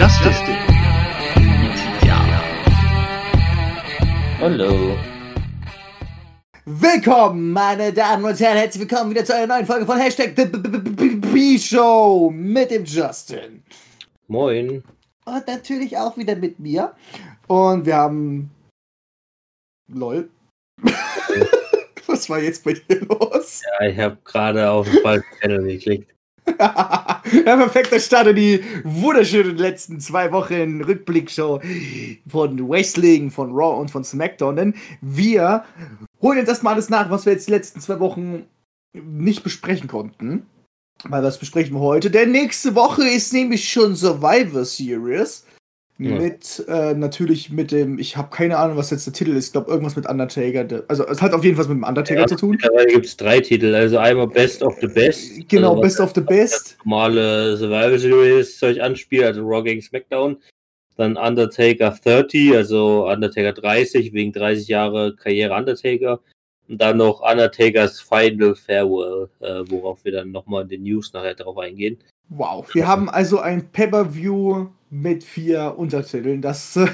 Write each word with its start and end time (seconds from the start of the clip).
Justice 0.00 0.40
Ja. 2.06 2.40
Hallo. 4.40 4.96
Willkommen, 6.64 7.52
meine 7.52 7.92
Damen 7.92 8.24
und 8.24 8.40
Herren, 8.40 8.56
herzlich 8.56 8.88
willkommen 8.88 9.10
wieder 9.10 9.26
zu 9.26 9.34
einer 9.34 9.46
neuen 9.46 9.66
Folge 9.66 9.84
von 9.84 9.98
Hashtag 9.98 10.34
B-Show 10.34 12.30
mit 12.34 12.70
dem 12.70 12.86
Justin. 12.86 13.62
Moin. 14.26 14.82
Und 15.26 15.46
natürlich 15.46 15.94
auch 15.98 16.16
wieder 16.16 16.34
mit 16.34 16.58
mir. 16.58 16.94
Und 17.46 17.84
wir 17.84 17.96
haben. 17.96 18.50
LOL. 19.92 20.30
Was 22.06 22.30
war 22.30 22.38
jetzt 22.40 22.64
bei 22.64 22.72
dir 22.72 23.00
los? 23.04 23.60
Ja, 23.78 23.86
ich 23.86 23.98
habe 23.98 24.16
gerade 24.24 24.70
auf 24.70 24.88
den 24.88 25.02
falschen 25.02 25.26
Channel 25.42 25.62
geklickt. 25.64 26.10
Ja, 26.48 27.56
perfekt, 27.56 27.92
das 27.92 28.06
startet 28.06 28.36
die 28.36 28.62
wunderschönen 28.84 29.56
letzten 29.56 30.00
zwei 30.00 30.32
Wochen 30.32 30.82
Rückblickshow 30.82 31.60
von 32.28 32.68
Wrestling, 32.68 33.30
von 33.30 33.52
Raw 33.52 33.80
und 33.80 33.90
von 33.90 34.04
SmackDown. 34.04 34.56
Denn 34.56 34.74
wir 35.00 35.64
holen 36.20 36.38
jetzt 36.38 36.48
erstmal 36.48 36.74
alles 36.74 36.90
nach, 36.90 37.10
was 37.10 37.26
wir 37.26 37.32
jetzt 37.32 37.48
die 37.48 37.52
letzten 37.52 37.80
zwei 37.80 38.00
Wochen 38.00 38.44
nicht 38.92 39.42
besprechen 39.42 39.88
konnten. 39.88 40.46
Weil 41.04 41.22
was 41.22 41.38
besprechen 41.38 41.74
wir 41.74 41.80
heute? 41.80 42.10
Denn 42.10 42.32
nächste 42.32 42.74
Woche 42.74 43.08
ist 43.08 43.32
nämlich 43.32 43.70
schon 43.70 43.96
Survivor 43.96 44.64
Series. 44.64 45.46
Ja. 46.02 46.14
Mit, 46.14 46.64
äh, 46.66 46.94
natürlich 46.94 47.50
mit 47.50 47.72
dem, 47.72 47.98
ich 47.98 48.16
habe 48.16 48.34
keine 48.34 48.56
Ahnung, 48.56 48.78
was 48.78 48.88
jetzt 48.88 49.04
der 49.04 49.12
Titel 49.12 49.36
ist. 49.36 49.48
Ich 49.48 49.52
glaube, 49.52 49.70
irgendwas 49.70 49.96
mit 49.96 50.08
Undertaker. 50.08 50.82
Also, 50.88 51.06
es 51.06 51.20
hat 51.20 51.34
auf 51.34 51.44
jeden 51.44 51.56
Fall 51.56 51.66
mit 51.66 51.76
dem 51.76 51.84
Undertaker 51.84 52.22
ja, 52.22 52.26
zu 52.26 52.36
tun. 52.36 52.52
Mittlerweile 52.52 52.86
gibt 52.86 53.04
es 53.04 53.18
drei 53.18 53.38
Titel. 53.40 53.74
Also, 53.74 53.98
einmal 53.98 54.26
Best 54.26 54.62
of 54.62 54.78
the 54.80 54.86
Best. 54.86 55.46
Genau, 55.50 55.72
also, 55.72 55.82
Best 55.82 56.00
of 56.00 56.12
the 56.14 56.22
Best. 56.22 56.78
Normale 56.86 57.54
Survival 57.58 57.98
Series 57.98 58.58
Zeug 58.58 58.80
anspielt, 58.80 59.24
also 59.24 59.42
Raw 59.42 59.62
gegen 59.62 59.82
SmackDown. 59.82 60.38
Dann 60.96 61.18
Undertaker 61.18 61.94
30, 62.02 62.56
also 62.56 63.06
Undertaker 63.06 63.52
30, 63.52 64.14
wegen 64.14 64.32
30 64.32 64.68
Jahre 64.68 65.14
Karriere 65.14 65.54
Undertaker. 65.54 66.20
Und 66.66 66.80
dann 66.80 66.96
noch 66.96 67.20
Undertakers 67.20 68.00
Final 68.00 68.54
Farewell, 68.54 69.28
äh, 69.40 69.70
worauf 69.70 70.02
wir 70.06 70.12
dann 70.12 70.32
nochmal 70.32 70.62
in 70.62 70.68
den 70.70 70.82
News 70.84 71.12
nachher 71.12 71.34
drauf 71.34 71.58
eingehen. 71.58 71.98
Wow, 72.30 72.74
wir 72.74 72.88
haben 72.88 73.10
also 73.10 73.40
ein 73.40 73.70
Pay-Per-View 73.70 74.68
mit 74.90 75.24
vier 75.24 75.78
Untertiteln. 75.78 76.42
Das 76.42 76.76
äh, 76.76 76.86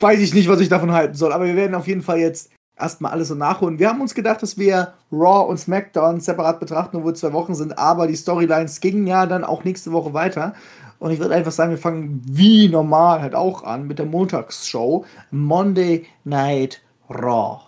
weiß 0.00 0.20
ich 0.20 0.34
nicht, 0.34 0.48
was 0.48 0.60
ich 0.60 0.68
davon 0.68 0.92
halten 0.92 1.14
soll. 1.14 1.32
Aber 1.32 1.46
wir 1.46 1.56
werden 1.56 1.74
auf 1.74 1.88
jeden 1.88 2.02
Fall 2.02 2.18
jetzt 2.18 2.50
erstmal 2.78 3.12
alles 3.12 3.28
so 3.28 3.34
nachholen. 3.34 3.78
Wir 3.78 3.88
haben 3.88 4.00
uns 4.00 4.14
gedacht, 4.14 4.42
dass 4.42 4.58
wir 4.58 4.94
Raw 5.10 5.48
und 5.48 5.58
SmackDown 5.58 6.20
separat 6.20 6.60
betrachten, 6.60 6.98
obwohl 6.98 7.16
zwei 7.16 7.32
Wochen 7.32 7.54
sind. 7.54 7.78
Aber 7.78 8.06
die 8.06 8.16
Storylines 8.16 8.80
gingen 8.80 9.06
ja 9.06 9.26
dann 9.26 9.44
auch 9.44 9.64
nächste 9.64 9.92
Woche 9.92 10.14
weiter. 10.14 10.54
Und 10.98 11.10
ich 11.10 11.18
würde 11.18 11.34
einfach 11.34 11.52
sagen, 11.52 11.72
wir 11.72 11.78
fangen 11.78 12.22
wie 12.24 12.68
normal 12.68 13.22
halt 13.22 13.34
auch 13.34 13.64
an 13.64 13.88
mit 13.88 13.98
der 13.98 14.06
Montagsshow. 14.06 15.04
Monday 15.30 16.06
Night 16.24 16.80
Raw. 17.08 17.60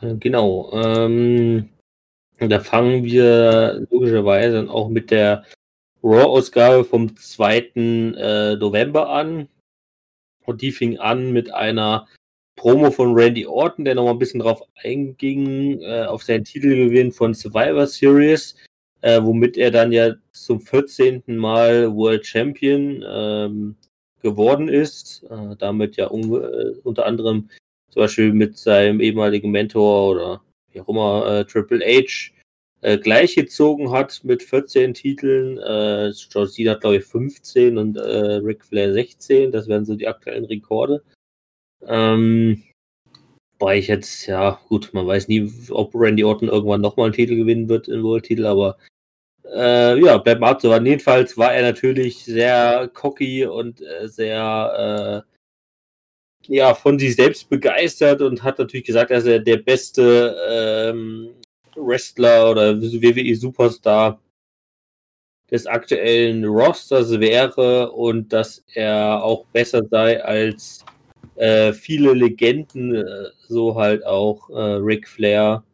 Genau. 0.00 0.70
Ähm, 0.72 1.68
da 2.38 2.60
fangen 2.60 3.04
wir 3.04 3.86
logischerweise 3.90 4.70
auch 4.70 4.88
mit 4.88 5.10
der 5.10 5.44
Raw-Ausgabe 6.02 6.84
vom 6.84 7.16
2. 7.16 7.58
Äh, 7.74 8.56
November 8.56 9.08
an. 9.10 9.48
Und 10.44 10.62
die 10.62 10.72
fing 10.72 10.98
an 10.98 11.32
mit 11.32 11.52
einer 11.52 12.06
Promo 12.56 12.90
von 12.90 13.14
Randy 13.14 13.46
Orton, 13.46 13.84
der 13.84 13.94
nochmal 13.94 14.14
ein 14.14 14.18
bisschen 14.18 14.40
drauf 14.40 14.62
einging, 14.82 15.80
äh, 15.82 16.04
auf 16.04 16.22
seinen 16.22 16.44
Titelgewinn 16.44 17.12
von 17.12 17.34
Survivor 17.34 17.86
Series, 17.86 18.56
äh, 19.02 19.22
womit 19.22 19.56
er 19.56 19.70
dann 19.70 19.92
ja 19.92 20.14
zum 20.32 20.60
14. 20.60 21.22
Mal 21.26 21.94
World 21.94 22.26
Champion 22.26 23.04
ähm, 23.06 23.76
geworden 24.22 24.68
ist. 24.68 25.24
Damit 25.58 25.96
ja 25.96 26.10
un 26.10 26.32
unter 26.82 27.06
anderem 27.06 27.48
zum 27.90 28.02
Beispiel 28.02 28.32
mit 28.32 28.58
seinem 28.58 29.00
ehemaligen 29.00 29.50
Mentor 29.50 30.10
oder 30.10 30.42
wie 30.72 30.80
auch 30.80 30.88
immer 30.88 31.46
Triple 31.46 31.80
H 31.84 32.32
äh, 32.80 32.98
gleichgezogen 32.98 33.90
hat 33.90 34.20
mit 34.24 34.42
14 34.42 34.94
Titeln. 34.94 35.58
Äh, 35.58 36.10
John 36.30 36.48
Cena 36.48 36.72
hat, 36.72 36.82
glaube 36.82 36.96
ich, 36.96 37.04
15 37.04 37.78
und 37.78 37.96
äh, 37.96 38.34
Ric 38.36 38.64
Flair 38.64 38.92
16. 38.92 39.52
Das 39.52 39.68
wären 39.68 39.84
so 39.84 39.94
die 39.96 40.08
aktuellen 40.08 40.44
Rekorde. 40.44 41.02
Ähm, 41.86 42.62
weil 43.58 43.78
ich 43.78 43.88
jetzt, 43.88 44.26
ja, 44.26 44.60
gut, 44.68 44.90
man 44.92 45.06
weiß 45.06 45.28
nie, 45.28 45.52
ob 45.70 45.94
Randy 45.94 46.24
Orton 46.24 46.48
irgendwann 46.48 46.80
nochmal 46.80 47.06
einen 47.06 47.14
Titel 47.14 47.36
gewinnen 47.36 47.68
wird, 47.68 47.88
einen 47.88 48.04
World-Titel, 48.04 48.46
aber 48.46 48.78
äh, 49.44 49.98
ja, 50.00 50.18
bleibt 50.18 50.40
mal 50.40 50.50
abzuwarten. 50.50 50.86
Jedenfalls 50.86 51.36
war 51.36 51.52
er 51.54 51.62
natürlich 51.62 52.24
sehr 52.24 52.88
cocky 52.94 53.46
und 53.46 53.80
äh, 53.80 54.08
sehr, 54.08 55.24
äh, 55.26 56.54
ja, 56.54 56.74
von 56.74 56.98
sich 56.98 57.16
selbst 57.16 57.48
begeistert 57.48 58.22
und 58.22 58.42
hat 58.42 58.58
natürlich 58.58 58.86
gesagt, 58.86 59.10
dass 59.10 59.26
er 59.26 59.40
der 59.40 59.58
beste 59.58 60.36
ähm, 60.48 61.30
Wrestler 61.78 62.50
oder 62.50 62.80
WWE 62.80 63.34
Superstar 63.34 64.20
des 65.50 65.66
aktuellen 65.66 66.44
Rosters 66.44 67.18
wäre 67.20 67.90
und 67.92 68.32
dass 68.32 68.64
er 68.74 69.22
auch 69.22 69.46
besser 69.46 69.82
sei 69.90 70.22
als 70.22 70.84
äh, 71.36 71.72
viele 71.72 72.12
Legenden, 72.12 72.94
äh, 72.94 73.30
so 73.46 73.74
halt 73.74 74.04
auch 74.04 74.50
äh, 74.50 74.54
Ric 74.54 75.08
Flair, 75.08 75.64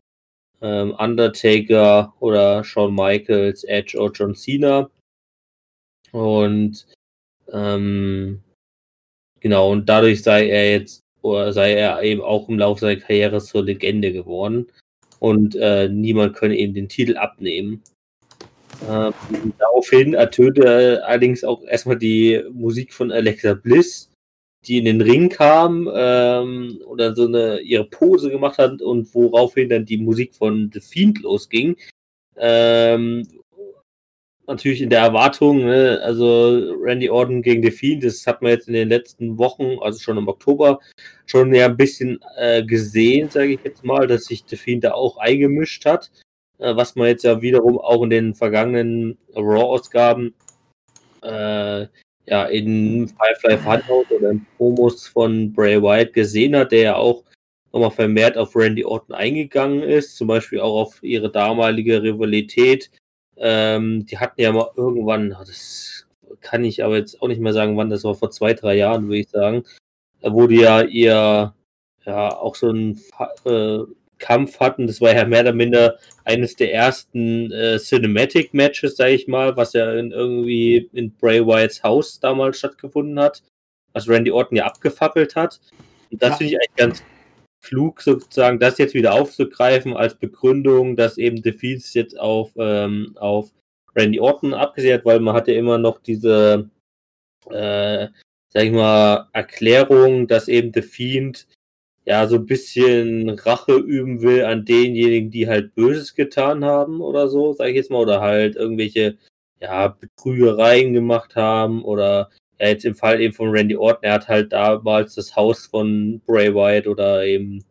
ähm, 0.62 0.94
Undertaker 0.98 2.14
oder 2.20 2.62
Shawn 2.62 2.94
Michaels, 2.94 3.64
Edge 3.64 3.98
oder 3.98 4.12
John 4.12 4.34
Cena. 4.34 4.90
Und 6.12 6.86
ähm, 7.52 8.42
genau, 9.40 9.72
und 9.72 9.88
dadurch 9.88 10.22
sei 10.22 10.48
er 10.48 10.70
jetzt, 10.70 11.02
oder 11.22 11.52
sei 11.52 11.74
er 11.74 12.02
eben 12.02 12.20
auch 12.20 12.48
im 12.48 12.58
Laufe 12.58 12.80
seiner 12.82 13.00
Karriere 13.00 13.40
zur 13.40 13.64
Legende 13.64 14.12
geworden 14.12 14.68
und 15.24 15.56
äh, 15.56 15.88
niemand 15.88 16.36
könne 16.36 16.54
ihm 16.54 16.74
den 16.74 16.86
Titel 16.86 17.16
abnehmen. 17.16 17.82
Ähm, 18.86 19.14
daraufhin 19.58 20.12
ertönte 20.12 21.02
allerdings 21.06 21.44
auch 21.44 21.64
erstmal 21.64 21.96
die 21.96 22.42
Musik 22.52 22.92
von 22.92 23.10
Alexa 23.10 23.54
Bliss, 23.54 24.10
die 24.66 24.76
in 24.76 24.84
den 24.84 25.00
Ring 25.00 25.30
kam 25.30 25.90
ähm, 25.94 26.78
oder 26.84 27.14
so 27.14 27.26
eine 27.26 27.60
ihre 27.60 27.86
Pose 27.86 28.28
gemacht 28.28 28.58
hat 28.58 28.82
und 28.82 29.14
woraufhin 29.14 29.70
dann 29.70 29.86
die 29.86 29.96
Musik 29.96 30.34
von 30.34 30.70
The 30.74 30.80
Fiend 30.80 31.22
losging. 31.22 31.76
Ähm, 32.36 33.26
natürlich 34.46 34.82
in 34.82 34.90
der 34.90 35.00
Erwartung, 35.00 35.64
ne, 35.64 36.00
also 36.02 36.74
Randy 36.80 37.08
Orton 37.10 37.42
gegen 37.42 37.62
The 37.62 37.70
Fiend, 37.70 38.04
das 38.04 38.26
hat 38.26 38.42
man 38.42 38.52
jetzt 38.52 38.68
in 38.68 38.74
den 38.74 38.88
letzten 38.88 39.38
Wochen, 39.38 39.78
also 39.80 39.98
schon 39.98 40.18
im 40.18 40.28
Oktober, 40.28 40.80
schon 41.26 41.54
ja 41.54 41.66
ein 41.66 41.76
bisschen 41.76 42.20
äh, 42.36 42.62
gesehen, 42.64 43.30
sage 43.30 43.54
ich 43.54 43.60
jetzt 43.64 43.84
mal, 43.84 44.06
dass 44.06 44.24
sich 44.24 44.44
The 44.46 44.56
Fiend 44.56 44.84
da 44.84 44.92
auch 44.92 45.16
eingemischt 45.18 45.84
hat, 45.86 46.10
äh, 46.58 46.74
was 46.76 46.94
man 46.96 47.08
jetzt 47.08 47.24
ja 47.24 47.40
wiederum 47.40 47.78
auch 47.78 48.02
in 48.02 48.10
den 48.10 48.34
vergangenen 48.34 49.18
Raw-Ausgaben 49.34 50.34
äh, 51.22 51.86
ja 52.26 52.44
in 52.46 53.08
Firefly 53.08 53.58
Funhouse 53.58 54.10
oder 54.10 54.30
in 54.30 54.46
Promos 54.56 55.06
von 55.06 55.52
Bray 55.52 55.82
Wyatt 55.82 56.12
gesehen 56.12 56.56
hat, 56.56 56.72
der 56.72 56.82
ja 56.82 56.96
auch 56.96 57.24
nochmal 57.72 57.90
vermehrt 57.90 58.36
auf 58.36 58.54
Randy 58.54 58.84
Orton 58.84 59.14
eingegangen 59.14 59.82
ist, 59.82 60.16
zum 60.16 60.28
Beispiel 60.28 60.60
auch 60.60 60.80
auf 60.80 61.02
ihre 61.02 61.30
damalige 61.30 62.02
Rivalität 62.02 62.90
ähm, 63.36 64.06
die 64.06 64.18
hatten 64.18 64.40
ja 64.40 64.52
mal 64.52 64.70
irgendwann, 64.76 65.30
das 65.30 66.06
kann 66.40 66.64
ich 66.64 66.84
aber 66.84 66.96
jetzt 66.96 67.20
auch 67.22 67.28
nicht 67.28 67.40
mehr 67.40 67.52
sagen, 67.52 67.76
wann 67.76 67.90
das 67.90 68.04
war, 68.04 68.14
vor 68.14 68.30
zwei, 68.30 68.54
drei 68.54 68.76
Jahren, 68.76 69.06
würde 69.08 69.18
ich 69.18 69.30
sagen. 69.30 69.64
Da 70.20 70.32
wurde 70.32 70.54
ja 70.54 70.82
ihr 70.82 71.54
ja 72.06 72.28
auch 72.36 72.54
so 72.54 72.70
ein 72.70 73.00
äh, 73.44 73.78
Kampf 74.18 74.60
hatten. 74.60 74.86
Das 74.86 75.00
war 75.00 75.14
ja 75.14 75.24
mehr 75.24 75.42
oder 75.42 75.52
minder 75.52 75.98
eines 76.24 76.56
der 76.56 76.72
ersten 76.72 77.50
äh, 77.52 77.78
Cinematic 77.78 78.54
Matches, 78.54 78.96
sage 78.96 79.12
ich 79.12 79.28
mal, 79.28 79.56
was 79.56 79.72
ja 79.72 79.92
in, 79.94 80.12
irgendwie 80.12 80.88
in 80.92 81.12
Bray 81.12 81.46
Wyatts 81.46 81.82
Haus 81.82 82.20
damals 82.20 82.58
stattgefunden 82.58 83.18
hat, 83.18 83.42
was 83.92 84.08
Randy 84.08 84.30
Orton 84.30 84.56
ja 84.56 84.64
abgefackelt 84.64 85.36
hat. 85.36 85.60
Und 86.10 86.22
das 86.22 86.30
ja. 86.30 86.36
finde 86.36 86.52
ich 86.52 86.58
eigentlich 86.58 86.76
ganz 86.76 87.02
klug, 87.64 88.02
sozusagen 88.02 88.58
das 88.58 88.78
jetzt 88.78 88.94
wieder 88.94 89.14
aufzugreifen 89.14 89.96
als 89.96 90.14
Begründung, 90.14 90.96
dass 90.96 91.18
eben 91.18 91.42
Defeats 91.42 91.94
jetzt 91.94 92.18
auf, 92.18 92.52
ähm, 92.56 93.16
auf 93.18 93.50
Randy 93.96 94.20
Orton 94.20 94.54
abgesehen 94.54 94.94
hat, 94.98 95.04
weil 95.04 95.20
man 95.20 95.34
hatte 95.34 95.52
immer 95.52 95.78
noch 95.78 95.98
diese, 96.00 96.70
äh, 97.50 98.08
sag 98.48 98.64
ich 98.64 98.72
mal, 98.72 99.28
Erklärung, 99.32 100.26
dass 100.28 100.48
eben 100.48 100.72
The 100.74 100.82
Fiend 100.82 101.46
ja 102.04 102.26
so 102.26 102.36
ein 102.36 102.46
bisschen 102.46 103.30
Rache 103.30 103.74
üben 103.76 104.20
will 104.22 104.44
an 104.44 104.64
denjenigen, 104.64 105.30
die 105.30 105.48
halt 105.48 105.74
Böses 105.74 106.14
getan 106.14 106.64
haben 106.64 107.00
oder 107.00 107.28
so, 107.28 107.52
sag 107.54 107.68
ich 107.68 107.76
jetzt 107.76 107.90
mal, 107.90 107.98
oder 107.98 108.20
halt 108.20 108.56
irgendwelche 108.56 109.16
ja, 109.60 109.88
Betrügereien 109.88 110.92
gemacht 110.92 111.36
haben 111.36 111.82
oder 111.84 112.30
ja, 112.60 112.68
jetzt 112.68 112.84
im 112.84 112.94
Fall 112.94 113.20
eben 113.20 113.34
von 113.34 113.50
Randy 113.50 113.76
Orton, 113.76 114.04
er 114.04 114.14
hat 114.14 114.28
halt 114.28 114.52
damals 114.52 115.14
das 115.14 115.34
Haus 115.36 115.66
von 115.66 116.20
Bray 116.26 116.54
Wyatt 116.54 116.86
oder 116.86 117.24
eben 117.24 117.64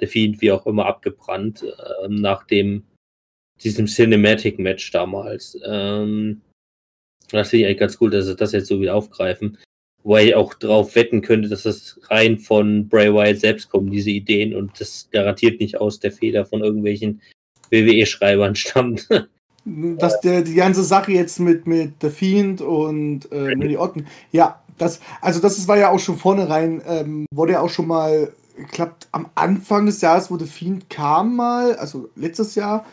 The 0.00 0.06
Fiend, 0.06 0.40
wie 0.40 0.52
auch 0.52 0.66
immer, 0.66 0.86
abgebrannt, 0.86 1.62
äh, 1.64 2.08
nach 2.08 2.44
dem, 2.44 2.84
diesem 3.62 3.86
Cinematic 3.86 4.58
Match 4.58 4.90
damals. 4.92 5.58
Ähm, 5.66 6.42
Das 7.30 7.50
finde 7.50 7.62
ich 7.62 7.66
eigentlich 7.66 7.78
ganz 7.78 7.98
cool, 8.00 8.10
dass 8.10 8.26
sie 8.26 8.36
das 8.36 8.52
jetzt 8.52 8.68
so 8.68 8.80
wieder 8.80 8.94
aufgreifen. 8.94 9.58
Wobei 10.02 10.26
ich 10.28 10.34
auch 10.34 10.54
darauf 10.54 10.94
wetten 10.94 11.20
könnte, 11.22 11.48
dass 11.48 11.64
das 11.64 12.00
rein 12.04 12.38
von 12.38 12.88
Bray 12.88 13.12
Wyatt 13.12 13.40
selbst 13.40 13.68
kommen, 13.68 13.90
diese 13.90 14.10
Ideen, 14.10 14.54
und 14.54 14.80
das 14.80 15.08
garantiert 15.10 15.60
nicht 15.60 15.80
aus 15.80 16.00
der 16.00 16.12
Feder 16.12 16.46
von 16.46 16.62
irgendwelchen 16.62 17.20
WWE-Schreibern 17.70 18.54
stammt. 18.56 19.08
Dass 19.64 20.20
der, 20.20 20.42
die 20.42 20.54
ganze 20.54 20.82
Sache 20.82 21.12
jetzt 21.12 21.40
mit, 21.40 21.66
mit 21.66 21.94
The 22.00 22.08
Fiend 22.08 22.62
und 22.62 23.30
äh, 23.30 23.38
Randy 23.38 23.76
Orton, 23.76 24.06
ja, 24.32 24.60
das, 24.78 25.00
also 25.20 25.40
das 25.40 25.66
war 25.68 25.76
ja 25.76 25.90
auch 25.90 25.98
schon 25.98 26.16
vornherein, 26.16 26.80
ähm, 26.88 27.26
wurde 27.34 27.52
ja 27.52 27.60
auch 27.60 27.68
schon 27.68 27.86
mal, 27.86 28.32
klappt 28.70 29.08
am 29.12 29.26
Anfang 29.34 29.86
des 29.86 30.00
Jahres, 30.00 30.30
wo 30.30 30.38
The 30.38 30.46
Fiend 30.46 30.88
kam 30.88 31.36
mal, 31.36 31.76
also 31.76 32.08
letztes 32.16 32.54
Jahr, 32.54 32.86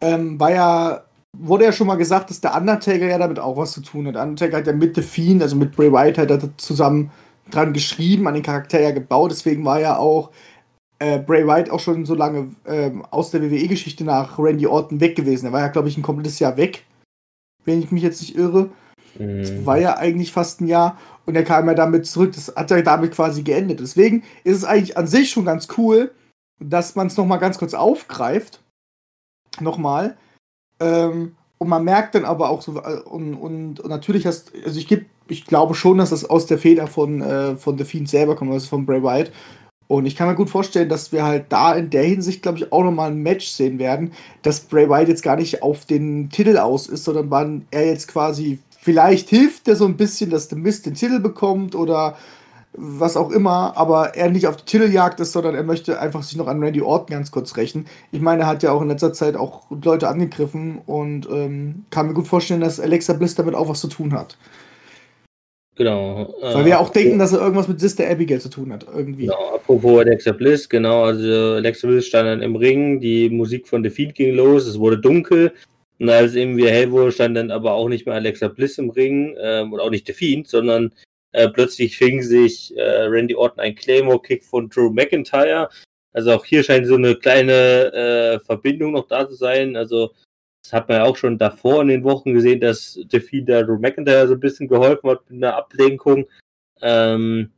ähm, 0.00 0.40
war 0.40 0.50
ja, 0.50 1.02
wurde 1.32 1.64
ja 1.64 1.72
schon 1.72 1.86
mal 1.86 1.96
gesagt, 1.96 2.30
dass 2.30 2.40
der 2.40 2.56
Undertaker 2.56 3.06
ja 3.06 3.18
damit 3.18 3.38
auch 3.38 3.56
was 3.56 3.72
zu 3.72 3.82
tun 3.82 4.06
hat. 4.08 4.16
Undertaker 4.16 4.56
hat 4.56 4.66
ja 4.66 4.72
mit 4.72 4.96
The 4.96 5.02
Fiend, 5.02 5.42
also 5.42 5.54
mit 5.54 5.76
Bray 5.76 5.92
Wyatt, 5.92 6.18
hat 6.18 6.30
er 6.30 6.56
zusammen 6.56 7.10
dran 7.50 7.72
geschrieben, 7.72 8.26
an 8.26 8.34
den 8.34 8.42
Charakter 8.42 8.80
ja 8.80 8.90
gebaut, 8.90 9.30
deswegen 9.30 9.64
war 9.64 9.78
ja 9.78 9.96
auch 9.96 10.30
äh, 10.98 11.18
Bray 11.18 11.46
Wyatt 11.46 11.70
auch 11.70 11.80
schon 11.80 12.06
so 12.06 12.14
lange 12.14 12.50
ähm, 12.66 13.04
aus 13.10 13.30
der 13.30 13.42
WWE-Geschichte 13.42 14.04
nach 14.04 14.38
Randy 14.38 14.66
Orton 14.66 15.00
weg 15.00 15.16
gewesen. 15.16 15.46
Er 15.46 15.52
war 15.52 15.60
ja, 15.60 15.68
glaube 15.68 15.88
ich, 15.88 15.96
ein 15.96 16.02
komplettes 16.02 16.38
Jahr 16.38 16.56
weg, 16.56 16.84
wenn 17.64 17.80
ich 17.80 17.90
mich 17.90 18.02
jetzt 18.02 18.20
nicht 18.20 18.36
irre. 18.36 18.70
Mhm. 19.18 19.66
War 19.66 19.78
ja 19.78 19.96
eigentlich 19.96 20.32
fast 20.32 20.60
ein 20.60 20.68
Jahr 20.68 20.98
und 21.26 21.36
er 21.36 21.44
kam 21.44 21.66
ja 21.68 21.74
damit 21.74 22.06
zurück. 22.06 22.32
Das 22.34 22.54
hat 22.54 22.70
ja 22.70 22.82
damit 22.82 23.12
quasi 23.12 23.42
geendet. 23.42 23.80
Deswegen 23.80 24.22
ist 24.44 24.56
es 24.56 24.64
eigentlich 24.64 24.96
an 24.96 25.06
sich 25.06 25.30
schon 25.30 25.44
ganz 25.44 25.68
cool, 25.76 26.12
dass 26.58 26.94
man 26.94 27.08
es 27.08 27.16
nochmal 27.16 27.38
ganz 27.38 27.58
kurz 27.58 27.74
aufgreift. 27.74 28.62
Nochmal. 29.60 30.16
Ähm, 30.80 31.36
und 31.58 31.68
man 31.68 31.84
merkt 31.84 32.14
dann 32.14 32.24
aber 32.24 32.50
auch 32.50 32.62
so, 32.62 32.78
äh, 32.78 33.00
und, 33.00 33.34
und, 33.34 33.80
und 33.80 33.88
natürlich 33.88 34.26
hast, 34.26 34.52
also 34.64 34.78
ich, 34.78 34.88
geb, 34.88 35.06
ich 35.28 35.46
glaube 35.46 35.74
schon, 35.74 35.98
dass 35.98 36.10
das 36.10 36.24
aus 36.24 36.46
der 36.46 36.58
Feder 36.58 36.86
von, 36.86 37.22
äh, 37.22 37.56
von 37.56 37.78
The 37.78 37.84
Fiend 37.84 38.08
selber 38.08 38.36
kommt, 38.36 38.52
also 38.52 38.68
von 38.68 38.84
Bray 38.84 39.02
Wyatt. 39.02 39.32
Und 39.88 40.06
ich 40.06 40.16
kann 40.16 40.28
mir 40.28 40.34
gut 40.34 40.50
vorstellen, 40.50 40.88
dass 40.88 41.12
wir 41.12 41.24
halt 41.24 41.46
da 41.50 41.74
in 41.74 41.90
der 41.90 42.02
Hinsicht, 42.02 42.42
glaube 42.42 42.58
ich, 42.58 42.72
auch 42.72 42.82
nochmal 42.82 43.10
ein 43.10 43.22
Match 43.22 43.46
sehen 43.46 43.78
werden, 43.78 44.12
dass 44.42 44.60
Bray 44.60 44.88
Wyatt 44.88 45.08
jetzt 45.08 45.22
gar 45.22 45.36
nicht 45.36 45.62
auf 45.62 45.84
den 45.84 46.28
Titel 46.30 46.58
aus 46.58 46.88
ist, 46.88 47.04
sondern 47.04 47.30
wann 47.30 47.66
er 47.70 47.86
jetzt 47.86 48.08
quasi, 48.08 48.58
vielleicht 48.80 49.28
hilft 49.28 49.68
er 49.68 49.76
so 49.76 49.84
ein 49.86 49.96
bisschen, 49.96 50.30
dass 50.30 50.48
The 50.48 50.56
Mist 50.56 50.86
den 50.86 50.94
Titel 50.94 51.20
bekommt 51.20 51.74
oder 51.76 52.16
was 52.76 53.16
auch 53.16 53.30
immer, 53.30 53.76
aber 53.76 54.16
er 54.16 54.30
nicht 54.30 54.46
auf 54.46 54.56
die 54.56 54.64
Titeljagd 54.64 55.20
ist, 55.20 55.32
sondern 55.32 55.54
er 55.54 55.62
möchte 55.62 55.98
einfach 55.98 56.22
sich 56.22 56.36
noch 56.36 56.46
an 56.46 56.62
Randy 56.62 56.82
Orton 56.82 57.16
ganz 57.16 57.30
kurz 57.30 57.56
rächen. 57.56 57.86
Ich 58.12 58.20
meine, 58.20 58.42
er 58.42 58.48
hat 58.48 58.62
ja 58.62 58.72
auch 58.72 58.82
in 58.82 58.88
letzter 58.88 59.12
Zeit 59.12 59.36
auch 59.36 59.62
Leute 59.70 60.08
angegriffen 60.08 60.80
und 60.84 61.26
ähm, 61.30 61.86
kann 61.90 62.06
mir 62.06 62.14
gut 62.14 62.28
vorstellen, 62.28 62.60
dass 62.60 62.80
Alexa 62.80 63.14
Bliss 63.14 63.34
damit 63.34 63.54
auch 63.54 63.68
was 63.68 63.80
zu 63.80 63.88
tun 63.88 64.12
hat. 64.12 64.36
Genau. 65.76 66.34
Weil 66.40 66.64
wir 66.64 66.80
auch 66.80 66.88
denken, 66.88 67.18
dass 67.18 67.34
er 67.34 67.40
irgendwas 67.40 67.68
mit 67.68 67.80
Sister 67.80 68.08
Abigail 68.08 68.40
zu 68.40 68.48
tun 68.48 68.72
hat, 68.72 68.86
irgendwie. 68.94 69.26
Genau, 69.26 69.56
apropos 69.56 70.00
Alexa 70.00 70.32
Bliss, 70.32 70.68
genau, 70.68 71.04
also 71.04 71.54
Alexa 71.54 71.86
Bliss 71.86 72.06
stand 72.06 72.26
dann 72.28 72.42
im 72.42 72.56
Ring, 72.56 72.98
die 72.98 73.28
Musik 73.28 73.68
von 73.68 73.84
Feed 73.84 74.14
ging 74.14 74.34
los, 74.34 74.66
es 74.66 74.78
wurde 74.78 74.98
dunkel. 74.98 75.52
Und 75.98 76.08
als 76.10 76.34
eben 76.34 76.56
wieder 76.56 76.70
hell 76.70 76.90
wurde, 76.90 77.12
stand 77.12 77.36
dann 77.36 77.50
aber 77.50 77.72
auch 77.72 77.88
nicht 77.88 78.06
mehr 78.06 78.14
Alexa 78.14 78.48
Bliss 78.48 78.78
im 78.78 78.90
Ring 78.90 79.36
ähm, 79.38 79.72
und 79.72 79.80
auch 79.80 79.90
nicht 79.90 80.10
Fiend, 80.10 80.48
sondern 80.48 80.92
äh, 81.32 81.48
plötzlich 81.48 81.96
fing 81.96 82.22
sich 82.22 82.74
äh, 82.76 83.02
Randy 83.02 83.34
Orton 83.34 83.60
ein 83.60 83.74
Claymore-Kick 83.74 84.44
von 84.44 84.70
Drew 84.70 84.90
McIntyre. 84.90 85.68
Also 86.14 86.32
auch 86.32 86.44
hier 86.46 86.62
scheint 86.62 86.86
so 86.86 86.94
eine 86.94 87.14
kleine 87.16 87.92
äh, 87.92 88.38
Verbindung 88.40 88.92
noch 88.92 89.06
da 89.06 89.28
zu 89.28 89.34
sein. 89.34 89.76
Also 89.76 90.12
das 90.66 90.72
hat 90.72 90.88
man 90.88 90.98
ja 90.98 91.04
auch 91.04 91.16
schon 91.16 91.38
davor 91.38 91.82
in 91.82 91.88
den 91.88 92.02
Wochen 92.04 92.34
gesehen, 92.34 92.60
dass 92.60 92.98
der 93.04 93.20
Drew 93.64 93.78
McIntyre 93.78 94.26
so 94.26 94.34
ein 94.34 94.40
bisschen 94.40 94.66
geholfen 94.66 95.08
hat 95.08 95.30
mit 95.30 95.42
einer 95.42 95.56
Ablenkung. 95.56 96.26
Ähm, 96.82 97.52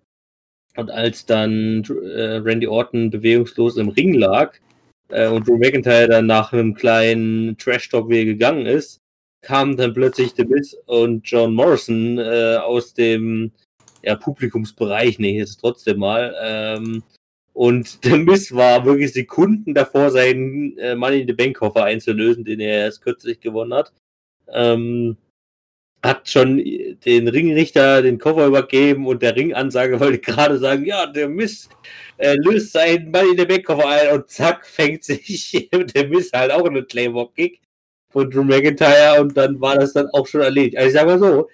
und 0.76 0.90
als 0.90 1.24
dann 1.24 1.82
äh, 1.84 2.36
Randy 2.36 2.66
Orton 2.66 3.10
bewegungslos 3.10 3.78
im 3.78 3.88
Ring 3.88 4.12
lag 4.12 4.54
äh, 5.08 5.26
und 5.26 5.48
Drew 5.48 5.56
McIntyre 5.56 6.06
dann 6.06 6.26
nach 6.26 6.52
einem 6.52 6.74
kleinen 6.74 7.56
Trash-Talk 7.56 8.10
wieder 8.10 8.26
gegangen 8.26 8.66
ist, 8.66 9.00
kamen 9.40 9.76
dann 9.78 9.94
plötzlich 9.94 10.32
The 10.36 10.44
Miz 10.44 10.76
und 10.86 11.22
John 11.28 11.54
Morrison 11.54 12.18
äh, 12.18 12.56
aus 12.56 12.92
dem 12.92 13.52
ja, 14.02 14.16
Publikumsbereich, 14.16 15.18
nee, 15.18 15.38
jetzt 15.38 15.56
trotzdem 15.56 15.98
mal, 15.98 16.34
ähm, 16.40 17.02
und 17.58 18.04
der 18.04 18.18
Miss 18.18 18.54
war 18.54 18.84
wirklich 18.84 19.12
Sekunden 19.12 19.74
davor, 19.74 20.12
seinen 20.12 20.78
äh, 20.78 20.94
Money 20.94 21.22
in 21.22 21.26
the 21.26 21.32
Bank 21.32 21.56
Koffer 21.56 21.84
einzulösen, 21.84 22.44
den 22.44 22.60
er 22.60 22.84
erst 22.84 23.02
kürzlich 23.02 23.40
gewonnen 23.40 23.74
hat. 23.74 23.92
Ähm, 24.48 25.16
hat 26.00 26.28
schon 26.28 26.58
den 27.04 27.26
Ringrichter 27.26 28.02
den 28.02 28.20
Koffer 28.20 28.46
übergeben 28.46 29.08
und 29.08 29.22
der 29.22 29.34
Ringansage 29.34 29.98
wollte 29.98 30.20
gerade 30.20 30.58
sagen, 30.58 30.84
ja, 30.84 31.06
der 31.06 31.28
Miss 31.28 31.68
äh, 32.18 32.36
löst 32.36 32.70
seinen 32.70 33.10
Money 33.10 33.32
in 33.32 33.38
the 33.38 33.44
Bank 33.44 33.64
Koffer 33.64 33.88
ein 33.88 34.14
und 34.14 34.30
zack, 34.30 34.64
fängt 34.64 35.02
sich 35.02 35.68
der 35.94 36.06
Miss 36.06 36.30
halt 36.32 36.52
auch 36.52 36.64
einen 36.64 36.86
Claymore 36.86 37.32
Kick 37.34 37.60
von 38.12 38.30
Drew 38.30 38.44
McIntyre 38.44 39.20
und 39.20 39.36
dann 39.36 39.60
war 39.60 39.74
das 39.74 39.94
dann 39.94 40.06
auch 40.12 40.28
schon 40.28 40.42
erledigt. 40.42 40.76
Also 40.76 40.86
ich 40.86 40.94
sag 40.94 41.06
mal 41.06 41.18
so, 41.18 41.48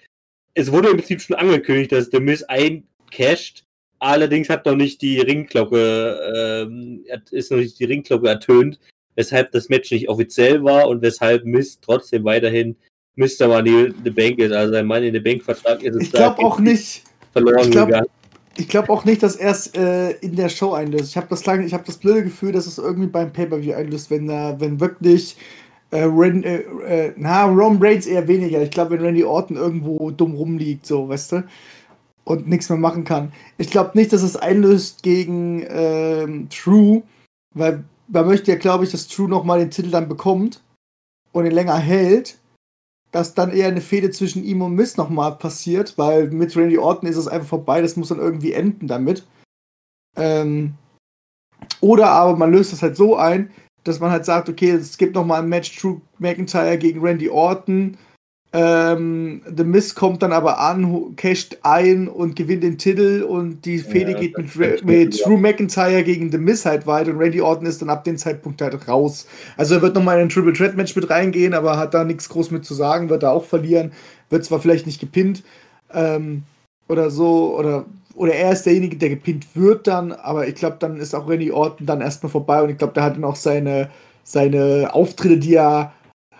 es 0.53 0.71
wurde 0.71 0.91
im 0.91 0.99
Prinzip 0.99 1.23
schon 1.23 1.37
angekündigt, 1.37 1.93
dass 1.93 2.11
der 2.11 2.21
Miss 2.21 2.43
eincasht 2.43 3.65
Allerdings 4.05 4.51
hat 4.51 4.67
noch 4.67 4.77
nicht 4.77 5.01
die 5.01 5.19
Ringglocke, 5.19 6.67
ähm, 6.69 7.03
ist 7.31 7.51
noch 7.51 7.57
nicht 7.57 7.81
die 7.81 7.87
Ringglocke 7.87 8.29
ertönt, 8.29 8.79
weshalb 9.15 9.51
das 9.53 9.71
Match 9.71 9.91
nicht 9.91 10.11
offiziell 10.11 10.63
war 10.63 10.89
und 10.89 11.01
weshalb 11.01 11.47
Mist 11.47 11.81
trotzdem 11.83 12.23
weiterhin 12.25 12.77
Mr. 13.17 13.49
Money 13.49 13.87
in 13.87 13.95
the 14.05 14.11
Bank 14.11 14.39
ist. 14.41 14.53
Also 14.53 14.75
sein 14.75 14.85
Money 14.85 15.09
in 15.09 15.15
the 15.15 15.21
Bank 15.21 15.43
Vertrag 15.43 15.83
ist 15.83 16.03
Ich 16.03 16.13
glaube 16.13 16.39
auch 16.45 16.59
nicht. 16.59 17.03
Verloren 17.33 17.65
ich 17.65 17.71
glaub, 17.71 17.87
gegangen. 17.87 18.07
Ich 18.59 18.69
glaube 18.69 18.91
auch 18.91 19.07
nicht, 19.07 19.23
dass 19.23 19.37
er 19.37 19.53
es 19.53 19.69
äh, 19.69 20.11
in 20.21 20.37
der 20.37 20.51
Show 20.51 20.75
einlöst. 20.75 21.09
Ich 21.09 21.17
habe 21.17 21.29
das 21.31 21.47
lange, 21.47 21.65
ich 21.65 21.73
habe 21.73 21.85
das 21.87 21.97
blöde 21.97 22.25
Gefühl, 22.25 22.53
dass 22.53 22.67
es 22.67 22.77
irgendwie 22.77 23.09
beim 23.09 23.33
Pay-Per-View 23.33 23.73
einlöst, 23.73 24.11
wenn 24.11 24.27
da, 24.27 24.61
wenn 24.61 24.81
wirklich 24.81 25.35
äh, 25.93 26.03
Ren, 26.03 26.45
äh, 26.45 26.59
äh, 26.87 27.15
na, 27.17 27.47
Ron 27.47 27.79
Reigns 27.81 28.07
eher 28.07 28.29
weniger. 28.29 28.61
Ich 28.61 28.71
glaube, 28.71 28.91
wenn 28.91 29.01
Randy 29.07 29.25
Orton 29.25 29.57
irgendwo 29.57 30.11
dumm 30.11 30.35
rumliegt, 30.35 30.85
so, 30.85 31.09
weißt 31.09 31.33
du 31.33 31.45
und 32.25 32.49
nichts 32.49 32.69
mehr 32.69 32.79
machen 32.79 33.05
kann. 33.05 33.33
Ich 33.59 33.71
glaube 33.71 33.93
nicht, 33.95 34.13
dass 34.13 34.23
es 34.23 34.37
einlöst 34.37 35.03
gegen 35.03 35.65
ähm, 35.69 36.49
True, 36.51 37.03
weil 37.55 37.85
man 38.09 38.27
möchte 38.27 38.51
ja, 38.51 38.59
glaube 38.59 38.85
ich, 38.85 38.91
dass 38.91 39.09
True 39.09 39.29
nochmal 39.29 39.59
den 39.59 39.71
Titel 39.71 39.91
dann 39.91 40.09
bekommt 40.09 40.63
und 41.33 41.47
ihn 41.47 41.53
länger 41.53 41.77
hält, 41.77 42.39
dass 43.13 43.35
dann 43.35 43.53
eher 43.53 43.69
eine 43.69 43.81
Fehde 43.81 44.11
zwischen 44.11 44.43
ihm 44.43 44.63
und 44.63 44.75
Miss 44.75 44.97
nochmal 44.97 45.37
passiert, 45.37 45.97
weil 45.97 46.31
mit 46.31 46.57
Randy 46.57 46.79
Orton 46.79 47.09
ist 47.09 47.17
es 47.17 47.29
einfach 47.29 47.49
vorbei, 47.49 47.81
das 47.81 47.97
muss 47.97 48.09
dann 48.09 48.19
irgendwie 48.19 48.53
enden 48.53 48.89
damit. 48.89 49.27
Ähm, 50.17 50.75
oder 51.81 52.09
aber 52.11 52.37
man 52.37 52.53
löst 52.53 52.73
das 52.73 52.83
halt 52.83 52.97
so 52.97 53.17
ein, 53.17 53.51
dass 53.85 54.01
man 54.01 54.11
halt 54.11 54.25
sagt, 54.25 54.49
okay, 54.49 54.71
es 54.71 54.99
gibt 54.99 55.15
nochmal 55.15 55.43
ein 55.43 55.49
Match 55.49 55.77
True 55.77 56.01
McIntyre 56.19 56.79
gegen 56.79 57.01
Randy 57.01 57.29
Orton 57.29 57.97
ähm, 58.57 59.43
The 59.57 59.65
Miz 59.65 59.97
kommt 59.97 60.23
dann 60.23 60.33
aber 60.33 60.61
an, 60.61 61.17
casht 61.17 61.59
ein 61.63 62.07
und 62.07 62.37
gewinnt 62.37 62.63
den 62.63 62.79
Titel 62.79 63.25
und 63.29 63.65
die 63.65 63.79
Fehde 63.79 64.13
ja, 64.13 64.19
geht 64.21 64.39
mit, 64.39 64.85
mit 64.85 65.27
Drew 65.27 65.37
McIntyre 65.37 66.05
gegen 66.05 66.31
The 66.31 66.39
Miz 66.39 66.65
halt 66.65 66.87
weiter 66.87 67.11
und 67.11 67.19
Randy 67.19 67.41
Orton 67.41 67.67
ist 67.67 67.83
dann 67.83 67.91
ab 67.91 68.05
dem 68.05 68.17
Zeitpunkt 68.17 68.63
halt 68.63 68.87
raus. 68.87 69.27
Also 69.57 69.75
er 69.75 69.83
wird 69.83 69.97
nochmal 69.97 70.19
in 70.19 70.27
ein 70.27 70.29
Triple 70.29 70.53
Threat 70.53 70.77
Match 70.77 70.95
mit 70.95 71.11
reingehen, 71.11 71.53
aber 71.53 71.77
hat 71.77 71.95
da 71.95 72.05
nichts 72.05 72.29
groß 72.29 72.53
mit 72.53 72.65
zu 72.65 72.75
sagen, 72.75 73.09
wird 73.09 73.25
da 73.25 73.33
auch 73.33 73.45
verlieren, 73.45 73.91
wird 74.31 74.45
zwar 74.45 74.61
vielleicht 74.61 74.87
nicht 74.87 75.01
gepinnt 75.01 75.43
ähm, 75.93 76.45
oder 76.87 77.11
so 77.11 77.59
oder 77.59 77.87
oder 78.15 78.35
er 78.35 78.53
ist 78.53 78.63
derjenige, 78.67 78.95
der 78.97 79.09
gepinnt 79.09 79.49
wird 79.55 79.89
dann, 79.89 80.13
aber 80.13 80.47
ich 80.47 80.55
glaube, 80.55 80.77
dann 80.79 80.99
ist 80.99 81.13
auch 81.13 81.29
Randy 81.29 81.51
Orton 81.51 81.87
dann 81.87 82.01
erstmal 82.01 82.31
vorbei 82.31 82.63
und 82.63 82.71
ich 82.71 82.79
glaube, 82.79 82.93
der 82.93 83.03
hat 83.03 83.17
dann 83.17 83.25
auch 83.25 83.35
seine, 83.35 83.91
seine 84.23 84.91
Auftritte, 84.93 85.39
die 85.39 85.55
er 85.55 85.93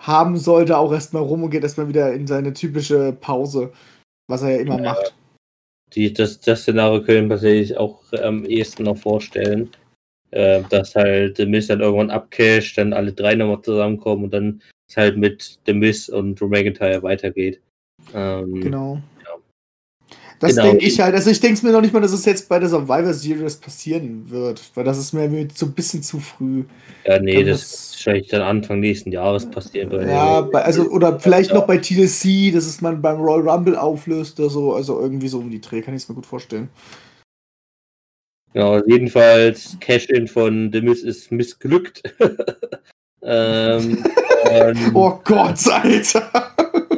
haben 0.05 0.37
sollte, 0.37 0.77
auch 0.77 0.91
erstmal 0.91 1.23
rum 1.23 1.43
und 1.43 1.49
geht 1.49 1.63
erstmal 1.63 1.87
wieder 1.87 2.13
in 2.13 2.27
seine 2.27 2.53
typische 2.53 3.13
Pause, 3.13 3.71
was 4.27 4.41
er 4.41 4.51
ja 4.51 4.57
immer 4.57 4.77
ja, 4.77 4.93
macht. 4.93 5.15
Die, 5.93 6.11
das, 6.13 6.39
das 6.39 6.61
Szenario 6.61 7.03
können 7.03 7.29
wir 7.29 7.37
sich 7.37 7.77
auch 7.77 8.01
am 8.13 8.45
ehesten 8.45 8.83
noch 8.83 8.97
vorstellen. 8.97 9.69
Äh, 10.31 10.63
dass 10.69 10.95
halt 10.95 11.37
The 11.37 11.45
Miz 11.45 11.67
dann 11.67 11.79
irgendwann 11.79 12.09
abcasht, 12.09 12.77
dann 12.77 12.91
alle 12.91 13.13
drei 13.13 13.35
nochmal 13.35 13.61
zusammenkommen 13.61 14.25
und 14.25 14.33
dann 14.33 14.61
es 14.89 14.97
halt 14.97 15.17
mit 15.17 15.59
The 15.65 15.73
Miz 15.73 16.09
und 16.09 16.39
Drew 16.39 16.49
McIntyre 16.49 17.01
weitergeht. 17.03 17.61
Ähm, 18.13 18.59
genau. 18.59 19.01
Das 20.39 20.55
genau. 20.55 20.63
denke 20.63 20.85
ich 20.85 20.99
halt. 20.99 21.15
Also 21.15 21.29
ich 21.29 21.39
denke 21.39 21.55
es 21.55 21.63
mir 21.63 21.71
noch 21.71 21.81
nicht 21.81 21.93
mal, 21.93 22.01
dass 22.01 22.11
es 22.11 22.25
jetzt 22.25 22.49
bei 22.49 22.59
der 22.59 22.67
Survivor 22.67 23.13
Series 23.13 23.55
passieren 23.55 24.29
wird, 24.29 24.61
weil 24.75 24.83
das 24.83 24.97
ist 24.97 25.13
mir 25.13 25.47
so 25.53 25.67
ein 25.67 25.73
bisschen 25.73 26.03
zu 26.03 26.19
früh. 26.19 26.65
Ja, 27.05 27.19
nee, 27.19 27.43
das, 27.43 27.61
das 27.61 27.84
wahrscheinlich 28.05 28.29
dann 28.29 28.41
Anfang 28.41 28.79
nächsten 28.79 29.11
Jahres 29.11 29.49
passieren. 29.49 29.91
Ja, 30.07 30.41
bei, 30.41 30.61
also 30.63 30.83
oder 30.89 31.19
vielleicht 31.19 31.49
ja. 31.49 31.55
noch 31.55 31.67
bei 31.67 31.77
TLC, 31.77 32.53
dass 32.53 32.65
es 32.65 32.81
man 32.81 33.01
beim 33.01 33.19
Royal 33.19 33.47
Rumble 33.47 33.75
auflöst 33.75 34.39
oder 34.39 34.49
so, 34.49 34.73
also 34.73 34.99
irgendwie 34.99 35.27
so 35.27 35.39
um 35.39 35.49
die 35.49 35.61
Dreh, 35.61 35.81
kann 35.81 35.95
ich 35.95 36.03
es 36.03 36.09
mir 36.09 36.15
gut 36.15 36.25
vorstellen. 36.25 36.69
Genau, 38.53 38.81
jedenfalls 38.85 39.77
Cash-In 39.81 40.27
von 40.27 40.71
The 40.71 40.81
Miz 40.81 41.01
ist 41.01 41.31
missglückt. 41.31 42.03
ähm, 43.21 44.03
oh 44.93 45.19
Gott, 45.23 45.67
Alter! 45.67 46.53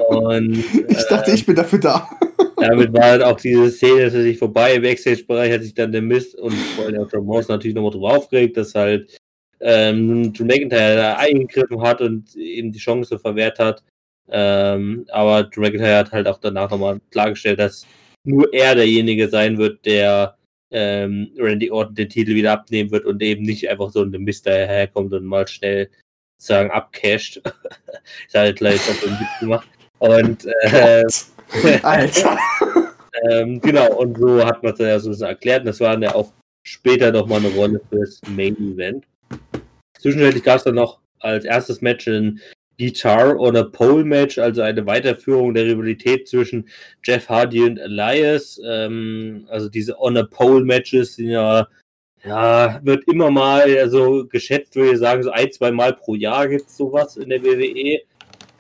Und, 0.10 0.64
Ich 0.88 1.08
dachte, 1.10 1.32
äh, 1.32 1.36
ich 1.36 1.46
bin 1.46 1.56
dafür 1.56 1.80
da. 1.80 2.10
damit 2.58 2.94
war 2.94 3.04
halt 3.04 3.24
auch 3.24 3.38
diese 3.38 3.70
Szene 3.72 4.06
natürlich 4.06 4.38
vorbei. 4.38 4.76
Im 4.76 4.84
Backstage-Bereich 4.84 5.54
hat 5.54 5.62
sich 5.64 5.74
dann 5.74 5.92
der 5.92 6.02
Mist 6.02 6.36
und 6.36 6.54
vor 6.54 6.86
allem 6.86 7.08
John 7.12 7.26
Morrison 7.26 7.56
natürlich 7.56 7.76
nochmal 7.76 7.92
drüber 7.92 8.18
aufgeregt, 8.18 8.58
dass 8.58 8.76
halt 8.76 9.18
ähm, 9.60 10.34
Drew 10.34 10.46
McIntyre 10.46 10.96
da 10.96 11.18
eingegriffen 11.18 11.82
hat 11.82 12.02
und 12.02 12.36
eben 12.36 12.72
die 12.72 12.80
Chance 12.80 13.20
verwehrt 13.20 13.60
hat. 13.60 13.84
Ähm, 14.30 15.06
aber 15.10 15.44
Drew 15.44 15.62
McIntyre 15.62 15.98
hat 15.98 16.12
halt 16.12 16.28
auch 16.28 16.40
danach 16.40 16.70
nochmal 16.70 17.00
klargestellt, 17.12 17.60
dass 17.60 17.86
nur 18.24 18.54
er 18.54 18.76
derjenige 18.76 19.30
sein 19.30 19.58
wird, 19.58 19.86
der 19.86 20.38
ähm, 20.72 21.32
Randy 21.38 21.72
Orton 21.72 21.96
den 21.96 22.10
Titel 22.10 22.36
wieder 22.36 22.52
abnehmen 22.52 22.92
wird 22.92 23.06
und 23.06 23.22
eben 23.22 23.44
nicht 23.44 23.70
einfach 23.70 23.90
so 23.90 24.04
ein 24.04 24.12
Mist 24.12 24.46
daherkommt 24.46 25.14
und 25.14 25.26
mal 25.26 25.48
schnell 25.48 25.90
sagen 26.38 26.72
abcasht. 26.72 27.38
ist 28.28 28.36
halt 28.36 28.58
gleich 28.58 28.82
so 28.82 29.08
ein 29.08 29.20
Witz 29.20 29.40
gemacht. 29.40 29.68
Und 30.00 30.46
äh, 30.46 31.04
Alter. 31.84 32.38
ähm, 33.30 33.62
genau, 33.62 33.96
und 33.96 34.18
so 34.18 34.46
hat 34.46 34.62
man 34.62 34.74
es 34.74 34.80
ja 34.80 35.00
so 35.00 35.10
ein 35.10 35.12
bisschen 35.12 35.28
erklärt. 35.28 35.62
Und 35.62 35.68
das 35.68 35.80
war 35.80 35.94
dann 35.94 36.04
ja 36.04 36.14
auch 36.14 36.34
später 36.66 37.12
nochmal 37.12 37.40
eine 37.40 37.56
Rolle 37.56 37.82
fürs 37.90 38.22
Main 38.28 38.58
Event. 38.58 39.06
Zwischenzeitlich 40.00 40.44
gab 40.44 40.58
es 40.58 40.64
dann 40.64 40.76
noch 40.76 41.00
als 41.20 41.46
erstes 41.46 41.82
Match 41.82 42.08
ein 42.08 42.40
Guitar 42.80 43.40
on 43.40 43.56
a 43.56 43.64
Pole 43.64 44.04
Match, 44.04 44.38
also 44.38 44.62
eine 44.62 44.86
Weiterführung 44.86 45.54
der 45.54 45.66
Rivalität 45.66 46.28
zwischen 46.28 46.68
Jeff 47.04 47.28
Hardy 47.28 47.64
und 47.64 47.78
Elias. 47.80 48.62
Ähm, 48.64 49.48
also 49.50 49.68
diese 49.70 50.00
on 50.00 50.18
a 50.18 50.24
Pole 50.24 50.64
Matches 50.64 51.16
sind 51.16 51.30
ja, 51.30 51.68
ja, 52.24 52.80
wird 52.84 53.04
immer 53.08 53.32
mal 53.32 53.78
also 53.80 54.26
geschätzt, 54.28 54.76
würde 54.76 54.94
ich 54.94 55.00
sagen, 55.00 55.24
so 55.24 55.32
ein, 55.32 55.52
zwei 55.52 55.72
Mal 55.72 55.94
pro 55.94 56.16
Jahr 56.16 56.48
gibt 56.48 56.68
es 56.68 56.78
sowas 56.78 57.18
in 57.18 57.30
der 57.30 57.44
WWE. 57.44 58.02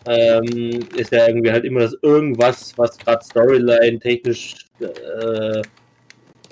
Ähm, 0.10 0.80
ist 0.96 1.12
ja 1.12 1.28
irgendwie 1.28 1.52
halt 1.52 1.66
immer 1.66 1.82
das 1.82 1.98
irgendwas, 2.02 2.78
was 2.78 2.98
gerade 2.98 3.24
Storyline 3.24 4.00
technisch 4.00 4.56
äh, 4.80 5.62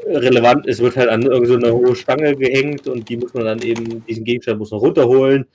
relevant 0.05 0.65
ist, 0.67 0.81
wird 0.81 0.97
halt 0.97 1.09
an 1.09 1.23
irgendeine 1.23 1.67
so 1.67 1.77
hohe 1.77 1.95
Stange 1.95 2.35
gehängt 2.35 2.87
und 2.87 3.07
die 3.09 3.17
muss 3.17 3.33
man 3.33 3.45
dann 3.45 3.61
eben, 3.61 4.05
diesen 4.05 4.23
Gegenstand 4.23 4.59
muss 4.59 4.71
man 4.71 4.79
runterholen, 4.79 5.45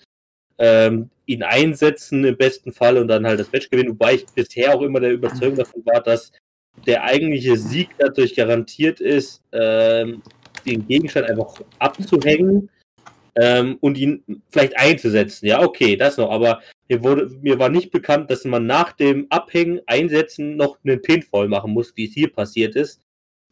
ähm, 0.59 1.11
ihn 1.27 1.43
einsetzen 1.43 2.25
im 2.25 2.37
besten 2.37 2.73
Fall 2.73 2.99
und 2.99 3.09
dann 3.09 3.27
halt 3.27 3.41
das 3.41 3.53
Match 3.53 3.71
gewinnen, 3.71 3.91
wobei 3.91 4.15
ich 4.15 4.27
bisher 4.27 4.75
auch 4.75 4.83
immer 4.83 5.01
der 5.01 5.13
Überzeugung 5.13 5.57
davon 5.57 5.85
war, 5.87 6.03
dass 6.03 6.33
der 6.87 7.05
eigentliche 7.05 7.57
Sieg 7.57 7.91
dadurch 7.99 8.35
garantiert 8.35 9.01
ist, 9.01 9.43
ähm, 9.53 10.23
den 10.67 10.87
Gegenstand 10.87 11.29
einfach 11.29 11.61
abzuhängen 11.79 12.69
ähm, 13.37 13.79
und 13.81 13.97
ihn 13.97 14.43
vielleicht 14.51 14.77
einzusetzen. 14.77 15.47
Ja, 15.47 15.63
okay, 15.63 15.97
das 15.97 16.17
noch, 16.17 16.31
aber 16.31 16.61
mir, 16.89 17.03
wurde, 17.03 17.31
mir 17.41 17.59
war 17.59 17.69
nicht 17.69 17.91
bekannt, 17.91 18.31
dass 18.31 18.45
man 18.45 18.67
nach 18.67 18.93
dem 18.93 19.27
Abhängen, 19.31 19.81
Einsetzen 19.87 20.57
noch 20.57 20.79
einen 20.85 21.01
Pinfall 21.01 21.49
machen 21.49 21.73
muss, 21.73 21.97
wie 21.97 22.07
es 22.07 22.15
hier 22.15 22.33
passiert 22.33 22.77
ist. 22.77 23.01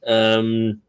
Ähm, 0.03 0.83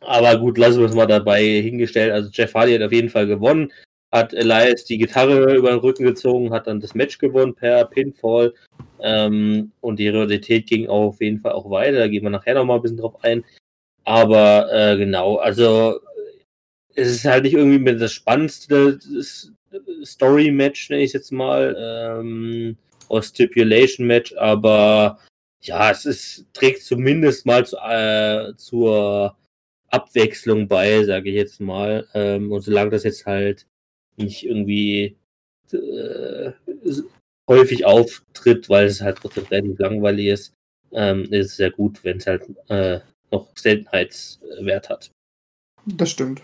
aber 0.00 0.38
gut, 0.38 0.58
lassen 0.58 0.80
wir 0.80 0.86
es 0.86 0.94
mal 0.94 1.06
dabei 1.06 1.42
hingestellt. 1.42 2.12
Also 2.12 2.30
Jeff 2.32 2.54
Hardy 2.54 2.74
hat 2.74 2.82
auf 2.82 2.92
jeden 2.92 3.08
Fall 3.10 3.26
gewonnen, 3.26 3.72
hat 4.12 4.34
Elias 4.34 4.84
die 4.84 4.98
Gitarre 4.98 5.54
über 5.56 5.70
den 5.70 5.80
Rücken 5.80 6.04
gezogen, 6.04 6.52
hat 6.52 6.66
dann 6.66 6.80
das 6.80 6.94
Match 6.94 7.18
gewonnen 7.18 7.54
per 7.54 7.84
Pinfall. 7.86 8.54
Ähm, 9.00 9.72
und 9.80 9.98
die 9.98 10.08
Realität 10.08 10.66
ging 10.66 10.88
auf 10.88 11.20
jeden 11.20 11.40
Fall 11.40 11.52
auch 11.52 11.70
weiter. 11.70 11.98
Da 11.98 12.08
gehen 12.08 12.22
wir 12.22 12.30
nachher 12.30 12.54
nochmal 12.54 12.78
ein 12.78 12.82
bisschen 12.82 12.98
drauf 12.98 13.22
ein. 13.22 13.44
Aber 14.04 14.72
äh, 14.72 14.96
genau, 14.96 15.36
also 15.36 16.00
es 16.94 17.08
ist 17.08 17.24
halt 17.24 17.44
nicht 17.44 17.54
irgendwie 17.54 17.78
mit 17.78 18.00
das 18.00 18.12
spannendste 18.12 18.98
Story-Match, 20.04 20.90
nenne 20.90 21.02
ich 21.02 21.12
jetzt 21.12 21.32
mal, 21.32 21.76
ähm, 21.78 22.76
oder 23.08 23.22
Stipulation-Match, 23.22 24.34
aber 24.36 25.18
ja, 25.66 25.90
es 25.90 26.04
ist, 26.04 26.46
trägt 26.52 26.82
zumindest 26.82 27.46
mal 27.46 27.66
zu, 27.66 27.76
äh, 27.76 28.54
zur 28.56 29.36
Abwechslung 29.88 30.68
bei, 30.68 31.04
sage 31.04 31.30
ich 31.30 31.36
jetzt 31.36 31.60
mal. 31.60 32.06
Ähm, 32.14 32.52
und 32.52 32.62
solange 32.62 32.90
das 32.90 33.04
jetzt 33.04 33.26
halt 33.26 33.66
nicht 34.16 34.44
irgendwie 34.44 35.16
äh, 35.72 36.52
häufig 37.48 37.84
auftritt, 37.84 38.68
weil 38.68 38.86
es 38.86 39.00
halt 39.00 39.18
trotzdem 39.18 39.44
relativ 39.44 39.78
langweilig 39.78 40.26
ist, 40.26 40.54
ähm, 40.92 41.24
ist 41.24 41.46
es 41.46 41.56
sehr 41.56 41.70
gut, 41.70 42.02
wenn 42.04 42.18
es 42.18 42.26
halt 42.26 42.44
äh, 42.68 43.00
noch 43.30 43.48
Seltenheitswert 43.56 44.88
hat. 44.88 45.10
Das 45.84 46.10
stimmt. 46.10 46.42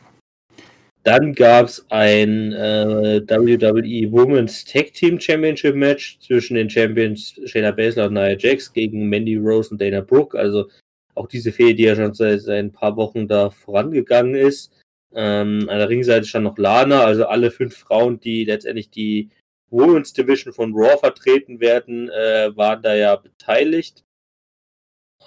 Dann 1.05 1.35
gab 1.35 1.67
es 1.67 1.85
ein 1.91 2.53
äh, 2.53 3.21
WWE 3.27 4.13
Women's 4.13 4.65
Tag 4.65 4.93
Team 4.95 5.19
Championship 5.19 5.75
Match 5.75 6.21
zwischen 6.21 6.55
den 6.55 6.71
Champions 6.71 7.41
Shayna 7.45 7.73
Baszler 7.73 8.07
und 8.07 8.15
Nia 8.15 8.37
Jax 8.39 8.73
gegen 8.73 9.09
Mandy 9.09 9.37
Rose 9.37 9.71
und 9.71 9.81
Dana 9.81 10.01
Brooke. 10.01 10.39
Also 10.39 10.69
auch 11.15 11.27
diese 11.27 11.51
Fehde, 11.51 11.75
die 11.75 11.83
ja 11.85 11.97
schon 11.97 12.15
seit, 12.15 12.43
seit 12.43 12.59
ein 12.65 12.73
paar 12.73 12.97
Wochen 12.97 13.27
da 13.27 13.51
vorangegangen 13.51 14.37
ist. 14.37 14.73
Ähm, 15.15 15.69
an 15.69 15.79
der 15.79 15.89
Ringseite 15.89 16.25
stand 16.25 16.45
noch 16.45 16.57
Lana, 16.57 17.05
also 17.05 17.27
alle 17.27 17.51
fünf 17.51 17.77
Frauen, 17.77 18.21
die 18.21 18.45
letztendlich 18.45 18.89
die 18.89 19.29
Women's 19.71 20.13
Division 20.13 20.53
von 20.53 20.73
Raw 20.73 20.97
vertreten 20.99 21.61
werden, 21.61 22.09
äh, 22.11 22.57
waren 22.57 22.83
da 22.83 22.95
ja 22.95 23.17
beteiligt. 23.17 24.05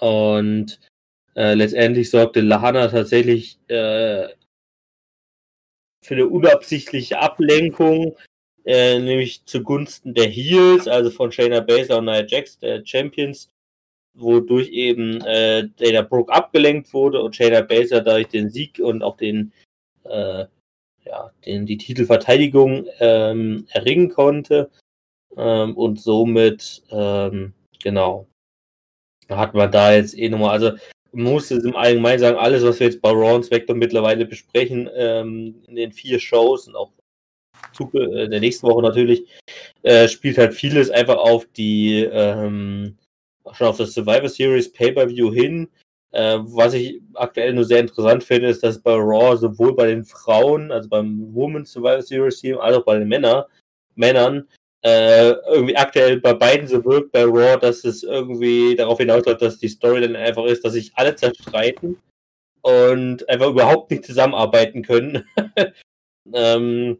Und 0.00 0.80
äh, 1.34 1.54
letztendlich 1.54 2.10
sorgte 2.10 2.40
Lana 2.40 2.88
tatsächlich 2.88 3.58
äh, 3.68 4.28
für 6.06 6.14
eine 6.14 6.28
unabsichtliche 6.28 7.18
Ablenkung, 7.18 8.16
äh, 8.64 8.98
nämlich 8.98 9.44
zugunsten 9.44 10.14
der 10.14 10.28
Heels, 10.28 10.86
also 10.86 11.10
von 11.10 11.32
Shayna 11.32 11.60
Baszler 11.60 11.98
und 11.98 12.04
Nia 12.04 12.24
Jax, 12.24 12.58
der 12.60 12.86
Champions, 12.86 13.50
wodurch 14.14 14.68
eben 14.68 15.20
äh, 15.22 15.68
Dana 15.76 16.02
Brooke 16.02 16.32
abgelenkt 16.32 16.94
wurde 16.94 17.20
und 17.20 17.34
Shayna 17.34 17.62
Baszler 17.62 18.02
dadurch 18.02 18.28
den 18.28 18.50
Sieg 18.50 18.78
und 18.78 19.02
auch 19.02 19.16
den, 19.16 19.52
äh, 20.04 20.44
ja, 21.04 21.32
den, 21.44 21.66
die 21.66 21.76
Titelverteidigung 21.76 22.86
ähm, 23.00 23.66
erringen 23.70 24.08
konnte. 24.08 24.70
Ähm, 25.36 25.76
und 25.76 26.00
somit, 26.00 26.82
ähm, 26.90 27.52
genau, 27.82 28.26
hat 29.28 29.54
man 29.54 29.72
da 29.72 29.92
jetzt 29.92 30.16
eh 30.16 30.28
nochmal, 30.28 30.50
also 30.50 30.72
muss 31.16 31.50
es 31.50 31.64
im 31.64 31.74
Allgemeinen 31.74 32.18
sagen, 32.18 32.36
alles, 32.36 32.62
was 32.62 32.78
wir 32.78 32.86
jetzt 32.86 33.00
bei 33.00 33.10
Raw 33.10 33.34
und 33.34 33.44
SmackDown 33.44 33.78
mittlerweile 33.78 34.26
besprechen, 34.26 34.88
ähm, 34.94 35.62
in 35.66 35.76
den 35.76 35.92
vier 35.92 36.18
Shows 36.18 36.68
und 36.68 36.76
auch 36.76 36.92
in 37.92 38.30
der 38.30 38.40
nächsten 38.40 38.66
Woche 38.66 38.82
natürlich, 38.82 39.26
äh, 39.82 40.08
spielt 40.08 40.38
halt 40.38 40.54
vieles 40.54 40.90
einfach 40.90 41.16
auf 41.16 41.46
die, 41.56 42.04
ähm, 42.04 42.96
schon 43.52 43.66
auf 43.66 43.78
das 43.78 43.94
Survivor 43.94 44.28
Series 44.28 44.72
Pay-Per-View 44.72 45.32
hin. 45.32 45.68
Äh, 46.12 46.38
was 46.42 46.74
ich 46.74 47.00
aktuell 47.14 47.52
nur 47.54 47.64
sehr 47.64 47.80
interessant 47.80 48.24
finde, 48.24 48.48
ist, 48.48 48.62
dass 48.62 48.80
bei 48.80 48.94
Raw 48.94 49.36
sowohl 49.36 49.74
bei 49.74 49.86
den 49.86 50.04
Frauen, 50.04 50.70
also 50.70 50.88
beim 50.88 51.34
Women's 51.34 51.72
Survivor 51.72 52.02
Series 52.02 52.40
Team, 52.40 52.58
als 52.58 52.76
auch 52.76 52.84
bei 52.84 52.98
den 52.98 53.08
Männer, 53.08 53.46
Männern, 53.94 54.46
äh, 54.86 55.32
irgendwie 55.48 55.76
aktuell 55.76 56.20
bei 56.20 56.32
beiden 56.32 56.68
so 56.68 56.84
wirkt, 56.84 57.10
bei 57.10 57.24
Raw, 57.24 57.58
dass 57.58 57.82
es 57.82 58.04
irgendwie 58.04 58.76
darauf 58.76 58.98
hinausläuft, 58.98 59.42
dass 59.42 59.58
die 59.58 59.68
Story 59.68 60.00
dann 60.00 60.14
einfach 60.14 60.44
ist, 60.44 60.64
dass 60.64 60.74
sich 60.74 60.92
alle 60.94 61.16
zerstreiten 61.16 61.98
und 62.62 63.28
einfach 63.28 63.48
überhaupt 63.48 63.90
nicht 63.90 64.04
zusammenarbeiten 64.04 64.82
können. 64.82 65.24
ähm, 66.32 66.98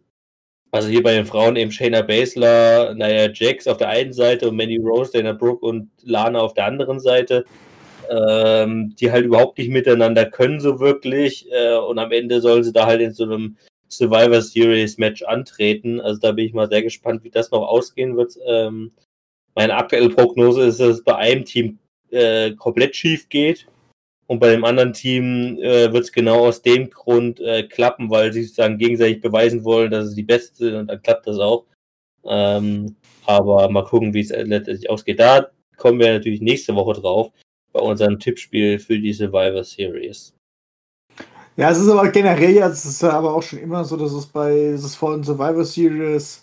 also 0.72 0.88
hier 0.88 1.04
bei 1.04 1.14
den 1.14 1.26
Frauen 1.26 1.54
eben 1.54 1.70
Shayna 1.70 2.02
Baszler, 2.02 2.92
naja, 2.96 3.30
Jax 3.32 3.68
auf 3.68 3.76
der 3.76 3.90
einen 3.90 4.12
Seite 4.12 4.48
und 4.48 4.56
Mandy 4.56 4.78
Rose, 4.78 5.12
Dana 5.12 5.32
Brooke 5.32 5.64
und 5.64 5.88
Lana 6.02 6.40
auf 6.40 6.54
der 6.54 6.66
anderen 6.66 6.98
Seite, 6.98 7.44
ähm, 8.10 8.96
die 8.98 9.12
halt 9.12 9.26
überhaupt 9.26 9.58
nicht 9.58 9.70
miteinander 9.70 10.26
können 10.26 10.58
so 10.58 10.80
wirklich 10.80 11.46
äh, 11.52 11.76
und 11.76 12.00
am 12.00 12.10
Ende 12.10 12.40
sollen 12.40 12.64
sie 12.64 12.72
da 12.72 12.86
halt 12.86 13.00
in 13.00 13.12
so 13.12 13.22
einem 13.22 13.56
Survivor 13.88 14.42
Series 14.42 14.98
Match 14.98 15.22
antreten. 15.22 16.00
Also 16.00 16.20
da 16.20 16.32
bin 16.32 16.46
ich 16.46 16.54
mal 16.54 16.68
sehr 16.68 16.82
gespannt, 16.82 17.24
wie 17.24 17.30
das 17.30 17.50
noch 17.50 17.66
ausgehen 17.66 18.16
wird. 18.16 18.36
Ähm, 18.46 18.92
meine 19.54 19.74
aktuelle 19.74 20.10
Prognose 20.10 20.64
ist, 20.64 20.80
dass 20.80 20.98
es 20.98 21.04
bei 21.04 21.16
einem 21.16 21.44
Team 21.44 21.78
äh, 22.10 22.52
komplett 22.52 22.94
schief 22.94 23.28
geht 23.28 23.66
und 24.26 24.40
bei 24.40 24.50
dem 24.50 24.64
anderen 24.64 24.92
Team 24.92 25.58
äh, 25.58 25.92
wird 25.92 26.04
es 26.04 26.12
genau 26.12 26.46
aus 26.46 26.62
dem 26.62 26.90
Grund 26.90 27.40
äh, 27.40 27.62
klappen, 27.62 28.10
weil 28.10 28.32
sie 28.32 28.42
sozusagen 28.42 28.78
gegenseitig 28.78 29.20
beweisen 29.20 29.64
wollen, 29.64 29.90
dass 29.90 30.06
es 30.06 30.14
die 30.14 30.22
Beste 30.22 30.56
sind 30.56 30.74
und 30.74 30.86
dann 30.88 31.02
klappt 31.02 31.26
das 31.26 31.38
auch. 31.38 31.64
Ähm, 32.24 32.96
aber 33.24 33.68
mal 33.70 33.84
gucken, 33.84 34.14
wie 34.14 34.20
es 34.20 34.30
letztendlich 34.30 34.90
ausgeht. 34.90 35.20
Da 35.20 35.50
kommen 35.76 36.00
wir 36.00 36.12
natürlich 36.12 36.40
nächste 36.40 36.74
Woche 36.74 37.00
drauf 37.00 37.32
bei 37.72 37.80
unserem 37.80 38.18
Tippspiel 38.18 38.78
für 38.78 38.98
die 38.98 39.12
Survivor 39.12 39.62
Series. 39.62 40.35
Ja, 41.56 41.70
es 41.70 41.78
ist 41.78 41.88
aber 41.88 42.08
generell 42.10 42.52
ja, 42.52 42.68
es 42.68 42.84
ist 42.84 43.02
aber 43.02 43.34
auch 43.34 43.42
schon 43.42 43.58
immer 43.58 43.84
so, 43.84 43.96
dass 43.96 44.12
es 44.12 44.26
bei 44.26 44.72
das 44.72 44.94
von 44.94 45.24
Survivor 45.24 45.64
Series 45.64 46.42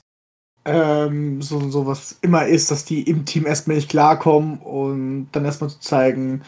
ähm, 0.66 1.42
so, 1.42 1.60
so 1.70 1.86
was 1.86 2.18
immer 2.22 2.48
ist, 2.48 2.72
dass 2.72 2.86
die 2.86 3.04
im 3.04 3.26
Team 3.26 3.46
erstmal 3.46 3.78
nicht 3.78 3.90
klarkommen 3.90 4.60
und 4.60 5.30
dann 5.32 5.46
erstmal 5.46 5.70
zu 5.70 5.80
zeigen, 5.80 6.42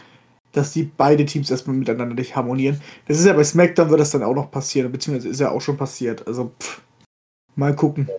dass 0.53 0.73
die 0.73 0.83
beide 0.83 1.25
Teams 1.25 1.51
erstmal 1.51 1.75
miteinander 1.75 2.15
nicht 2.15 2.35
harmonieren. 2.35 2.81
Das 3.07 3.19
ist 3.19 3.25
ja 3.25 3.33
bei 3.33 3.43
SmackDown 3.43 3.89
wird 3.89 3.99
das 3.99 4.11
dann 4.11 4.23
auch 4.23 4.35
noch 4.35 4.51
passieren, 4.51 4.91
beziehungsweise 4.91 5.29
ist 5.29 5.41
ja 5.41 5.51
auch 5.51 5.61
schon 5.61 5.77
passiert. 5.77 6.25
Also 6.27 6.51
pff, 6.59 6.81
mal 7.55 7.75
gucken. 7.75 8.09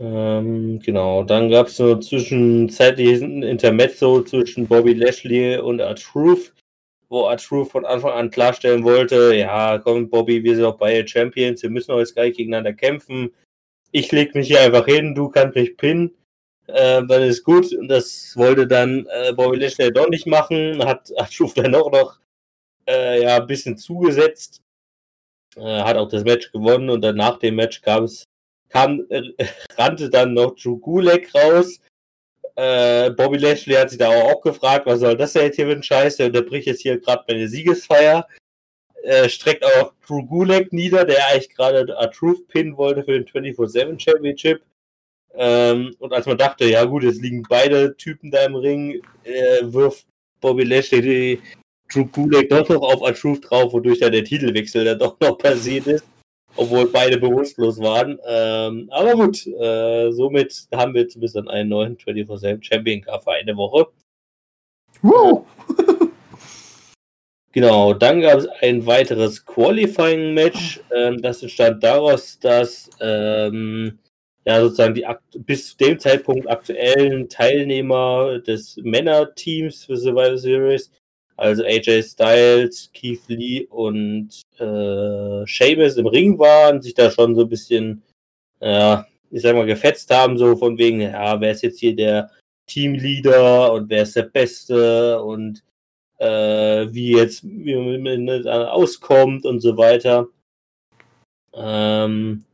Ähm, 0.00 0.80
genau, 0.80 1.22
dann 1.22 1.50
gab 1.50 1.68
es 1.68 1.76
so 1.76 1.96
zwischenzeitlich 1.96 3.22
ein 3.22 3.44
Intermezzo 3.44 4.22
zwischen 4.22 4.66
Bobby 4.66 4.92
Lashley 4.94 5.58
und 5.58 5.78
R-Truth, 5.78 6.52
wo 7.08 7.28
R-Truth 7.28 7.70
von 7.70 7.84
Anfang 7.84 8.12
an 8.12 8.30
klarstellen 8.30 8.84
wollte, 8.84 9.34
ja, 9.34 9.78
komm 9.78 10.08
Bobby, 10.10 10.42
wir 10.42 10.56
sind 10.56 10.64
auch 10.64 10.78
beide 10.78 11.06
Champions, 11.06 11.62
wir 11.62 11.70
müssen 11.70 11.92
auch 11.92 11.98
jetzt 11.98 12.14
gleich 12.14 12.36
gegeneinander 12.36 12.72
kämpfen. 12.72 13.32
Ich 13.92 14.10
leg 14.12 14.34
mich 14.34 14.48
hier 14.48 14.60
einfach 14.60 14.86
hin, 14.86 15.14
du 15.14 15.28
kannst 15.28 15.54
mich 15.54 15.76
pinnen, 15.76 16.12
äh, 16.66 17.02
dann 17.06 17.22
ist 17.22 17.44
gut. 17.44 17.72
Und 17.72 17.88
das 17.88 18.36
wollte 18.36 18.66
dann 18.66 19.06
äh, 19.06 19.32
Bobby 19.32 19.58
Lashley 19.58 19.92
doch 19.92 20.08
nicht 20.08 20.26
machen, 20.26 20.84
hat 20.84 21.10
R-Truth 21.16 21.58
dann 21.58 21.74
auch 21.74 21.92
noch 21.92 22.18
äh, 22.88 23.22
ja, 23.22 23.36
ein 23.36 23.46
bisschen 23.46 23.76
zugesetzt, 23.76 24.60
äh, 25.56 25.82
hat 25.82 25.96
auch 25.96 26.08
das 26.08 26.24
Match 26.24 26.52
gewonnen 26.52 26.90
und 26.90 27.02
dann 27.02 27.16
nach 27.16 27.38
dem 27.38 27.56
Match 27.56 27.80
gab 27.82 28.04
es 28.04 28.24
kam, 28.74 29.06
äh, 29.08 29.22
rannte 29.78 30.10
dann 30.10 30.34
noch 30.34 30.56
Drew 30.56 30.78
Gulek 30.78 31.34
raus. 31.34 31.80
Äh, 32.56 33.10
Bobby 33.10 33.38
Lashley 33.38 33.74
hat 33.74 33.90
sich 33.90 33.98
da 33.98 34.08
auch 34.08 34.40
gefragt, 34.40 34.86
was 34.86 35.00
soll 35.00 35.16
das 35.16 35.32
denn 35.32 35.44
jetzt 35.44 35.56
hier 35.56 35.66
für 35.66 35.72
ein 35.72 35.82
Scheiß? 35.82 36.16
Der 36.16 36.26
unterbricht 36.26 36.66
jetzt 36.66 36.82
hier 36.82 37.00
gerade 37.00 37.24
meine 37.26 37.48
Siegesfeier. 37.48 38.28
Äh, 39.02 39.28
streckt 39.28 39.64
auch 39.64 39.92
Drew 40.06 40.24
Gulek 40.24 40.72
nieder, 40.72 41.04
der 41.04 41.28
eigentlich 41.28 41.50
gerade 41.50 41.98
a 41.98 42.06
Truth 42.06 42.46
Pin 42.48 42.76
wollte 42.76 43.04
für 43.04 43.20
den 43.20 43.24
24-7 43.24 43.98
Championship. 43.98 44.62
Ähm, 45.34 45.94
und 45.98 46.12
als 46.12 46.26
man 46.26 46.38
dachte, 46.38 46.64
ja 46.66 46.84
gut, 46.84 47.02
jetzt 47.02 47.20
liegen 47.20 47.42
beide 47.48 47.96
Typen 47.96 48.30
da 48.30 48.44
im 48.44 48.54
Ring, 48.54 49.02
äh, 49.24 49.60
wirft 49.62 50.06
Bobby 50.40 50.62
Lashley 50.62 51.02
die 51.02 51.40
Drew 51.92 52.06
Gulek 52.06 52.48
doch 52.48 52.68
noch 52.68 52.82
auf 52.82 53.02
a 53.02 53.12
Truth 53.12 53.50
drauf, 53.50 53.72
wodurch 53.72 53.98
dann 53.98 54.12
der 54.12 54.24
Titelwechsel 54.24 54.84
dann 54.84 54.98
doch 54.98 55.18
noch 55.20 55.36
passiert 55.36 55.86
ist 55.88 56.04
obwohl 56.56 56.86
beide 56.86 57.18
bewusstlos 57.18 57.78
waren. 57.80 58.18
Ähm, 58.26 58.88
aber 58.90 59.12
gut, 59.12 59.46
äh, 59.46 60.10
somit 60.12 60.68
haben 60.74 60.94
wir 60.94 61.08
zumindest 61.08 61.36
dann 61.36 61.48
einen 61.48 61.68
neuen 61.68 61.96
24-7 61.96 62.62
Champion 62.62 63.00
Cup 63.02 63.24
für 63.24 63.32
eine 63.32 63.56
Woche. 63.56 63.86
Wow. 65.02 65.44
Genau, 67.54 67.94
dann 67.94 68.20
gab 68.20 68.38
es 68.38 68.48
ein 68.62 68.84
weiteres 68.84 69.46
Qualifying-Match. 69.46 70.80
Ähm, 70.92 71.22
das 71.22 71.40
entstand 71.40 71.84
daraus, 71.84 72.36
dass 72.40 72.90
ähm, 73.00 74.00
ja 74.44 74.60
sozusagen 74.60 74.94
die 74.94 75.06
bis 75.38 75.70
zu 75.70 75.76
dem 75.76 76.00
Zeitpunkt 76.00 76.50
aktuellen 76.50 77.28
Teilnehmer 77.28 78.40
des 78.40 78.76
Männerteams 78.82 79.84
für 79.84 79.96
Survivor 79.96 80.36
Series 80.36 80.90
also 81.36 81.64
AJ 81.64 82.02
Styles, 82.02 82.90
Keith 82.92 83.22
Lee 83.28 83.66
und 83.66 84.42
äh, 84.58 85.46
Sheamus 85.46 85.96
im 85.96 86.06
Ring 86.06 86.38
waren, 86.38 86.80
sich 86.80 86.94
da 86.94 87.10
schon 87.10 87.34
so 87.34 87.42
ein 87.42 87.48
bisschen, 87.48 88.02
ja, 88.60 89.00
äh, 89.00 89.04
ich 89.30 89.42
sag 89.42 89.56
mal, 89.56 89.66
gefetzt 89.66 90.10
haben, 90.14 90.38
so 90.38 90.56
von 90.56 90.78
wegen, 90.78 91.00
ja, 91.00 91.40
wer 91.40 91.50
ist 91.50 91.62
jetzt 91.62 91.80
hier 91.80 91.96
der 91.96 92.30
Teamleader 92.66 93.72
und 93.72 93.90
wer 93.90 94.04
ist 94.04 94.14
der 94.16 94.22
Beste 94.22 95.20
und 95.22 95.62
äh, 96.18 96.86
wie 96.92 97.16
jetzt 97.16 97.42
wie 97.44 97.98
man 97.98 98.46
auskommt 98.46 99.44
und 99.44 99.60
so 99.60 99.76
weiter. 99.76 100.28
Ähm, 101.52 102.44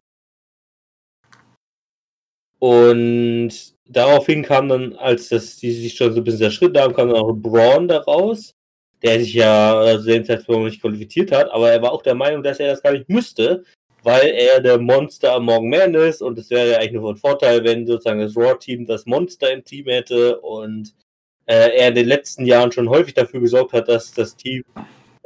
und 2.58 3.52
daraufhin 3.86 4.42
kam 4.42 4.68
dann, 4.68 4.94
als 4.94 5.28
das, 5.28 5.56
die 5.56 5.72
sich 5.72 5.94
schon 5.94 6.12
so 6.12 6.20
ein 6.20 6.24
bisschen 6.24 6.40
zerschritten 6.40 6.78
haben, 6.78 6.94
kam 6.94 7.08
dann 7.08 7.18
auch 7.18 7.32
Braun 7.34 7.88
daraus 7.88 8.54
der 9.02 9.20
sich 9.20 9.34
ja 9.34 9.98
zu 9.98 10.06
dem 10.06 10.24
Zeitpunkt 10.24 10.64
nicht 10.64 10.80
qualifiziert 10.80 11.32
hat, 11.32 11.50
aber 11.50 11.70
er 11.70 11.82
war 11.82 11.92
auch 11.92 12.02
der 12.02 12.14
Meinung, 12.14 12.42
dass 12.42 12.60
er 12.60 12.68
das 12.68 12.82
gar 12.82 12.92
nicht 12.92 13.08
müsste, 13.08 13.64
weil 14.02 14.28
er 14.28 14.60
der 14.60 14.78
Monster 14.78 15.34
am 15.34 15.46
Morgen 15.46 15.70
Man 15.70 15.94
ist 15.94 16.22
und 16.22 16.38
es 16.38 16.50
wäre 16.50 16.76
eigentlich 16.78 16.92
nur 16.92 17.02
von 17.02 17.16
Vorteil, 17.16 17.64
wenn 17.64 17.86
sozusagen 17.86 18.20
das 18.20 18.36
Raw-Team 18.36 18.86
das 18.86 19.06
Monster 19.06 19.52
im 19.52 19.64
Team 19.64 19.86
hätte 19.86 20.40
und 20.40 20.94
äh, 21.46 21.76
er 21.78 21.88
in 21.88 21.94
den 21.94 22.06
letzten 22.06 22.46
Jahren 22.46 22.72
schon 22.72 22.88
häufig 22.88 23.14
dafür 23.14 23.40
gesorgt 23.40 23.72
hat, 23.72 23.88
dass 23.88 24.12
das 24.12 24.36
Team, 24.36 24.64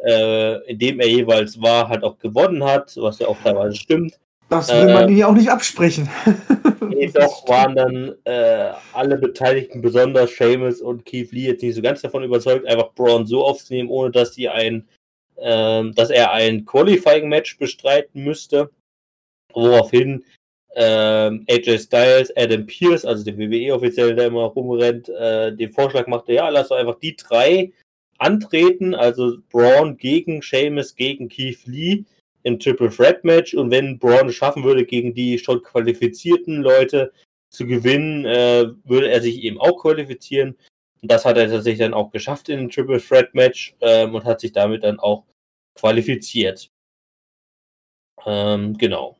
äh, 0.05 0.71
in 0.71 0.79
dem 0.79 1.01
er 1.01 1.09
jeweils 1.09 1.61
war, 1.61 1.89
halt 1.89 2.03
auch 2.03 2.19
gewonnen 2.19 2.65
hat, 2.65 2.97
was 2.97 3.19
ja 3.19 3.29
auch 3.29 3.39
teilweise 3.43 3.77
stimmt. 3.77 4.19
Das 4.49 4.73
will 4.73 4.93
man 4.93 5.09
äh, 5.09 5.13
ihm 5.13 5.25
auch 5.25 5.35
nicht 5.35 5.51
absprechen. 5.51 6.09
Jedoch 6.91 7.49
waren 7.49 7.75
dann 7.75 8.15
äh, 8.25 8.73
alle 8.93 9.17
Beteiligten, 9.17 9.83
besonders 9.83 10.37
Seamus 10.37 10.81
und 10.81 11.05
Keith 11.07 11.33
Lee, 11.33 11.47
jetzt 11.47 11.63
nicht 11.63 11.75
so 11.75 11.83
ganz 11.83 12.03
davon 12.03 12.23
überzeugt, 12.23 12.67
einfach 12.67 12.93
Braun 12.95 13.27
so 13.27 13.45
aufzunehmen, 13.45 13.89
ohne 13.89 14.11
dass 14.11 14.35
sie 14.35 14.49
ein, 14.49 14.87
äh, 15.37 15.91
dass 15.93 16.11
er 16.11 16.33
ein 16.33 16.65
Qualifying-Match 16.65 17.59
bestreiten 17.59 18.23
müsste. 18.23 18.71
Woraufhin 19.53 20.25
äh, 20.75 21.31
AJ 21.49 21.79
Styles, 21.79 22.33
Adam 22.37 22.67
Pierce, 22.67 23.05
also 23.05 23.25
der 23.25 23.39
WWE-Offizielle, 23.39 24.15
der 24.15 24.27
immer 24.27 24.45
rumrennt, 24.45 25.09
äh, 25.09 25.55
den 25.55 25.73
Vorschlag 25.73 26.07
machte, 26.07 26.33
ja, 26.33 26.49
lass 26.49 26.69
doch 26.69 26.77
einfach 26.77 26.99
die 26.99 27.17
drei 27.17 27.73
antreten, 28.19 28.95
also 28.95 29.39
Braun 29.51 29.97
gegen 29.97 30.43
Seamus, 30.43 30.95
gegen 30.95 31.29
Keith 31.29 31.65
Lee 31.67 32.05
im 32.45 32.59
Triple 32.59 32.91
Threat 32.91 33.25
Match 33.25 33.55
und 33.55 33.71
wenn 33.71 33.99
Braun 33.99 34.29
es 34.29 34.37
schaffen 34.37 34.65
würde, 34.65 34.85
gegen 34.85 35.15
die 35.15 35.39
schon 35.39 35.63
qualifizierten 35.63 36.63
Leute 36.63 37.13
zu 37.51 37.67
gewinnen, 37.67 38.25
äh, 38.27 38.67
würde 38.85 39.11
er 39.11 39.21
sich 39.21 39.43
eben 39.43 39.59
auch 39.59 39.81
qualifizieren. 39.81 40.57
Und 41.03 41.11
das 41.11 41.25
hat 41.25 41.37
er 41.37 41.49
tatsächlich 41.49 41.81
dann 41.81 41.95
auch 41.95 42.11
geschafft 42.11 42.49
in 42.49 42.71
Triple 42.71 43.01
Threat 43.01 43.35
Match 43.35 43.75
ähm, 43.81 44.15
und 44.15 44.25
hat 44.25 44.41
sich 44.41 44.53
damit 44.53 44.85
dann 44.85 44.99
auch 44.99 45.25
qualifiziert. 45.75 46.71
Ähm, 48.27 48.77
genau. 48.79 49.17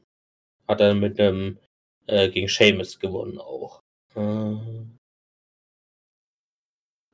Hat 0.69 0.81
er 0.81 0.95
mit 0.95 1.19
einem 1.19 1.59
äh, 2.07 2.29
gegen 2.29 2.49
Seamus 2.49 2.99
gewonnen 2.99 3.39
auch. 3.39 3.81
Äh, 4.15 4.57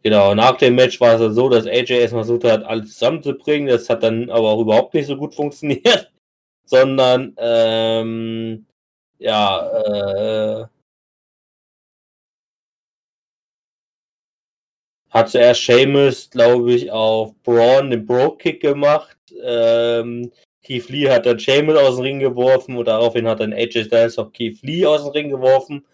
Genau, 0.02 0.34
nach 0.34 0.56
dem 0.56 0.76
Match 0.76 0.98
war 1.00 1.14
es 1.14 1.20
dann 1.20 1.34
so, 1.34 1.48
dass 1.50 1.66
AJ 1.66 1.90
erstmal 1.90 2.24
versucht 2.24 2.44
hat, 2.44 2.64
alles 2.64 2.94
zusammenzubringen. 2.94 3.68
Das 3.68 3.88
hat 3.90 4.02
dann 4.02 4.30
aber 4.30 4.48
auch 4.50 4.60
überhaupt 4.60 4.94
nicht 4.94 5.06
so 5.06 5.16
gut 5.16 5.34
funktioniert, 5.34 6.10
sondern 6.64 7.34
ähm, 7.38 8.66
ja, 9.18 10.62
äh, 10.62 10.66
hat 15.10 15.28
zuerst 15.28 15.64
Seamus, 15.66 16.30
glaube 16.30 16.72
ich, 16.72 16.90
auf 16.90 17.34
Braun 17.42 17.90
den 17.90 18.06
Bro-Kick 18.06 18.60
gemacht. 18.60 19.16
Ähm, 19.42 20.30
Keith 20.62 20.88
Lee 20.88 21.10
hat 21.10 21.26
dann 21.26 21.38
Seamus 21.38 21.76
aus 21.76 21.96
dem 21.96 22.02
Ring 22.04 22.20
geworfen 22.20 22.76
und 22.76 22.86
daraufhin 22.86 23.26
hat 23.28 23.40
dann 23.40 23.52
AJ 23.52 23.84
Styles 23.84 24.18
auch 24.18 24.32
Keith 24.32 24.62
Lee 24.62 24.86
aus 24.86 25.02
dem 25.02 25.12
Ring 25.12 25.30
geworfen, 25.30 25.84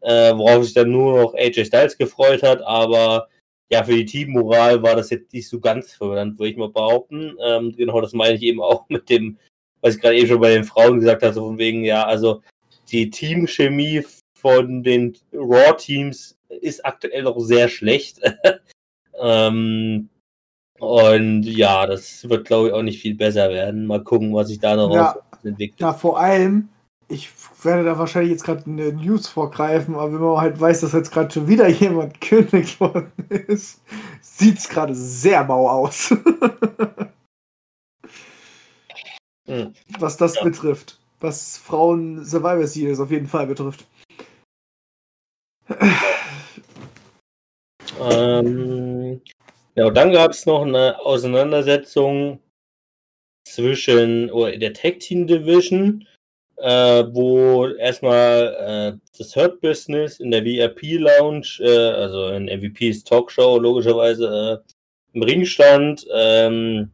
äh, 0.00 0.34
worauf 0.36 0.64
sich 0.64 0.74
dann 0.74 0.90
nur 0.90 1.22
noch 1.22 1.34
AJ 1.34 1.66
Styles 1.66 1.96
gefreut 1.96 2.42
hat, 2.42 2.60
aber 2.62 3.28
ja, 3.74 3.82
für 3.82 3.96
die 3.96 4.04
Teammoral 4.04 4.82
war 4.84 4.94
das 4.94 5.10
jetzt 5.10 5.32
nicht 5.32 5.48
so 5.48 5.58
ganz 5.58 5.92
fördernd, 5.92 6.38
würde 6.38 6.50
ich 6.50 6.56
mal 6.56 6.68
behaupten. 6.68 7.36
Ähm, 7.44 7.74
genau 7.76 8.00
das 8.00 8.12
meine 8.12 8.36
ich 8.36 8.42
eben 8.42 8.62
auch 8.62 8.84
mit 8.88 9.10
dem, 9.10 9.36
was 9.80 9.96
ich 9.96 10.00
gerade 10.00 10.16
eben 10.16 10.28
schon 10.28 10.40
bei 10.40 10.54
den 10.54 10.64
Frauen 10.64 11.00
gesagt 11.00 11.22
habe, 11.22 11.34
so 11.34 11.44
von 11.44 11.58
wegen, 11.58 11.82
ja, 11.82 12.04
also 12.04 12.40
die 12.92 13.10
Teamchemie 13.10 14.04
von 14.38 14.84
den 14.84 15.16
Raw-Teams 15.32 16.38
ist 16.60 16.86
aktuell 16.86 17.24
noch 17.24 17.40
sehr 17.40 17.68
schlecht. 17.68 18.20
ähm, 19.20 20.08
und 20.78 21.42
ja, 21.42 21.86
das 21.86 22.28
wird, 22.28 22.46
glaube 22.46 22.68
ich, 22.68 22.74
auch 22.74 22.82
nicht 22.82 23.00
viel 23.00 23.16
besser 23.16 23.50
werden. 23.50 23.86
Mal 23.86 24.04
gucken, 24.04 24.34
was 24.34 24.48
sich 24.48 24.60
da 24.60 24.76
noch 24.76 24.94
ja, 24.94 25.16
entwickelt. 25.42 25.80
Ja, 25.80 25.92
vor 25.94 26.20
allem, 26.20 26.68
ich 27.08 27.30
werde 27.62 27.84
da 27.84 27.98
wahrscheinlich 27.98 28.32
jetzt 28.32 28.44
gerade 28.44 28.64
eine 28.66 28.92
News 28.92 29.28
vorgreifen, 29.28 29.94
aber 29.94 30.12
wenn 30.12 30.20
man 30.20 30.40
halt 30.40 30.60
weiß, 30.60 30.80
dass 30.80 30.92
jetzt 30.92 31.12
gerade 31.12 31.32
schon 31.32 31.48
wieder 31.48 31.68
jemand 31.68 32.20
König 32.20 32.80
worden 32.80 33.12
ist, 33.28 33.82
sieht 34.20 34.58
es 34.58 34.68
gerade 34.68 34.94
sehr 34.94 35.44
mau 35.44 35.68
aus. 35.68 36.10
hm. 39.46 39.74
Was 39.98 40.16
das 40.16 40.36
ja. 40.36 40.44
betrifft. 40.44 40.98
Was 41.20 41.56
Frauen 41.56 42.24
Survivor 42.24 42.66
Series 42.66 43.00
auf 43.00 43.10
jeden 43.10 43.28
Fall 43.28 43.46
betrifft. 43.46 43.86
Ähm, 48.00 49.22
ja, 49.74 49.86
und 49.86 49.94
dann 49.94 50.12
gab 50.12 50.32
es 50.32 50.44
noch 50.46 50.62
eine 50.62 51.00
Auseinandersetzung 51.00 52.40
zwischen 53.46 54.28
der 54.60 54.72
Tag 54.72 55.00
Team 55.00 55.26
Division 55.26 56.06
äh, 56.56 57.04
wo 57.12 57.66
erstmal 57.66 58.96
äh, 58.96 59.18
das 59.18 59.34
Hurt 59.36 59.60
Business 59.60 60.20
in 60.20 60.30
der 60.30 60.44
VIP 60.44 61.00
Lounge, 61.00 61.58
äh, 61.60 61.90
also 61.90 62.28
in 62.28 62.46
MVPs 62.46 63.04
Talkshow 63.04 63.58
logischerweise 63.58 64.62
äh, 64.64 64.74
im 65.14 65.22
Ring 65.22 65.44
stand 65.44 66.06
ähm, 66.12 66.90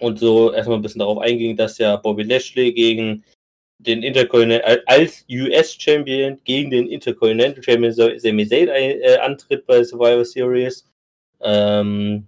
und 0.00 0.18
so 0.18 0.52
erstmal 0.52 0.78
ein 0.78 0.82
bisschen 0.82 1.00
darauf 1.00 1.18
einging, 1.18 1.56
dass 1.56 1.78
ja 1.78 1.96
Bobby 1.96 2.22
Lashley 2.22 2.72
gegen 2.72 3.24
den 3.78 4.02
Intercontinental 4.02 4.82
als 4.86 5.24
US 5.30 5.74
Champion 5.74 6.38
gegen 6.44 6.70
den 6.70 6.88
Intercontinental 6.88 7.62
Champion 7.62 7.92
Sami 7.92 8.46
Zayn 8.46 8.68
äh, 8.68 9.18
antritt 9.20 9.66
bei 9.66 9.82
Survivor 9.82 10.24
Series. 10.24 10.90
Ähm, 11.40 12.26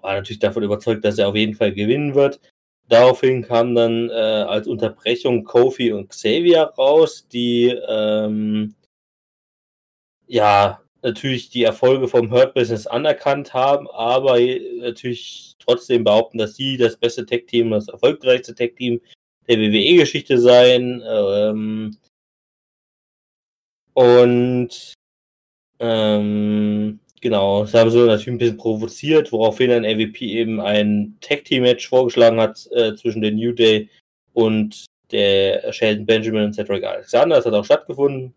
war 0.00 0.14
natürlich 0.14 0.38
davon 0.38 0.62
überzeugt, 0.62 1.04
dass 1.04 1.18
er 1.18 1.28
auf 1.28 1.36
jeden 1.36 1.54
Fall 1.54 1.72
gewinnen 1.72 2.14
wird. 2.14 2.40
Daraufhin 2.88 3.42
kam 3.42 3.74
dann 3.74 4.08
äh, 4.08 4.12
als 4.12 4.66
Unterbrechung 4.66 5.44
Kofi 5.44 5.92
und 5.92 6.08
Xavier 6.08 6.72
raus, 6.78 7.28
die 7.28 7.66
ähm, 7.86 8.74
ja, 10.26 10.80
natürlich 11.02 11.50
die 11.50 11.64
Erfolge 11.64 12.08
vom 12.08 12.30
Hurt 12.30 12.54
Business 12.54 12.86
anerkannt 12.86 13.54
haben, 13.54 13.88
aber 13.88 14.38
natürlich 14.80 15.54
trotzdem 15.58 16.04
behaupten, 16.04 16.38
dass 16.38 16.56
sie 16.56 16.76
das 16.76 16.96
beste 16.96 17.26
Tech-Team, 17.26 17.70
das 17.70 17.88
erfolgreichste 17.88 18.54
Tech-Team 18.54 19.00
der 19.48 19.58
WWE-Geschichte 19.58 20.38
seien. 20.38 21.02
Ähm, 21.06 21.96
und 23.94 24.94
ähm, 25.80 27.00
genau, 27.20 27.62
das 27.62 27.74
haben 27.74 27.90
sie 27.90 27.98
natürlich 27.98 28.28
ein 28.28 28.38
bisschen 28.38 28.56
provoziert, 28.56 29.32
woraufhin 29.32 29.70
ein 29.70 29.82
MVP 29.82 30.26
eben 30.26 30.60
ein 30.60 31.16
Tag-Team-Match 31.20 31.88
vorgeschlagen 31.88 32.40
hat 32.40 32.68
äh, 32.72 32.94
zwischen 32.94 33.22
den 33.22 33.36
New 33.36 33.52
Day 33.52 33.88
und 34.32 34.86
der 35.10 35.72
Sheldon 35.72 36.06
Benjamin 36.06 36.44
und 36.44 36.54
Cedric 36.54 36.84
Alexander. 36.84 37.36
Das 37.36 37.46
hat 37.46 37.54
auch 37.54 37.64
stattgefunden. 37.64 38.34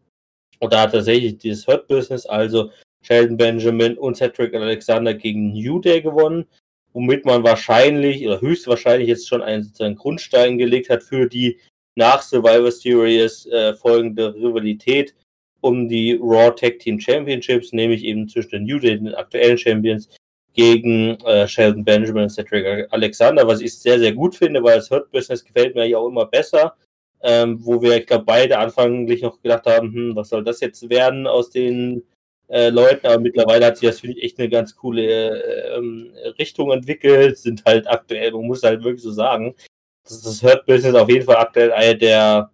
Und 0.60 0.74
da 0.74 0.82
hat 0.82 0.92
tatsächlich 0.92 1.38
dieses 1.38 1.66
Hurt 1.68 1.88
Business, 1.88 2.26
also 2.26 2.72
Sheldon 3.04 3.38
Benjamin 3.38 3.98
und 3.98 4.16
Cedric 4.16 4.54
Alexander 4.54 5.14
gegen 5.14 5.54
New 5.54 5.80
Day 5.80 6.02
gewonnen, 6.02 6.46
womit 6.94 7.26
man 7.26 7.44
wahrscheinlich 7.44 8.26
oder 8.26 8.42
höchstwahrscheinlich 8.42 9.08
jetzt 9.08 9.28
schon 9.28 9.42
einen, 9.42 9.64
sozusagen 9.64 9.96
Grundstein 9.96 10.58
gelegt 10.58 10.90
hat 10.90 11.04
für 11.04 11.28
die 11.28 11.60
nach 11.96 12.22
Survivor 12.22 12.72
Series 12.72 13.46
äh, 13.48 13.74
folgende 13.74 14.34
Rivalität 14.34 15.16
um 15.62 15.88
die 15.88 16.20
Raw 16.22 16.52
Tag 16.52 16.80
Team 16.80 17.00
Championships, 17.00 17.72
nämlich 17.74 18.04
eben 18.04 18.28
zwischen 18.28 18.52
den 18.52 18.64
New 18.66 18.80
Day, 18.80 18.98
den 18.98 19.16
aktuellen 19.16 19.58
Champions, 19.58 20.10
gegen 20.54 21.18
äh, 21.22 21.48
Sheldon 21.48 21.86
Benjamin 21.86 22.24
und 22.24 22.30
Cedric 22.30 22.88
Alexander, 22.92 23.48
was 23.48 23.62
ich 23.62 23.78
sehr, 23.78 24.00
sehr 24.00 24.14
gut 24.14 24.36
finde, 24.36 24.62
weil 24.64 24.76
das 24.76 24.90
Hurt 24.90 25.10
Business 25.12 25.44
gefällt 25.44 25.76
mir 25.76 25.88
ja 25.88 25.98
auch 25.98 26.08
immer 26.08 26.26
besser. 26.26 26.76
Ähm, 27.24 27.64
wo 27.64 27.82
wir, 27.82 27.98
ich 27.98 28.08
glaube, 28.08 28.26
beide 28.26 28.58
anfänglich 28.58 29.22
noch 29.22 29.40
gedacht 29.42 29.68
haben, 29.68 29.94
hm, 29.94 30.16
was 30.16 30.30
soll 30.30 30.44
das 30.44 30.60
jetzt 30.60 30.90
werden 30.90 31.28
aus 31.28 31.52
den 31.52 32.04
äh, 32.50 32.70
Leuten, 32.70 33.06
aber 33.06 33.20
mittlerweile 33.20 33.68
hat 33.68 33.78
sich 33.78 33.88
das, 33.88 34.00
finde 34.00 34.18
ich, 34.18 34.24
echt 34.24 34.40
eine 34.40 34.50
ganz 34.50 34.76
coole 34.76 35.04
äh, 35.04 35.78
ähm, 35.78 36.12
Richtung 36.40 36.72
entwickelt, 36.72 37.38
sind 37.38 37.64
halt 37.66 37.88
aktuell, 37.88 38.32
man 38.32 38.48
muss 38.48 38.64
halt 38.64 38.84
wirklich 38.84 39.04
so 39.04 39.12
sagen, 39.12 39.56
dass 40.04 40.24
das 40.24 40.42
Hurt 40.42 40.66
Business 40.66 40.96
auf 40.96 41.10
jeden 41.10 41.26
Fall 41.26 41.38
aktuell 41.38 41.72
eine 41.72 41.96
der 41.96 42.52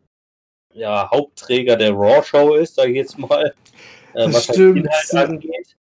ja, 0.74 1.10
Hauptträger 1.10 1.76
der 1.76 1.94
Raw-Show 1.94 2.56
ist, 2.56 2.76
sage 2.76 2.92
ich 2.92 2.98
jetzt 2.98 3.18
mal. 3.18 3.54
Äh, 4.14 4.28
was 4.28 4.48
halt 4.48 4.56
stimmt. 4.56 4.88
Halt 4.90 5.30
angeht. 5.30 5.78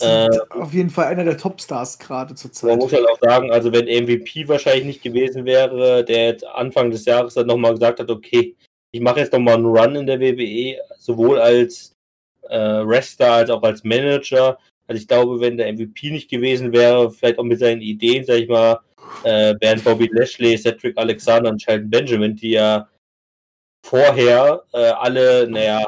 Äh, 0.00 0.28
auf 0.50 0.72
jeden 0.72 0.90
Fall 0.90 1.06
einer 1.06 1.24
der 1.24 1.38
Topstars 1.38 1.98
gerade 1.98 2.34
zur 2.34 2.52
Zeit. 2.52 2.70
Man 2.70 2.78
muss 2.80 2.92
halt 2.92 3.08
auch 3.08 3.18
sagen, 3.20 3.52
also 3.52 3.72
wenn 3.72 3.84
MVP 3.84 4.48
wahrscheinlich 4.48 4.84
nicht 4.84 5.02
gewesen 5.02 5.44
wäre, 5.44 6.04
der 6.04 6.26
jetzt 6.26 6.44
Anfang 6.46 6.90
des 6.90 7.04
Jahres 7.04 7.34
dann 7.34 7.46
nochmal 7.46 7.72
gesagt 7.72 8.00
hat, 8.00 8.10
okay, 8.10 8.56
ich 8.90 9.00
mache 9.00 9.20
jetzt 9.20 9.32
nochmal 9.32 9.54
einen 9.54 9.66
Run 9.66 9.96
in 9.96 10.06
der 10.06 10.20
WWE, 10.20 10.78
sowohl 10.98 11.38
als 11.38 11.92
äh, 12.48 12.58
Wrestler 12.58 13.32
als 13.32 13.50
auch 13.50 13.62
als 13.62 13.84
Manager. 13.84 14.58
Also 14.86 15.00
ich 15.00 15.08
glaube, 15.08 15.40
wenn 15.40 15.56
der 15.56 15.72
MVP 15.72 16.10
nicht 16.10 16.28
gewesen 16.28 16.72
wäre, 16.72 17.10
vielleicht 17.10 17.38
auch 17.38 17.44
mit 17.44 17.58
seinen 17.58 17.80
Ideen, 17.80 18.24
sag 18.24 18.36
ich 18.36 18.48
mal, 18.48 18.80
äh, 19.22 19.54
wären 19.60 19.82
Bobby 19.82 20.10
Lashley, 20.12 20.58
Cedric 20.58 20.96
Alexander 20.98 21.50
und 21.50 21.62
Sheldon 21.62 21.90
Benjamin, 21.90 22.36
die 22.36 22.50
ja 22.50 22.88
vorher 23.84 24.62
äh, 24.72 24.78
alle, 24.78 25.46
naja, 25.48 25.86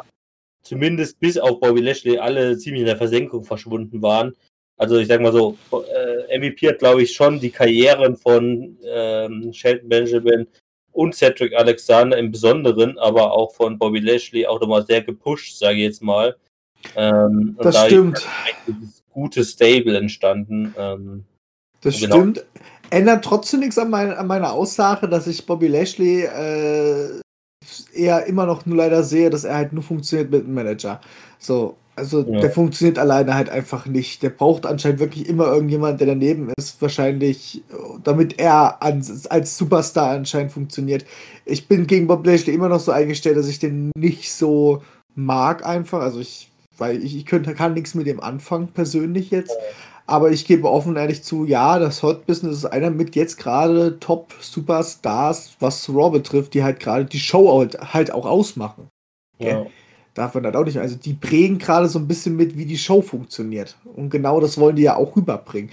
zumindest 0.63 1.19
bis 1.19 1.39
auf 1.39 1.61
Bobby 1.61 1.81
Lashley, 1.81 2.19
alle 2.19 2.59
ziemlich 2.59 2.81
in 2.81 2.87
der 2.87 2.99
Versenkung 2.99 3.45
verschwunden 3.45 4.03
waren. 4.03 4.37
Also 4.77 4.99
ich 4.99 5.09
sag 5.09 5.23
mal 5.23 5.33
so, 5.33 5.57
äh, 5.73 6.39
MVP 6.39 6.69
hat, 6.69 6.79
glaube 6.79 7.03
ich, 7.03 7.15
schon 7.15 7.41
die 7.41 7.51
Karrieren 7.51 8.17
von 8.17 8.77
ähm, 8.85 9.51
Shelton 9.53 9.89
Benjamin 9.89 10.47
und 10.93 11.15
Cedric 11.15 11.55
Alexander 11.55 12.19
im 12.19 12.31
Besonderen, 12.31 12.99
aber 12.99 13.33
auch 13.33 13.55
von 13.55 13.79
Bobby 13.79 14.01
Lashley 14.01 14.47
auch 14.47 14.61
nochmal 14.61 14.85
sehr 14.85 15.01
gepusht, 15.01 15.57
sage 15.57 15.77
ich 15.77 15.85
jetzt 15.85 16.03
mal. 16.03 16.37
Ähm, 16.95 17.57
das 17.59 17.75
da 17.75 17.87
stimmt. 17.87 18.27
Ist 18.67 19.05
gutes 19.11 19.53
Stable 19.53 19.97
entstanden. 19.97 20.75
Ähm, 20.77 21.25
das 21.81 21.99
genau. 21.99 22.17
stimmt. 22.17 22.45
Ändert 22.91 23.25
trotzdem 23.25 23.61
nichts 23.61 23.79
an, 23.79 23.89
mein, 23.89 24.13
an, 24.13 24.27
meiner 24.27 24.53
Aussage, 24.53 25.09
dass 25.09 25.27
ich 25.27 25.47
Bobby 25.47 25.69
Lashley 25.69 26.25
äh, 26.25 27.21
eher 27.93 28.27
immer 28.27 28.47
noch 28.47 28.67
nur 28.67 28.77
leider 28.77 29.03
sehe, 29.03 29.31
dass 29.31 29.45
er 29.45 29.57
halt 29.57 29.73
nur 29.73 29.83
funktioniert 29.83 30.31
mit 30.31 30.45
einem 30.45 30.55
Manager. 30.55 31.01
So, 31.39 31.77
also 31.97 32.21
ja. 32.21 32.41
der 32.41 32.51
funktioniert 32.51 32.99
alleine 32.99 33.35
halt 33.35 33.49
einfach 33.49 33.87
nicht. 33.87 34.23
Der 34.23 34.29
braucht 34.29 34.67
anscheinend 34.67 35.01
wirklich 35.01 35.29
immer 35.29 35.47
irgendjemand, 35.47 35.99
der 35.99 36.09
daneben 36.09 36.53
ist, 36.57 36.81
wahrscheinlich, 36.83 37.63
damit 38.05 38.39
er 38.39 38.83
als, 38.83 39.27
als 39.27 39.57
Superstar 39.57 40.11
anscheinend 40.11 40.53
funktioniert. 40.53 41.07
Ich 41.47 41.69
bin 41.69 41.87
gegen 41.87 42.07
Bob 42.07 42.27
Lashley 42.27 42.55
immer 42.55 42.69
noch 42.69 42.81
so 42.81 42.93
eingestellt, 42.93 43.39
dass 43.39 43.49
ich 43.49 43.59
den 43.59 43.93
nicht 43.97 44.31
so 44.31 44.83
mag 45.15 45.65
einfach. 45.65 46.01
Also 46.01 46.21
ich, 46.21 46.51
weil 46.77 47.03
ich, 47.03 47.17
ich 47.17 47.25
könnte, 47.25 47.55
kann 47.55 47.73
nichts 47.73 47.95
mit 47.95 48.07
dem 48.07 48.21
anfangen 48.21 48.69
persönlich 48.69 49.31
jetzt. 49.31 49.57
Aber 50.07 50.31
ich 50.31 50.45
gebe 50.45 50.71
offen 50.71 50.91
und 50.91 50.97
ehrlich 50.97 51.25
zu, 51.25 51.45
ja, 51.45 51.81
das 51.81 52.03
Hot 52.03 52.27
Business 52.27 52.59
ist 52.59 52.65
einer 52.67 52.91
mit 52.91 53.17
jetzt 53.17 53.39
gerade 53.39 53.99
Top 53.99 54.33
Superstars, 54.41 55.57
was 55.59 55.89
Raw 55.89 56.11
betrifft, 56.11 56.55
die 56.55 56.63
halt 56.63 56.79
gerade 56.79 57.07
die 57.07 57.19
Show 57.19 57.59
halt, 57.59 57.93
halt 57.93 58.13
auch 58.13 58.25
ausmachen. 58.25 58.89
Ja. 59.39 59.67
Darf 60.15 60.35
man 60.35 60.45
halt 60.45 60.55
auch 60.55 60.65
nicht. 60.65 60.79
Also 60.79 60.97
die 60.97 61.15
prägen 61.15 61.59
gerade 61.59 61.89
so 61.89 61.99
ein 61.99 62.07
bisschen 62.07 62.37
mit, 62.37 62.57
wie 62.57 62.67
die 62.67 62.79
Show 62.79 63.03
funktioniert. 63.03 63.77
Und 63.97 64.11
genau 64.11 64.41
das 64.41 64.59
wollen 64.59 64.77
die 64.77 64.83
ja 64.83 64.97
auch 64.97 65.17
rüberbringen. 65.17 65.71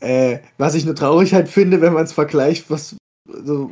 Äh, 0.00 0.38
was 0.56 0.74
ich 0.74 0.86
nur 0.86 0.94
traurig 0.94 1.34
halt 1.34 1.48
finde, 1.48 1.80
wenn 1.80 1.92
man 1.92 2.04
es 2.04 2.12
vergleicht, 2.12 2.70
was 2.70 2.96
also, 3.30 3.70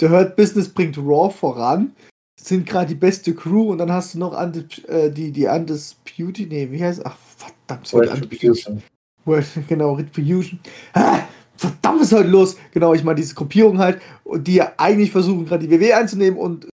der 0.00 0.10
Hurt 0.10 0.34
Business 0.36 0.68
bringt 0.68 0.98
Raw 0.98 1.30
voran, 1.30 1.92
sind 2.40 2.66
gerade 2.66 2.88
die 2.88 2.94
beste 2.94 3.34
Crew 3.34 3.70
und 3.70 3.78
dann 3.78 3.92
hast 3.92 4.14
du 4.14 4.18
noch 4.18 4.38
Undis, 4.40 4.84
äh, 4.84 5.10
die, 5.10 5.30
die 5.30 5.46
Undisputed, 5.46 6.48
nee, 6.48 6.68
wie 6.70 6.82
heißt 6.82 7.04
Ach, 7.04 7.16
verdammt, 7.36 7.92
Undisputed. 7.92 8.82
genau, 9.68 9.94
Retribution. 9.94 10.58
Ah, 10.92 11.20
verdammt, 11.56 12.02
ist 12.02 12.12
heute 12.12 12.28
los? 12.28 12.56
Genau, 12.72 12.94
ich 12.94 13.04
meine, 13.04 13.16
diese 13.16 13.34
Gruppierung 13.34 13.78
halt, 13.78 14.00
die 14.36 14.62
eigentlich 14.62 15.10
versuchen, 15.10 15.46
gerade 15.46 15.66
die 15.66 15.70
WW 15.70 15.92
einzunehmen 15.92 16.38
und 16.38 16.68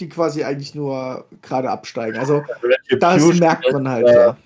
die 0.00 0.08
quasi 0.08 0.44
eigentlich 0.44 0.74
nur 0.74 1.24
gerade 1.42 1.70
absteigen. 1.70 2.18
Also, 2.18 2.42
das 2.98 3.38
merkt 3.38 3.72
man 3.72 3.88
halt, 3.88 4.08
ja. 4.08 4.36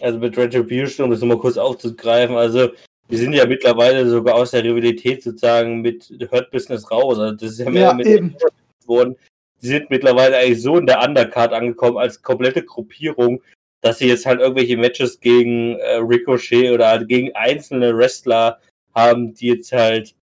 Also 0.00 0.18
mit 0.18 0.36
Retribution, 0.36 1.04
um 1.04 1.10
das 1.12 1.20
nochmal 1.20 1.38
kurz 1.38 1.56
aufzugreifen, 1.56 2.34
also 2.34 2.70
wir 3.08 3.18
sind 3.18 3.32
ja 3.32 3.46
mittlerweile 3.46 4.08
sogar 4.08 4.34
aus 4.34 4.52
der 4.52 4.64
Rivalität 4.64 5.22
sozusagen 5.22 5.82
mit 5.82 6.08
Hurt 6.30 6.50
Business 6.50 6.90
raus. 6.90 7.18
Also 7.18 7.36
das 7.36 7.52
ist 7.52 7.58
ja 7.58 7.70
mehr 7.70 7.82
ja, 7.82 7.94
mit 7.94 8.06
eben. 8.06 8.34
worden. 8.86 9.16
Sie 9.58 9.68
sind 9.68 9.90
mittlerweile 9.90 10.36
eigentlich 10.36 10.62
so 10.62 10.76
in 10.78 10.86
der 10.86 11.02
Undercard 11.02 11.52
angekommen 11.52 11.98
als 11.98 12.22
komplette 12.22 12.62
Gruppierung, 12.62 13.42
dass 13.84 13.98
sie 13.98 14.08
jetzt 14.08 14.24
halt 14.24 14.40
irgendwelche 14.40 14.78
Matches 14.78 15.20
gegen 15.20 15.76
äh, 15.76 15.96
Ricochet 15.96 16.72
oder 16.72 16.88
halt 16.88 17.06
gegen 17.06 17.34
einzelne 17.36 17.94
Wrestler 17.94 18.58
haben, 18.94 19.34
die 19.34 19.48
jetzt 19.48 19.72
halt 19.72 20.14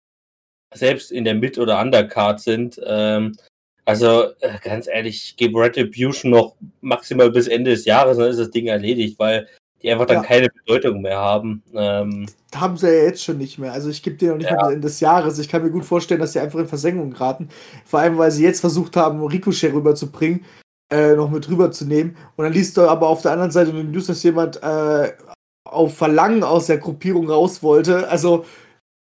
selbst 0.73 1.13
in 1.13 1.25
der 1.25 1.35
Mid- 1.35 1.59
oder 1.59 1.79
Undercard 1.79 2.41
sind. 2.41 2.81
Ähm, 2.87 3.37
also 3.85 4.29
äh, 4.41 4.57
ganz 4.63 4.89
ehrlich, 4.89 5.25
ich 5.25 5.37
gebe 5.37 5.61
Retribution 5.61 6.31
noch 6.31 6.57
maximal 6.81 7.31
bis 7.31 7.49
Ende 7.49 7.73
des 7.73 7.85
Jahres, 7.85 8.17
dann 8.17 8.31
ist 8.31 8.41
das 8.41 8.51
Ding 8.51 8.67
erledigt, 8.67 9.19
weil 9.19 9.47
die 9.83 9.91
einfach 9.91 10.07
dann 10.07 10.23
ja. 10.23 10.23
keine 10.23 10.49
Bedeutung 10.49 11.03
mehr 11.03 11.19
haben. 11.19 11.63
Ähm, 11.75 12.27
haben 12.55 12.79
sie 12.79 12.87
ja 12.87 13.05
jetzt 13.05 13.23
schon 13.23 13.37
nicht 13.37 13.59
mehr. 13.59 13.75
Also 13.75 13.91
ich 13.91 14.03
gebe 14.03 14.17
dir 14.17 14.31
noch 14.31 14.39
nicht 14.39 14.51
ja. 14.51 14.57
mal 14.57 14.69
bis 14.69 14.75
Ende 14.75 14.89
des 14.89 15.01
Jahres. 15.01 15.39
Ich 15.39 15.51
kann 15.51 15.63
mir 15.63 15.71
gut 15.71 15.85
vorstellen, 15.85 16.21
dass 16.21 16.33
sie 16.33 16.41
einfach 16.41 16.61
in 16.61 16.69
Versenkung 16.69 17.11
geraten. 17.11 17.51
Vor 17.85 18.01
allem, 18.01 18.17
weil 18.17 18.31
sie 18.31 18.45
jetzt 18.45 18.61
versucht 18.61 18.97
haben, 18.97 19.23
Ricochet 19.23 19.75
rüberzubringen 19.75 20.47
äh, 20.91 21.15
noch 21.15 21.31
mit 21.31 21.49
rüberzunehmen. 21.49 22.17
Und 22.37 22.45
dann 22.45 22.53
liest 22.53 22.77
du 22.77 22.83
aber 22.83 23.09
auf 23.09 23.23
der 23.23 23.33
anderen 23.33 23.51
Seite 23.51 23.71
in 23.71 23.77
den 23.77 23.91
News, 23.91 24.07
dass 24.07 24.23
jemand 24.23 24.63
äh, 24.63 25.13
auf 25.65 25.97
Verlangen 25.97 26.43
aus 26.43 26.67
der 26.67 26.79
Gruppierung 26.79 27.29
raus 27.29 27.63
wollte. 27.63 28.09
Also 28.09 28.45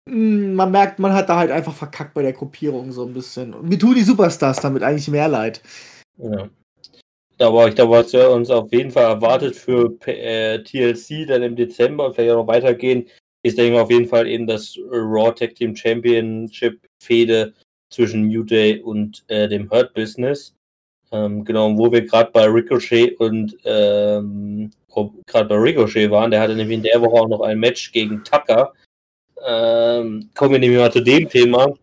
mh, 0.05 0.13
hm, 0.13 0.53
man 0.55 0.71
merkt, 0.71 0.99
man 0.99 1.13
hat 1.13 1.29
da 1.29 1.37
halt 1.37 1.51
einfach 1.51 1.73
verkackt 1.73 2.13
bei 2.13 2.21
der 2.21 2.33
Gruppierung 2.33 2.91
so 2.91 3.05
ein 3.05 3.13
bisschen. 3.13 3.53
Und 3.53 3.69
mir 3.69 3.79
tun 3.79 3.95
die 3.95 4.03
Superstars 4.03 4.61
damit 4.61 4.83
eigentlich 4.83 5.07
mehr 5.07 5.27
leid. 5.27 5.61
Ja. 6.17 6.49
Aber 7.39 7.69
ich 7.69 7.75
glaube, 7.75 7.93
was 7.93 8.11
wir 8.11 8.29
uns 8.31 8.49
auf 8.49 8.71
jeden 8.73 8.91
Fall 8.91 9.05
erwartet 9.05 9.55
für 9.55 9.97
äh, 10.05 10.61
TLC 10.61 11.25
dann 11.25 11.41
im 11.41 11.55
Dezember 11.55 12.13
vielleicht 12.13 12.31
auch 12.31 12.41
noch 12.41 12.47
weitergehen, 12.47 13.07
ist, 13.43 13.57
denke 13.57 13.75
ich, 13.75 13.79
auf 13.79 13.91
jeden 13.91 14.07
Fall 14.07 14.27
eben 14.27 14.45
das 14.45 14.77
Raw 14.91 15.31
Tag 15.31 15.55
Team 15.55 15.73
Championship 15.73 16.85
Fehde 17.01 17.53
zwischen 17.89 18.27
New 18.27 18.43
Day 18.43 18.81
und 18.81 19.23
äh, 19.27 19.47
dem 19.47 19.71
Hurt 19.71 19.93
Business. 19.93 20.53
Ähm, 21.11 21.43
genau, 21.43 21.75
wo 21.75 21.91
wir 21.91 22.05
gerade 22.05 22.31
bei 22.31 22.45
Ricochet 22.45 23.19
und 23.19 23.57
ähm, 23.63 24.71
gerade 25.25 25.49
bei 25.49 25.55
Ricochet 25.55 26.11
waren, 26.11 26.31
der 26.31 26.41
hatte 26.41 26.55
nämlich 26.55 26.77
in 26.77 26.83
der 26.83 27.01
Woche 27.01 27.21
auch 27.21 27.27
noch 27.27 27.41
ein 27.41 27.59
Match 27.59 27.91
gegen 27.91 28.23
Tucker. 28.23 28.73
Ähm, 29.45 30.29
kommen 30.35 30.53
wir 30.53 30.59
nämlich 30.59 30.79
mal 30.79 30.91
zu 30.91 31.01
dem 31.01 31.27
Thema, 31.27 31.73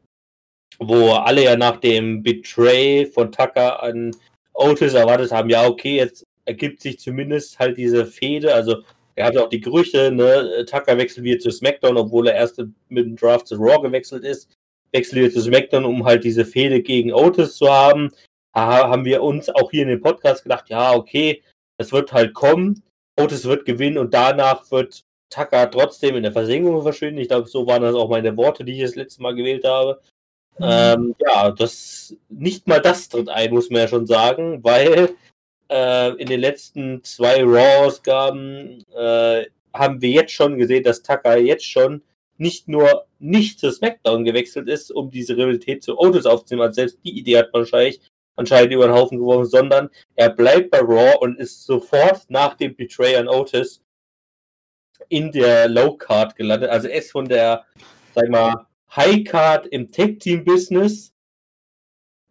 wo 0.78 1.12
alle 1.12 1.42
ja 1.42 1.56
nach 1.56 1.78
dem 1.78 2.22
Betray 2.22 3.06
von 3.06 3.32
Tucker 3.32 3.82
an 3.82 4.14
Otis 4.52 4.94
erwartet 4.94 5.32
haben, 5.32 5.50
ja, 5.50 5.66
okay, 5.66 5.96
jetzt 5.96 6.24
ergibt 6.44 6.80
sich 6.80 6.98
zumindest 6.98 7.58
halt 7.58 7.76
diese 7.76 8.06
Fehde, 8.06 8.54
also 8.54 8.82
er 9.16 9.26
hat 9.26 9.36
auch 9.36 9.48
die 9.48 9.60
Gerüchte, 9.60 10.12
ne, 10.12 10.64
Tucker 10.70 10.96
wechselt 10.98 11.24
wieder 11.24 11.40
zu 11.40 11.50
SmackDown, 11.50 11.96
obwohl 11.96 12.28
er 12.28 12.34
erst 12.34 12.58
mit 12.88 13.06
dem 13.06 13.16
Draft 13.16 13.48
zu 13.48 13.56
Raw 13.56 13.80
gewechselt 13.82 14.24
ist, 14.24 14.50
wechselt 14.92 15.20
wieder 15.20 15.32
zu 15.32 15.40
SmackDown, 15.40 15.84
um 15.84 16.04
halt 16.04 16.22
diese 16.22 16.44
Fehde 16.44 16.80
gegen 16.82 17.12
Otis 17.12 17.56
zu 17.56 17.68
haben 17.68 18.10
haben 18.56 19.04
wir 19.04 19.22
uns 19.22 19.48
auch 19.50 19.70
hier 19.70 19.82
in 19.82 19.88
dem 19.88 20.00
Podcast 20.00 20.42
gedacht, 20.42 20.68
ja, 20.68 20.94
okay, 20.94 21.42
es 21.78 21.92
wird 21.92 22.12
halt 22.12 22.34
kommen. 22.34 22.82
Otis 23.18 23.44
wird 23.44 23.64
gewinnen 23.64 23.98
und 23.98 24.14
danach 24.14 24.70
wird 24.70 25.04
Tucker 25.30 25.70
trotzdem 25.70 26.16
in 26.16 26.22
der 26.22 26.32
Versenkung 26.32 26.82
verschwinden. 26.82 27.20
Ich 27.20 27.28
glaube, 27.28 27.48
so 27.48 27.66
waren 27.66 27.82
das 27.82 27.94
auch 27.94 28.08
meine 28.08 28.36
Worte, 28.36 28.64
die 28.64 28.72
ich 28.72 28.82
das 28.82 28.94
letzte 28.94 29.22
Mal 29.22 29.34
gewählt 29.34 29.64
habe. 29.64 30.00
Mhm. 30.58 30.64
Ähm, 30.68 31.14
ja, 31.18 31.50
das 31.50 32.16
nicht 32.28 32.66
mal 32.66 32.80
das 32.80 33.08
tritt 33.08 33.28
ein, 33.28 33.52
muss 33.52 33.70
man 33.70 33.82
ja 33.82 33.88
schon 33.88 34.06
sagen, 34.06 34.64
weil 34.64 35.10
äh, 35.70 36.12
in 36.14 36.28
den 36.28 36.40
letzten 36.40 37.02
zwei 37.04 37.42
Raw-Ausgaben 37.42 38.84
äh, 38.94 39.46
haben 39.74 40.00
wir 40.00 40.10
jetzt 40.10 40.32
schon 40.32 40.56
gesehen, 40.56 40.84
dass 40.84 41.02
Tucker 41.02 41.36
jetzt 41.36 41.66
schon 41.66 42.02
nicht 42.38 42.68
nur 42.68 43.06
nicht 43.18 43.60
zu 43.60 43.70
SmackDown 43.70 44.24
gewechselt 44.24 44.68
ist, 44.68 44.90
um 44.90 45.10
diese 45.10 45.36
Rivalität 45.36 45.82
zu 45.82 45.98
Otis 45.98 46.26
aufzunehmen, 46.26 46.68
als 46.68 46.76
selbst 46.76 46.98
die 47.04 47.18
Idee 47.18 47.38
hat 47.38 47.52
man 47.52 47.62
wahrscheinlich 47.62 48.00
anscheinend 48.36 48.72
über 48.72 48.86
den 48.86 48.94
Haufen 48.94 49.18
geworfen, 49.18 49.46
sondern 49.46 49.90
er 50.14 50.30
bleibt 50.30 50.70
bei 50.70 50.80
Raw 50.80 51.16
und 51.20 51.38
ist 51.38 51.64
sofort 51.64 52.24
nach 52.28 52.54
dem 52.54 52.76
Betray 52.76 53.16
an 53.16 53.28
Otis 53.28 53.82
in 55.08 55.32
der 55.32 55.68
Low 55.68 55.96
Card 55.96 56.36
gelandet. 56.36 56.70
Also 56.70 56.88
er 56.88 56.98
ist 56.98 57.12
von 57.12 57.28
der, 57.28 57.64
sag 58.14 58.28
mal, 58.28 58.66
High 58.94 59.24
Card 59.24 59.66
im 59.66 59.90
Tag 59.90 60.20
Team 60.20 60.44
Business 60.44 61.12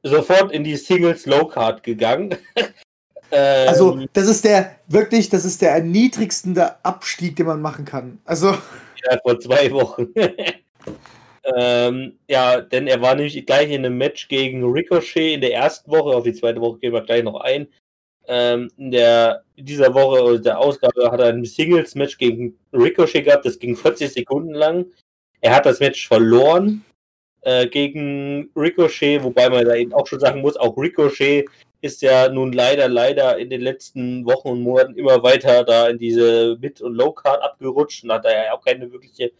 sofort 0.04 0.52
in 0.52 0.64
die 0.64 0.76
Singles 0.76 1.26
Low 1.26 1.46
Card 1.48 1.84
gegangen. 1.84 2.36
ähm, 3.32 3.68
also 3.68 4.00
das 4.14 4.28
ist 4.28 4.46
der 4.46 4.80
wirklich, 4.88 5.30
das 5.30 5.46
ist 5.46 5.62
der 5.62 5.72
erniedrigste 5.72 6.84
Abstieg, 6.84 7.36
den 7.36 7.48
man 7.48 7.62
machen 7.62 7.86
kann. 7.86 8.20
Also 8.26 8.52
ja, 8.52 9.18
vor 9.24 9.40
zwei 9.40 9.72
Wochen. 9.72 10.08
ähm, 11.54 12.18
ja, 12.28 12.62
denn 12.62 12.88
er 12.88 13.02
war 13.02 13.16
nämlich 13.16 13.46
gleich 13.46 13.70
in 13.70 13.86
einem 13.86 13.98
Match 13.98 14.28
gegen 14.28 14.64
Ricochet 14.64 15.36
in 15.36 15.42
der 15.42 15.54
ersten 15.54 15.92
Woche. 15.92 16.16
Auf 16.16 16.24
die 16.24 16.34
zweite 16.34 16.60
Woche 16.60 16.80
gehen 16.80 16.94
wir 16.94 17.02
gleich 17.02 17.24
noch 17.24 17.40
ein. 17.42 17.68
Ähm, 18.28 18.72
in, 18.78 18.90
der, 18.90 19.44
dieser 19.56 19.94
Woche 19.94 20.24
oder 20.24 20.40
der 20.40 20.60
Ausgabe 20.60 21.12
hat 21.12 21.20
er 21.20 21.28
ein 21.28 21.46
Singles-Match 21.46 22.18
gegen 22.18 22.58
Ricochet 22.74 23.26
gehabt. 23.26 23.46
Das 23.46 23.60
ging 23.60 23.76
40 23.76 24.12
Sekunden 24.12 24.54
lang. 24.54 24.88
Er 25.42 25.56
hat 25.56 25.68
das 25.68 25.80
Match 25.80 26.08
verloren 26.08 26.84
äh, 27.42 27.68
gegen 27.68 28.50
Ricochet, 28.56 29.24
wobei 29.24 29.50
man 29.50 29.66
da 29.66 29.76
eben 29.76 29.94
auch 29.94 30.08
schon 30.08 30.20
sagen 30.20 30.42
muss, 30.42 30.58
auch 30.58 30.76
Ricochet 30.76 31.46
ist 31.82 32.02
ja 32.02 32.30
nun 32.30 32.52
leider, 32.52 32.90
leider 32.90 33.38
in 33.38 33.52
den 33.52 33.62
letzten 33.62 34.26
Wochen 34.26 34.48
und 34.50 34.62
Monaten 34.62 34.96
immer 34.96 35.22
weiter 35.22 35.64
da 35.64 35.88
in 35.88 36.00
diese 36.00 36.58
Mid- 36.60 36.82
und 36.82 36.96
Low-Card 36.96 37.44
abgerutscht 37.44 38.04
und 38.04 38.12
hat 38.12 38.26
da 38.26 38.32
ja 38.32 38.54
auch 38.54 38.66
keine 38.66 38.92
wirkliche 38.92 39.32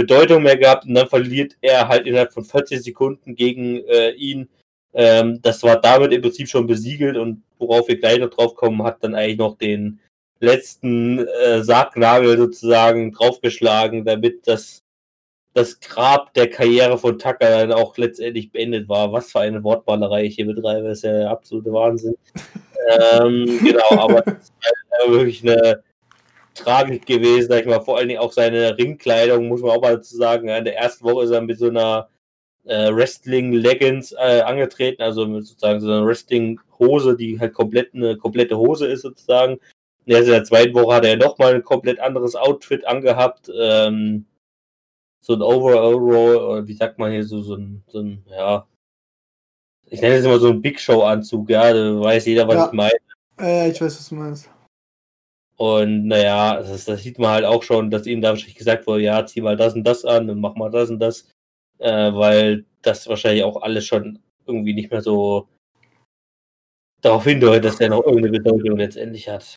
Bedeutung 0.00 0.42
mehr 0.42 0.56
gehabt 0.56 0.86
und 0.86 0.94
dann 0.94 1.08
verliert 1.08 1.56
er 1.60 1.88
halt 1.88 2.06
innerhalb 2.06 2.32
von 2.32 2.44
40 2.44 2.82
Sekunden 2.82 3.34
gegen 3.34 3.84
äh, 3.86 4.12
ihn. 4.12 4.48
Ähm, 4.94 5.40
das 5.42 5.62
war 5.62 5.80
damit 5.80 6.12
im 6.12 6.22
Prinzip 6.22 6.48
schon 6.48 6.66
besiegelt 6.66 7.16
und 7.16 7.42
worauf 7.58 7.88
wir 7.88 7.98
gleich 7.98 8.18
noch 8.18 8.30
drauf 8.30 8.54
kommen, 8.54 8.82
hat 8.82 9.04
dann 9.04 9.14
eigentlich 9.14 9.38
noch 9.38 9.58
den 9.58 10.00
letzten 10.40 11.18
äh, 11.18 11.62
Sargnagel 11.62 12.38
sozusagen 12.38 13.12
draufgeschlagen, 13.12 14.04
damit 14.04 14.46
das 14.46 14.82
das 15.52 15.80
Grab 15.80 16.32
der 16.34 16.48
Karriere 16.48 16.96
von 16.96 17.18
Tucker 17.18 17.50
dann 17.50 17.72
auch 17.72 17.96
letztendlich 17.98 18.52
beendet 18.52 18.88
war. 18.88 19.12
Was 19.12 19.32
für 19.32 19.40
eine 19.40 19.62
Wortmalerei 19.64 20.24
ich 20.24 20.36
hier 20.36 20.46
betreibe, 20.46 20.88
ist 20.88 21.02
ja 21.02 21.12
der 21.12 21.30
absolute 21.30 21.72
Wahnsinn. 21.72 22.14
ähm, 23.20 23.58
genau, 23.62 23.90
aber 23.90 24.22
das 24.22 24.44
ist 24.44 24.52
halt 25.02 25.10
wirklich 25.10 25.42
eine 25.42 25.82
Tragik 26.54 27.06
gewesen, 27.06 27.48
sag 27.48 27.60
ich 27.60 27.66
mal. 27.66 27.80
Vor 27.80 27.98
allen 27.98 28.08
Dingen 28.08 28.20
auch 28.20 28.32
seine 28.32 28.76
Ringkleidung, 28.76 29.48
muss 29.48 29.62
man 29.62 29.70
auch 29.72 29.82
mal 29.82 29.96
dazu 29.96 30.16
sagen. 30.16 30.48
In 30.48 30.64
der 30.64 30.76
ersten 30.76 31.04
Woche 31.04 31.24
ist 31.24 31.30
er 31.30 31.40
mit 31.40 31.58
so 31.58 31.68
einer 31.68 32.08
äh, 32.64 32.92
Wrestling-Leggings 32.92 34.12
äh, 34.12 34.42
angetreten, 34.42 35.02
also 35.02 35.26
mit 35.26 35.46
sozusagen 35.46 35.80
so 35.80 35.88
einer 35.88 36.06
Wrestling-Hose, 36.06 37.16
die 37.16 37.38
halt 37.40 37.54
komplett 37.54 37.94
eine 37.94 38.16
komplette 38.16 38.58
Hose 38.58 38.86
ist 38.86 39.02
sozusagen. 39.02 39.58
In 40.06 40.26
der 40.26 40.44
zweiten 40.44 40.74
Woche 40.74 40.94
hat 40.94 41.04
er 41.04 41.16
nochmal 41.16 41.54
ein 41.54 41.64
komplett 41.64 42.00
anderes 42.00 42.34
Outfit 42.34 42.86
angehabt. 42.86 43.50
Ähm, 43.54 44.26
so 45.20 45.34
ein 45.34 45.42
Overall, 45.42 45.94
oder 45.94 46.66
wie 46.66 46.74
sagt 46.74 46.98
man 46.98 47.12
hier, 47.12 47.24
so, 47.24 47.42
so 47.42 47.54
ein, 47.54 47.84
so 47.86 48.00
ein, 48.00 48.24
ja, 48.28 48.66
ich 49.86 50.00
nenne 50.00 50.16
es 50.16 50.24
immer 50.24 50.38
so 50.38 50.48
ein 50.48 50.62
Big 50.62 50.80
Show-Anzug, 50.80 51.50
ja, 51.50 51.72
da 51.72 52.00
weiß 52.00 52.26
jeder, 52.26 52.48
was 52.48 52.56
ja. 52.56 52.66
ich 52.66 52.72
meine. 52.72 52.98
Äh, 53.38 53.70
ich 53.70 53.80
weiß, 53.80 53.98
was 53.98 54.08
du 54.08 54.14
meinst. 54.14 54.50
Und 55.60 56.06
naja, 56.06 56.56
das, 56.56 56.86
das 56.86 57.02
sieht 57.02 57.18
man 57.18 57.32
halt 57.32 57.44
auch 57.44 57.62
schon, 57.62 57.90
dass 57.90 58.06
ihm 58.06 58.22
da 58.22 58.30
wahrscheinlich 58.30 58.56
gesagt 58.56 58.86
wurde, 58.86 59.02
ja, 59.02 59.26
zieh 59.26 59.42
mal 59.42 59.58
das 59.58 59.74
und 59.74 59.84
das 59.84 60.06
an 60.06 60.30
und 60.30 60.40
mach 60.40 60.54
mal 60.54 60.70
das 60.70 60.88
und 60.88 61.00
das, 61.00 61.28
äh, 61.80 62.14
weil 62.14 62.64
das 62.80 63.06
wahrscheinlich 63.06 63.44
auch 63.44 63.60
alles 63.60 63.84
schon 63.84 64.20
irgendwie 64.46 64.72
nicht 64.72 64.90
mehr 64.90 65.02
so 65.02 65.48
darauf 67.02 67.24
hindeutet, 67.24 67.66
dass 67.66 67.78
er 67.78 67.90
noch 67.90 68.06
irgendeine 68.06 68.38
Bedeutung 68.38 68.78
letztendlich 68.78 69.28
hat. 69.28 69.54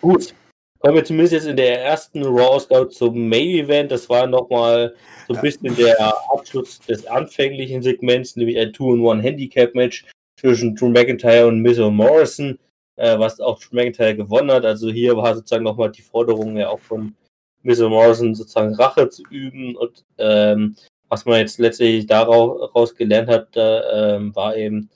Gut, 0.00 0.32
kommen 0.78 0.94
wir 0.94 1.04
zumindest 1.04 1.32
jetzt 1.32 1.46
in 1.48 1.56
der 1.56 1.82
ersten 1.82 2.22
Raw-Ausgabe 2.22 2.90
zum 2.90 3.28
Main-Event. 3.28 3.90
Das 3.90 4.08
war 4.08 4.28
nochmal 4.28 4.94
so 5.26 5.34
ein 5.34 5.40
bisschen 5.40 5.74
der 5.74 5.98
Abschluss 6.30 6.78
des 6.78 7.04
anfänglichen 7.08 7.82
Segments, 7.82 8.36
nämlich 8.36 8.56
ein 8.56 8.72
Two-in-One-Handicap-Match 8.72 10.04
zwischen 10.38 10.76
Drew 10.76 10.90
McIntyre 10.90 11.48
und 11.48 11.60
Miz 11.60 11.78
Morrison, 11.78 12.56
äh, 12.96 13.18
was 13.18 13.40
auch 13.40 13.58
Drew 13.60 13.76
McIntyre 13.76 14.16
gewonnen 14.16 14.50
hat. 14.50 14.64
Also 14.64 14.90
hier 14.90 15.16
war 15.16 15.34
sozusagen 15.34 15.64
nochmal 15.64 15.90
die 15.90 16.02
Forderung 16.02 16.56
ja 16.56 16.68
auch 16.68 16.80
von 16.80 17.14
Miz 17.62 17.80
Morrison 17.80 18.34
sozusagen 18.34 18.74
Rache 18.74 19.08
zu 19.08 19.22
üben 19.30 19.76
und 19.76 20.04
ähm, 20.18 20.76
was 21.08 21.24
man 21.24 21.38
jetzt 21.38 21.58
letztendlich 21.58 22.06
daraus 22.06 22.94
gelernt 22.94 23.28
hat, 23.28 23.56
äh, 23.56 24.16
ähm, 24.16 24.34
war 24.34 24.56
eben, 24.56 24.90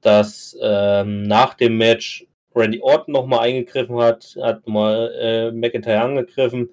dass 0.00 0.56
ähm, 0.62 1.24
nach 1.24 1.54
dem 1.54 1.76
Match 1.78 2.26
Randy 2.54 2.80
Orton 2.80 3.12
nochmal 3.12 3.40
eingegriffen 3.40 3.98
hat, 3.98 4.36
hat 4.40 4.66
nochmal 4.66 5.12
äh, 5.18 5.50
McIntyre 5.52 6.00
angegriffen 6.00 6.70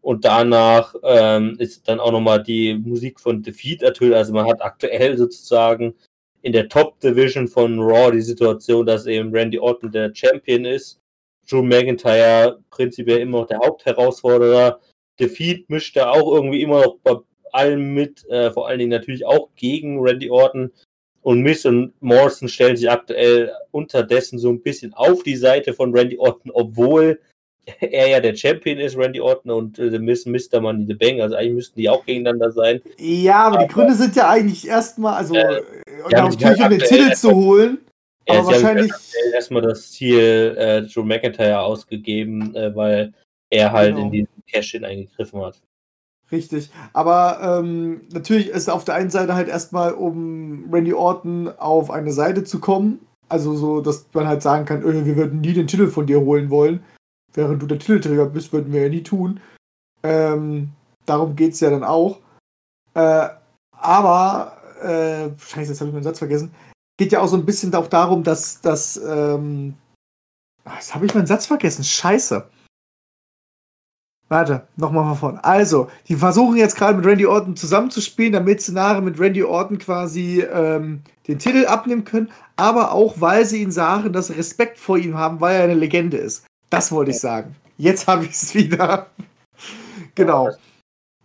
und 0.00 0.24
danach 0.24 0.94
ähm, 1.04 1.56
ist 1.58 1.88
dann 1.88 2.00
auch 2.00 2.12
nochmal 2.12 2.42
die 2.42 2.74
Musik 2.74 3.20
von 3.20 3.42
Defeat 3.42 3.82
ertönt. 3.82 4.14
Also 4.14 4.32
man 4.32 4.46
hat 4.46 4.60
aktuell 4.60 5.16
sozusagen 5.16 5.94
in 6.42 6.52
der 6.52 6.68
Top 6.68 7.00
Division 7.00 7.48
von 7.48 7.78
Raw 7.78 8.10
die 8.10 8.20
Situation, 8.20 8.86
dass 8.86 9.06
eben 9.06 9.34
Randy 9.34 9.58
Orton 9.58 9.92
der 9.92 10.14
Champion 10.14 10.64
ist. 10.64 10.98
Drew 11.48 11.62
McIntyre 11.62 12.60
prinzipiell 12.70 13.20
immer 13.20 13.40
noch 13.40 13.46
der 13.46 13.58
Hauptherausforderer. 13.58 14.80
Defeat 15.18 15.68
mischt 15.68 15.96
er 15.96 16.12
auch 16.12 16.32
irgendwie 16.32 16.62
immer 16.62 16.82
noch 16.82 16.98
bei 17.02 17.16
allem 17.52 17.94
mit, 17.94 18.24
äh, 18.28 18.50
vor 18.50 18.68
allen 18.68 18.78
Dingen 18.78 18.90
natürlich 18.90 19.26
auch 19.26 19.50
gegen 19.56 20.00
Randy 20.00 20.30
Orton. 20.30 20.72
Und 21.20 21.42
Miss 21.42 21.64
und 21.64 21.92
Morrison 22.00 22.48
stellen 22.48 22.76
sich 22.76 22.90
aktuell 22.90 23.52
unterdessen 23.70 24.38
so 24.38 24.50
ein 24.50 24.62
bisschen 24.62 24.92
auf 24.94 25.22
die 25.22 25.36
Seite 25.36 25.72
von 25.72 25.94
Randy 25.94 26.18
Orton, 26.18 26.50
obwohl 26.52 27.20
er 27.80 28.08
ja 28.08 28.20
der 28.20 28.34
Champion 28.34 28.78
ist, 28.78 28.96
Randy 28.96 29.20
Orton 29.20 29.50
und 29.50 29.78
äh, 29.78 29.98
Miss 29.98 30.26
Mr. 30.26 30.60
Money 30.60 30.86
the 30.86 30.94
Bang. 30.94 31.20
Also 31.20 31.36
eigentlich 31.36 31.54
müssten 31.54 31.80
die 31.80 31.88
auch 31.88 32.04
gegeneinander 32.04 32.50
sein. 32.50 32.80
Ja, 32.98 33.44
aber, 33.44 33.56
aber 33.56 33.66
die 33.66 33.72
Gründe 33.72 33.94
sind 33.94 34.16
ja 34.16 34.28
eigentlich 34.28 34.66
erstmal, 34.66 35.14
also 35.14 35.34
äh, 35.34 35.62
ja, 36.10 36.28
natürlich 36.28 36.60
um 36.60 36.70
den 36.70 36.80
Titel 36.80 37.12
zu 37.12 37.30
holen. 37.34 37.78
Ja, 38.28 38.38
aber 38.38 38.48
wahrscheinlich 38.48 38.92
erstmal 39.34 39.62
das 39.62 39.92
Ziel 39.92 40.56
äh, 40.58 40.78
Joe 40.80 41.04
McIntyre 41.04 41.60
ausgegeben, 41.60 42.54
äh, 42.54 42.74
weil 42.74 43.12
er 43.50 43.72
halt 43.72 43.94
genau. 43.94 44.06
in 44.06 44.12
diesen 44.12 44.42
Cash-In 44.50 44.84
eingegriffen 44.84 45.40
hat. 45.42 45.60
Richtig. 46.30 46.70
Aber 46.94 47.60
ähm, 47.60 48.02
natürlich 48.10 48.48
ist 48.48 48.70
auf 48.70 48.84
der 48.84 48.94
einen 48.94 49.10
Seite 49.10 49.34
halt 49.34 49.48
erstmal, 49.48 49.92
um 49.92 50.72
Randy 50.72 50.94
Orton 50.94 51.52
auf 51.58 51.90
eine 51.90 52.12
Seite 52.12 52.44
zu 52.44 52.58
kommen. 52.58 53.00
Also 53.28 53.54
so, 53.54 53.80
dass 53.80 54.06
man 54.14 54.26
halt 54.26 54.42
sagen 54.42 54.64
kann, 54.64 54.82
öh, 54.82 55.04
wir 55.04 55.16
würden 55.16 55.40
nie 55.40 55.52
den 55.52 55.66
Titel 55.66 55.88
von 55.88 56.06
dir 56.06 56.20
holen 56.20 56.48
wollen. 56.48 56.82
Während 57.34 57.62
du 57.62 57.66
der 57.66 57.78
Titelträger 57.78 58.26
bist, 58.26 58.52
würden 58.52 58.72
wir 58.72 58.82
ja 58.82 58.88
nie 58.88 59.02
tun. 59.02 59.40
Ähm, 60.02 60.70
darum 61.06 61.36
geht 61.36 61.54
es 61.54 61.60
ja 61.60 61.70
dann 61.70 61.84
auch. 61.84 62.18
Äh, 62.94 63.28
aber, 63.72 64.56
äh, 64.82 65.30
scheiße, 65.38 65.70
jetzt 65.70 65.80
habe 65.80 65.88
ich 65.88 65.94
meinen 65.94 66.04
Satz 66.04 66.18
vergessen. 66.18 66.54
Geht 66.98 67.12
ja 67.12 67.20
auch 67.20 67.28
so 67.28 67.36
ein 67.36 67.46
bisschen 67.46 67.74
auch 67.74 67.86
darum, 67.86 68.22
dass, 68.22 68.60
dass 68.60 68.96
ähm, 68.96 69.74
jetzt 70.74 70.94
habe 70.94 71.06
ich 71.06 71.14
meinen 71.14 71.26
Satz 71.26 71.46
vergessen. 71.46 71.84
Scheiße. 71.84 72.48
Warte, 74.28 74.66
nochmal 74.76 75.04
von 75.04 75.16
vorne. 75.16 75.44
Also, 75.44 75.90
die 76.08 76.16
versuchen 76.16 76.56
jetzt 76.56 76.76
gerade 76.76 76.96
mit 76.96 77.04
Randy 77.04 77.26
Orton 77.26 77.54
zusammenzuspielen, 77.54 78.32
damit 78.32 78.62
sie 78.62 78.72
nachher 78.72 79.02
mit 79.02 79.20
Randy 79.20 79.42
Orton 79.42 79.76
quasi 79.76 80.40
ähm, 80.40 81.02
den 81.28 81.38
Titel 81.38 81.66
abnehmen 81.66 82.04
können, 82.04 82.30
aber 82.56 82.92
auch, 82.92 83.20
weil 83.20 83.44
sie 83.44 83.60
ihn 83.60 83.72
sagen, 83.72 84.12
dass 84.12 84.28
sie 84.28 84.32
Respekt 84.32 84.78
vor 84.78 84.96
ihm 84.96 85.18
haben, 85.18 85.42
weil 85.42 85.56
er 85.56 85.64
eine 85.64 85.74
Legende 85.74 86.16
ist. 86.16 86.46
Das 86.72 86.90
wollte 86.90 87.10
ich 87.10 87.20
sagen. 87.20 87.54
Jetzt 87.76 88.06
habe 88.06 88.24
ich 88.24 88.30
es 88.30 88.54
wieder. 88.54 89.10
genau. 90.14 90.48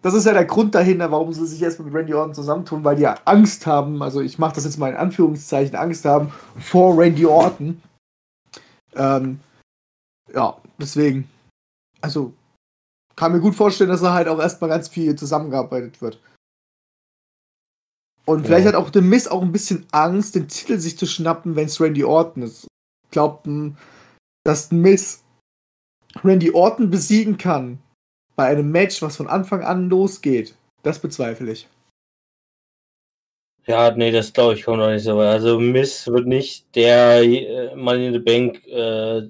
Das 0.02 0.14
ist 0.14 0.26
ja 0.26 0.34
der 0.34 0.44
Grund 0.44 0.76
dahinter, 0.76 1.10
warum 1.10 1.32
sie 1.32 1.48
sich 1.48 1.62
jetzt 1.62 1.80
mit 1.80 1.94
Randy 1.94 2.14
Orton 2.14 2.34
zusammentun, 2.34 2.84
weil 2.84 2.98
die 2.98 3.04
ja 3.04 3.16
Angst 3.24 3.66
haben, 3.66 4.04
also 4.04 4.20
ich 4.20 4.38
mache 4.38 4.56
das 4.56 4.66
jetzt 4.66 4.78
mal 4.78 4.90
in 4.90 4.98
Anführungszeichen, 4.98 5.78
Angst 5.78 6.04
haben 6.04 6.34
vor 6.60 6.98
Randy 6.98 7.26
Orton. 7.26 7.82
Ähm, 8.94 9.40
ja, 10.34 10.58
deswegen. 10.80 11.30
Also, 12.02 12.34
kann 13.16 13.32
mir 13.32 13.40
gut 13.40 13.56
vorstellen, 13.56 13.90
dass 13.90 14.02
er 14.02 14.14
halt 14.14 14.28
auch 14.28 14.40
erstmal 14.40 14.70
ganz 14.70 14.90
viel 14.90 15.16
zusammengearbeitet 15.16 16.02
wird. 16.02 16.20
Und 18.26 18.42
ja. 18.42 18.48
vielleicht 18.48 18.68
hat 18.68 18.76
auch 18.76 18.92
The 18.94 19.00
Miss 19.00 19.30
auch 19.30 19.44
ein 19.44 19.54
bisschen 19.54 19.86
Angst, 19.94 20.36
den 20.36 20.50
Titel 20.50 20.78
sich 20.78 20.98
zu 20.98 21.06
schnappen, 21.06 21.56
wenn 21.56 21.68
es 21.68 21.80
Randy 21.80 22.04
Orton 22.04 22.44
ist. 22.44 22.68
Glaubt, 23.12 23.48
dass 24.44 24.68
The 24.68 24.76
Miss 24.76 25.24
Randy 26.24 26.52
Orton 26.52 26.90
besiegen 26.90 27.38
kann 27.38 27.80
bei 28.36 28.46
einem 28.46 28.72
Match, 28.72 29.02
was 29.02 29.18
von 29.18 29.28
Anfang 29.28 29.64
an 29.64 29.90
losgeht, 29.90 30.56
das 30.84 31.00
bezweifle 31.00 31.52
ich. 31.52 31.68
Ja, 33.66 33.92
nee, 33.92 34.12
das 34.12 34.32
glaube 34.32 34.54
ich 34.54 34.64
kommt 34.64 34.78
noch 34.78 34.90
nicht 34.90 35.04
so 35.04 35.18
weit. 35.18 35.28
Also 35.28 35.60
Miss 35.60 36.08
wird 36.08 36.26
nicht 36.26 36.74
der 36.76 37.22
äh, 37.22 37.76
Money 37.76 38.08
in 38.08 38.14
the 38.14 38.20
Bank 38.20 38.66
äh, 38.68 39.28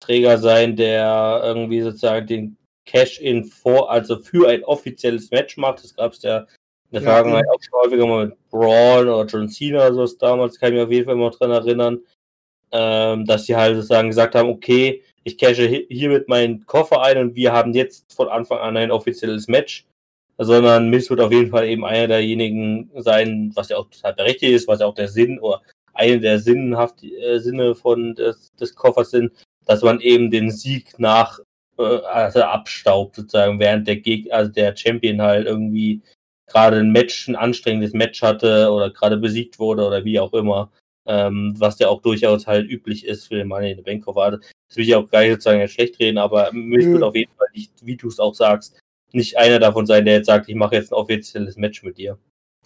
Träger 0.00 0.38
sein, 0.38 0.74
der 0.74 1.42
irgendwie 1.44 1.82
sozusagen 1.82 2.26
den 2.26 2.56
Cash-In 2.86 3.44
vor, 3.44 3.90
also 3.90 4.18
für 4.18 4.48
ein 4.48 4.64
offizielles 4.64 5.30
Match 5.30 5.56
macht. 5.56 5.84
Das 5.84 5.94
gab 5.94 6.12
es 6.12 6.22
ja 6.22 6.38
in 6.38 6.46
der 6.94 7.02
Ja, 7.02 7.14
Vergangenheit 7.14 7.48
auch 7.48 7.62
schon 7.62 7.80
häufiger 7.80 8.06
mal 8.06 8.26
mit 8.26 8.48
Braun 8.50 9.08
oder 9.08 9.26
John 9.26 9.48
Cena 9.48 9.86
oder 9.86 9.94
sowas 9.94 10.18
damals, 10.18 10.58
kann 10.58 10.70
ich 10.70 10.74
mich 10.74 10.84
auf 10.84 10.90
jeden 10.90 11.04
Fall 11.04 11.14
immer 11.14 11.30
dran 11.30 11.52
erinnern, 11.52 12.00
ähm, 12.72 13.24
dass 13.26 13.46
sie 13.46 13.54
halt 13.54 13.76
sozusagen 13.76 14.08
gesagt 14.08 14.34
haben, 14.34 14.48
okay, 14.48 15.04
ich 15.24 15.38
cashe 15.38 15.68
hi- 15.68 15.86
hiermit 15.88 16.28
meinen 16.28 16.66
Koffer 16.66 17.02
ein 17.02 17.18
und 17.18 17.34
wir 17.36 17.52
haben 17.52 17.72
jetzt 17.74 18.12
von 18.12 18.28
Anfang 18.28 18.58
an 18.58 18.76
ein 18.76 18.90
offizielles 18.90 19.48
Match. 19.48 19.86
Sondern 20.42 20.88
Miss 20.88 21.10
wird 21.10 21.20
auf 21.20 21.32
jeden 21.32 21.50
Fall 21.50 21.68
eben 21.68 21.84
einer 21.84 22.06
derjenigen 22.06 22.90
sein, 22.96 23.52
was 23.54 23.68
ja 23.68 23.76
auch 23.76 23.90
total 23.90 24.14
berechtigt 24.14 24.52
ist, 24.54 24.68
was 24.68 24.80
ja 24.80 24.86
auch 24.86 24.94
der 24.94 25.08
Sinn 25.08 25.38
oder 25.38 25.60
eine 25.92 26.18
der 26.18 26.38
sinnhaft 26.38 27.02
äh, 27.04 27.38
Sinne 27.40 27.74
von 27.74 28.14
des, 28.14 28.50
des 28.58 28.74
Koffers 28.74 29.10
sind, 29.10 29.32
dass 29.66 29.82
man 29.82 30.00
eben 30.00 30.30
den 30.30 30.50
Sieg 30.50 30.98
nach 30.98 31.40
äh, 31.76 31.82
also 31.82 32.40
abstaubt 32.42 33.16
sozusagen, 33.16 33.60
während 33.60 33.86
der 33.86 33.96
Geg 33.96 34.32
also 34.32 34.50
der 34.50 34.74
Champion 34.74 35.20
halt 35.20 35.46
irgendwie 35.46 36.00
gerade 36.46 36.78
ein 36.78 36.90
Match, 36.90 37.28
ein 37.28 37.36
anstrengendes 37.36 37.92
Match 37.92 38.22
hatte 38.22 38.70
oder 38.70 38.90
gerade 38.90 39.18
besiegt 39.18 39.58
wurde 39.58 39.84
oder 39.84 40.06
wie 40.06 40.18
auch 40.18 40.32
immer, 40.32 40.72
ähm, 41.06 41.54
was 41.58 41.78
ja 41.80 41.88
auch 41.88 42.00
durchaus 42.00 42.46
halt 42.46 42.66
üblich 42.66 43.04
ist 43.04 43.28
für 43.28 43.34
den 43.34 43.48
Money 43.48 43.72
in 43.72 43.76
the 43.76 43.82
Bank 43.82 44.06
Koffer. 44.06 44.40
Das 44.70 44.76
will 44.76 44.84
ich 44.84 44.94
auch 44.94 45.10
gar 45.10 45.22
nicht 45.22 45.32
sozusagen 45.32 45.66
schlecht 45.68 45.98
reden, 45.98 46.18
aber 46.18 46.50
Miss 46.52 46.86
Nö. 46.86 46.92
wird 46.94 47.02
auf 47.02 47.16
jeden 47.16 47.32
Fall 47.36 47.48
nicht, 47.52 47.72
wie 47.84 47.96
du 47.96 48.06
es 48.06 48.20
auch 48.20 48.34
sagst, 48.34 48.78
nicht 49.12 49.36
einer 49.36 49.58
davon 49.58 49.84
sein, 49.84 50.04
der 50.04 50.14
jetzt 50.14 50.26
sagt, 50.26 50.48
ich 50.48 50.54
mache 50.54 50.76
jetzt 50.76 50.92
ein 50.92 50.96
offizielles 50.96 51.56
Match 51.56 51.82
mit 51.82 51.98
dir. 51.98 52.16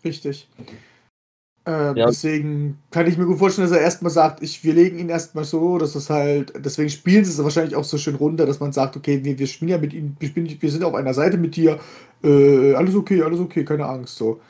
Richtig. 0.05 0.47
Ähm, 1.67 1.97
Ja. 1.97 2.07
Deswegen 2.07 2.79
kann 2.90 3.07
ich 3.07 3.17
mir 3.17 3.25
gut 3.25 3.38
vorstellen, 3.38 3.67
dass 3.67 3.79
er 3.79 3.83
erstmal 3.83 4.12
sagt, 4.12 4.43
ich, 4.43 4.62
wir 4.62 4.75
legen 4.75 4.99
ihn 4.99 5.09
erstmal 5.09 5.45
so, 5.45 5.79
dass 5.79 5.95
es 5.95 6.11
halt, 6.11 6.53
deswegen 6.62 6.90
spielen 6.90 7.25
sie 7.25 7.31
es 7.31 7.43
wahrscheinlich 7.43 7.75
auch 7.75 7.85
so 7.85 7.97
schön 7.97 8.17
runter, 8.17 8.45
dass 8.45 8.61
man 8.61 8.73
sagt, 8.73 8.99
okay, 8.99 9.25
wir, 9.25 9.38
wir 9.38 9.47
spielen 9.47 9.71
ja 9.71 9.79
mit 9.79 9.95
ihm, 9.95 10.14
wir, 10.19 10.29
spielen, 10.29 10.61
wir 10.61 10.71
sind 10.71 10.85
auf 10.85 10.95
einer 10.95 11.14
Seite 11.14 11.38
mit 11.38 11.57
dir, 11.57 11.81
äh, 12.23 12.75
alles 12.75 12.95
okay, 12.95 13.23
alles 13.23 13.40
okay, 13.40 13.64
keine 13.64 13.87
Angst, 13.87 14.17
so. 14.17 14.43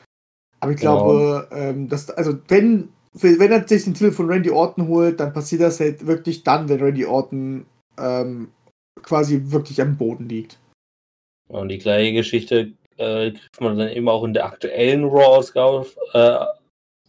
Aber 0.59 0.73
ich 0.73 0.81
Genau. 0.81 1.05
glaube, 1.05 1.49
ähm, 1.53 1.89
dass, 1.89 2.11
also 2.11 2.37
wenn, 2.49 2.89
wenn 3.15 3.53
er 3.53 3.67
sich 3.67 3.85
den 3.85 3.95
Titel 3.95 4.13
von 4.13 4.27
Randy 4.27 4.51
Orton 4.51 4.89
holt, 4.89 5.21
dann 5.21 5.33
passiert 5.33 5.63
das 5.63 5.81
halt 5.81 6.07
wirklich 6.07 6.43
dann, 6.43 6.69
wenn 6.69 6.81
Randy 6.81 7.07
Orton 7.07 7.67
ähm, 7.99 8.51
quasi 9.03 9.41
wirklich 9.45 9.81
am 9.81 9.97
Boden 9.97 10.29
liegt. 10.29 10.59
Und 11.49 11.69
die 11.69 11.79
gleiche 11.79 12.13
Geschichte 12.13 12.73
äh, 12.97 13.31
kriegt 13.31 13.61
man 13.61 13.79
dann 13.79 13.89
eben 13.89 14.09
auch 14.09 14.25
in 14.25 14.35
der 14.35 14.47
aktuellen 14.47 15.05
Raw-Ausgabe 15.05 15.87
äh, 16.13 16.47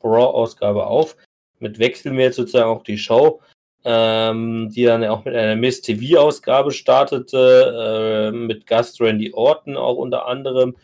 Raw-Ausgabe 0.04 0.86
auf. 0.86 1.18
Mit 1.60 1.80
jetzt 1.80 2.36
sozusagen 2.36 2.70
auch 2.70 2.84
die 2.84 2.98
Show, 2.98 3.42
ähm, 3.84 4.70
die 4.72 4.84
dann 4.84 5.04
auch 5.06 5.26
mit 5.26 5.36
einer 5.36 5.56
Miss 5.56 5.82
TV-Ausgabe 5.82 6.72
startete, 6.72 8.32
äh, 8.32 8.36
mit 8.36 8.68
Gast 8.68 9.02
Randy 9.02 9.34
Orton 9.34 9.78
auch 9.78 9.96
unter 9.96 10.28
anderem, 10.28 10.76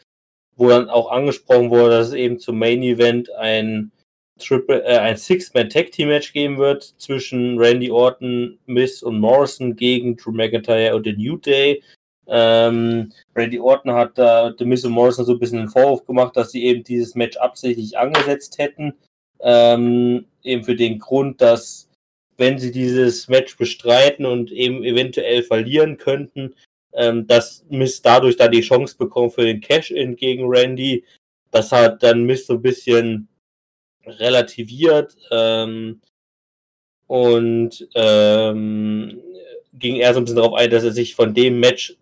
wo 0.56 0.70
dann 0.70 0.90
auch 0.90 1.12
angesprochen 1.12 1.70
wurde, 1.70 1.90
dass 1.90 2.08
es 2.08 2.14
eben 2.14 2.40
zum 2.40 2.58
Main 2.58 2.82
Event 2.82 3.32
ein 3.34 3.92
Triple, 4.40 4.84
äh, 4.84 4.98
ein 4.98 5.18
Six-Man-Tag-Team-Match 5.18 6.34
geben 6.34 6.58
wird 6.58 6.84
zwischen 6.98 7.58
Randy 7.58 7.92
Orton, 7.92 8.58
Miss 8.66 9.04
und 9.04 9.20
Morrison 9.20 9.76
gegen 9.76 10.18
Drew 10.18 10.32
McIntyre 10.32 10.96
und 10.96 11.06
The 11.06 11.14
New 11.14 11.38
Day. 11.38 11.82
Ähm, 12.28 13.12
Randy 13.36 13.60
Orton 13.60 13.94
hat 13.94 14.18
da 14.18 14.54
The 14.58 14.66
Miz 14.66 14.86
und 14.86 14.94
Morrison 14.94 15.26
so 15.26 15.34
ein 15.34 15.40
bisschen 15.40 15.60
einen 15.60 15.70
Vorwurf 15.70 16.06
gemacht, 16.06 16.36
dass 16.36 16.52
sie 16.52 16.64
eben 16.64 16.84
dieses 16.84 17.16
Match 17.16 17.38
absichtlich 17.38 17.98
angesetzt 17.98 18.58
hätten. 18.58 18.94
Ähm, 19.42 20.26
eben 20.44 20.64
für 20.64 20.76
den 20.76 21.00
Grund, 21.00 21.42
dass 21.42 21.90
wenn 22.38 22.58
sie 22.58 22.72
dieses 22.72 23.28
Match 23.28 23.58
bestreiten 23.58 24.26
und 24.26 24.52
eben 24.52 24.84
eventuell 24.84 25.44
verlieren 25.44 25.98
könnten, 25.98 26.56
ähm, 26.94 27.28
dass 27.28 27.66
Miz 27.70 28.02
dadurch 28.02 28.38
dann 28.38 28.52
die 28.52 28.62
Chance 28.62 28.96
bekommt 28.98 29.34
für 29.34 29.44
den 29.44 29.62
Cash-In 29.62 30.16
gegen 30.16 30.46
Randy. 30.48 31.04
Das 31.52 31.72
hat 31.72 32.02
dann 32.02 32.24
Miz 32.24 32.48
so 32.48 32.54
ein 32.54 32.62
bisschen 32.62 33.28
relativiert 34.06 35.16
ähm, 35.32 36.02
und 37.08 37.88
ähm, 37.96 39.22
ging 39.74 39.98
er 39.98 40.14
so 40.14 40.20
ein 40.20 40.26
bisschen 40.26 40.38
darauf 40.38 40.54
ein, 40.54 40.70
dass 40.70 40.84
er 40.84 40.92
sich 40.92 41.16
von 41.16 41.34
dem 41.34 41.60
Match 41.60 41.98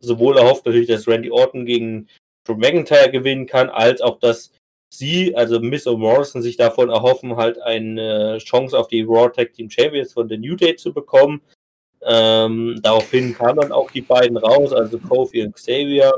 sowohl 0.00 0.36
erhofft 0.38 0.66
natürlich, 0.66 0.88
dass 0.88 1.08
Randy 1.08 1.30
Orton 1.30 1.64
gegen 1.64 2.08
Drew 2.44 2.56
McIntyre 2.56 3.10
gewinnen 3.10 3.46
kann, 3.46 3.70
als 3.70 4.00
auch, 4.00 4.18
dass 4.18 4.52
sie, 4.92 5.34
also 5.36 5.60
Miss 5.60 5.86
und 5.86 6.00
Morrison, 6.00 6.42
sich 6.42 6.56
davon 6.56 6.90
erhoffen, 6.90 7.36
halt 7.36 7.60
eine 7.60 8.38
Chance 8.38 8.78
auf 8.78 8.88
die 8.88 9.02
Raw 9.02 9.30
Tag 9.30 9.52
Team 9.52 9.70
Champions 9.70 10.12
von 10.12 10.28
The 10.28 10.36
New 10.36 10.56
Day 10.56 10.76
zu 10.76 10.92
bekommen. 10.92 11.40
Ähm, 12.04 12.80
daraufhin 12.82 13.32
kamen 13.34 13.60
dann 13.60 13.72
auch 13.72 13.90
die 13.90 14.00
beiden 14.00 14.36
raus, 14.36 14.72
also 14.72 14.98
Kofi 14.98 15.44
und 15.44 15.54
Xavier. 15.54 16.12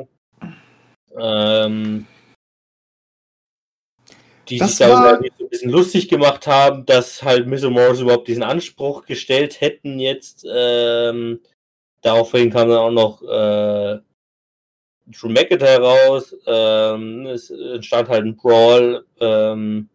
Ähm, 1.16 2.07
die 4.48 4.59
Das 4.59 4.70
sich 4.70 4.78
darüber 4.78 5.12
war- 5.12 5.16
so 5.38 5.44
ein 5.44 5.48
bisschen 5.48 5.70
lustig 5.70 6.09
gemacht 6.09 6.46
haben, 6.46 6.85
dass 6.87 7.22
halt 7.22 7.46
Miss 7.46 7.64
und 7.64 7.72
Morrison 7.72 8.04
überhaupt 8.04 8.28
diesen 8.28 8.42
Anspruch 8.42 9.04
gestellt 9.07 9.61
hätten 9.61 9.98
jetzt. 9.98 10.46
Ähm, 10.48 11.40
daraufhin 12.02 12.50
kam 12.50 12.68
dann 12.68 12.78
auch 12.78 12.90
noch 12.90 13.22
äh, 13.22 14.00
Drew 15.07 15.28
McIntyre 15.28 15.80
raus. 15.83 16.35
Ähm, 16.46 17.26
es 17.26 17.50
entstand 17.50 18.09
halt 18.09 18.24
ein 18.24 18.37
Brawl, 18.37 19.04
ähm, 19.20 19.88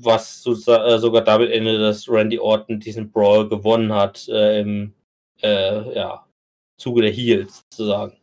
was 0.00 0.42
so, 0.42 0.52
äh, 0.72 0.98
sogar 0.98 1.22
damit 1.22 1.50
endet, 1.50 1.80
dass 1.80 2.08
Randy 2.08 2.38
Orton 2.38 2.80
diesen 2.80 3.10
Brawl 3.10 3.48
gewonnen 3.48 3.92
hat 3.92 4.28
äh, 4.28 4.60
im 4.60 4.94
äh, 5.42 5.94
ja, 5.94 6.26
Zuge 6.78 7.02
der 7.02 7.10
Heels 7.12 7.64
sozusagen. 7.70 8.16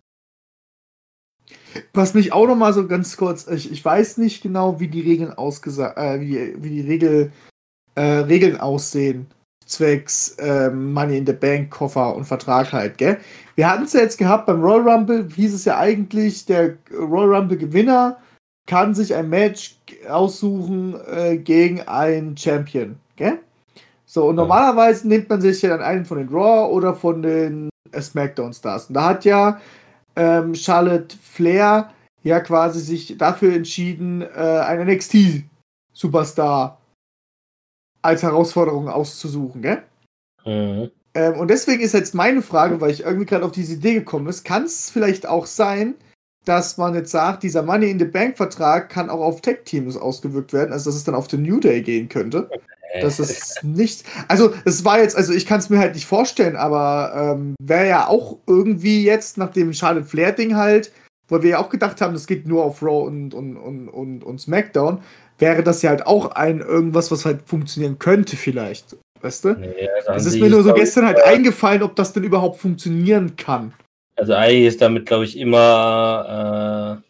Was 1.93 2.13
mich 2.13 2.33
auch 2.33 2.47
noch 2.47 2.55
mal 2.55 2.73
so 2.73 2.88
ganz 2.88 3.17
kurz, 3.17 3.47
ich, 3.47 3.71
ich 3.71 3.83
weiß 3.83 4.17
nicht 4.17 4.41
genau, 4.41 4.79
wie 4.79 4.88
die 4.88 5.01
Regeln 5.01 5.33
ausgesagt, 5.33 5.97
äh, 5.97 6.19
wie, 6.19 6.55
wie 6.57 6.69
die 6.69 6.81
Regel, 6.81 7.31
äh, 7.95 8.01
Regeln 8.01 8.59
aussehen, 8.59 9.27
zwecks 9.65 10.35
ähm, 10.39 10.93
Money 10.93 11.17
in 11.17 11.25
the 11.27 11.33
Bank, 11.33 11.69
Koffer 11.69 12.15
und 12.15 12.25
Vertrag 12.25 12.73
halt, 12.73 12.97
gell? 12.97 13.17
Wir 13.55 13.69
hatten 13.69 13.83
es 13.83 13.93
ja 13.93 14.01
jetzt 14.01 14.17
gehabt 14.17 14.47
beim 14.47 14.62
Royal 14.62 14.89
Rumble, 14.89 15.27
hieß 15.35 15.53
es 15.53 15.65
ja 15.65 15.77
eigentlich, 15.77 16.45
der 16.45 16.77
Royal 16.91 17.35
Rumble 17.35 17.57
Gewinner 17.57 18.17
kann 18.65 18.93
sich 18.93 19.13
ein 19.15 19.29
Match 19.29 19.77
aussuchen 20.07 20.95
äh, 21.12 21.38
gegen 21.38 21.81
einen 21.81 22.38
Champion, 22.38 22.97
gell? 23.15 23.39
So, 24.05 24.27
und 24.29 24.35
normalerweise 24.35 25.07
nimmt 25.07 25.29
man 25.29 25.41
sich 25.41 25.62
ja 25.62 25.69
dann 25.69 25.81
einen 25.81 26.05
von 26.05 26.17
den 26.17 26.29
Raw 26.29 26.71
oder 26.73 26.95
von 26.95 27.21
den 27.21 27.69
äh, 27.91 28.01
SmackDown 28.01 28.53
Stars. 28.53 28.88
Und 28.88 28.95
da 28.95 29.09
hat 29.09 29.25
ja 29.25 29.59
ähm, 30.15 30.56
Charlotte 30.56 31.15
Flair 31.17 31.91
ja 32.24 32.39
quasi 32.39 32.80
sich 32.80 33.17
dafür 33.17 33.54
entschieden, 33.54 34.22
äh, 34.22 34.26
einen 34.26 34.88
NXT-Superstar 34.89 36.78
als 38.02 38.24
Herausforderung 38.24 38.89
auszusuchen, 38.89 39.62
gell? 39.62 39.84
Mhm. 40.45 40.91
Ähm, 41.13 41.39
und 41.39 41.50
deswegen 41.50 41.82
ist 41.82 41.93
jetzt 41.93 42.13
meine 42.13 42.41
Frage, 42.41 42.82
weil 42.82 42.91
ich 42.91 43.02
irgendwie 43.02 43.26
gerade 43.26 43.45
auf 43.45 43.52
diese 43.52 43.74
Idee 43.74 43.95
gekommen 43.95 44.28
ist, 44.28 44.43
kann 44.43 44.63
es 44.63 44.89
vielleicht 44.89 45.28
auch 45.28 45.45
sein, 45.45 45.95
dass 46.45 46.78
man 46.78 46.95
jetzt 46.95 47.12
sagt, 47.12 47.43
dieser 47.43 47.63
Money 47.63 47.89
in 47.89 48.00
the 48.00 48.06
Bank 48.06 48.38
Vertrag 48.38 48.89
kann 48.89 49.10
auch 49.10 49.19
auf 49.19 49.41
Tech-Teams 49.41 49.98
ausgewirkt 49.98 50.54
werden, 50.54 50.71
also 50.71 50.90
dass 50.90 50.98
es 50.98 51.04
dann 51.04 51.15
auf 51.15 51.27
den 51.27 51.42
New 51.42 51.60
Day 51.60 51.81
gehen 51.81 52.10
könnte. 52.10 52.50
Das 53.02 53.19
ist 53.19 53.63
nicht. 53.63 54.04
Also, 54.27 54.54
es 54.65 54.83
war 54.85 55.00
jetzt, 55.00 55.15
also 55.15 55.33
ich 55.33 55.46
kann 55.46 55.60
es 55.60 55.69
mir 55.69 55.79
halt 55.79 55.96
nicht 55.96 56.06
vorstellen, 56.06 56.56
aber 56.56 57.35
ähm, 57.37 57.56
wäre 57.62 57.87
ja 57.87 58.08
auch 58.08 58.37
irgendwie 58.48 59.04
jetzt 59.04 59.37
nach 59.37 59.52
dem 59.52 59.73
Charlotte 59.73 60.08
Flair-Ding 60.08 60.56
halt, 60.56 60.92
weil 61.27 61.44
wir 61.44 61.50
ja 61.52 61.60
auch 61.60 61.69
gedacht 61.69 62.02
haben, 62.02 62.13
das 62.13 62.27
geht 62.27 62.48
nur 62.48 62.63
auf 62.63 62.81
Raw 62.81 63.08
und, 63.08 63.33
und, 63.33 63.58
und, 63.58 63.87
und, 63.87 64.23
und 64.23 64.42
SmackDown, 64.42 65.00
wäre 65.37 65.63
das 65.63 65.81
ja 65.81 65.92
halt 65.92 66.06
auch 66.06 66.31
ein 66.31 66.60
irgendwas, 66.60 67.12
was 67.12 67.25
halt 67.25 67.42
funktionieren 67.46 68.00
könnte, 68.00 68.35
vielleicht. 68.35 68.98
Weißt 69.21 69.46
du? 69.46 69.50
Nee, 69.54 69.90
also 70.08 70.12
Es 70.12 70.25
ist 70.25 70.40
mir 70.40 70.50
nur 70.50 70.63
so 70.63 70.73
gestern 70.73 71.06
halt 71.06 71.23
eingefallen, 71.23 71.83
ob 71.83 71.96
das 71.96 72.13
denn 72.13 72.23
überhaupt 72.23 72.60
funktionieren 72.60 73.35
kann. 73.35 73.73
Also 74.15 74.33
eigentlich 74.33 74.65
ist 74.65 74.81
damit, 74.81 75.06
glaube 75.06 75.25
ich, 75.25 75.37
immer 75.37 77.02
äh, 77.02 77.08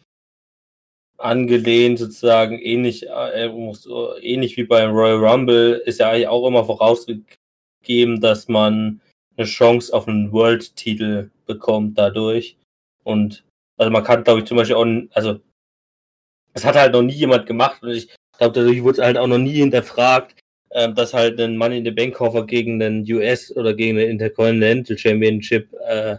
angelehnt, 1.20 1.98
sozusagen 1.98 2.58
ähnlich, 2.58 3.08
äh, 3.08 3.48
muss- 3.48 3.88
ähnlich 4.22 4.56
wie 4.56 4.64
beim 4.64 4.90
Royal 4.92 5.24
Rumble, 5.24 5.82
ist 5.86 6.00
ja 6.00 6.10
eigentlich 6.10 6.28
auch 6.28 6.46
immer 6.46 6.64
vorausgegeben, 6.64 8.20
dass 8.20 8.48
man 8.48 9.00
eine 9.36 9.46
Chance 9.46 9.92
auf 9.94 10.08
einen 10.08 10.32
World-Titel 10.32 11.30
bekommt 11.46 11.98
dadurch. 11.98 12.56
Und 13.04 13.44
also 13.78 13.90
man 13.90 14.04
kann, 14.04 14.24
glaube 14.24 14.40
ich, 14.40 14.46
zum 14.46 14.56
Beispiel 14.56 14.76
auch, 14.76 14.86
also 15.14 15.40
es 16.52 16.64
hat 16.64 16.76
halt 16.76 16.92
noch 16.92 17.02
nie 17.02 17.12
jemand 17.14 17.46
gemacht 17.46 17.82
und 17.82 17.90
ich 17.90 18.08
glaube, 18.38 18.54
dadurch 18.54 18.82
wurde 18.82 19.00
es 19.00 19.04
halt 19.04 19.18
auch 19.18 19.26
noch 19.26 19.38
nie 19.38 19.52
hinterfragt, 19.52 20.38
ähm, 20.72 20.94
dass 20.94 21.14
halt 21.14 21.40
ein 21.40 21.56
Money 21.56 21.78
in 21.78 21.84
the 21.84 21.90
Bank 21.90 22.14
Koffer 22.14 22.46
gegen 22.46 22.78
den 22.78 23.04
US 23.12 23.54
oder 23.56 23.74
gegen 23.74 23.96
den 23.96 24.10
Intercontinental 24.10 24.96
Championship 24.98 25.72
äh, 25.86 26.16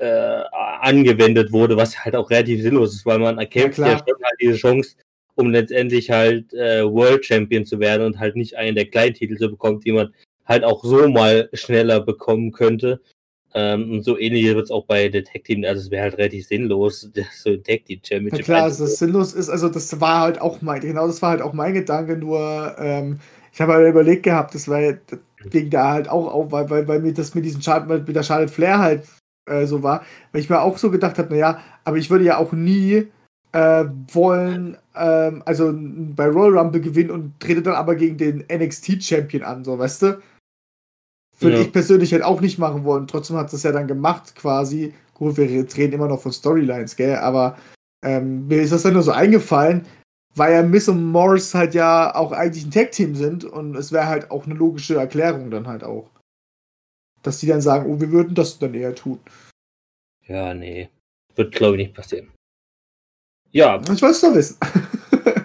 äh, 0.00 0.42
angewendet 0.80 1.52
wurde, 1.52 1.76
was 1.76 2.04
halt 2.04 2.16
auch 2.16 2.30
relativ 2.30 2.62
sinnlos 2.62 2.94
ist, 2.94 3.06
weil 3.06 3.18
man 3.18 3.38
erkämpft 3.38 3.78
ja, 3.78 3.88
ja 3.88 3.98
schon 3.98 4.22
halt 4.22 4.36
diese 4.40 4.56
Chance, 4.56 4.96
um 5.34 5.50
letztendlich 5.50 6.10
halt 6.10 6.52
äh, 6.54 6.84
World 6.84 7.24
Champion 7.24 7.64
zu 7.64 7.78
werden 7.80 8.06
und 8.06 8.18
halt 8.18 8.34
nicht 8.34 8.56
einen 8.56 8.74
der 8.74 8.86
kleinen 8.86 9.14
Titel 9.14 9.36
zu 9.36 9.50
bekommen, 9.50 9.80
die 9.80 9.92
man 9.92 10.14
halt 10.46 10.64
auch 10.64 10.82
so 10.82 11.08
mal 11.08 11.48
schneller 11.52 12.00
bekommen 12.00 12.50
könnte. 12.50 13.00
Ähm, 13.52 13.90
und 13.90 14.04
so 14.04 14.16
ähnlich 14.16 14.44
wird 14.46 14.64
es 14.64 14.70
auch 14.70 14.86
bei 14.86 15.08
der 15.08 15.24
Tag 15.24 15.44
Team, 15.44 15.64
also 15.64 15.82
es 15.82 15.90
wäre 15.90 16.04
halt 16.04 16.18
relativ 16.18 16.46
sinnlos, 16.46 17.10
so 17.34 17.50
ein 17.50 17.62
Tag 17.62 17.84
Team 17.84 18.00
Championship. 18.02 18.38
Ja 18.38 18.44
klar, 18.44 18.62
also 18.64 18.84
das 18.84 18.96
sinnlos 18.96 19.34
ist, 19.34 19.50
also 19.50 19.68
das 19.68 20.00
war 20.00 20.20
halt 20.20 20.40
auch 20.40 20.62
mein, 20.62 20.80
genau 20.80 21.06
das 21.06 21.20
war 21.20 21.30
halt 21.30 21.42
auch 21.42 21.52
mein 21.52 21.74
Gedanke, 21.74 22.16
nur 22.16 22.74
ähm, 22.78 23.18
ich 23.52 23.60
habe 23.60 23.74
halt 23.74 23.88
überlegt 23.88 24.22
gehabt, 24.22 24.54
das 24.54 24.68
war 24.68 24.94
ging 25.50 25.68
da 25.68 25.92
halt 25.92 26.08
auch 26.08 26.32
auf, 26.32 26.52
weil, 26.52 26.70
weil, 26.70 26.86
weil 26.86 27.00
mir 27.00 27.12
das 27.12 27.34
mit 27.34 27.44
diesem 27.44 27.60
Chart, 27.60 27.88
mit 27.88 28.14
der 28.14 28.22
Charlotte 28.22 28.52
Flair 28.52 28.78
halt 28.78 29.02
äh, 29.50 29.66
so 29.66 29.82
war, 29.82 30.04
weil 30.32 30.40
ich 30.40 30.50
mir 30.50 30.60
auch 30.60 30.78
so 30.78 30.90
gedacht 30.90 31.18
habe, 31.18 31.30
naja, 31.30 31.60
aber 31.84 31.96
ich 31.96 32.10
würde 32.10 32.24
ja 32.24 32.38
auch 32.38 32.52
nie 32.52 33.08
äh, 33.52 33.84
wollen, 34.12 34.76
ähm, 34.94 35.42
also 35.44 35.72
bei 35.74 36.26
Royal 36.28 36.58
Rumble 36.58 36.80
gewinnen 36.80 37.10
und 37.10 37.38
trete 37.40 37.62
dann 37.62 37.74
aber 37.74 37.96
gegen 37.96 38.16
den 38.16 38.44
NXT 38.50 39.02
Champion 39.02 39.42
an, 39.42 39.64
so 39.64 39.78
weißt 39.78 40.02
du? 40.02 40.22
Würde 41.40 41.56
ja. 41.56 41.62
ich 41.62 41.72
persönlich 41.72 42.12
halt 42.12 42.22
auch 42.22 42.40
nicht 42.40 42.58
machen 42.58 42.84
wollen. 42.84 43.06
Trotzdem 43.06 43.36
hat 43.36 43.52
es 43.52 43.62
ja 43.62 43.72
dann 43.72 43.86
gemacht, 43.86 44.34
quasi. 44.36 44.92
Gut, 45.14 45.38
wir 45.38 45.48
reden 45.48 45.94
immer 45.94 46.08
noch 46.08 46.20
von 46.20 46.32
Storylines, 46.32 46.96
gell? 46.96 47.16
Aber 47.16 47.56
ähm, 48.04 48.46
mir 48.46 48.60
ist 48.60 48.72
das 48.72 48.82
dann 48.82 48.92
nur 48.92 49.02
so 49.02 49.12
eingefallen, 49.12 49.86
weil 50.34 50.52
ja 50.52 50.62
Miss 50.62 50.88
und 50.88 51.10
Morris 51.10 51.54
halt 51.54 51.74
ja 51.74 52.14
auch 52.14 52.32
eigentlich 52.32 52.66
ein 52.66 52.70
Tag-Team 52.70 53.14
sind 53.14 53.44
und 53.44 53.74
es 53.74 53.90
wäre 53.90 54.06
halt 54.06 54.30
auch 54.30 54.44
eine 54.44 54.54
logische 54.54 54.96
Erklärung 54.96 55.50
dann 55.50 55.66
halt 55.66 55.82
auch. 55.82 56.10
Dass 57.22 57.38
die 57.38 57.46
dann 57.46 57.60
sagen, 57.60 57.90
oh, 57.90 58.00
wir 58.00 58.10
würden 58.10 58.34
das 58.34 58.58
dann 58.58 58.74
eher 58.74 58.94
tun. 58.94 59.20
Ja, 60.26 60.54
nee. 60.54 60.88
Wird, 61.34 61.52
glaube 61.52 61.76
ich, 61.76 61.88
nicht 61.88 61.94
passieren. 61.94 62.32
Ja. 63.50 63.80
Ich 63.82 64.02
wollte 64.02 64.06
es 64.06 64.20
doch 64.20 64.34
wissen. 64.34 64.58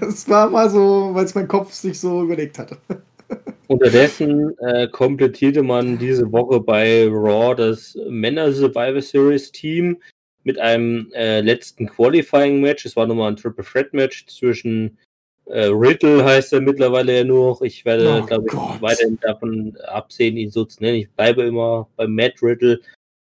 Es 0.07 0.29
war 0.29 0.49
mal 0.49 0.69
so, 0.69 1.09
weil 1.13 1.25
es 1.25 1.35
mein 1.35 1.47
Kopf 1.47 1.73
sich 1.73 1.99
so 1.99 2.23
überlegt 2.23 2.59
hatte. 2.59 2.77
Unterdessen 3.67 4.55
äh, 4.59 4.87
komplettierte 4.87 5.63
man 5.63 5.97
diese 5.97 6.31
Woche 6.31 6.59
bei 6.59 7.07
Raw 7.07 7.55
das 7.55 7.97
Männer 8.07 8.51
Survivor 8.51 9.01
Series 9.01 9.51
Team 9.51 9.97
mit 10.43 10.59
einem 10.59 11.11
äh, 11.13 11.41
letzten 11.41 11.87
Qualifying 11.87 12.61
Match. 12.61 12.85
Es 12.85 12.95
war 12.95 13.07
nochmal 13.07 13.31
ein 13.31 13.35
Triple 13.35 13.65
Threat 13.65 13.93
Match 13.93 14.27
zwischen 14.27 14.97
äh, 15.47 15.65
Riddle, 15.65 16.23
heißt 16.23 16.53
er 16.53 16.61
mittlerweile 16.61 17.17
ja 17.17 17.23
nur. 17.23 17.61
Ich 17.61 17.85
werde, 17.85 18.21
oh 18.21 18.25
glaube 18.25 18.47
ich, 18.47 18.81
weiterhin 18.81 19.19
davon 19.19 19.77
absehen, 19.87 20.37
ihn 20.37 20.49
so 20.49 20.65
zu 20.65 20.81
nennen. 20.81 20.97
Ich 20.99 21.11
bleibe 21.11 21.43
immer 21.43 21.87
bei 21.95 22.07
Matt 22.07 22.41
Riddle 22.41 22.79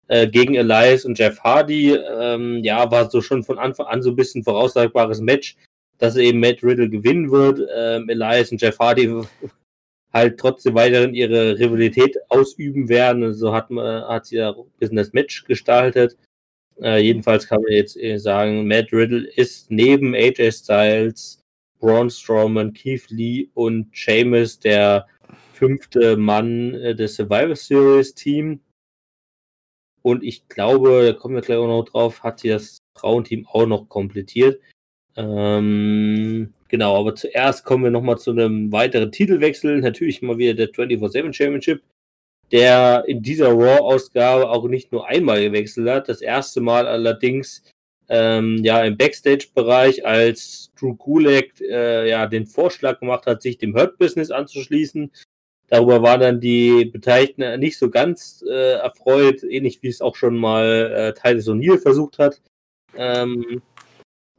äh, 0.08 0.26
gegen 0.28 0.54
Elias 0.54 1.04
und 1.04 1.18
Jeff 1.18 1.40
Hardy. 1.40 1.92
Ähm, 1.94 2.62
ja, 2.62 2.90
war 2.90 3.10
so 3.10 3.20
schon 3.20 3.42
von 3.42 3.58
Anfang 3.58 3.86
an 3.86 4.02
so 4.02 4.10
ein 4.10 4.16
bisschen 4.16 4.44
voraussagbares 4.44 5.20
Match, 5.20 5.56
dass 5.98 6.16
eben 6.16 6.40
Matt 6.40 6.62
Riddle 6.62 6.90
gewinnen 6.90 7.30
wird. 7.30 7.60
Ähm, 7.74 8.08
Elias 8.08 8.52
und 8.52 8.60
Jeff 8.60 8.78
Hardy 8.78 9.22
halt 10.12 10.38
trotzdem 10.38 10.74
weiterhin 10.74 11.14
ihre 11.14 11.58
Rivalität 11.58 12.16
ausüben 12.28 12.88
werden. 12.88 13.22
Und 13.22 13.34
so 13.34 13.54
hat, 13.54 13.70
man, 13.70 14.04
hat 14.08 14.26
sie 14.26 14.36
ja 14.36 14.50
ein 14.50 14.64
bisschen 14.78 14.96
das 14.96 15.12
Match 15.12 15.44
gestaltet. 15.44 16.16
Äh, 16.82 16.98
jedenfalls 17.02 17.46
kann 17.46 17.62
man 17.62 17.72
jetzt 17.72 17.96
äh, 17.96 18.18
sagen, 18.18 18.66
Matt 18.66 18.92
Riddle 18.92 19.28
ist 19.36 19.70
neben 19.70 20.14
AJ 20.14 20.52
Styles, 20.52 21.39
Braun 21.80 22.10
Strowman, 22.10 22.72
Keith 22.72 23.10
Lee 23.10 23.48
und 23.54 23.88
Sheamus 23.90 24.60
der 24.60 25.06
fünfte 25.54 26.16
Mann 26.16 26.74
äh, 26.74 26.94
des 26.94 27.16
Survivor 27.16 27.56
Series 27.56 28.14
Team. 28.14 28.60
Und 30.02 30.22
ich 30.22 30.48
glaube, 30.48 31.04
da 31.04 31.12
kommen 31.12 31.34
wir 31.34 31.42
gleich 31.42 31.58
auch 31.58 31.66
noch 31.66 31.84
drauf, 31.84 32.22
hat 32.22 32.40
sie 32.40 32.48
das 32.48 32.78
Frauenteam 32.96 33.46
auch 33.46 33.66
noch 33.66 33.88
komplettiert. 33.88 34.60
Ähm, 35.16 36.54
genau, 36.68 36.98
aber 36.98 37.14
zuerst 37.14 37.64
kommen 37.64 37.84
wir 37.84 37.90
nochmal 37.90 38.18
zu 38.18 38.30
einem 38.30 38.72
weiteren 38.72 39.12
Titelwechsel. 39.12 39.80
Natürlich 39.80 40.22
mal 40.22 40.38
wieder 40.38 40.54
der 40.54 40.70
24-7 40.70 41.32
Championship, 41.32 41.82
der 42.52 43.04
in 43.06 43.22
dieser 43.22 43.48
Raw-Ausgabe 43.48 44.48
auch 44.48 44.66
nicht 44.68 44.92
nur 44.92 45.06
einmal 45.06 45.42
gewechselt 45.42 45.88
hat. 45.90 46.08
Das 46.08 46.22
erste 46.22 46.60
Mal 46.60 46.86
allerdings 46.86 47.62
ähm, 48.10 48.58
ja 48.64 48.82
im 48.82 48.96
Backstage-Bereich, 48.96 50.04
als 50.04 50.72
Drew 50.78 50.94
Gulak 50.96 51.60
äh, 51.60 52.10
ja 52.10 52.26
den 52.26 52.44
Vorschlag 52.44 52.98
gemacht 52.98 53.26
hat, 53.26 53.40
sich 53.40 53.56
dem 53.56 53.74
Hurt-Business 53.74 54.32
anzuschließen. 54.32 55.12
Darüber 55.68 56.02
waren 56.02 56.20
dann 56.20 56.40
die 56.40 56.86
Beteiligten 56.86 57.60
nicht 57.60 57.78
so 57.78 57.88
ganz 57.88 58.44
äh, 58.48 58.72
erfreut, 58.72 59.44
ähnlich 59.44 59.80
wie 59.82 59.88
es 59.88 60.00
auch 60.00 60.16
schon 60.16 60.36
mal 60.36 60.92
äh, 60.92 61.14
Titus 61.14 61.48
O'Neill 61.48 61.78
versucht 61.78 62.18
hat. 62.18 62.42
Ähm, 62.96 63.62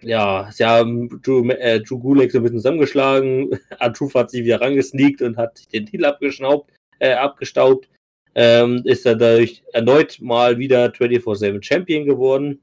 ja, 0.02 0.50
sie 0.52 0.66
haben 0.66 1.22
Drew, 1.22 1.50
äh, 1.52 1.80
Drew 1.80 2.00
Gulak 2.00 2.32
so 2.32 2.40
ein 2.40 2.44
bisschen 2.44 2.58
zusammengeschlagen. 2.58 3.58
Artuf 3.80 4.16
hat 4.16 4.32
sich 4.32 4.44
wieder 4.44 4.60
rangesneakt 4.60 5.22
und 5.22 5.38
hat 5.38 5.58
sich 5.58 5.70
den 5.70 5.86
Titel 5.86 6.04
abgeschnaubt, 6.04 6.72
äh, 7.00 7.14
abgestaubt. 7.14 7.88
Ähm, 8.36 8.82
ist 8.84 9.06
dadurch 9.06 9.64
erneut 9.72 10.20
mal 10.20 10.58
wieder 10.58 10.88
24-7 10.88 11.64
Champion 11.64 12.06
geworden. 12.06 12.62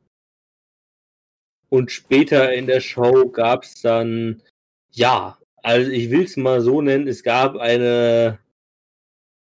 Und 1.70 1.90
später 1.90 2.52
in 2.52 2.66
der 2.66 2.80
Show 2.80 3.28
gab 3.28 3.64
es 3.64 3.82
dann, 3.82 4.42
ja, 4.90 5.36
also 5.62 5.90
ich 5.90 6.10
will 6.10 6.24
es 6.24 6.36
mal 6.36 6.60
so 6.60 6.80
nennen, 6.80 7.08
es 7.08 7.22
gab 7.22 7.56
eine 7.56 8.38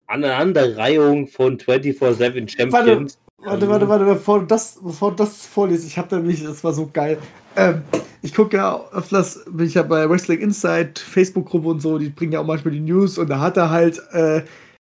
Aneinanderreihung 0.06 1.28
von 1.28 1.58
24-7 1.58 2.48
Champions. 2.48 3.18
Warte, 3.42 3.68
warte, 3.68 3.88
warte, 3.88 4.04
bevor 4.04 4.40
du 4.40 4.46
das, 4.46 4.78
bevor 4.82 5.10
du 5.10 5.16
das 5.18 5.46
vorliest, 5.46 5.86
ich 5.86 5.96
habe 5.96 6.08
da 6.08 6.18
mich, 6.18 6.42
das 6.42 6.62
war 6.62 6.72
so 6.72 6.90
geil. 6.92 7.16
Ähm, 7.56 7.82
ich 8.22 8.34
gucke 8.34 8.56
ja 8.56 8.84
öfters, 8.92 9.44
bin 9.48 9.66
ich 9.66 9.74
ja 9.74 9.82
bei 9.82 10.08
Wrestling 10.10 10.40
Insight, 10.40 10.98
Facebook-Gruppe 10.98 11.68
und 11.68 11.80
so, 11.80 11.98
die 11.98 12.10
bringen 12.10 12.32
ja 12.32 12.40
auch 12.40 12.46
manchmal 12.46 12.74
die 12.74 12.80
News 12.80 13.16
und 13.16 13.30
da 13.30 13.40
hat 13.40 13.56
er 13.56 13.70
halt 13.70 14.02
äh, 14.12 14.42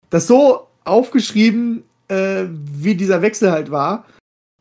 das 0.08 0.26
so 0.26 0.68
aufgeschrieben, 0.84 1.84
äh, 2.08 2.44
wie 2.48 2.94
dieser 2.94 3.20
Wechsel 3.20 3.50
halt 3.50 3.70
war. 3.70 4.06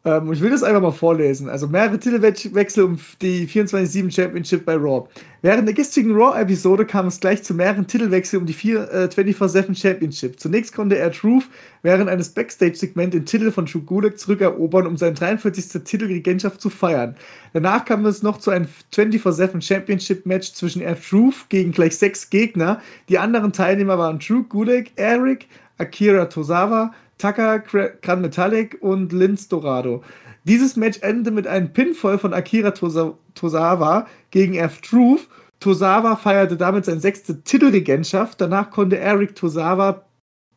Ähm, 0.06 0.32
ich 0.32 0.40
will 0.40 0.52
das 0.52 0.64
einfach 0.64 0.82
mal 0.82 0.92
vorlesen. 0.92 1.50
Also 1.50 1.68
mehrere 1.68 2.00
Titelwechsel 2.00 2.84
um 2.84 3.00
die 3.22 3.48
24-7 3.48 4.12
Championship 4.14 4.64
bei 4.64 4.76
Raw. 4.76 5.08
Während 5.42 5.68
der 5.68 5.74
gestrigen 5.74 6.16
Raw-Episode 6.16 6.86
kam 6.86 7.08
es 7.08 7.20
gleich 7.20 7.44
zu 7.44 7.54
mehreren 7.54 7.88
Titelwechseln 7.88 8.42
um 8.42 8.48
die 8.48 8.54
24-7 8.54 9.72
äh, 9.72 9.76
Championship. 9.76 10.40
Zunächst 10.40 10.76
konnte 10.76 10.98
er 10.98 11.12
Truth 11.12 11.46
während 11.82 12.10
eines 12.10 12.30
Backstage-Segments 12.30 13.16
den 13.16 13.26
Titel 13.26 13.52
von 13.52 13.66
Gulak 13.66 14.20
zurückerobern, 14.20 14.88
um 14.88 14.98
seine 14.98 15.14
43. 15.14 15.84
Titelregentschaft 15.84 16.62
zu 16.62 16.70
feiern. 16.70 17.16
Danach 17.54 17.86
kam 17.86 18.06
es 18.06 18.22
noch 18.22 18.38
zu 18.38 18.52
einem 18.52 18.68
24-7 18.94 19.62
Championship-Match 19.62 20.54
zwischen 20.54 20.82
R 20.82 21.00
Truth 21.00 21.50
gegen 21.50 21.72
gleich 21.72 21.98
sechs 21.98 22.30
Gegner. 22.30 22.82
Die 23.10 23.18
anderen 23.18 23.54
Teilnehmer 23.54 23.98
waren 23.98 24.20
Drew 24.20 24.44
Gulak, 24.44 24.88
Eric, 24.96 25.48
Akira 25.78 26.30
Tozawa, 26.30 26.94
Taka 27.18 27.58
Gran 27.58 28.22
Metallic 28.22 28.78
und 28.82 29.14
Linz 29.14 29.48
Dorado. 29.48 30.04
Dieses 30.44 30.76
Match 30.76 31.00
endete 31.02 31.32
mit 31.32 31.48
einem 31.48 31.74
Pinfall 31.74 32.20
von 32.20 32.34
Akira 32.34 32.72
Tozawa 32.72 34.08
gegen 34.32 34.56
F-Truth. 34.56 35.28
Tozawa 35.60 36.16
feierte 36.18 36.58
damit 36.58 36.86
seine 36.86 37.00
sechste 37.00 37.42
Titelregentschaft. 37.42 38.40
Danach 38.42 38.70
konnte 38.70 39.00
Eric 39.00 39.36
Tozawa 39.36 40.06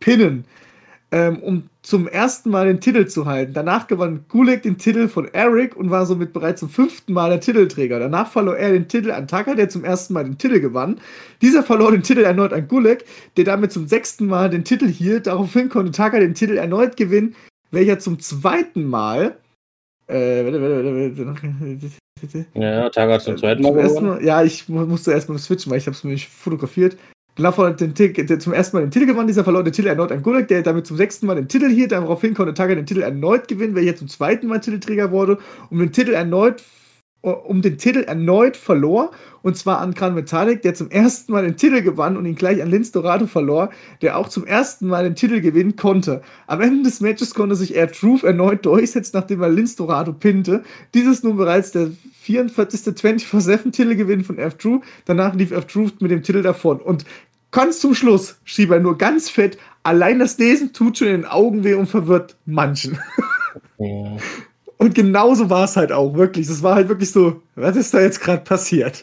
pinnen 0.00 0.44
ähm, 1.10 1.38
um 1.38 1.70
zum 1.82 2.06
ersten 2.06 2.50
Mal 2.50 2.66
den 2.66 2.80
Titel 2.80 3.06
zu 3.06 3.24
halten. 3.24 3.54
Danach 3.54 3.86
gewann 3.86 4.26
Gulik 4.28 4.62
den 4.62 4.76
Titel 4.76 5.08
von 5.08 5.26
Eric 5.32 5.74
und 5.74 5.90
war 5.90 6.04
somit 6.04 6.34
bereits 6.34 6.60
zum 6.60 6.68
fünften 6.68 7.14
Mal 7.14 7.30
der 7.30 7.40
Titelträger. 7.40 7.98
Danach 7.98 8.30
verlor 8.30 8.56
er 8.56 8.72
den 8.72 8.88
Titel 8.88 9.10
an 9.10 9.26
Tucker, 9.26 9.54
der 9.54 9.70
zum 9.70 9.84
ersten 9.84 10.12
Mal 10.12 10.24
den 10.24 10.36
Titel 10.36 10.60
gewann. 10.60 11.00
Dieser 11.40 11.62
verlor 11.62 11.92
den 11.92 12.02
Titel 12.02 12.20
erneut 12.20 12.52
an 12.52 12.68
Gulik, 12.68 13.04
der 13.38 13.44
damit 13.44 13.72
zum 13.72 13.88
sechsten 13.88 14.26
Mal 14.26 14.50
den 14.50 14.64
Titel 14.64 14.86
hielt. 14.86 15.26
Daraufhin 15.26 15.70
konnte 15.70 15.92
Tucker 15.92 16.20
den 16.20 16.34
Titel 16.34 16.58
erneut 16.58 16.96
gewinnen, 16.96 17.34
welcher 17.70 17.98
zum 17.98 18.18
zweiten 18.20 18.86
Mal 18.86 19.36
äh, 20.08 20.42
ja, 22.54 22.88
Tucker 22.90 23.12
hat 23.12 23.22
zum 23.22 23.36
zweiten 23.36 23.62
Mal 23.62 23.72
gewonnen. 23.72 24.24
Ja, 24.24 24.42
ich 24.42 24.68
musste 24.68 25.12
erstmal 25.12 25.38
switchen, 25.38 25.70
weil 25.70 25.78
ich 25.78 25.86
habe 25.86 25.94
es 25.94 26.04
mir 26.04 26.12
nicht 26.12 26.28
fotografiert. 26.28 26.96
Lafon 27.38 27.66
hat 27.66 27.80
den 27.80 27.94
Titel, 27.94 28.38
zum 28.38 28.52
ersten 28.52 28.76
Mal 28.76 28.80
den 28.82 28.90
Titel 28.90 29.06
gewonnen, 29.06 29.28
dieser 29.28 29.44
verlor 29.44 29.62
den 29.62 29.72
Titel 29.72 29.88
erneut 29.88 30.10
an 30.10 30.22
Gulak, 30.22 30.48
der 30.48 30.62
damit 30.62 30.86
zum 30.86 30.96
sechsten 30.96 31.26
Mal 31.26 31.36
den 31.36 31.48
Titel 31.48 31.68
hielt. 31.68 31.92
Daraufhin 31.92 32.34
konnte 32.34 32.52
Taga 32.52 32.74
den 32.74 32.84
Titel 32.84 33.02
erneut 33.02 33.46
gewinnen, 33.46 33.76
welcher 33.76 33.94
zum 33.94 34.08
zweiten 34.08 34.48
Mal 34.48 34.60
Titelträger 34.60 35.12
wurde, 35.12 35.38
um 35.70 35.78
den 35.78 35.92
Titel 35.92 36.12
erneut 36.12 36.62
um 37.20 37.62
den 37.62 37.78
Titel 37.78 38.04
erneut 38.04 38.56
verlor, 38.56 39.10
und 39.42 39.56
zwar 39.56 39.80
an 39.80 39.94
Gran 39.94 40.14
Metallic, 40.14 40.62
der 40.62 40.74
zum 40.74 40.90
ersten 40.90 41.32
Mal 41.32 41.42
den 41.42 41.56
Titel 41.56 41.82
gewann 41.82 42.16
und 42.16 42.26
ihn 42.26 42.36
gleich 42.36 42.62
an 42.62 42.70
Linz 42.70 42.92
Dorado 42.92 43.26
verlor, 43.26 43.70
der 44.02 44.16
auch 44.16 44.28
zum 44.28 44.46
ersten 44.46 44.86
Mal 44.86 45.04
den 45.04 45.16
Titel 45.16 45.40
gewinnen 45.40 45.76
konnte. 45.76 46.22
Am 46.46 46.60
Ende 46.60 46.84
des 46.84 47.00
Matches 47.00 47.34
konnte 47.34 47.56
sich 47.56 47.74
Air 47.74 47.90
Truth 47.90 48.22
erneut 48.22 48.64
durchsetzen, 48.64 49.12
nachdem 49.14 49.42
er 49.42 49.48
Linz 49.48 49.74
Dorado 49.74 50.12
pinte. 50.12 50.62
Dieses 50.94 51.22
nun 51.22 51.36
bereits 51.36 51.72
der 51.72 51.90
44. 52.22 52.94
24-7-Titelgewinn 52.94 54.22
von 54.22 54.38
F-Truth. 54.38 54.82
Danach 55.06 55.34
lief 55.34 55.50
F-Truth 55.50 56.02
mit 56.02 56.10
dem 56.10 56.22
Titel 56.22 56.42
davon. 56.42 56.78
Und 56.78 57.04
ganz 57.50 57.80
zum 57.80 57.94
Schluss 57.94 58.40
schrieb 58.44 58.70
er 58.70 58.80
nur 58.80 58.98
ganz 58.98 59.30
fett, 59.30 59.58
allein 59.82 60.18
das 60.18 60.38
Lesen 60.38 60.72
tut 60.72 60.98
schon 60.98 61.08
in 61.08 61.22
den 61.22 61.24
Augen 61.24 61.64
weh 61.64 61.74
und 61.74 61.86
verwirrt 61.86 62.36
manchen. 62.46 62.98
Ja. 63.78 64.16
Und 64.76 64.94
genauso 64.94 65.50
war 65.50 65.64
es 65.64 65.76
halt 65.76 65.90
auch, 65.90 66.14
wirklich. 66.14 66.46
Das 66.46 66.62
war 66.62 66.76
halt 66.76 66.88
wirklich 66.88 67.10
so, 67.10 67.42
was 67.56 67.76
ist 67.76 67.92
da 67.92 68.00
jetzt 68.00 68.20
gerade 68.20 68.42
passiert? 68.42 69.02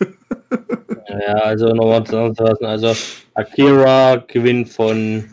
Ja, 1.07 1.33
also 1.33 1.67
nochmal 1.73 2.03
zusammenzufassen. 2.05 2.65
Also 2.65 2.93
Akira 3.33 4.23
gewinnt 4.27 4.69
von 4.69 5.25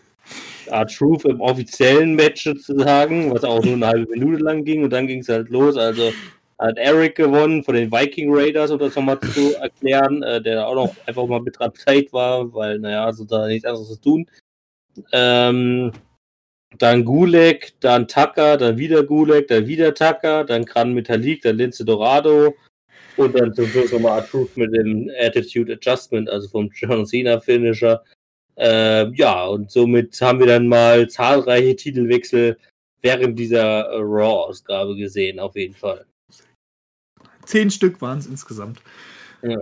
R-Truth 0.67 1.27
im 1.27 1.41
offiziellen 1.41 2.15
Match 2.15 2.45
sozusagen, 2.45 3.33
was 3.33 3.45
auch 3.45 3.65
nur 3.65 3.75
eine 3.75 3.87
halbe 3.87 4.11
Minute 4.11 4.43
lang 4.43 4.65
ging 4.65 4.83
und 4.83 4.91
dann 4.91 5.07
ging 5.07 5.21
es 5.21 5.29
halt 5.29 5.49
los. 5.49 5.77
Also 5.77 6.13
hat 6.59 6.79
Eric 6.79 7.17
gewonnen 7.17 7.65
von 7.65 7.75
den 7.75 7.91
Viking 7.91 8.33
Raiders, 8.33 8.71
um 8.71 8.79
das 8.79 8.95
nochmal 8.95 9.19
zu 9.21 9.57
erklären, 9.57 10.23
äh, 10.23 10.41
der 10.41 10.67
auch 10.67 10.75
noch 10.75 10.95
einfach 11.07 11.27
mal 11.27 11.41
mit 11.41 11.59
dran 11.59 11.73
beteiligt 11.73 12.13
war, 12.13 12.53
weil, 12.55 12.79
naja, 12.79 13.05
also 13.05 13.25
da 13.25 13.47
nichts 13.47 13.65
anderes 13.65 13.89
zu 13.89 14.01
tun. 14.01 14.27
Ähm, 15.13 15.93
dann 16.79 17.05
Gulek, 17.05 17.75
dann 17.81 18.09
Tucker, 18.09 18.57
dann 18.57 18.79
wieder 18.79 19.03
Gulek, 19.03 19.49
dann 19.49 19.67
wieder 19.67 19.95
Tucker, 19.95 20.45
dann 20.45 20.65
Gran 20.65 20.95
Metalik, 20.95 21.43
dann 21.43 21.57
Lince 21.57 21.85
Dorado 21.85 22.55
und 23.17 23.39
dann 23.39 23.55
zum 23.55 23.67
Schluss 23.67 23.93
nochmal 23.93 24.21
R-Truth 24.21 24.57
mit 24.57 24.75
dem 24.75 25.11
Attitude 25.21 25.75
Adjustment, 25.75 26.31
also 26.31 26.49
vom 26.49 26.71
John 26.75 27.07
Cena 27.07 27.41
Finisher. 27.41 28.03
Äh, 28.57 29.11
ja, 29.15 29.47
und 29.47 29.71
somit 29.71 30.19
haben 30.21 30.39
wir 30.39 30.47
dann 30.47 30.67
mal 30.69 31.09
zahlreiche 31.09 31.77
Titelwechsel 31.77 32.59
während 33.01 33.39
dieser 33.39 33.87
äh, 33.87 33.99
Raw-Ausgabe 33.99 34.97
gesehen, 34.97 35.39
auf 35.41 35.57
jeden 35.57 35.75
Fall. 35.75 36.07
Zehn 37.45 37.71
Stück 37.71 38.01
waren 38.01 38.19
es 38.19 38.27
insgesamt. 38.27 38.81
Ja. 39.43 39.59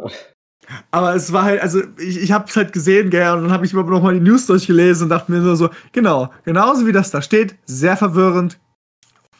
Aber 0.90 1.14
es 1.14 1.32
war 1.32 1.44
halt, 1.44 1.62
also 1.62 1.82
ich, 1.98 2.22
ich 2.22 2.32
habe 2.32 2.44
es 2.48 2.56
halt 2.56 2.72
gesehen, 2.72 3.10
gell, 3.10 3.32
und 3.32 3.42
dann 3.42 3.52
habe 3.52 3.66
ich 3.66 3.72
mir 3.72 3.82
noch 3.82 4.02
mal 4.02 4.14
die 4.14 4.20
News 4.20 4.46
durchgelesen 4.46 5.04
und 5.04 5.08
dachte 5.10 5.32
mir 5.32 5.42
so, 5.42 5.54
so, 5.54 5.70
genau, 5.92 6.30
genauso 6.44 6.86
wie 6.86 6.92
das 6.92 7.10
da 7.10 7.22
steht, 7.22 7.56
sehr 7.66 7.96
verwirrend, 7.96 8.58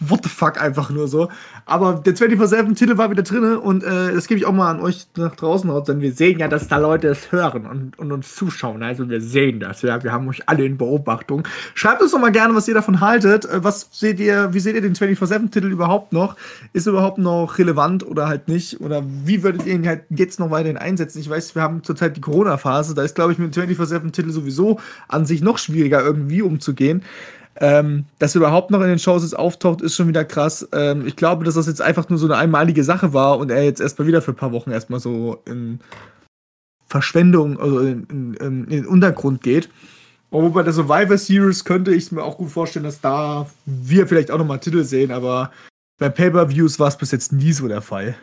what 0.01 0.25
the 0.25 0.31
fuck 0.31 0.61
einfach 0.61 0.91
nur 0.91 1.09
so. 1.09 1.29
Aber 1.67 1.95
der 1.95 2.15
24-7-Titel 2.15 2.97
war 2.97 3.11
wieder 3.11 3.23
drin 3.23 3.57
und 3.57 3.85
äh, 3.85 4.13
das 4.13 4.27
gebe 4.27 4.39
ich 4.39 4.47
auch 4.47 4.53
mal 4.53 4.71
an 4.71 4.81
euch 4.81 5.07
nach 5.17 5.37
draußen 5.37 5.69
raus, 5.71 5.85
denn 5.87 6.01
wir 6.01 6.13
sehen 6.13 6.39
ja, 6.39 6.49
dass 6.49 6.69
da 6.69 6.79
Leute 6.79 7.09
es 7.09 7.31
hören 7.31 7.67
und, 7.67 7.99
und 7.99 8.11
uns 8.11 8.35
zuschauen. 8.35 8.83
Also 8.83 9.09
wir 9.09 9.21
sehen 9.21 9.61
das, 9.61 9.83
ja. 9.83 10.03
Wir 10.03 10.13
haben 10.13 10.27
euch 10.29 10.49
alle 10.49 10.65
in 10.65 10.79
Beobachtung. 10.79 11.47
Schreibt 11.75 12.03
uns 12.03 12.13
doch 12.13 12.19
mal 12.19 12.33
gerne, 12.33 12.55
was 12.55 12.67
ihr 12.67 12.75
davon 12.75 13.01
haltet. 13.01 13.45
Äh, 13.45 13.63
was 13.63 13.89
seht 13.93 14.19
ihr, 14.21 14.53
wie 14.55 14.61
seht 14.61 14.75
ihr 14.75 14.81
den 14.81 14.95
24-7-Titel 14.95 15.67
überhaupt 15.67 16.13
noch? 16.13 16.37
Ist 16.73 16.87
er 16.87 16.93
überhaupt 16.93 17.19
noch 17.19 17.59
relevant 17.59 18.07
oder 18.07 18.27
halt 18.27 18.49
nicht? 18.49 18.81
Oder 18.81 19.03
wie 19.25 19.43
würdet 19.43 19.67
ihr 19.67 19.75
ihn 19.75 19.87
halt 19.87 20.05
jetzt 20.09 20.41
noch 20.41 20.51
weiterhin 20.51 20.79
einsetzen? 20.79 21.21
Ich 21.21 21.29
weiß, 21.29 21.55
wir 21.55 21.63
haben 21.63 21.85
zurzeit 21.85 22.17
die 22.17 22.21
Corona-Phase. 22.21 22.95
Da 22.95 23.03
ist, 23.03 23.15
glaube 23.15 23.33
ich, 23.33 23.39
mit 23.39 23.55
dem 23.55 23.63
24-7-Titel 23.63 24.31
sowieso 24.31 24.81
an 25.09 25.27
sich 25.27 25.43
noch 25.43 25.59
schwieriger 25.59 26.03
irgendwie 26.03 26.43
umzugehen. 26.43 27.03
Ähm, 27.63 28.07
dass 28.19 28.35
er 28.35 28.41
überhaupt 28.41 28.71
noch 28.71 28.81
in 28.81 28.89
den 28.89 28.99
Shows 28.99 29.23
jetzt 29.23 29.39
auftaucht, 29.39 29.83
ist 29.83 29.95
schon 29.95 30.09
wieder 30.09 30.25
krass. 30.25 30.67
Ähm, 30.73 31.07
ich 31.07 31.15
glaube, 31.15 31.45
dass 31.45 31.55
das 31.55 31.67
jetzt 31.67 31.83
einfach 31.83 32.09
nur 32.09 32.19
so 32.19 32.27
eine 32.27 32.37
einmalige 32.37 32.85
Sache 32.85 33.13
war 33.13 33.39
und 33.39 33.51
er 33.51 33.63
jetzt 33.65 33.83
erstmal 33.83 34.09
wieder 34.09 34.23
für 34.23 34.33
ein 34.33 34.37
paar 34.37 34.53
Wochen 34.53 34.71
erstmal 34.71 34.99
so 34.99 35.43
in 35.45 35.81
Verschwendung, 36.87 37.61
also 37.61 37.81
in, 37.81 38.07
in, 38.09 38.35
in 38.35 38.67
den 38.67 38.87
Untergrund 38.87 39.43
geht. 39.43 39.69
Und 40.31 40.55
bei 40.55 40.63
der 40.63 40.73
Survivor 40.73 41.19
Series 41.19 41.65
könnte 41.65 41.93
ich 41.93 42.11
mir 42.13 42.23
auch 42.23 42.39
gut 42.39 42.51
vorstellen, 42.51 42.85
dass 42.85 43.01
da 43.01 43.47
wir 43.67 44.07
vielleicht 44.07 44.31
auch 44.31 44.39
nochmal 44.39 44.61
Titel 44.61 44.85
sehen, 44.85 45.11
aber 45.11 45.51
bei 45.99 46.09
Pay-Per-Views 46.09 46.79
war 46.79 46.89
es 46.89 46.97
bis 46.97 47.11
jetzt 47.11 47.33
nie 47.33 47.53
so 47.53 47.69
der 47.69 47.83
Fall. 47.83 48.17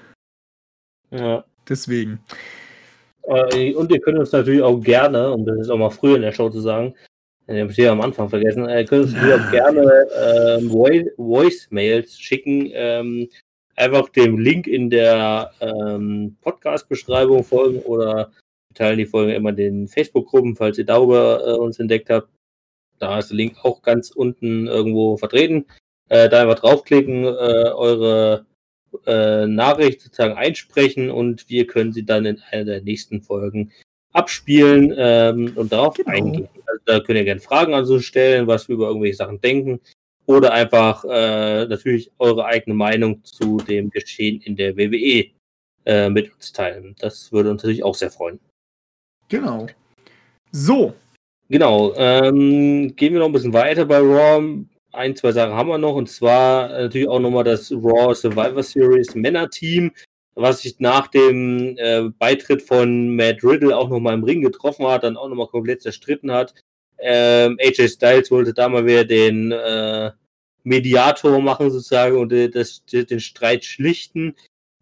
Ja. 1.12 1.44
Deswegen. 1.70 2.20
Äh, 3.24 3.74
und 3.76 3.92
ihr 3.92 4.00
könnt 4.00 4.18
uns 4.18 4.32
natürlich 4.32 4.62
auch 4.62 4.80
gerne, 4.80 5.32
um 5.32 5.46
das 5.46 5.60
ist 5.60 5.70
auch 5.70 5.78
mal 5.78 5.90
früher 5.90 6.16
in 6.16 6.22
der 6.22 6.32
Show 6.32 6.50
zu 6.50 6.62
sagen, 6.62 6.96
den 7.48 7.62
habe 7.62 7.72
ich 7.72 7.76
hier 7.76 7.92
am 7.92 8.02
Anfang 8.02 8.30
vergessen. 8.30 8.68
Äh, 8.68 8.86
könntest 8.86 9.16
du 9.16 9.36
auch 9.36 9.52
gerne 9.52 10.08
ähm, 10.60 10.70
Voice- 10.70 11.14
Voicemails 11.18 12.20
schicken. 12.20 12.70
Ähm, 12.74 13.30
einfach 13.76 14.10
dem 14.10 14.38
Link 14.38 14.68
in 14.68 14.90
der 14.90 15.52
ähm, 15.62 16.36
Podcast-Beschreibung 16.42 17.44
folgen 17.44 17.80
oder 17.80 18.32
teilen 18.74 18.98
die 18.98 19.06
Folge 19.06 19.34
immer 19.34 19.54
den 19.54 19.88
Facebook-Gruppen, 19.88 20.56
falls 20.56 20.78
ihr 20.78 20.86
darüber 20.86 21.42
äh, 21.48 21.54
uns 21.54 21.80
entdeckt 21.80 22.10
habt. 22.10 22.30
Da 23.00 23.20
ist 23.20 23.30
der 23.30 23.38
Link 23.38 23.64
auch 23.64 23.82
ganz 23.82 24.12
unten 24.12 24.68
irgendwo 24.68 25.18
vertreten. 25.18 25.66
Äh, 26.10 26.30
da 26.30 26.42
einfach 26.42 26.60
draufklicken, 26.60 27.24
äh, 27.26 27.28
eure 27.28 28.46
äh, 29.06 29.46
Nachricht 29.46 30.02
sozusagen 30.02 30.36
einsprechen 30.36 31.12
und 31.12 31.50
wir 31.50 31.68
können 31.68 31.94
sie 31.94 32.06
dann 32.06 32.26
in 32.26 32.42
einer 32.52 32.66
der 32.66 32.82
nächsten 32.82 33.22
Folgen 33.22 33.72
abspielen 34.14 34.94
ähm, 34.98 35.54
und 35.56 35.72
darauf 35.72 35.96
Genau. 35.96 36.10
eingehen. 36.10 36.50
Also 36.66 36.82
da 36.86 37.00
könnt 37.00 37.18
ihr 37.18 37.26
gerne 37.26 37.42
Fragen 37.42 37.74
an 37.74 37.86
uns 37.86 38.06
stellen, 38.06 38.48
was 38.48 38.68
wir 38.68 38.76
über 38.76 38.88
irgendwelche 38.88 39.18
Sachen 39.18 39.40
denken. 39.42 39.80
Oder 40.26 40.52
einfach 40.54 41.06
äh, 41.06 41.66
natürlich 41.68 42.12
eure 42.20 42.46
eigene 42.46 42.76
Meinung 42.76 43.24
zu 43.24 43.58
dem 43.58 43.90
Geschehen 43.90 44.42
in 44.42 44.56
der 44.56 44.76
WWE 44.76 45.28
äh, 45.86 46.10
mit 46.10 46.34
uns 46.34 46.52
teilen. 46.52 46.96
Das 47.00 47.32
würde 47.32 47.52
uns 47.52 47.64
natürlich 47.64 47.84
auch 47.84 47.96
sehr 47.96 48.12
freuen. 48.12 48.40
Genau. 49.30 49.68
So, 50.52 50.94
Genau, 51.50 51.94
ähm, 51.96 52.94
gehen 52.98 53.14
wir 53.14 53.20
noch 53.20 53.28
ein 53.28 53.32
bisschen 53.32 53.54
weiter 53.54 53.86
bei 53.86 54.00
Raw. 54.00 54.66
Ein, 54.92 55.16
zwei 55.16 55.32
Sachen 55.32 55.54
haben 55.54 55.70
wir 55.70 55.78
noch 55.78 55.96
und 55.96 56.10
zwar 56.10 56.68
natürlich 56.68 57.08
auch 57.08 57.20
nochmal 57.20 57.46
das 57.46 57.72
Raw 57.72 58.14
Survivor 58.14 58.64
Series 58.64 59.16
Männer-Team, 59.16 59.92
was 60.38 60.62
sich 60.62 60.80
nach 60.80 61.08
dem 61.08 61.76
äh, 61.78 62.10
Beitritt 62.18 62.62
von 62.62 63.16
Matt 63.16 63.44
Riddle 63.44 63.76
auch 63.76 63.90
nochmal 63.90 64.14
im 64.14 64.24
Ring 64.24 64.42
getroffen 64.42 64.88
hat, 64.88 65.04
dann 65.04 65.18
auch 65.18 65.28
nochmal 65.28 65.48
komplett 65.48 65.82
zerstritten 65.82 66.32
hat. 66.32 66.54
Ähm, 67.00 67.58
AJ 67.60 67.90
Styles 67.90 68.32
wollte 68.32 68.54
da 68.54 68.70
mal 68.70 68.86
wieder 68.86 69.04
den 69.04 69.52
äh, 69.52 70.12
Mediator 70.64 71.40
machen 71.42 71.72
sozusagen 71.72 72.18
und 72.18 72.32
äh, 72.34 72.50
das, 72.50 72.84
den 72.86 73.20
Streit 73.20 73.66
schlichten, 73.66 74.36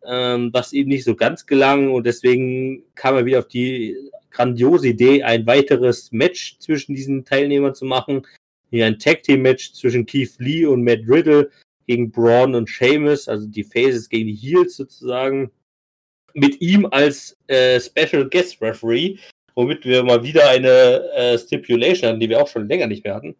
ähm, 0.05 0.49
was 0.51 0.73
ihm 0.73 0.87
nicht 0.89 1.05
so 1.05 1.15
ganz 1.15 1.45
gelang 1.45 1.91
und 1.91 2.05
deswegen 2.05 2.83
kam 2.95 3.15
er 3.15 3.25
wieder 3.25 3.39
auf 3.39 3.47
die 3.47 3.95
grandiose 4.31 4.89
Idee, 4.89 5.23
ein 5.23 5.47
weiteres 5.47 6.11
Match 6.11 6.57
zwischen 6.59 6.95
diesen 6.95 7.23
Teilnehmern 7.23 7.75
zu 7.75 7.85
machen. 7.85 8.27
Hier 8.69 8.85
ein 8.85 8.99
Tag 8.99 9.23
Team 9.23 9.41
Match 9.41 9.71
zwischen 9.71 10.05
Keith 10.05 10.33
Lee 10.39 10.65
und 10.65 10.83
Matt 10.83 11.01
Riddle 11.07 11.49
gegen 11.87 12.11
Braun 12.11 12.55
und 12.55 12.69
Sheamus, 12.69 13.27
also 13.27 13.47
die 13.47 13.63
Faces 13.63 14.09
gegen 14.09 14.27
die 14.27 14.35
Heels 14.35 14.75
sozusagen. 14.75 15.51
Mit 16.33 16.59
ihm 16.61 16.85
als 16.85 17.37
äh, 17.47 17.79
Special 17.79 18.29
Guest 18.29 18.61
Referee, 18.61 19.17
womit 19.55 19.85
wir 19.85 20.03
mal 20.03 20.23
wieder 20.23 20.49
eine 20.49 21.09
äh, 21.13 21.37
Stipulation 21.37 22.09
hatten, 22.09 22.19
die 22.19 22.29
wir 22.29 22.41
auch 22.41 22.47
schon 22.47 22.67
länger 22.67 22.87
nicht 22.87 23.03
mehr 23.05 23.15
hatten. 23.15 23.35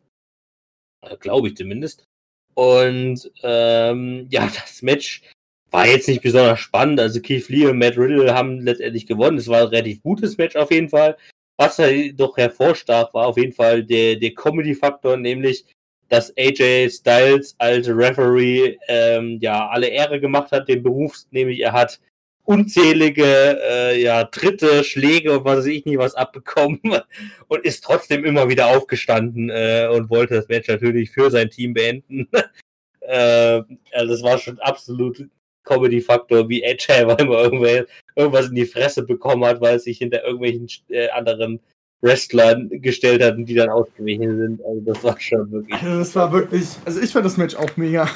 Äh, 1.02 1.18
Glaube 1.18 1.50
ich 1.50 1.58
zumindest. 1.58 2.06
Und 2.54 3.32
ähm, 3.44 4.28
ja, 4.32 4.46
das 4.48 4.82
Match 4.82 5.24
war 5.72 5.88
jetzt 5.88 6.08
nicht 6.08 6.22
besonders 6.22 6.60
spannend. 6.60 7.00
Also 7.00 7.22
Keith 7.22 7.50
Lee 7.50 7.66
und 7.66 7.78
Matt 7.78 7.98
Riddle 7.98 8.34
haben 8.34 8.62
letztendlich 8.62 9.06
gewonnen. 9.06 9.38
Es 9.38 9.48
war 9.48 9.62
ein 9.62 9.68
relativ 9.68 10.02
gutes 10.02 10.38
Match 10.38 10.56
auf 10.56 10.72
jeden 10.72 10.90
Fall. 10.90 11.18
Was 11.58 11.78
da 11.78 11.88
doch 12.14 12.38
hervorstach, 12.38 13.14
war 13.14 13.28
auf 13.28 13.38
jeden 13.38 13.54
Fall 13.54 13.84
der, 13.84 14.16
der 14.18 14.34
Comedy-Faktor, 14.34 15.18
nämlich, 15.18 15.66
dass 16.10 16.34
AJ 16.38 16.90
Styles 16.90 17.56
als 17.58 17.88
Referee 17.88 18.78
ähm, 18.88 19.40
ja 19.42 19.68
alle 19.70 19.88
Ehre 19.88 20.20
gemacht 20.20 20.52
hat, 20.52 20.68
den 20.68 20.84
Beruf, 20.84 21.18
nämlich 21.32 21.60
er 21.60 21.74
hat 21.74 22.00
unzählige 22.46 23.60
äh, 23.62 24.02
ja, 24.02 24.24
Tritte, 24.26 24.84
Schläge 24.84 25.38
und 25.40 25.46
was 25.46 25.60
weiß 25.60 25.66
ich 25.66 25.86
nicht 25.86 25.98
was 25.98 26.16
abbekommen 26.16 26.80
und 27.48 27.66
ist 27.66 27.84
trotzdem 27.84 28.24
immer 28.24 28.48
wieder 28.50 28.68
aufgestanden 28.68 29.50
äh, 29.50 29.90
und 29.92 30.10
wollte 30.10 30.36
das 30.36 30.48
Match 30.48 30.68
natürlich 30.68 31.12
für 31.12 31.32
sein 31.32 31.50
Team 31.50 31.74
beenden. 31.74 32.28
äh, 33.02 33.62
also 33.92 34.14
das 34.14 34.24
war 34.24 34.38
schon 34.38 34.60
absolut 34.60 35.28
Comedy-Faktor, 35.64 36.48
wie 36.48 36.64
AJ 36.64 37.08
weil 37.08 37.16
irgendwel- 37.20 37.88
irgendwas 38.16 38.50
in 38.50 38.56
die 38.56 38.66
Fresse 38.66 39.04
bekommen 39.04 39.44
hat, 39.46 39.60
weil 39.60 39.74
er 39.74 39.80
sich 39.80 39.98
hinter 39.98 40.24
irgendwelchen 40.24 40.68
äh, 40.90 41.10
anderen 41.10 41.60
Wrestlern 42.06 42.70
gestellt 42.82 43.24
hat 43.24 43.36
und 43.36 43.46
die 43.46 43.56
dann 43.56 43.70
ausgewichen 43.70 44.38
sind. 44.38 44.64
Also 44.64 44.82
das 44.82 45.04
war 45.04 45.20
schon 45.20 45.52
wirklich. 45.52 45.82
also 45.82 46.00
das 46.00 46.16
war 46.16 46.32
wirklich, 46.32 46.68
also 46.86 47.02
ich 47.02 47.12
fand 47.12 47.26
das 47.26 47.38
Match 47.38 47.56
auch 47.56 47.76
mega. 47.76 48.10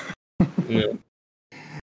Ja. 0.69 0.85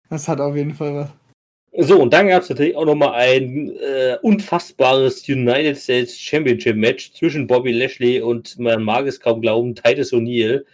Das 0.09 0.28
hat 0.28 0.40
auf 0.40 0.55
jeden 0.55 0.72
Fall 0.72 0.94
was. 0.94 1.88
So, 1.88 2.01
und 2.01 2.12
dann 2.12 2.28
gab 2.28 2.42
es 2.42 2.49
natürlich 2.49 2.76
auch 2.76 2.86
nochmal 2.86 3.14
ein 3.14 3.76
äh, 3.76 4.16
unfassbares 4.22 5.28
United 5.28 5.76
States 5.76 6.16
Championship 6.16 6.76
Match 6.76 7.12
zwischen 7.12 7.49
Bobby 7.49 7.72
Lashley 7.72 8.20
und 8.20 8.57
man 8.59 8.84
mag 8.84 9.07
es 9.07 9.18
kaum 9.18 9.40
glauben, 9.40 9.74
Titus 9.74 10.12
O'Neill. 10.12 10.64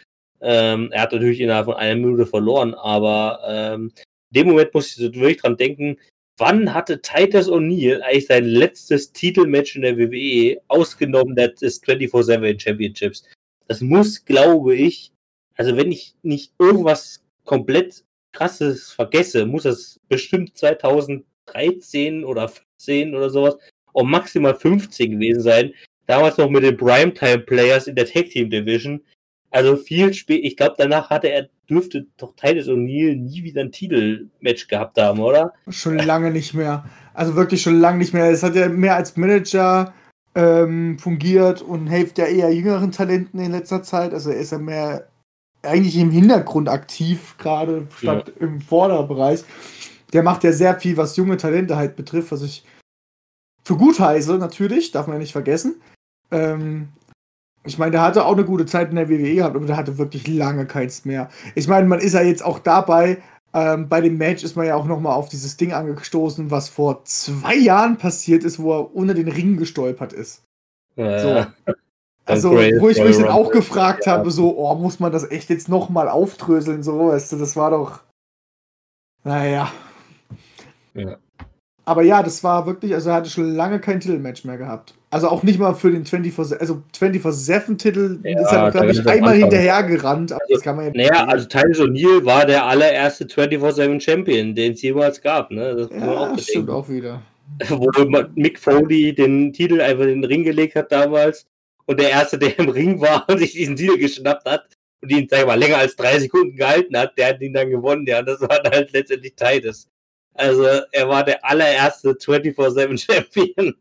Ähm, 0.43 0.91
er 0.93 1.03
hat 1.03 1.13
natürlich 1.13 1.41
innerhalb 1.41 1.65
von 1.65 1.77
einer 1.77 1.99
Minute 1.99 2.27
verloren, 2.27 2.75
aber 2.75 3.41
ähm, 3.49 3.93
in 4.33 4.43
dem 4.43 4.49
Moment 4.49 4.75
muss 4.75 4.89
ich 4.89 4.95
so 4.97 5.15
wirklich 5.15 5.39
dran 5.39 5.57
denken, 5.57 5.97
wann 6.39 6.73
hatte 6.75 7.01
Titus 7.01 7.49
O'Neill 7.49 8.01
eigentlich 8.01 8.27
sein 8.27 8.45
letztes 8.45 9.13
Titelmatch 9.13 9.77
in 9.77 9.83
der 9.83 9.99
WWE, 9.99 10.61
ausgenommen 10.69 11.37
des 11.37 11.83
24-7 11.83 12.61
Championships? 12.61 13.25
Das 13.69 13.81
muss, 13.81 14.25
glaube 14.25 14.75
ich, 14.75 15.13
also 15.57 15.77
wenn 15.77 15.93
ich 15.93 16.15
nicht 16.23 16.53
irgendwas 16.59 17.23
komplett 17.45 18.05
krasses 18.33 18.93
vergesse, 18.93 19.47
muss 19.47 19.65
das 19.65 20.01
bestimmt 20.09 20.57
2013 20.57 22.25
oder 22.25 22.49
14 22.79 23.15
oder 23.15 23.31
sowas, 23.31 23.59
auch 23.93 24.05
maximal 24.05 24.55
15 24.55 25.13
gewesen 25.13 25.43
sein, 25.43 25.75
damals 26.07 26.39
noch 26.39 26.49
mit 26.49 26.65
den 26.65 26.77
Primetime-Players 26.77 27.87
in 27.87 27.95
der 27.95 28.07
Tag 28.07 28.31
Team 28.31 28.51
Division. 28.51 29.05
Also 29.53 29.77
viel 29.77 30.15
spät, 30.15 30.41
ich 30.45 30.57
glaube, 30.57 30.75
danach 30.79 31.11
hatte 31.11 31.29
er, 31.29 31.49
dürfte 31.69 32.07
doch 32.17 32.35
Titus 32.35 32.69
O'Neill 32.69 33.17
nie 33.17 33.45
wieder 33.45 33.61
ein 33.61 33.71
Titelmatch 33.71 34.67
gehabt 34.67 34.99
haben, 34.99 35.21
oder? 35.21 35.53
Schon 35.69 35.99
lange 35.99 36.31
nicht 36.31 36.55
mehr. 36.55 36.87
Also 37.13 37.37
wirklich 37.37 37.61
schon 37.61 37.79
lange 37.79 37.99
nicht 37.99 38.15
mehr. 38.15 38.31
Es 38.31 38.43
hat 38.43 38.57
ja 38.57 38.69
mehr 38.69 38.97
als 38.97 39.17
Manager 39.19 39.93
ähm, 40.35 40.99
fungiert 40.99 41.61
und 41.61 41.87
hilft 41.87 42.17
ja 42.17 42.25
eher 42.25 42.51
jüngeren 42.53 42.93
Talenten 42.93 43.39
in 43.41 43.53
letzter 43.53 43.83
Zeit. 43.83 44.15
Also 44.15 44.31
er 44.31 44.39
ist 44.39 44.53
ja 44.53 44.59
mehr 44.59 45.07
eigentlich 45.63 45.97
im 45.97 46.11
Hintergrund 46.11 46.69
aktiv, 46.71 47.37
gerade 47.39 47.87
statt 47.97 48.33
ja. 48.35 48.47
im 48.47 48.61
Vorderbereich. 48.63 49.45
Der 50.15 50.23
macht 50.23 50.45
ja 50.45 50.53
sehr 50.53 50.81
viel, 50.81 50.97
was 50.97 51.17
junge 51.17 51.37
Talente 51.37 51.77
halt 51.77 51.95
betrifft, 51.95 52.33
was 52.33 52.43
ich 52.43 52.65
für 53.65 53.77
gut 53.77 54.01
heiße, 54.01 54.39
natürlich, 54.39 54.91
darf 54.91 55.07
man 55.07 55.17
ja 55.17 55.21
nicht 55.21 55.33
vergessen. 55.33 55.81
Ähm, 56.31 56.89
ich 57.65 57.79
meine, 57.79 57.93
der 57.93 58.03
hatte 58.03 58.25
auch 58.25 58.33
eine 58.33 58.45
gute 58.45 58.67
Zeit 58.67 58.91
in 58.91 58.97
der 58.97 59.09
WWE 59.09 59.35
gehabt, 59.35 59.57
aber 59.57 59.67
der 59.67 59.77
hatte 59.77 59.99
wirklich 59.99 60.27
lange 60.27 60.67
keins 60.67 61.05
mehr. 61.05 61.29
Ich 61.55 61.69
meine, 61.69 61.87
man 61.87 62.01
ist 62.01 62.15
ja 62.15 62.23
jetzt 62.23 62.45
auch 62.45 62.59
dabei, 62.59 63.23
ähm, 63.55 63.89
bei 63.89 64.01
dem 64.01 64.17
Match 64.19 64.43
ist 64.43 64.57
man 64.57 64.67
ja 64.67 64.75
auch 64.75 64.87
nochmal 64.87 65.15
auf 65.15 65.29
dieses 65.29 65.57
Ding 65.57 65.73
angestoßen, 65.73 66.51
was 66.51 66.69
vor 66.69 67.05
zwei 67.05 67.55
Jahren 67.55 67.99
passiert 67.99 68.45
ist, 68.45 68.59
wo 68.59 68.73
er 68.73 68.95
unter 68.95 69.15
den 69.15 69.29
Ring 69.29 69.57
gestolpert 69.59 70.13
ist. 70.13 70.43
Ja. 70.97 71.19
So. 71.19 71.73
Also, 72.25 72.53
wo 72.53 72.89
ich 72.89 73.03
mich 73.03 73.17
dann 73.17 73.29
auch 73.29 73.51
gefragt 73.51 74.07
ja. 74.07 74.13
habe, 74.13 74.31
so, 74.31 74.57
oh, 74.57 74.73
muss 74.77 75.01
man 75.01 75.11
das 75.11 75.29
echt 75.29 75.51
jetzt 75.51 75.69
nochmal 75.69 76.09
aufdröseln, 76.09 76.85
so, 76.85 77.09
weißt 77.09 77.33
du, 77.33 77.37
das 77.37 77.57
war 77.57 77.73
doch. 77.73 77.99
Naja. 79.25 79.73
Ja. 80.95 81.17
Aber 81.85 82.03
ja, 82.03 82.23
das 82.23 82.45
war 82.45 82.65
wirklich, 82.65 82.95
also 82.95 83.11
er 83.11 83.17
hatte 83.17 83.29
schon 83.29 83.53
lange 83.53 83.81
kein 83.81 83.99
Titelmatch 83.99 84.45
mehr 84.45 84.57
gehabt. 84.57 84.95
Also 85.13 85.29
auch 85.29 85.43
nicht 85.43 85.59
mal 85.59 85.75
für 85.75 85.91
den 85.91 86.07
24-7, 86.07 86.57
also 86.57 86.83
24-7-Titel 86.99 88.21
ja, 88.25 88.41
ist 88.41 88.51
er, 88.51 88.71
glaube 88.71 88.93
ich, 88.93 89.07
einmal 89.07 89.37
hinterher 89.37 89.83
gerannt. 89.83 90.33
Also, 90.33 90.45
das 90.49 90.63
kann 90.63 90.77
man 90.77 90.87
ja 90.87 90.93
naja, 90.95 91.27
also 91.27 91.47
Titus 91.47 91.81
O'Neill 91.81 92.25
war 92.25 92.47
der 92.47 92.65
allererste 92.65 93.27
24-7-Champion, 93.27 94.55
den 94.55 94.73
es 94.73 94.81
jemals 94.81 95.21
gab. 95.21 95.51
Ne? 95.51 95.77
Das 95.77 95.91
ja, 95.91 96.17
auch 96.17 96.39
stimmt 96.39 96.71
auch 96.71 96.89
wieder. 96.89 97.21
Wo 97.69 97.91
Mick 98.37 98.59
Foley 98.59 99.15
den 99.15 99.53
Titel 99.53 99.83
einfach 99.83 100.05
in 100.05 100.23
den 100.23 100.25
Ring 100.25 100.45
gelegt 100.45 100.77
hat 100.77 100.91
damals 100.91 101.47
und 101.85 102.01
der 102.01 102.09
Erste, 102.09 102.39
der 102.39 102.59
im 102.59 102.71
Ring 102.71 102.99
war 102.99 103.27
und 103.29 103.37
sich 103.37 103.53
diesen 103.53 103.77
Titel 103.77 103.99
geschnappt 103.99 104.47
hat 104.47 104.65
und 105.03 105.13
ihn, 105.13 105.29
sag 105.29 105.41
ich 105.41 105.47
mal, 105.47 105.59
länger 105.59 105.77
als 105.77 105.95
drei 105.95 106.19
Sekunden 106.21 106.57
gehalten 106.57 106.97
hat, 106.97 107.19
der 107.19 107.29
hat 107.29 107.43
ihn 107.43 107.53
dann 107.53 107.69
gewonnen. 107.69 108.07
Ja, 108.07 108.23
das 108.23 108.41
war 108.41 108.63
dann 108.63 108.73
halt 108.73 108.91
letztendlich 108.95 109.35
Titus. 109.35 109.89
Also 110.33 110.65
er 110.91 111.07
war 111.07 111.23
der 111.23 111.45
allererste 111.45 112.13
24-7-Champion. 112.13 113.75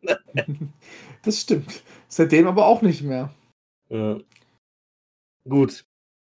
Das 1.24 1.42
stimmt. 1.42 1.84
Seitdem 2.08 2.48
aber 2.48 2.66
auch 2.66 2.82
nicht 2.82 3.04
mehr. 3.04 3.34
Ja. 3.90 4.20
Gut. 5.48 5.86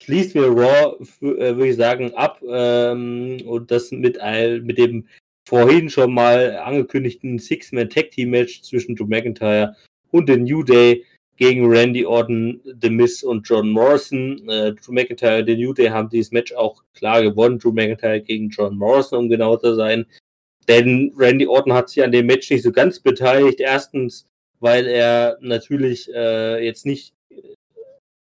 Schließt 0.03 0.35
wir 0.35 0.47
Raw, 0.47 0.97
äh, 1.21 1.55
würde 1.55 1.69
ich 1.69 1.77
sagen, 1.77 2.13
ab 2.15 2.41
ähm, 2.47 3.37
und 3.45 3.71
das 3.71 3.91
mit, 3.91 4.19
mit 4.61 4.77
dem 4.77 5.07
vorhin 5.47 5.89
schon 5.89 6.13
mal 6.13 6.57
angekündigten 6.57 7.39
Six-Man-Tag-Team-Match 7.39 8.61
zwischen 8.63 8.95
Drew 8.95 9.05
McIntyre 9.05 9.75
und 10.11 10.27
den 10.27 10.43
New 10.43 10.63
Day 10.63 11.05
gegen 11.37 11.65
Randy 11.65 12.05
Orton, 12.05 12.61
The 12.81 12.89
Miz 12.89 13.23
und 13.23 13.47
John 13.47 13.69
Morrison. 13.69 14.47
Äh, 14.49 14.73
Drew 14.73 14.93
McIntyre 14.93 15.39
und 15.39 15.47
The 15.47 15.55
New 15.55 15.73
Day 15.73 15.87
haben 15.87 16.09
dieses 16.09 16.31
Match 16.31 16.53
auch 16.53 16.83
klar 16.93 17.21
gewonnen. 17.21 17.59
Drew 17.59 17.71
McIntyre 17.71 18.21
gegen 18.21 18.49
John 18.49 18.77
Morrison, 18.77 19.19
um 19.19 19.29
genau 19.29 19.57
zu 19.57 19.75
sein. 19.75 20.05
Denn 20.67 21.13
Randy 21.15 21.47
Orton 21.47 21.73
hat 21.73 21.89
sich 21.89 22.03
an 22.03 22.11
dem 22.11 22.25
Match 22.25 22.49
nicht 22.49 22.63
so 22.63 22.71
ganz 22.71 22.99
beteiligt. 22.99 23.59
Erstens, 23.59 24.25
weil 24.59 24.87
er 24.87 25.37
natürlich 25.41 26.13
äh, 26.13 26.63
jetzt 26.63 26.85
nicht 26.85 27.13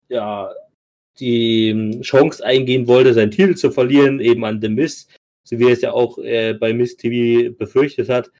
ja, 0.09 0.51
die 1.19 1.99
Chance 2.01 2.45
eingehen 2.45 2.87
wollte, 2.87 3.13
seinen 3.13 3.31
Titel 3.31 3.55
zu 3.55 3.71
verlieren, 3.71 4.19
eben 4.19 4.45
an 4.45 4.61
The 4.61 4.69
Miz, 4.69 5.07
so 5.43 5.59
wie 5.59 5.65
er 5.65 5.73
es 5.73 5.81
ja 5.81 5.91
auch 5.91 6.17
äh, 6.19 6.53
bei 6.53 6.73
Miz 6.73 6.97
TV 6.97 7.51
befürchtet 7.57 8.09
hat. 8.09 8.31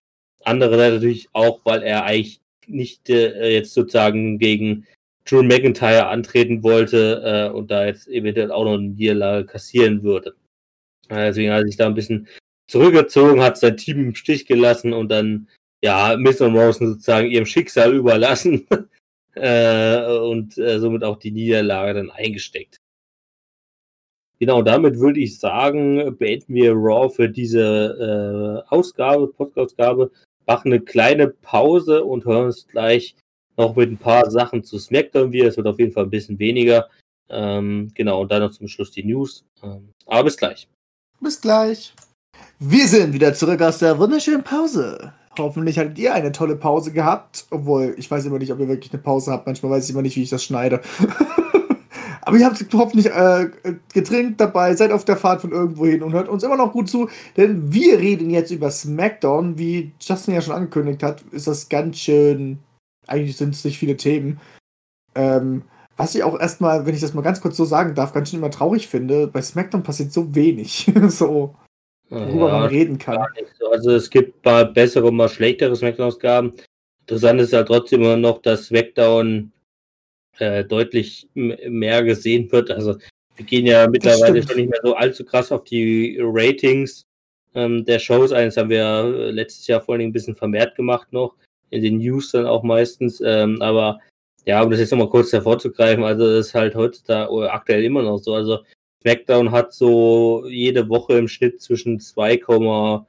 Andererseits 0.43 0.95
natürlich 0.95 1.27
auch, 1.33 1.61
weil 1.65 1.83
er 1.83 2.05
eigentlich 2.05 2.39
nicht 2.67 3.09
äh, 3.09 3.49
jetzt 3.49 3.73
sozusagen 3.73 4.39
gegen 4.39 4.85
Drew 5.25 5.43
McIntyre 5.43 6.07
antreten 6.07 6.63
wollte 6.63 7.49
äh, 7.51 7.55
und 7.55 7.71
da 7.71 7.85
jetzt 7.85 8.07
eventuell 8.07 8.51
auch 8.51 8.63
noch 8.63 8.75
eine 8.75 8.89
Niederlage 8.89 9.45
kassieren 9.45 10.03
würde. 10.03 10.35
Äh, 11.09 11.27
deswegen 11.27 11.51
hat 11.51 11.63
er 11.63 11.67
sich 11.67 11.77
da 11.77 11.87
ein 11.87 11.95
bisschen 11.95 12.27
zurückgezogen, 12.69 13.41
hat 13.41 13.57
sein 13.57 13.77
Team 13.77 13.99
im 13.99 14.15
Stich 14.15 14.45
gelassen 14.45 14.93
und 14.93 15.09
dann, 15.09 15.47
ja, 15.83 16.13
und 16.13 16.23
Morrison 16.23 16.89
sozusagen 16.89 17.29
ihrem 17.29 17.45
Schicksal 17.45 17.93
überlassen 17.93 18.67
äh, 19.35 20.17
und 20.17 20.57
äh, 20.57 20.79
somit 20.79 21.03
auch 21.03 21.17
die 21.17 21.31
Niederlage 21.31 21.93
dann 21.93 22.11
eingesteckt. 22.11 22.77
Genau, 24.39 24.61
damit 24.61 24.99
würde 24.99 25.19
ich 25.19 25.39
sagen, 25.39 26.15
beenden 26.17 26.53
wir 26.53 26.73
Raw 26.73 27.09
für 27.09 27.27
diese 27.27 28.63
äh, 28.67 28.69
Ausgabe, 28.69 29.27
Podcast-Ausgabe 29.27 30.11
machen 30.45 30.71
eine 30.71 30.81
kleine 30.81 31.27
Pause 31.27 32.03
und 32.03 32.25
hören 32.25 32.45
uns 32.45 32.67
gleich 32.67 33.15
noch 33.57 33.75
mit 33.75 33.91
ein 33.91 33.97
paar 33.97 34.29
Sachen 34.29 34.63
zu 34.63 34.77
SmackDown 34.77 35.31
wieder. 35.31 35.47
Es 35.47 35.57
wird 35.57 35.67
auf 35.67 35.79
jeden 35.79 35.91
Fall 35.91 36.03
ein 36.03 36.11
bisschen 36.11 36.39
weniger. 36.39 36.87
Ähm, 37.29 37.91
genau, 37.95 38.21
und 38.21 38.31
dann 38.31 38.41
noch 38.41 38.51
zum 38.51 38.67
Schluss 38.67 38.91
die 38.91 39.03
News. 39.03 39.43
Ähm, 39.61 39.89
aber 40.05 40.25
bis 40.25 40.37
gleich. 40.37 40.67
Bis 41.19 41.41
gleich. 41.41 41.93
Wir 42.59 42.87
sind 42.87 43.13
wieder 43.13 43.33
zurück 43.33 43.61
aus 43.61 43.79
der 43.79 43.97
wunderschönen 43.97 44.43
Pause. 44.43 45.13
Hoffentlich 45.37 45.77
hattet 45.79 45.97
ihr 45.99 46.13
eine 46.13 46.31
tolle 46.31 46.55
Pause 46.55 46.91
gehabt. 46.91 47.45
Obwohl, 47.51 47.95
ich 47.97 48.09
weiß 48.09 48.25
immer 48.25 48.39
nicht, 48.39 48.51
ob 48.51 48.59
ihr 48.59 48.67
wirklich 48.67 48.93
eine 48.93 49.01
Pause 49.01 49.31
habt. 49.31 49.45
Manchmal 49.45 49.73
weiß 49.73 49.85
ich 49.85 49.91
immer 49.91 50.01
nicht, 50.01 50.15
wie 50.15 50.23
ich 50.23 50.29
das 50.29 50.43
schneide. 50.43 50.81
Aber 52.27 52.35
ihr 52.35 52.45
habt 52.45 52.61
hoffentlich 52.73 53.05
äh, 53.05 53.49
getrinkt 53.93 54.41
dabei, 54.41 54.75
seid 54.75 54.91
auf 54.91 55.05
der 55.05 55.15
Fahrt 55.15 55.39
von 55.39 55.53
irgendwo 55.53 55.85
hin 55.85 56.03
und 56.03 56.11
hört 56.11 56.27
uns 56.27 56.43
immer 56.43 56.57
noch 56.57 56.73
gut 56.73 56.89
zu, 56.89 57.07
denn 57.37 57.71
wir 57.71 57.99
reden 57.99 58.29
jetzt 58.29 58.51
über 58.51 58.69
SmackDown. 58.69 59.57
Wie 59.57 59.93
Justin 60.01 60.33
ja 60.33 60.41
schon 60.41 60.53
angekündigt 60.53 61.03
hat, 61.03 61.21
ist 61.31 61.47
das 61.47 61.69
ganz 61.69 61.99
schön. 61.99 62.59
Eigentlich 63.07 63.37
sind 63.37 63.55
es 63.55 63.63
nicht 63.63 63.77
viele 63.77 63.95
Themen. 63.95 64.41
Ähm, 65.15 65.63
was 65.95 66.15
ich 66.15 66.23
auch 66.23 66.37
erstmal, 66.37 66.85
wenn 66.85 66.95
ich 66.95 66.99
das 66.99 67.13
mal 67.13 67.21
ganz 67.21 67.39
kurz 67.39 67.55
so 67.55 67.63
sagen 67.63 67.95
darf, 67.95 68.11
ganz 68.11 68.29
schön 68.29 68.39
immer 68.39 68.51
traurig 68.51 68.89
finde, 68.89 69.27
bei 69.27 69.41
SmackDown 69.41 69.83
passiert 69.83 70.11
so 70.11 70.35
wenig. 70.35 70.91
so, 71.07 71.55
worüber 72.09 72.47
ja, 72.47 72.59
man 72.59 72.69
reden 72.69 72.97
kann. 72.97 73.25
Also 73.71 73.91
es 73.91 74.09
gibt 74.09 74.43
mal 74.45 74.65
bessere, 74.65 75.11
mal 75.11 75.29
schlechtere 75.29 75.75
SmackDown-Ausgaben. 75.75 76.53
Interessant 77.01 77.41
ist 77.41 77.53
halt 77.53 77.67
trotzdem 77.67 78.01
immer 78.01 78.17
noch, 78.17 78.41
dass 78.41 78.65
SmackDown 78.65 79.51
äh, 80.39 80.63
deutlich 80.63 81.27
mehr 81.33 82.03
gesehen 82.03 82.51
wird. 82.51 82.71
Also 82.71 82.97
wir 83.35 83.45
gehen 83.45 83.65
ja 83.65 83.87
mittlerweile 83.87 84.41
schon 84.43 84.57
nicht 84.57 84.69
mehr 84.69 84.79
so 84.83 84.95
allzu 84.95 85.23
krass 85.23 85.51
auf 85.51 85.63
die 85.63 86.17
Ratings 86.19 87.05
ähm, 87.55 87.85
der 87.85 87.99
Shows 87.99 88.31
ein. 88.31 88.47
Das 88.47 88.57
haben 88.57 88.69
wir 88.69 88.83
äh, 88.83 89.31
letztes 89.31 89.67
Jahr 89.67 89.81
vor 89.81 89.95
allem 89.95 90.09
ein 90.09 90.13
bisschen 90.13 90.35
vermehrt 90.35 90.75
gemacht 90.75 91.11
noch. 91.11 91.35
In 91.69 91.83
den 91.83 91.97
News 91.97 92.31
dann 92.31 92.45
auch 92.45 92.63
meistens. 92.63 93.21
Ähm, 93.23 93.61
aber 93.61 93.99
ja, 94.45 94.61
um 94.63 94.71
das 94.71 94.79
jetzt 94.79 94.91
nochmal 94.91 95.09
kurz 95.09 95.33
hervorzugreifen, 95.33 96.03
also 96.03 96.25
das 96.25 96.47
ist 96.47 96.53
halt 96.53 96.75
heutzutage 96.75 97.29
oder 97.29 97.53
aktuell 97.53 97.83
immer 97.83 98.01
noch 98.01 98.17
so. 98.17 98.33
Also 98.33 98.59
SmackDown 99.01 99.51
hat 99.51 99.73
so 99.73 100.45
jede 100.47 100.89
Woche 100.89 101.17
im 101.17 101.27
Schnitt 101.27 101.61
zwischen 101.61 101.99
2,2 101.99 103.05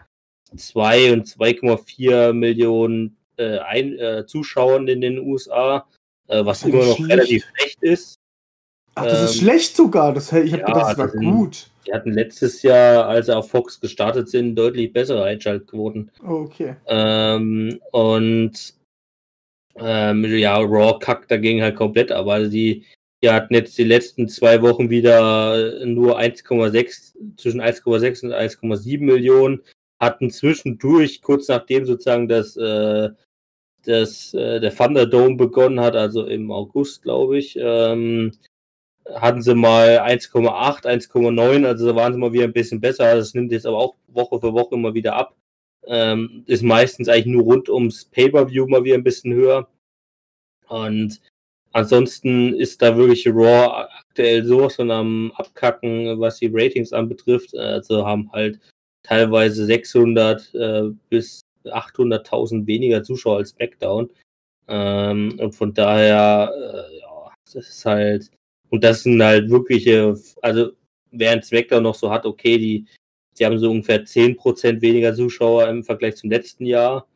und 1.12 1.26
2,4 1.26 2.32
Millionen 2.32 3.16
äh, 3.36 3.58
ein, 3.58 3.98
äh, 3.98 4.26
Zuschauern 4.26 4.88
in 4.88 5.00
den 5.00 5.18
USA 5.18 5.86
äh, 6.28 6.44
was 6.44 6.62
immer 6.62 6.84
noch 6.84 6.96
schlecht. 6.96 7.10
relativ 7.10 7.46
schlecht 7.54 7.82
ist. 7.82 8.18
Ach, 8.94 9.04
das 9.04 9.18
ähm, 9.18 9.24
ist 9.24 9.36
schlecht 9.38 9.76
sogar. 9.76 10.12
Das, 10.12 10.32
ich 10.32 10.52
habe 10.52 10.62
ja, 10.62 10.66
gedacht, 10.66 10.90
das 10.90 10.98
war 10.98 11.06
das 11.08 11.16
gut. 11.16 11.70
Die 11.86 11.92
hatten 11.92 12.12
letztes 12.12 12.62
Jahr, 12.62 13.06
als 13.06 13.26
sie 13.26 13.36
auf 13.36 13.50
Fox 13.50 13.80
gestartet 13.80 14.28
sind, 14.28 14.54
deutlich 14.54 14.92
bessere 14.92 15.24
Einschaltquoten. 15.24 16.10
Okay. 16.24 16.76
Ähm, 16.86 17.80
und 17.92 18.74
ähm, 19.76 20.24
ja, 20.24 20.58
Raw 20.58 20.98
kackt 20.98 21.30
dagegen 21.30 21.62
halt 21.62 21.76
komplett, 21.76 22.12
aber 22.12 22.34
also 22.34 22.50
die, 22.50 22.84
die 23.22 23.30
hatten 23.30 23.54
jetzt 23.54 23.76
die 23.78 23.84
letzten 23.84 24.28
zwei 24.28 24.62
Wochen 24.62 24.90
wieder 24.90 25.84
nur 25.84 26.18
1,6, 26.18 27.36
zwischen 27.36 27.60
1,6 27.60 28.24
und 28.24 28.32
1,7 28.32 29.00
Millionen, 29.04 29.62
hatten 30.00 30.30
zwischendurch, 30.30 31.22
kurz 31.22 31.48
nachdem 31.48 31.84
sozusagen 31.84 32.28
das 32.28 32.56
äh, 32.56 33.10
dass 33.84 34.34
äh, 34.34 34.60
der 34.60 34.74
Thunderdome 34.74 35.36
begonnen 35.36 35.80
hat, 35.80 35.96
also 35.96 36.26
im 36.26 36.50
August, 36.50 37.02
glaube 37.02 37.38
ich, 37.38 37.58
ähm, 37.60 38.32
hatten 39.14 39.40
sie 39.42 39.54
mal 39.54 40.00
1,8, 40.00 40.84
1,9, 40.84 41.66
also 41.66 41.86
da 41.86 41.96
waren 41.96 42.12
sie 42.12 42.18
mal 42.18 42.32
wieder 42.32 42.44
ein 42.44 42.52
bisschen 42.52 42.80
besser. 42.80 43.14
Das 43.14 43.34
nimmt 43.34 43.52
jetzt 43.52 43.66
aber 43.66 43.78
auch 43.78 43.96
Woche 44.08 44.40
für 44.40 44.52
Woche 44.52 44.74
immer 44.74 44.94
wieder 44.94 45.14
ab. 45.16 45.34
Ähm, 45.86 46.44
ist 46.46 46.62
meistens 46.62 47.08
eigentlich 47.08 47.26
nur 47.26 47.44
rund 47.44 47.70
ums 47.70 48.04
Pay-Per-View 48.06 48.66
mal 48.66 48.84
wieder 48.84 48.96
ein 48.96 49.04
bisschen 49.04 49.32
höher. 49.32 49.68
Und 50.68 51.20
ansonsten 51.78 52.54
ist 52.54 52.82
da 52.82 52.96
wirklich 52.96 53.26
Raw 53.26 53.86
aktuell 53.98 54.44
sowas 54.44 54.76
von 54.76 54.90
am 54.90 55.32
Abkacken, 55.36 56.18
was 56.20 56.38
die 56.38 56.50
Ratings 56.52 56.92
anbetrifft. 56.92 57.56
Also 57.56 58.04
haben 58.06 58.30
halt 58.32 58.58
teilweise 59.02 59.64
600 59.64 60.54
äh, 60.54 60.90
bis 61.08 61.40
800.000 61.64 62.66
weniger 62.66 63.02
Zuschauer 63.02 63.38
als 63.38 63.50
SmackDown. 63.50 64.10
Ähm, 64.68 65.38
und 65.38 65.54
von 65.54 65.72
daher, 65.72 66.52
äh, 66.54 66.98
ja, 66.98 67.32
das 67.52 67.68
ist 67.68 67.84
halt, 67.86 68.30
und 68.70 68.84
das 68.84 69.04
sind 69.04 69.22
halt 69.22 69.48
wirkliche, 69.48 70.14
also 70.42 70.72
während 71.10 71.44
SmackDown 71.44 71.82
noch 71.82 71.94
so 71.94 72.10
hat, 72.10 72.26
okay, 72.26 72.58
die, 72.58 72.86
die 73.38 73.46
haben 73.46 73.58
so 73.58 73.70
ungefähr 73.70 74.04
10% 74.04 74.80
weniger 74.82 75.14
Zuschauer 75.14 75.68
im 75.68 75.84
Vergleich 75.84 76.16
zum 76.16 76.30
letzten 76.30 76.66
Jahr, 76.66 77.06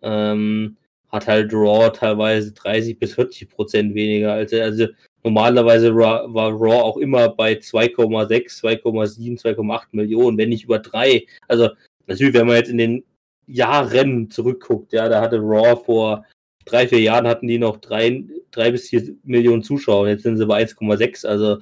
ähm, 0.00 0.76
hat 1.12 1.26
halt 1.28 1.52
Raw 1.52 1.90
teilweise 1.90 2.52
30 2.52 2.98
bis 2.98 3.14
40 3.14 3.50
Prozent 3.50 3.94
weniger. 3.94 4.32
Also, 4.32 4.60
also 4.60 4.86
normalerweise 5.22 5.94
war 5.94 6.50
Raw 6.50 6.82
auch 6.82 6.96
immer 6.96 7.28
bei 7.28 7.52
2,6, 7.52 8.60
2,7, 8.60 9.40
2,8 9.40 9.82
Millionen, 9.92 10.38
wenn 10.38 10.48
nicht 10.48 10.64
über 10.64 10.78
drei. 10.78 11.26
Also 11.48 11.68
natürlich, 12.06 12.34
wenn 12.34 12.46
man 12.46 12.56
jetzt 12.56 12.70
in 12.70 12.78
den 12.78 13.04
Jahren 13.46 14.30
zurückguckt, 14.30 14.92
ja, 14.92 15.08
da 15.08 15.20
hatte 15.20 15.38
Raw 15.38 15.76
vor 15.76 16.24
drei, 16.64 16.88
vier 16.88 17.00
Jahren 17.00 17.26
hatten 17.26 17.46
die 17.46 17.58
noch 17.58 17.76
drei, 17.78 18.24
drei 18.50 18.70
bis 18.70 18.88
vier 18.88 19.14
Millionen 19.24 19.62
Zuschauer. 19.62 20.08
Jetzt 20.08 20.22
sind 20.22 20.38
sie 20.38 20.46
bei 20.46 20.62
1,6. 20.64 21.26
Also 21.26 21.58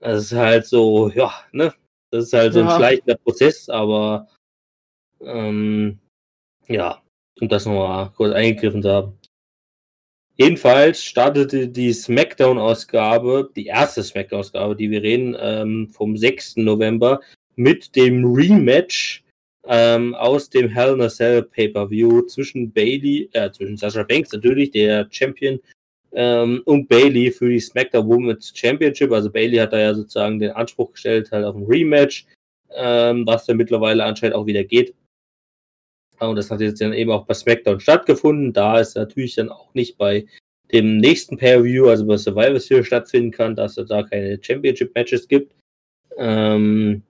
das 0.00 0.24
ist 0.24 0.32
halt 0.32 0.66
so, 0.66 1.10
ja, 1.10 1.32
ne? 1.52 1.74
Das 2.10 2.26
ist 2.26 2.32
halt 2.32 2.54
so 2.54 2.60
ein 2.60 2.66
ja. 2.66 2.76
schleichender 2.76 3.16
Prozess, 3.16 3.68
aber 3.68 4.28
ähm, 5.20 5.98
ja, 6.68 7.02
um 7.40 7.48
das 7.48 7.66
nochmal 7.66 8.10
kurz 8.16 8.34
eingegriffen 8.34 8.82
zu 8.82 8.90
haben. 8.90 9.18
Jedenfalls 10.36 11.02
startete 11.02 11.68
die 11.68 11.92
SmackDown-Ausgabe, 11.92 13.50
die 13.56 13.66
erste 13.66 14.02
SmackDown-Ausgabe, 14.02 14.76
die 14.76 14.90
wir 14.90 15.02
reden, 15.02 15.34
ähm, 15.40 15.88
vom 15.88 16.16
6. 16.16 16.56
November 16.56 17.20
mit 17.54 17.96
dem 17.96 18.24
Rematch 18.24 19.24
ähm, 19.66 20.14
aus 20.14 20.50
dem 20.50 20.68
Hell 20.68 20.94
in 20.94 21.00
a 21.00 21.08
Cell 21.08 21.42
Pay-Per-View 21.42 22.22
zwischen 22.26 22.70
Bailey, 22.70 23.30
äh, 23.32 23.50
zwischen 23.50 23.78
Sasha 23.78 24.02
Banks 24.02 24.32
natürlich, 24.32 24.70
der 24.72 25.08
Champion, 25.10 25.58
ähm, 26.12 26.62
und 26.64 26.88
Bailey 26.88 27.30
für 27.30 27.48
die 27.48 27.60
SmackDown 27.60 28.06
Women's 28.08 28.52
Championship. 28.54 29.12
Also 29.12 29.30
Bailey 29.30 29.58
hat 29.58 29.72
da 29.72 29.78
ja 29.78 29.94
sozusagen 29.94 30.38
den 30.38 30.52
Anspruch 30.52 30.92
gestellt, 30.92 31.30
halt 31.30 31.44
auf 31.44 31.56
ein 31.56 31.64
Rematch, 31.64 32.26
ähm, 32.74 33.26
was 33.26 33.46
dann 33.46 33.56
mittlerweile 33.56 34.04
anscheinend 34.04 34.36
auch 34.36 34.46
wieder 34.46 34.64
geht. 34.64 34.94
Und 36.20 36.36
das 36.36 36.50
hat 36.50 36.60
jetzt 36.60 36.80
dann 36.80 36.92
eben 36.92 37.10
auch 37.10 37.26
bei 37.26 37.34
SmackDown 37.34 37.80
stattgefunden. 37.80 38.52
Da 38.52 38.80
ist 38.80 38.96
natürlich 38.96 39.34
dann 39.34 39.50
auch 39.50 39.72
nicht 39.74 39.98
bei 39.98 40.26
dem 40.72 40.98
nächsten 40.98 41.36
Pay-View, 41.36 41.88
also 41.88 42.06
bei 42.06 42.16
Survivor 42.16 42.58
Series 42.58 42.86
stattfinden 42.86 43.30
kann, 43.30 43.54
dass 43.54 43.76
es 43.76 43.88
da 43.88 44.02
keine 44.02 44.38
Championship-Matches 44.42 45.28
gibt. 45.28 45.54
Ähm, 46.16 47.02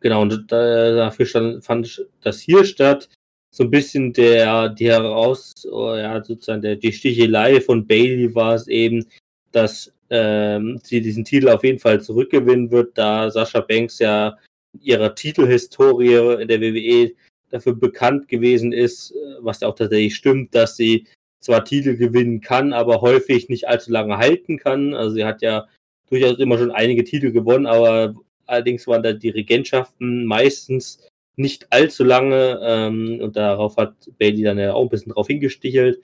genau, 0.00 0.22
und 0.22 0.50
da, 0.50 0.94
dafür 0.94 1.26
stand, 1.26 1.64
fand 1.64 2.06
das 2.20 2.40
hier 2.40 2.64
statt. 2.64 3.08
So 3.54 3.64
ein 3.64 3.70
bisschen 3.70 4.12
der, 4.12 4.68
die 4.68 4.90
heraus, 4.90 5.54
oh, 5.70 5.94
ja, 5.94 6.22
sozusagen 6.22 6.60
der, 6.60 6.76
die 6.76 6.92
Stichelei 6.92 7.60
von 7.60 7.86
Bailey 7.86 8.34
war 8.34 8.54
es 8.54 8.68
eben, 8.68 9.06
dass 9.52 9.92
ähm, 10.10 10.78
sie 10.82 11.00
diesen 11.00 11.24
Titel 11.24 11.48
auf 11.48 11.64
jeden 11.64 11.78
Fall 11.78 12.02
zurückgewinnen 12.02 12.70
wird, 12.70 12.98
da 12.98 13.30
Sascha 13.30 13.60
Banks 13.60 13.98
ja 13.98 14.36
ihrer 14.80 15.14
Titelhistorie 15.14 16.42
in 16.42 16.48
der 16.48 16.60
WWE 16.60 17.12
dafür 17.56 17.74
bekannt 17.74 18.28
gewesen 18.28 18.72
ist, 18.72 19.12
äh, 19.12 19.36
was 19.40 19.62
auch 19.62 19.74
tatsächlich 19.74 20.14
stimmt, 20.14 20.54
dass 20.54 20.76
sie 20.76 21.06
zwar 21.40 21.64
Titel 21.64 21.96
gewinnen 21.96 22.40
kann, 22.40 22.72
aber 22.72 23.00
häufig 23.00 23.48
nicht 23.48 23.68
allzu 23.68 23.90
lange 23.92 24.18
halten 24.18 24.58
kann. 24.58 24.94
Also 24.94 25.14
sie 25.14 25.24
hat 25.24 25.42
ja 25.42 25.66
durchaus 26.08 26.38
immer 26.38 26.58
schon 26.58 26.70
einige 26.70 27.04
Titel 27.04 27.32
gewonnen, 27.32 27.66
aber 27.66 28.14
allerdings 28.46 28.86
waren 28.86 29.02
da 29.02 29.12
die 29.12 29.30
Regentschaften 29.30 30.24
meistens 30.26 31.06
nicht 31.36 31.66
allzu 31.70 32.04
lange 32.04 32.58
ähm, 32.62 33.20
und 33.20 33.36
darauf 33.36 33.76
hat 33.76 33.94
Bailey 34.18 34.42
dann 34.42 34.58
ja 34.58 34.72
auch 34.72 34.82
ein 34.82 34.88
bisschen 34.88 35.12
drauf 35.12 35.26
hingestichelt. 35.26 36.00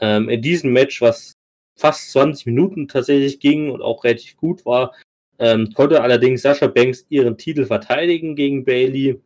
Ähm, 0.00 0.28
in 0.28 0.42
diesem 0.42 0.72
Match, 0.72 1.00
was 1.00 1.32
fast 1.78 2.12
20 2.12 2.46
Minuten 2.46 2.88
tatsächlich 2.88 3.40
ging 3.40 3.70
und 3.70 3.82
auch 3.82 4.04
relativ 4.04 4.36
gut 4.36 4.66
war, 4.66 4.94
ähm, 5.38 5.70
konnte 5.74 6.02
allerdings 6.02 6.42
Sascha 6.42 6.66
Banks 6.66 7.06
ihren 7.08 7.36
Titel 7.38 7.64
verteidigen 7.66 8.36
gegen 8.36 8.64
Bailey 8.64 9.20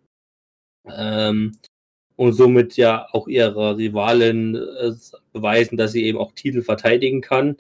ähm, 0.88 1.58
und 2.16 2.32
somit 2.34 2.76
ja 2.76 3.06
auch 3.12 3.28
ihrer 3.28 3.78
Rivalin 3.78 4.54
äh, 4.54 4.92
beweisen, 5.32 5.76
dass 5.76 5.92
sie 5.92 6.04
eben 6.04 6.18
auch 6.18 6.32
Titel 6.32 6.62
verteidigen 6.62 7.20
kann. 7.20 7.56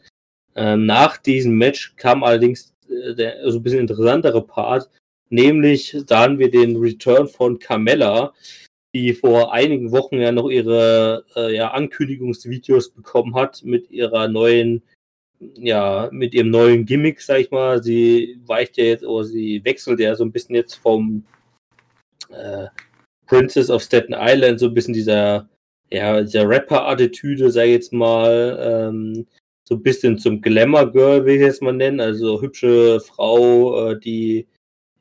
Ähm, 0.54 0.86
nach 0.86 1.16
diesem 1.16 1.56
Match 1.56 1.94
kam 1.96 2.22
allerdings 2.22 2.74
äh, 2.88 3.14
der 3.14 3.38
so 3.38 3.44
also 3.46 3.58
ein 3.58 3.62
bisschen 3.62 3.80
interessantere 3.80 4.42
Part, 4.42 4.90
nämlich 5.30 5.96
sahen 6.06 6.38
wir 6.38 6.50
den 6.50 6.76
Return 6.76 7.28
von 7.28 7.58
Carmella, 7.58 8.34
die 8.94 9.14
vor 9.14 9.52
einigen 9.52 9.92
Wochen 9.92 10.20
ja 10.20 10.32
noch 10.32 10.50
ihre 10.50 11.24
äh, 11.36 11.54
ja, 11.54 11.70
Ankündigungsvideos 11.70 12.90
bekommen 12.90 13.34
hat 13.34 13.62
mit 13.64 13.90
ihrer 13.90 14.28
neuen, 14.28 14.82
ja, 15.54 16.08
mit 16.12 16.34
ihrem 16.34 16.50
neuen 16.50 16.84
Gimmick, 16.84 17.20
sag 17.20 17.40
ich 17.40 17.50
mal. 17.50 17.82
Sie 17.82 18.38
weicht 18.44 18.76
ja 18.76 18.84
jetzt, 18.84 19.04
oder 19.04 19.24
sie 19.24 19.64
wechselt 19.64 20.00
ja 20.00 20.14
so 20.16 20.24
ein 20.24 20.32
bisschen 20.32 20.56
jetzt 20.56 20.74
vom 20.74 21.24
äh, 22.30 22.66
Princess 23.30 23.70
of 23.70 23.80
Staten 23.80 24.12
Island, 24.12 24.58
so 24.58 24.66
ein 24.66 24.74
bisschen 24.74 24.92
dieser, 24.92 25.48
ja, 25.88 26.20
dieser 26.20 26.48
Rapper-Attitüde, 26.48 27.52
sag 27.52 27.66
ich 27.66 27.70
jetzt 27.70 27.92
mal, 27.92 28.58
ähm, 28.60 29.24
so 29.62 29.76
ein 29.76 29.82
bisschen 29.84 30.18
zum 30.18 30.40
Glamour-Girl, 30.40 31.24
will 31.24 31.36
ich 31.36 31.42
jetzt 31.42 31.62
mal 31.62 31.72
nennen, 31.72 32.00
also 32.00 32.42
hübsche 32.42 32.98
Frau, 32.98 33.92
äh, 33.92 34.00
die, 34.00 34.48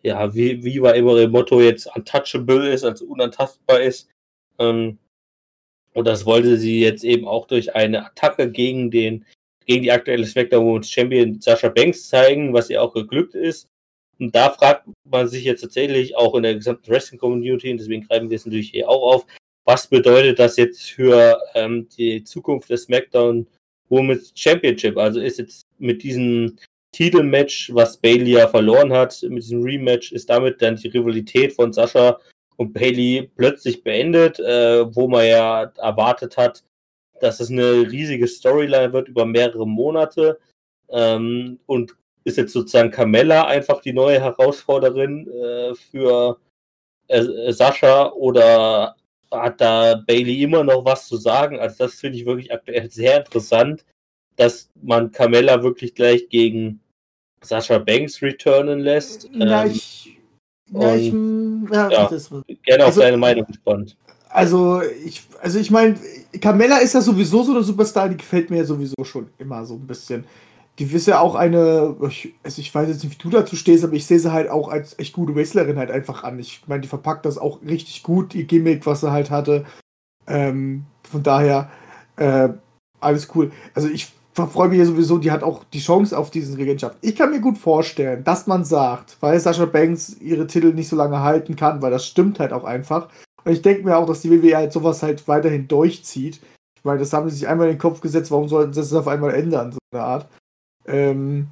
ja, 0.04 0.32
wie, 0.36 0.64
wie 0.64 0.80
war 0.80 0.94
immer 0.94 1.18
ihr 1.18 1.28
Motto 1.28 1.60
jetzt 1.60 1.88
untouchable 1.96 2.70
ist, 2.70 2.84
also 2.84 3.06
unantastbar 3.06 3.82
ist. 3.82 4.08
Ähm, 4.60 5.00
und 5.96 6.06
das 6.08 6.24
wollte 6.28 6.58
sie 6.58 6.82
jetzt 6.82 7.04
eben 7.04 7.28
auch 7.28 7.48
durch 7.48 7.76
eine 7.76 8.06
Attacke 8.06 8.52
gegen 8.52 8.92
den, 8.92 9.26
gegen 9.66 9.82
die 9.82 9.92
aktuelle 9.92 10.28
SmackDown 10.28 10.84
Champion 10.84 11.42
Sasha 11.42 11.70
Banks 11.70 12.08
zeigen, 12.08 12.54
was 12.54 12.70
ihr 12.70 12.84
auch 12.84 12.94
geglückt 12.94 13.34
ist. 13.34 13.68
Und 14.20 14.36
da 14.36 14.49
fragt 14.49 14.88
man 15.09 15.28
sich 15.28 15.45
jetzt 15.45 15.61
tatsächlich 15.61 16.15
auch 16.15 16.36
in 16.36 16.43
der 16.43 16.55
gesamten 16.55 16.91
Wrestling-Community, 16.91 17.72
und 17.72 17.78
deswegen 17.78 18.07
greifen 18.07 18.30
wir 18.30 18.36
es 18.36 18.45
natürlich 18.45 18.72
hier 18.72 18.89
auch 18.89 19.13
auf, 19.13 19.26
was 19.65 19.88
bedeutet 19.88 20.39
das 20.39 20.57
jetzt 20.57 20.82
für 20.91 21.39
ähm, 21.53 21.88
die 21.97 22.24
Zukunft 22.24 22.70
des 22.70 22.84
SmackDown 22.84 23.47
Women's 23.89 24.32
Championship? 24.36 24.97
Also 24.97 25.20
ist 25.20 25.39
jetzt 25.39 25.67
mit 25.78 26.03
diesem 26.03 26.57
Titelmatch, 26.91 27.72
was 27.74 27.97
Bailey 27.97 28.32
ja 28.32 28.47
verloren 28.47 28.91
hat, 28.91 29.22
mit 29.24 29.43
diesem 29.43 29.61
Rematch, 29.61 30.11
ist 30.11 30.30
damit 30.30 30.61
dann 30.61 30.76
die 30.76 30.88
Rivalität 30.88 31.53
von 31.53 31.72
Sascha 31.72 32.20
und 32.57 32.74
Bailey 32.74 33.30
plötzlich 33.36 33.84
beendet, 33.84 34.39
äh, 34.39 34.93
wo 34.95 35.07
man 35.07 35.26
ja 35.28 35.72
erwartet 35.78 36.36
hat, 36.36 36.63
dass 37.22 37.39
es 37.39 37.51
eine 37.51 37.89
riesige 37.91 38.28
Storyline 38.28 38.91
wird 38.91 39.07
über 39.07 39.26
mehrere 39.26 39.67
Monate. 39.67 40.39
Ähm, 40.89 41.59
und 41.67 41.95
ist 42.24 42.38
jetzt 42.38 42.53
sozusagen 42.53 42.91
Carmella 42.91 43.45
einfach 43.47 43.82
die 43.82 43.93
neue 43.93 44.20
Herausforderin 44.20 45.28
äh, 45.28 45.76
für 45.76 46.39
äh, 47.07 47.51
Sascha 47.51 48.11
oder 48.11 48.95
hat 49.32 49.61
da 49.61 49.95
Bailey 49.95 50.43
immer 50.43 50.63
noch 50.63 50.86
was 50.86 51.07
zu 51.07 51.17
sagen? 51.17 51.59
Also 51.59 51.86
das 51.86 51.95
finde 51.95 52.17
ich 52.17 52.26
wirklich 52.26 52.51
aktuell 52.51 52.89
sehr 52.91 53.17
interessant, 53.17 53.86
dass 54.36 54.70
man 54.82 55.11
Carmella 55.11 55.63
wirklich 55.63 55.95
gleich 55.95 56.30
gegen 56.30 56.82
Sascha 57.41 57.78
Banks 57.78 58.22
returnen 58.22 58.80
lässt. 58.80 59.30
Na, 59.32 59.65
ähm, 59.65 59.72
ich, 59.72 60.17
na, 60.70 60.95
ich 60.95 61.13
ja, 61.72 61.89
ja, 61.89 62.09
gerne 62.63 62.84
auf 62.84 62.89
also, 62.89 63.01
deine 63.01 63.17
Meinung 63.17 63.45
gespannt. 63.45 63.95
Also 64.30 64.82
ich, 64.82 65.24
also 65.41 65.57
ich 65.57 65.72
meine, 65.72 65.97
Carmella 66.39 66.78
ist 66.78 66.93
ja 66.93 67.01
sowieso 67.01 67.43
so 67.43 67.51
eine 67.51 67.63
Superstar, 67.63 68.09
die 68.09 68.17
gefällt 68.17 68.49
mir 68.49 68.57
ja 68.57 68.65
sowieso 68.65 69.03
schon 69.03 69.30
immer 69.39 69.65
so 69.65 69.76
ein 69.76 69.88
bisschen 69.88 70.26
ja 70.80 71.20
auch 71.20 71.36
eine, 71.36 71.96
ich, 72.08 72.34
also 72.44 72.60
ich 72.62 72.74
weiß 72.74 72.88
jetzt 72.88 73.04
nicht, 73.04 73.14
wie 73.14 73.24
du 73.24 73.30
dazu 73.30 73.56
stehst, 73.56 73.84
aber 73.84 73.94
ich 73.94 74.06
sehe 74.06 74.20
sie 74.20 74.32
halt 74.32 74.50
auch 74.50 74.70
als 74.70 74.98
echt 75.00 75.14
gute 75.14 75.36
Wrestlerin 75.36 75.78
halt 75.78 75.92
einfach 75.92 76.24
an. 76.24 76.40
Ich 76.40 76.62
meine, 76.68 76.82
die 76.82 76.88
verpackt 76.88 77.26
das 77.26 77.38
auch 77.38 77.62
richtig 77.62 78.04
gut, 78.04 78.36
ihr 78.36 78.46
Gimmick, 78.46 78.86
was 78.86 79.02
sie 79.02 79.12
halt 79.12 79.30
hatte. 79.32 79.66
Ähm, 80.28 80.86
von 81.10 81.24
daher, 81.24 81.70
äh, 82.18 82.50
alles 83.00 83.30
cool. 83.36 83.52
Also 83.74 83.88
ich 83.90 84.08
freue 84.34 84.70
mich 84.70 84.80
ja 84.80 84.86
sowieso, 84.86 85.18
die 85.18 85.32
hat 85.32 85.44
auch 85.44 85.64
die 85.66 85.80
Chance 85.80 86.18
auf 86.18 86.30
diesen 86.30 86.56
Regentschaft. 86.56 86.98
Ich 87.02 87.16
kann 87.16 87.32
mir 87.32 87.42
gut 87.42 87.58
vorstellen, 87.58 88.24
dass 88.24 88.48
man 88.48 88.64
sagt, 88.64 89.18
weil 89.20 89.40
Sascha 89.40 89.66
Banks 89.66 90.18
ihre 90.20 90.48
Titel 90.48 90.74
nicht 90.74 90.88
so 90.88 90.96
lange 90.96 91.20
halten 91.22 91.56
kann, 91.56 91.82
weil 91.82 91.92
das 91.92 92.06
stimmt 92.06 92.40
halt 92.40 92.54
auch 92.54 92.64
einfach. 92.64 93.10
Und 93.44 93.52
ich 93.52 93.62
denke 93.62 93.84
mir 93.84 93.98
auch, 93.98 94.06
dass 94.06 94.22
die 94.22 94.32
WWE 94.32 94.56
halt 94.56 94.74
sowas 94.74 95.04
halt 95.04 95.28
weiterhin 95.28 95.68
durchzieht. 95.68 96.40
Weil 96.84 96.98
das 96.98 97.12
haben 97.12 97.30
sie 97.30 97.36
sich 97.36 97.48
einmal 97.48 97.68
in 97.68 97.74
den 97.74 97.80
Kopf 97.80 98.00
gesetzt, 98.00 98.32
warum 98.32 98.48
sollten 98.48 98.74
sie 98.74 98.80
das 98.80 98.94
auf 98.94 99.08
einmal 99.08 99.34
ändern, 99.34 99.74
so 99.74 99.80
eine 99.92 100.04
Art 100.04 100.30
ähm, 100.90 101.48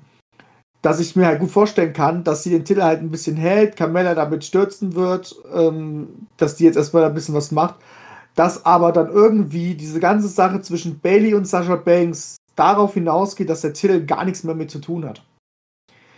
dass 0.81 0.99
ich 0.99 1.15
mir 1.15 1.25
halt 1.25 1.39
gut 1.39 1.51
vorstellen 1.51 1.93
kann, 1.93 2.23
dass 2.23 2.43
sie 2.43 2.51
den 2.51 2.65
Titel 2.65 2.81
halt 2.81 3.01
ein 3.01 3.11
bisschen 3.11 3.35
hält, 3.35 3.75
Carmella 3.75 4.15
damit 4.15 4.45
stürzen 4.45 4.95
wird, 4.95 5.35
ähm, 5.53 6.27
dass 6.37 6.55
die 6.55 6.63
jetzt 6.63 6.77
erstmal 6.77 7.03
ein 7.03 7.13
bisschen 7.13 7.35
was 7.35 7.51
macht, 7.51 7.75
dass 8.35 8.65
aber 8.65 8.91
dann 8.91 9.09
irgendwie 9.09 9.73
diese 9.73 9.99
ganze 9.99 10.27
Sache 10.27 10.61
zwischen 10.61 10.99
Bailey 10.99 11.33
und 11.33 11.47
Sasha 11.47 11.75
Banks 11.75 12.37
darauf 12.55 12.93
hinausgeht, 12.93 13.49
dass 13.49 13.61
der 13.61 13.73
Titel 13.73 14.05
gar 14.05 14.25
nichts 14.25 14.43
mehr 14.43 14.55
mit 14.55 14.71
zu 14.71 14.79
tun 14.79 15.05
hat. 15.05 15.23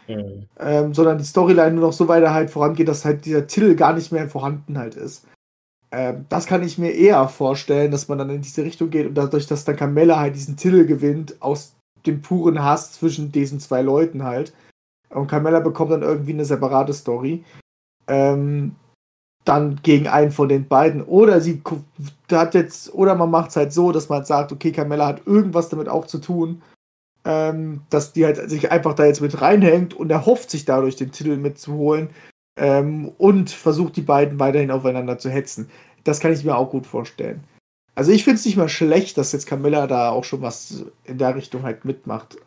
Mhm. 0.07 0.47
Ähm, 0.59 0.93
sondern 0.93 1.17
die 1.17 1.23
Storyline 1.23 1.71
nur 1.71 1.87
noch 1.87 1.93
so 1.93 2.07
weiter 2.07 2.33
halt 2.33 2.49
vorangeht, 2.49 2.87
dass 2.87 3.05
halt 3.05 3.25
dieser 3.25 3.47
Titel 3.47 3.75
gar 3.75 3.93
nicht 3.93 4.11
mehr 4.11 4.27
vorhanden 4.27 4.77
halt 4.77 4.95
ist. 4.95 5.25
Ähm, 5.91 6.25
das 6.29 6.45
kann 6.45 6.63
ich 6.63 6.77
mir 6.77 6.91
eher 6.91 7.27
vorstellen, 7.27 7.91
dass 7.91 8.07
man 8.07 8.17
dann 8.17 8.29
in 8.29 8.41
diese 8.41 8.63
Richtung 8.63 8.89
geht 8.89 9.07
und 9.07 9.15
dadurch, 9.15 9.47
dass 9.47 9.65
dann 9.65 9.75
Carmella 9.75 10.19
halt 10.19 10.35
diesen 10.35 10.57
Titel 10.57 10.85
gewinnt, 10.85 11.41
aus 11.41 11.73
dem 12.05 12.21
puren 12.21 12.63
Hass 12.63 12.93
zwischen 12.93 13.31
diesen 13.31 13.59
zwei 13.59 13.81
Leuten 13.81 14.23
halt. 14.23 14.53
Und 15.09 15.27
Carmella 15.27 15.59
bekommt 15.59 15.91
dann 15.91 16.03
irgendwie 16.03 16.33
eine 16.33 16.45
separate 16.45 16.93
Story. 16.93 17.43
Ähm, 18.07 18.75
dann 19.45 19.79
gegen 19.81 20.07
einen 20.07 20.31
von 20.31 20.49
den 20.49 20.67
beiden. 20.67 21.03
Oder 21.03 21.41
sie 21.41 21.61
hat 22.31 22.53
jetzt, 22.53 22.93
oder 22.93 23.15
man 23.15 23.31
macht 23.31 23.49
es 23.49 23.55
halt 23.55 23.73
so, 23.73 23.91
dass 23.91 24.09
man 24.09 24.25
sagt, 24.25 24.51
okay, 24.51 24.71
Carmella 24.71 25.07
hat 25.07 25.25
irgendwas 25.25 25.69
damit 25.69 25.89
auch 25.89 26.05
zu 26.05 26.19
tun, 26.19 26.61
ähm, 27.25 27.81
dass 27.89 28.13
die 28.13 28.25
halt 28.25 28.49
sich 28.49 28.71
einfach 28.71 28.93
da 28.93 29.05
jetzt 29.05 29.21
mit 29.21 29.41
reinhängt 29.41 29.93
und 29.93 30.11
erhofft 30.11 30.51
sich 30.51 30.65
dadurch 30.65 30.95
den 30.95 31.11
Titel 31.11 31.35
mitzuholen 31.37 32.09
ähm, 32.57 33.11
und 33.17 33.49
versucht 33.49 33.95
die 33.95 34.01
beiden 34.01 34.39
weiterhin 34.39 34.71
aufeinander 34.71 35.17
zu 35.17 35.29
hetzen. 35.29 35.69
Das 36.03 36.19
kann 36.19 36.31
ich 36.31 36.45
mir 36.45 36.55
auch 36.55 36.69
gut 36.69 36.85
vorstellen. 36.85 37.43
Also 37.99 38.13
ich 38.13 38.23
finde 38.23 38.39
es 38.39 38.45
nicht 38.45 38.55
mal 38.55 38.69
schlecht, 38.69 39.17
dass 39.17 39.33
jetzt 39.33 39.45
Camilla 39.45 39.85
da 39.85 40.11
auch 40.11 40.23
schon 40.23 40.41
was 40.41 40.85
in 41.03 41.17
der 41.17 41.35
Richtung 41.35 41.63
halt 41.63 41.83
mitmacht. 41.83 42.37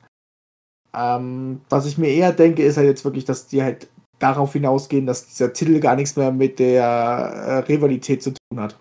Ähm, 0.94 1.61
was 1.68 1.84
ich 1.84 1.98
mir 1.98 2.09
eher 2.09 2.32
denke, 2.32 2.62
ist 2.62 2.78
halt 2.78 2.86
jetzt 2.86 3.05
wirklich, 3.05 3.26
dass 3.26 3.48
die 3.48 3.62
halt 3.62 3.88
darauf 4.18 4.55
hinausgehen, 4.55 5.05
dass 5.05 5.26
dieser 5.26 5.53
Titel 5.53 5.78
gar 5.78 5.94
nichts 5.94 6.16
mehr 6.16 6.32
mit 6.32 6.59
der 6.59 6.82
äh, 6.84 7.59
Rivalität 7.70 8.22
zu 8.22 8.30
tun 8.30 8.61
hat. 8.61 8.78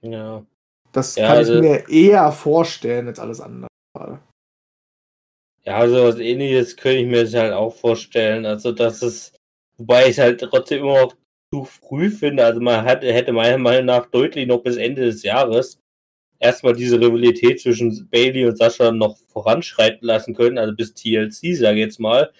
Ja. 0.00 0.46
Das 0.92 1.16
Ja, 1.16 1.26
kann 1.26 1.38
also- 1.38 1.54
ich 1.54 1.60
mir 1.60 1.88
eher 1.88 2.30
vorstellen 2.30 3.08
als 3.08 3.18
alles 3.18 3.40
andere. 3.40 3.66
gerade. 3.96 4.20
Ja, 5.64 5.78
also 5.78 6.04
was 6.04 6.20
ähnliches 6.20 6.76
könnte 6.76 6.98
ich 6.98 7.06
mir 7.08 7.26
halt 7.42 7.52
auch 7.52 7.74
vorstellen. 7.74 8.46
Also, 8.46 8.70
dass 8.70 9.02
es, 9.02 9.32
wobei 9.76 10.04
ich 10.04 10.10
es 10.10 10.18
halt 10.18 10.38
trotzdem 10.38 10.82
immer 10.84 11.00
noch 11.02 11.16
zu 11.56 11.64
früh 11.64 12.10
finde. 12.10 12.44
Also, 12.44 12.60
man 12.60 12.84
hat, 12.84 13.02
hätte 13.02 13.32
meiner 13.32 13.58
Meinung 13.58 13.86
nach 13.86 14.06
deutlich 14.06 14.46
noch 14.46 14.62
bis 14.62 14.76
Ende 14.76 15.02
des 15.06 15.22
Jahres 15.22 15.78
erstmal 16.38 16.74
diese 16.74 17.00
Rivalität 17.00 17.60
zwischen 17.60 18.08
Bailey 18.10 18.46
und 18.46 18.58
Sascha 18.58 18.92
noch 18.92 19.16
voranschreiten 19.28 20.06
lassen 20.06 20.34
können, 20.34 20.58
also 20.58 20.74
bis 20.74 20.94
TLC, 20.94 21.56
sage 21.56 21.76
ich 21.76 21.86
jetzt 21.86 22.00
mal. 22.00 22.30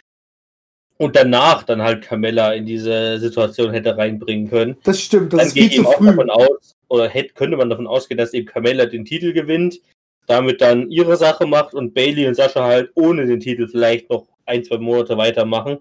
Und 0.99 1.15
danach 1.15 1.63
dann 1.63 1.83
halt 1.83 2.03
Carmella 2.03 2.55
in 2.55 2.65
diese 2.65 3.19
Situation 3.19 3.71
hätte 3.71 3.97
reinbringen 3.97 4.49
können. 4.49 4.77
Das 4.85 5.01
stimmt, 5.01 5.33
das 5.33 5.41
dann 5.41 5.47
ist 5.49 5.53
viel 5.53 5.71
zu 5.71 5.77
eben 5.77 5.87
auch 5.87 5.95
früh. 5.95 6.07
davon 6.07 6.31
aus, 6.31 6.75
oder 6.89 7.09
hätte, 7.09 7.35
könnte 7.35 7.57
man 7.57 7.69
davon 7.69 7.87
ausgehen, 7.87 8.19
dass 8.19 8.33
eben 8.33 8.47
Carmella 8.47 8.87
den 8.87 9.05
Titel 9.05 9.33
gewinnt, 9.33 9.81
damit 10.27 10.61
dann 10.61 10.91
ihre 10.91 11.17
Sache 11.17 11.47
macht 11.47 11.75
und 11.75 11.95
Bailey 11.95 12.27
und 12.27 12.35
Sascha 12.35 12.65
halt 12.65 12.91
ohne 12.95 13.27
den 13.27 13.41
Titel 13.41 13.69
vielleicht 13.69 14.09
noch 14.11 14.27
ein, 14.47 14.65
zwei 14.65 14.79
Monate 14.79 15.17
weitermachen. 15.17 15.79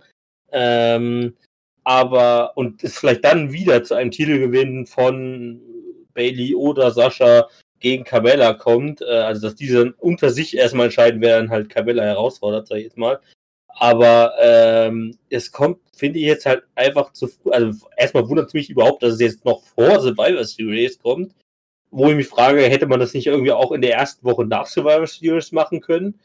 Ähm, 0.51 1.35
aber, 1.85 2.57
und 2.57 2.83
es 2.83 2.97
vielleicht 2.97 3.23
dann 3.23 3.53
wieder 3.53 3.83
zu 3.83 3.93
einem 3.93 4.11
Titelgewinn 4.11 4.87
von 4.87 5.61
Bailey 6.13 6.55
oder 6.55 6.91
Sascha 6.91 7.47
gegen 7.79 8.03
Carmella 8.03 8.53
kommt, 8.53 9.01
äh, 9.01 9.05
also 9.05 9.43
dass 9.47 9.55
diese 9.55 9.93
unter 9.99 10.31
sich 10.31 10.57
erstmal 10.57 10.87
entscheiden, 10.87 11.21
wer 11.21 11.37
dann 11.37 11.51
halt 11.51 11.69
Carmella 11.69 12.03
herausfordert, 12.03 12.67
sag 12.67 12.77
ich 12.77 12.85
jetzt 12.85 12.97
mal. 12.97 13.19
Aber 13.67 14.33
ähm, 14.41 15.17
es 15.29 15.51
kommt, 15.51 15.79
finde 15.95 16.17
ich 16.19 16.25
jetzt 16.25 16.47
halt 16.47 16.63
einfach 16.73 17.11
zu 17.13 17.27
früh. 17.27 17.51
Also 17.51 17.87
erstmal 17.97 18.27
wundert 18.27 18.47
es 18.47 18.53
mich 18.53 18.69
überhaupt, 18.69 19.03
dass 19.03 19.15
es 19.15 19.19
jetzt 19.19 19.45
noch 19.45 19.61
vor 19.61 19.99
Survivor 19.99 20.43
Series 20.43 20.97
kommt. 20.99 21.33
Wo 21.91 22.09
ich 22.09 22.15
mich 22.15 22.27
frage, 22.27 22.63
hätte 22.63 22.87
man 22.87 22.99
das 22.99 23.13
nicht 23.13 23.27
irgendwie 23.27 23.51
auch 23.51 23.71
in 23.71 23.81
der 23.81 23.93
ersten 23.93 24.25
Woche 24.25 24.45
nach 24.45 24.65
Survivor 24.65 25.05
Series 25.05 25.51
machen 25.51 25.81
können? 25.81 26.19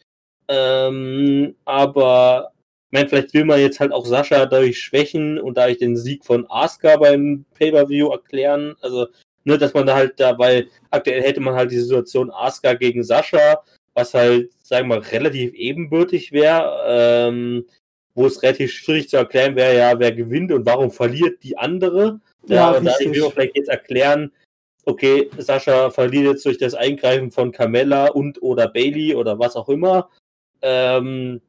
Ähm, 0.49 1.55
aber 1.65 2.53
ich 2.91 2.99
meine, 2.99 3.09
vielleicht 3.09 3.35
will 3.35 3.45
man 3.45 3.61
jetzt 3.61 3.79
halt 3.79 3.93
auch 3.93 4.05
Sascha 4.05 4.47
dadurch 4.47 4.81
schwächen 4.81 5.39
und 5.39 5.57
dadurch 5.57 5.79
den 5.79 5.97
Sieg 5.97 6.25
von 6.25 6.45
Asuka 6.51 6.97
beim 6.97 7.45
Pay-Per-View 7.55 8.09
erklären. 8.09 8.75
Also, 8.81 9.07
ne, 9.45 9.59
dass 9.59 9.75
man 9.75 9.87
da 9.87 9.95
halt 9.95 10.19
da, 10.19 10.37
weil 10.41 10.67
aktuell 10.91 11.23
hätte 11.23 11.39
man 11.39 11.55
halt 11.55 11.71
die 11.71 11.79
Situation 11.79 12.33
Asuka 12.33 12.75
gegen 12.75 13.05
Sascha, 13.05 13.63
was 13.95 14.13
halt, 14.13 14.51
sagen 14.65 14.89
wir 14.89 14.97
mal, 14.97 15.05
relativ 15.07 15.55
ebenbürtig 15.55 16.33
wäre, 16.33 16.83
ähm, 16.89 17.65
wo 18.17 18.27
es 18.27 18.43
relativ 18.43 18.73
schwierig 18.73 19.09
zu 19.09 19.19
erklären 19.19 19.55
wäre, 19.55 19.79
ja, 19.79 19.97
wer 20.01 20.11
gewinnt 20.11 20.51
und 20.51 20.67
warum 20.67 20.91
verliert 20.91 21.45
die 21.45 21.57
andere. 21.57 22.19
Ja, 22.49 22.57
Ja, 22.57 22.71
und 22.73 22.85
dadurch 22.87 23.13
will 23.13 23.23
man 23.23 23.31
vielleicht 23.31 23.57
jetzt 23.57 23.69
erklären, 23.69 24.33
okay, 24.85 25.31
Sascha 25.39 25.91
verliert 25.91 26.25
jetzt 26.25 26.45
durch 26.45 26.59
das 26.59 26.75
Eingreifen 26.75 27.31
von 27.31 27.53
Carmella 27.53 28.09
und 28.09 28.43
oder 28.43 28.67
Bailey 28.67 29.15
oder 29.15 29.39
was 29.39 29.55
auch 29.55 29.69
immer. 29.69 30.11
Ähm, 30.61 31.41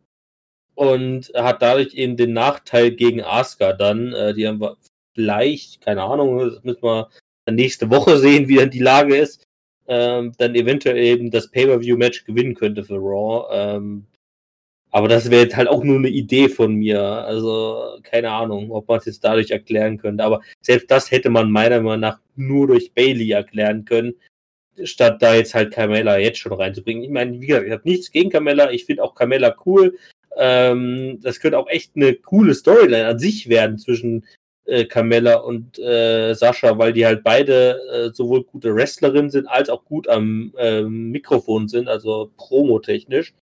und 0.75 1.31
hat 1.35 1.61
dadurch 1.61 1.93
eben 1.93 2.17
den 2.17 2.33
Nachteil 2.33 2.91
gegen 2.91 3.21
Asuka 3.23 3.73
dann. 3.73 4.13
Äh, 4.13 4.33
die 4.33 4.47
haben 4.47 4.61
wir 4.61 4.77
vielleicht, 5.13 5.81
keine 5.81 6.03
Ahnung, 6.03 6.37
das 6.39 6.63
müssen 6.63 6.83
wir 6.83 7.09
dann 7.45 7.55
nächste 7.55 7.89
Woche 7.89 8.17
sehen, 8.17 8.47
wie 8.47 8.57
dann 8.57 8.69
die 8.69 8.79
Lage 8.79 9.15
ist. 9.15 9.43
Ähm, 9.87 10.33
dann 10.37 10.55
eventuell 10.55 10.97
eben 10.97 11.31
das 11.31 11.51
Pay-Per-View-Match 11.51 12.25
gewinnen 12.25 12.55
könnte 12.55 12.83
für 12.83 12.95
Raw. 12.95 13.47
Ähm, 13.51 14.05
aber 14.91 15.07
das 15.07 15.31
wäre 15.31 15.43
jetzt 15.43 15.55
halt 15.55 15.69
auch 15.69 15.83
nur 15.83 15.97
eine 15.97 16.09
Idee 16.09 16.49
von 16.49 16.75
mir. 16.75 17.01
Also, 17.01 17.99
keine 18.03 18.31
Ahnung, 18.31 18.71
ob 18.71 18.87
man 18.87 18.99
es 18.99 19.05
jetzt 19.05 19.23
dadurch 19.23 19.51
erklären 19.51 19.97
könnte. 19.97 20.23
Aber 20.23 20.41
selbst 20.61 20.91
das 20.91 21.11
hätte 21.11 21.29
man 21.29 21.49
meiner 21.49 21.81
Meinung 21.81 22.01
nach 22.01 22.19
nur 22.35 22.67
durch 22.67 22.93
Bailey 22.93 23.31
erklären 23.31 23.85
können, 23.85 24.15
statt 24.83 25.21
da 25.21 25.35
jetzt 25.35 25.53
halt 25.53 25.73
Carmella 25.73 26.17
jetzt 26.17 26.39
schon 26.39 26.53
reinzubringen. 26.53 27.03
Ich 27.03 27.09
meine, 27.09 27.39
wie 27.39 27.47
gesagt, 27.47 27.67
ich 27.67 27.71
habe 27.71 27.89
nichts 27.89 28.11
gegen 28.11 28.29
Carmella. 28.29 28.71
Ich 28.71 28.85
finde 28.85 29.03
auch 29.03 29.15
Carmella 29.15 29.55
cool. 29.65 29.97
Ähm, 30.37 31.19
das 31.21 31.39
könnte 31.39 31.59
auch 31.59 31.69
echt 31.69 31.91
eine 31.95 32.13
coole 32.15 32.53
Storyline 32.53 33.07
an 33.07 33.19
sich 33.19 33.49
werden 33.49 33.77
zwischen 33.77 34.25
äh, 34.65 34.85
Carmella 34.85 35.35
und 35.35 35.79
äh, 35.79 36.33
Sascha, 36.33 36.77
weil 36.77 36.93
die 36.93 37.05
halt 37.05 37.23
beide 37.23 37.79
äh, 37.91 38.13
sowohl 38.13 38.43
gute 38.43 38.73
Wrestlerinnen 38.73 39.29
sind, 39.29 39.47
als 39.47 39.69
auch 39.69 39.83
gut 39.85 40.07
am 40.07 40.53
ähm, 40.57 41.11
Mikrofon 41.11 41.67
sind, 41.67 41.87
also 41.87 42.31
promotechnisch. 42.37 43.33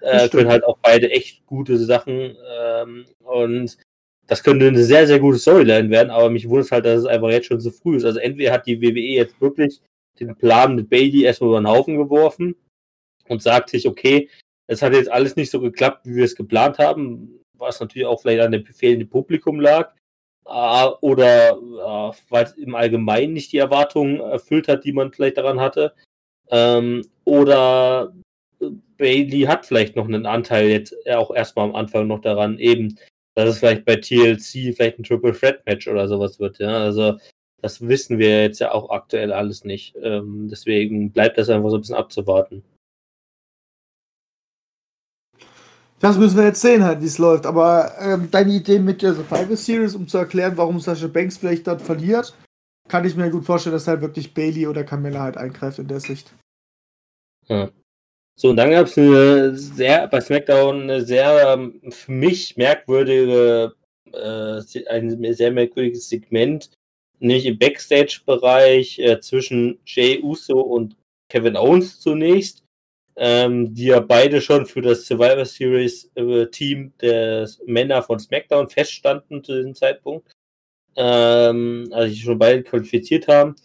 Das 0.00 0.24
Äh, 0.24 0.28
können 0.28 0.50
halt 0.50 0.64
auch 0.64 0.78
beide 0.82 1.10
echt 1.10 1.46
gute 1.46 1.78
Sachen 1.78 2.36
ähm, 2.58 3.06
und 3.20 3.78
das 4.26 4.42
könnte 4.42 4.68
eine 4.68 4.82
sehr, 4.82 5.06
sehr 5.06 5.18
gute 5.20 5.38
Storyline 5.38 5.90
werden, 5.90 6.10
aber 6.10 6.30
mich 6.30 6.48
wundert 6.48 6.66
es 6.66 6.72
halt, 6.72 6.86
dass 6.86 7.00
es 7.00 7.06
einfach 7.06 7.30
jetzt 7.30 7.46
schon 7.46 7.60
so 7.60 7.70
früh 7.70 7.96
ist. 7.96 8.04
Also 8.04 8.18
entweder 8.20 8.52
hat 8.52 8.66
die 8.66 8.80
WWE 8.80 9.00
jetzt 9.00 9.40
wirklich 9.40 9.80
den 10.18 10.34
Plan 10.36 10.76
mit 10.76 10.88
Bailey 10.90 11.24
erstmal 11.24 11.50
über 11.50 11.60
den 11.60 11.68
Haufen 11.68 11.96
geworfen 11.96 12.56
und 13.28 13.42
sagt 13.42 13.70
sich, 13.70 13.86
okay, 13.88 14.28
es 14.66 14.82
hat 14.82 14.92
jetzt 14.92 15.10
alles 15.10 15.36
nicht 15.36 15.50
so 15.50 15.60
geklappt, 15.60 16.06
wie 16.06 16.16
wir 16.16 16.24
es 16.24 16.36
geplant 16.36 16.78
haben, 16.78 17.40
was 17.56 17.80
natürlich 17.80 18.06
auch 18.06 18.20
vielleicht 18.20 18.40
an 18.40 18.52
dem 18.52 18.64
fehlenden 18.66 19.08
Publikum 19.08 19.60
lag. 19.60 19.92
Äh, 20.46 20.86
oder 21.00 21.50
äh, 21.52 22.12
weil 22.28 22.44
es 22.44 22.52
im 22.52 22.74
Allgemeinen 22.74 23.32
nicht 23.32 23.52
die 23.52 23.58
Erwartungen 23.58 24.20
erfüllt 24.20 24.68
hat, 24.68 24.84
die 24.84 24.92
man 24.92 25.12
vielleicht 25.12 25.38
daran 25.38 25.60
hatte. 25.60 25.94
Ähm, 26.50 27.06
oder 27.24 28.14
äh, 28.60 28.66
Bailey 28.98 29.42
hat 29.42 29.66
vielleicht 29.66 29.96
noch 29.96 30.06
einen 30.06 30.26
Anteil 30.26 30.68
jetzt 30.68 30.94
auch 31.08 31.34
erstmal 31.34 31.68
am 31.68 31.74
Anfang 31.74 32.06
noch 32.06 32.20
daran, 32.20 32.58
eben, 32.58 32.98
dass 33.34 33.48
es 33.50 33.58
vielleicht 33.58 33.84
bei 33.84 33.96
TLC 33.96 34.74
vielleicht 34.74 34.98
ein 34.98 35.04
Triple 35.04 35.32
Threat 35.32 35.64
Match 35.66 35.88
oder 35.88 36.08
sowas 36.08 36.38
wird. 36.38 36.58
Ja, 36.58 36.78
also 36.78 37.18
das 37.62 37.80
wissen 37.86 38.18
wir 38.18 38.42
jetzt 38.42 38.60
ja 38.60 38.72
auch 38.72 38.90
aktuell 38.90 39.32
alles 39.32 39.64
nicht. 39.64 39.96
Ähm, 40.02 40.48
deswegen 40.50 41.12
bleibt 41.12 41.38
das 41.38 41.48
einfach 41.48 41.70
so 41.70 41.76
ein 41.76 41.80
bisschen 41.80 41.96
abzuwarten. 41.96 42.62
Das 46.04 46.18
müssen 46.18 46.36
wir 46.36 46.44
jetzt 46.44 46.60
sehen, 46.60 46.84
halt, 46.84 47.00
wie 47.00 47.06
es 47.06 47.16
läuft. 47.16 47.46
Aber 47.46 47.94
ähm, 47.98 48.30
deine 48.30 48.52
Idee 48.52 48.78
mit 48.78 49.00
der 49.00 49.14
Survivor 49.14 49.56
Series, 49.56 49.94
um 49.94 50.06
zu 50.06 50.18
erklären, 50.18 50.58
warum 50.58 50.78
Sasha 50.78 51.06
Banks 51.06 51.38
vielleicht 51.38 51.66
dann 51.66 51.80
verliert, 51.80 52.36
kann 52.90 53.06
ich 53.06 53.16
mir 53.16 53.30
gut 53.30 53.46
vorstellen, 53.46 53.72
dass 53.72 53.88
halt 53.88 54.02
wirklich 54.02 54.34
Bailey 54.34 54.66
oder 54.66 54.84
Carmella 54.84 55.20
halt 55.20 55.38
eingreift 55.38 55.78
in 55.78 55.88
der 55.88 56.00
Sicht. 56.00 56.30
Ja. 57.48 57.70
So, 58.38 58.50
und 58.50 58.56
dann 58.56 58.70
gab 58.70 58.86
es 58.86 58.98
eine 58.98 59.56
sehr, 59.56 60.06
bei 60.08 60.20
SmackDown 60.20 60.82
eine 60.82 61.00
sehr 61.06 61.54
ähm, 61.54 61.80
für 61.88 62.12
mich 62.12 62.58
merkwürdige, 62.58 63.74
äh, 64.12 64.60
ein 64.90 65.32
sehr 65.32 65.52
merkwürdiges 65.52 66.10
Segment, 66.10 66.68
nämlich 67.18 67.46
im 67.46 67.58
Backstage-Bereich 67.58 68.98
äh, 68.98 69.20
zwischen 69.20 69.78
Jay 69.86 70.20
Uso 70.22 70.60
und 70.60 70.96
Kevin 71.30 71.56
Owens 71.56 71.98
zunächst, 71.98 72.63
ähm, 73.16 73.74
die 73.74 73.86
ja 73.86 74.00
beide 74.00 74.40
schon 74.40 74.66
für 74.66 74.82
das 74.82 75.06
Survivor 75.06 75.44
Series 75.44 76.10
äh, 76.14 76.46
Team 76.46 76.92
der 77.00 77.48
Männer 77.66 78.02
von 78.02 78.18
SmackDown 78.18 78.68
feststanden 78.68 79.44
zu 79.44 79.54
diesem 79.54 79.74
Zeitpunkt. 79.74 80.32
Ähm, 80.96 81.88
also 81.92 82.14
die 82.14 82.20
schon 82.20 82.38
beide 82.38 82.62
qualifiziert 82.62 83.28
haben. 83.28 83.56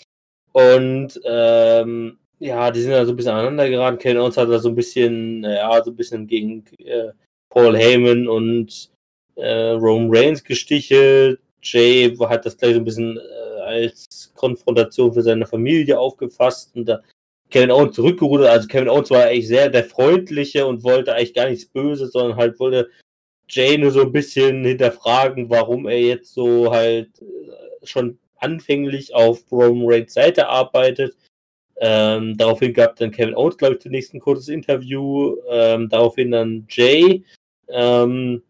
Und 0.52 1.20
ähm, 1.26 2.18
ja, 2.40 2.72
die 2.72 2.82
sind 2.82 2.92
da 2.92 3.06
so 3.06 3.12
ein 3.14 3.16
bisschen 3.16 3.34
aneinander 3.34 3.70
geraten. 3.70 3.98
Kevin 3.98 4.18
Owens 4.18 4.38
hat 4.38 4.50
da 4.50 4.60
so 4.60 4.70
ein 4.70 4.76
bisschen, 4.76 5.44
ja, 5.44 5.84
so 5.84 5.92
ein 5.92 5.96
bisschen 5.96 6.28
gegen 6.28 6.66
äh, 6.80 7.12
Paul 7.50 7.78
Heyman 7.78 8.28
und 8.28 8.90
äh, 9.36 9.72
Roman 9.72 10.10
Reigns 10.16 10.44
gestichelt. 10.44 11.40
Jay 11.62 12.16
hat 12.18 12.46
das 12.46 12.58
gleich 12.58 12.74
so 12.74 12.80
ein 12.80 12.86
bisschen 12.86 13.18
äh, 13.18 13.62
als 13.62 14.32
Konfrontation 14.36 15.14
für 15.14 15.22
seine 15.22 15.46
Familie 15.46 16.00
aufgefasst 16.00 16.76
und 16.76 16.86
da 16.86 17.02
Kevin 17.50 17.72
Owens 17.72 17.96
zurückgerudert. 17.96 18.50
Also 18.50 18.68
Kevin 18.68 18.90
Owens 18.90 19.10
war 19.10 19.24
eigentlich 19.24 19.48
sehr 19.48 19.70
der 19.70 19.84
Freundliche 19.84 20.66
und 20.66 20.84
wollte 20.84 21.14
eigentlich 21.14 21.34
gar 21.34 21.50
nichts 21.50 21.66
Böses, 21.66 22.12
sondern 22.12 22.38
halt 22.38 22.60
wollte 22.60 22.90
Jay 23.48 23.78
nur 23.78 23.92
so 23.92 24.02
ein 24.02 24.12
bisschen 24.12 24.64
hinterfragen, 24.64 25.50
warum 25.50 25.88
er 25.88 26.00
jetzt 26.00 26.34
so 26.34 26.72
halt 26.72 27.10
äh, 27.22 27.86
schon 27.86 28.20
anfänglich 28.38 29.14
auf 29.14 29.52
Roman 29.52 29.88
Reigns 29.88 30.14
Seite 30.14 30.48
arbeitet. 30.48 31.16
Ähm, 31.82 32.38
daraufhin 32.38 32.74
gab 32.74 32.98
dann 32.98 33.12
Kevin 33.12 33.36
Owens, 33.36 33.58
glaube 33.58 33.76
ich, 33.76 33.82
zunächst 33.82 34.14
ein 34.14 34.20
kurzes 34.20 34.50
Interview. 34.50 35.38
Ähm, 35.50 35.90
daraufhin 35.90 36.32
dann 36.32 36.68
Jay. 36.70 37.24
Ähm, 37.68 38.44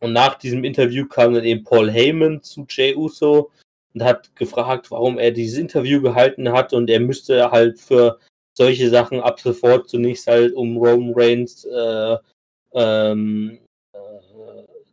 und 0.00 0.12
nach 0.12 0.36
diesem 0.36 0.64
Interview 0.64 1.06
kam 1.06 1.34
dann 1.34 1.44
eben 1.44 1.64
Paul 1.64 1.90
Heyman 1.90 2.42
zu 2.42 2.66
Jay 2.68 2.94
Uso 2.94 3.50
und 3.94 4.02
hat 4.02 4.34
gefragt, 4.36 4.90
warum 4.90 5.18
er 5.18 5.30
dieses 5.30 5.58
Interview 5.58 6.00
gehalten 6.00 6.52
hat. 6.52 6.72
Und 6.72 6.90
er 6.90 7.00
müsste 7.00 7.50
halt 7.50 7.78
für 7.78 8.18
solche 8.54 8.88
Sachen 8.90 9.20
ab 9.20 9.40
sofort 9.40 9.88
zunächst 9.88 10.26
halt 10.26 10.54
um 10.54 10.76
Roman 10.76 11.12
Reigns 11.14 11.64
äh, 11.64 12.16
ähm, 12.74 13.58
äh, 13.92 13.98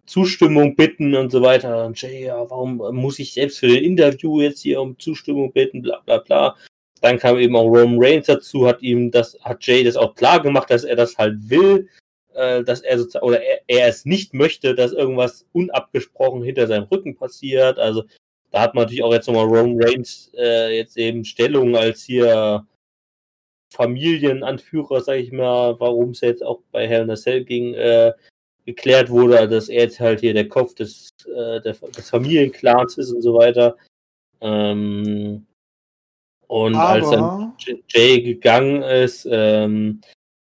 Zustimmung 0.06 0.76
bitten 0.76 1.16
und 1.16 1.32
so 1.32 1.42
weiter. 1.42 1.86
Und 1.86 2.02
Jay, 2.02 2.26
ja, 2.26 2.50
warum 2.50 2.78
muss 2.96 3.20
ich 3.20 3.34
selbst 3.34 3.60
für 3.60 3.68
den 3.68 3.84
Interview 3.84 4.42
jetzt 4.42 4.62
hier 4.62 4.82
um 4.82 4.98
Zustimmung 5.00 5.52
bitten, 5.52 5.82
bla 5.82 6.00
bla 6.06 6.18
bla. 6.20 6.56
Dann 7.02 7.18
kam 7.18 7.38
eben 7.38 7.56
auch 7.56 7.66
Roman 7.66 7.98
Reigns 8.00 8.28
dazu, 8.28 8.68
hat 8.68 8.82
ihm 8.82 9.12
das, 9.12 9.38
hat 9.42 9.66
Jay 9.66 9.84
das 9.84 9.96
auch 9.96 10.16
klar 10.16 10.42
gemacht, 10.42 10.70
dass 10.70 10.84
er 10.84 10.98
das 10.98 11.18
halt 11.18 11.50
will, 11.50 11.88
äh, 12.34 12.64
dass 12.64 12.82
er 12.82 12.98
sozusagen, 12.98 13.26
oder 13.26 13.42
er, 13.42 13.62
er 13.68 13.88
es 13.88 14.06
nicht 14.06 14.34
möchte, 14.34 14.76
dass 14.76 14.92
irgendwas 14.92 15.46
unabgesprochen 15.54 16.44
hinter 16.44 16.68
seinem 16.68 16.84
Rücken 16.84 17.16
passiert. 17.16 17.80
Also 17.80 18.04
da 18.52 18.62
hat 18.62 18.74
man 18.74 18.84
natürlich 18.84 19.04
auch 19.04 19.14
jetzt 19.14 19.28
nochmal 19.28 19.46
Roman 19.46 19.82
Reigns 19.82 20.32
äh, 20.36 20.78
jetzt 20.78 20.98
eben 20.98 21.24
Stellung 21.24 21.76
als 21.76 22.04
hier 22.04 22.66
Familienanführer, 23.72 25.02
sag 25.02 25.18
ich 25.18 25.32
mal, 25.32 25.80
warum 25.80 26.12
es 26.12 26.22
jetzt 26.22 26.44
auch 26.44 26.62
bei 26.72 26.88
Hell 26.88 27.04
in 27.04 27.12
a 27.12 27.16
Cell 27.16 27.44
ging, 27.44 27.76
äh, 27.76 28.14
geklärt 28.66 29.10
wurde, 29.10 29.48
dass 29.48 29.70
er 29.70 29.84
jetzt 29.84 30.00
halt 30.00 30.22
hier 30.22 30.34
der 30.34 30.48
Kopf 30.48 30.74
des, 30.74 31.10
äh, 31.26 31.62
der, 31.62 31.74
des 31.74 32.10
Familienclans 32.10 32.98
ist 32.98 33.12
und 33.12 33.22
so 33.22 33.36
weiter. 33.36 33.78
Ähm, 34.42 35.46
und 36.48 36.76
Aber... 36.76 36.90
als 36.90 37.10
dann 37.12 37.54
Jay 37.90 38.22
gegangen 38.22 38.82
ist, 38.82 39.28
ähm, 39.30 40.02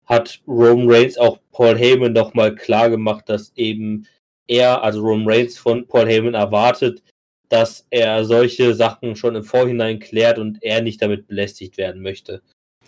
hat 0.05 0.41
Roman 0.47 0.91
Reigns 0.91 1.19
auch 1.19 1.39
Paul 1.53 1.77
Heyman 1.77 2.13
nochmal 2.13 2.55
klar 2.55 2.91
gemacht, 2.91 3.29
dass 3.29 3.53
eben 3.57 4.07
er, 4.47 4.83
also 4.83 5.01
Roman 5.01 5.29
Reigns 5.29 5.59
von 5.59 5.87
Paul 5.89 6.07
Heyman 6.07 6.35
erwartet, 6.35 7.03
dass 7.49 7.87
er 7.91 8.25
solche 8.25 8.75
Sachen 8.75 9.17
schon 9.17 9.37
im 9.37 9.45
Vorhinein 9.45 9.99
klärt 9.99 10.39
und 10.39 10.63
er 10.63 10.83
nicht 10.83 11.01
damit 11.03 11.29
belästigt 11.29 11.77
werden 11.79 12.03
möchte. 12.03 12.43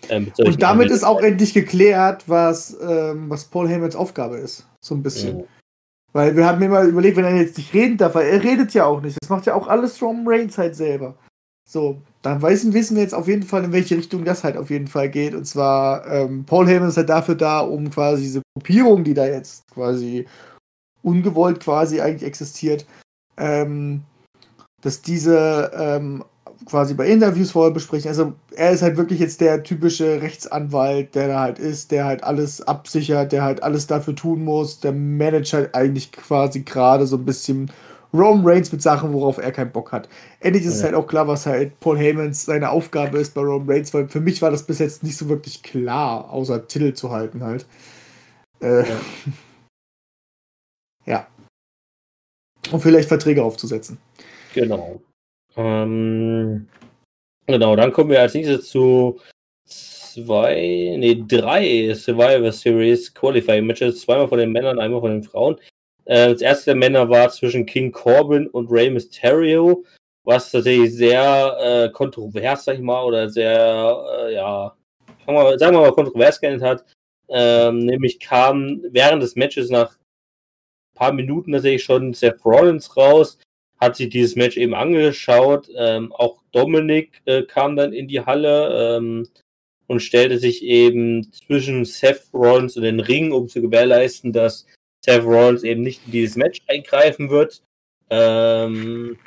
Ähm, 0.09 0.31
und 0.37 0.61
damit 0.61 0.91
ist 0.91 1.03
auch 1.03 1.21
endlich 1.21 1.53
geklärt, 1.53 2.23
was, 2.27 2.77
ähm, 2.81 3.29
was 3.29 3.45
Paul 3.45 3.67
Heymans 3.67 3.95
Aufgabe 3.95 4.37
ist. 4.37 4.65
So 4.81 4.95
ein 4.95 5.03
bisschen. 5.03 5.39
Ja. 5.39 5.45
Weil 6.13 6.35
wir 6.35 6.45
haben 6.45 6.61
immer 6.61 6.83
überlegt, 6.83 7.17
wenn 7.17 7.25
er 7.25 7.35
jetzt 7.35 7.57
nicht 7.57 7.73
reden 7.73 7.97
darf, 7.97 8.15
weil 8.15 8.27
er 8.27 8.43
redet 8.43 8.73
ja 8.73 8.85
auch 8.85 9.01
nicht. 9.01 9.17
Das 9.21 9.29
macht 9.29 9.45
ja 9.45 9.53
auch 9.53 9.67
alles 9.67 10.01
Roman 10.01 10.27
Reigns 10.27 10.57
halt 10.57 10.75
selber. 10.75 11.15
So, 11.69 12.01
dann 12.23 12.41
wissen, 12.41 12.73
wissen 12.73 12.95
wir 12.95 13.03
jetzt 13.03 13.13
auf 13.13 13.27
jeden 13.27 13.43
Fall, 13.43 13.63
in 13.63 13.71
welche 13.71 13.95
Richtung 13.95 14.25
das 14.25 14.43
halt 14.43 14.57
auf 14.57 14.71
jeden 14.71 14.87
Fall 14.87 15.09
geht. 15.09 15.35
Und 15.35 15.45
zwar, 15.45 16.07
ähm, 16.07 16.43
Paul 16.45 16.67
Heyman 16.67 16.89
ist 16.89 16.97
halt 16.97 17.09
dafür 17.09 17.35
da, 17.35 17.59
um 17.59 17.91
quasi 17.91 18.23
diese 18.23 18.41
Gruppierung, 18.55 19.03
die 19.03 19.13
da 19.13 19.27
jetzt 19.27 19.63
quasi 19.71 20.25
ungewollt 21.03 21.59
quasi 21.59 22.01
eigentlich 22.01 22.27
existiert, 22.27 22.87
ähm, 23.37 24.01
dass 24.81 25.01
diese 25.01 25.71
ähm, 25.75 26.23
quasi 26.65 26.93
bei 26.93 27.07
Interviews 27.07 27.51
vorher 27.51 27.73
besprechen. 27.73 28.09
Also 28.09 28.33
er 28.55 28.71
ist 28.71 28.81
halt 28.81 28.97
wirklich 28.97 29.19
jetzt 29.19 29.41
der 29.41 29.63
typische 29.63 30.21
Rechtsanwalt, 30.21 31.15
der 31.15 31.27
da 31.29 31.39
halt 31.41 31.59
ist, 31.59 31.91
der 31.91 32.05
halt 32.05 32.23
alles 32.23 32.61
absichert, 32.61 33.31
der 33.31 33.43
halt 33.43 33.63
alles 33.63 33.87
dafür 33.87 34.15
tun 34.15 34.43
muss. 34.43 34.79
Der 34.79 34.91
managt 34.91 35.53
halt 35.53 35.73
eigentlich 35.75 36.11
quasi 36.11 36.61
gerade 36.61 37.07
so 37.07 37.17
ein 37.17 37.25
bisschen 37.25 37.71
Rome 38.13 38.41
Reigns 38.43 38.71
mit 38.71 38.81
Sachen, 38.81 39.13
worauf 39.13 39.37
er 39.37 39.51
keinen 39.51 39.71
Bock 39.71 39.91
hat. 39.91 40.09
Endlich 40.39 40.65
ist 40.65 40.73
ja. 40.73 40.77
es 40.77 40.83
halt 40.83 40.95
auch 40.95 41.07
klar, 41.07 41.27
was 41.27 41.45
halt 41.45 41.79
Paul 41.79 41.97
Heymans 41.97 42.45
seine 42.45 42.69
Aufgabe 42.69 43.19
ist 43.19 43.33
bei 43.33 43.41
Rome 43.41 43.71
Reigns, 43.71 43.93
weil 43.93 44.07
für 44.07 44.19
mich 44.19 44.41
war 44.41 44.51
das 44.51 44.63
bis 44.63 44.79
jetzt 44.79 45.03
nicht 45.03 45.17
so 45.17 45.29
wirklich 45.29 45.61
klar, 45.61 46.29
außer 46.31 46.67
Titel 46.67 46.93
zu 46.93 47.11
halten 47.11 47.43
halt. 47.43 47.65
Äh, 48.61 48.89
ja. 48.89 48.95
ja. 51.05 51.27
Und 52.71 52.81
vielleicht 52.81 53.09
Verträge 53.09 53.43
aufzusetzen. 53.43 53.99
Genau. 54.53 55.01
Ähm, 55.55 56.67
genau, 57.45 57.75
dann 57.75 57.91
kommen 57.91 58.09
wir 58.09 58.21
als 58.21 58.33
nächstes 58.33 58.69
zu 58.69 59.19
zwei, 59.65 60.95
nee, 60.97 61.23
drei 61.27 61.93
Survivor 61.93 62.51
Series 62.51 63.13
Qualifying 63.13 63.65
Matches, 63.65 64.01
zweimal 64.01 64.27
von 64.27 64.39
den 64.39 64.51
Männern, 64.51 64.79
einmal 64.79 65.01
von 65.01 65.11
den 65.11 65.23
Frauen. 65.23 65.57
Äh, 66.05 66.33
das 66.33 66.41
erste 66.41 66.65
der 66.65 66.75
Männer 66.75 67.09
war 67.09 67.29
zwischen 67.29 67.65
King 67.65 67.91
Corbin 67.91 68.47
und 68.47 68.71
Rey 68.71 68.89
Mysterio, 68.89 69.83
was 70.23 70.51
tatsächlich 70.51 70.95
sehr 70.95 71.57
äh, 71.61 71.89
kontrovers, 71.91 72.65
sag 72.65 72.75
ich 72.75 72.81
mal, 72.81 73.03
oder 73.03 73.29
sehr, 73.29 74.05
äh, 74.19 74.33
ja, 74.33 74.75
sagen 75.25 75.75
wir 75.75 75.81
mal, 75.81 75.91
kontrovers 75.91 76.39
geendet 76.39 76.63
hat. 76.63 76.85
Ähm, 77.29 77.79
nämlich 77.79 78.19
kam 78.19 78.81
während 78.89 79.21
des 79.21 79.35
Matches 79.35 79.69
nach 79.69 79.91
ein 79.91 80.95
paar 80.95 81.13
Minuten 81.13 81.51
tatsächlich 81.51 81.83
schon 81.83 82.13
Seth 82.13 82.43
Rollins 82.43 82.97
raus, 82.97 83.37
hat 83.79 83.95
sich 83.95 84.09
dieses 84.09 84.35
Match 84.35 84.57
eben 84.57 84.73
angeschaut. 84.73 85.69
Ähm, 85.75 86.11
auch 86.11 86.41
Dominik 86.51 87.21
äh, 87.25 87.43
kam 87.43 87.75
dann 87.75 87.93
in 87.93 88.07
die 88.07 88.21
Halle 88.21 88.97
ähm, 88.97 89.27
und 89.87 90.01
stellte 90.01 90.37
sich 90.37 90.63
eben 90.63 91.31
zwischen 91.31 91.85
Seth 91.85 92.29
Rollins 92.33 92.77
und 92.77 92.83
den 92.83 92.99
Ring, 92.99 93.31
um 93.31 93.47
zu 93.47 93.61
gewährleisten, 93.61 94.33
dass 94.33 94.65
Seth 95.03 95.23
Rollins 95.23 95.63
eben 95.63 95.81
nicht 95.81 96.05
in 96.05 96.11
dieses 96.11 96.35
Match 96.35 96.61
eingreifen 96.67 97.29
wird. 97.29 97.63
Ähm, 98.09 99.17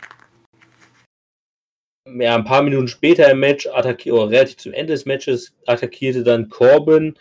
ja, 2.06 2.34
ein 2.34 2.44
paar 2.44 2.62
Minuten 2.62 2.88
später 2.88 3.30
im 3.30 3.40
Match, 3.40 3.66
oder 3.66 3.96
relativ 4.30 4.58
zum 4.58 4.72
Ende 4.72 4.92
des 4.92 5.06
Matches, 5.06 5.54
attackierte 5.66 6.22
dann 6.22 6.48
Corbin 6.48 7.16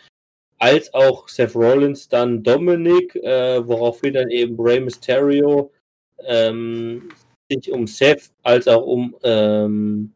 als 0.58 0.92
auch 0.94 1.28
Seth 1.28 1.54
Rollins 1.54 2.08
dann 2.08 2.42
Dominik, 2.42 3.16
äh, 3.16 3.66
woraufhin 3.66 4.14
dann 4.14 4.30
eben 4.30 4.60
Rey 4.60 4.80
Mysterio 4.80 5.72
ähm, 6.24 7.08
sich 7.60 7.72
um 7.72 7.86
Seth 7.86 8.30
als 8.42 8.68
auch 8.68 8.86
um 8.86 9.16
ähm, 9.22 10.12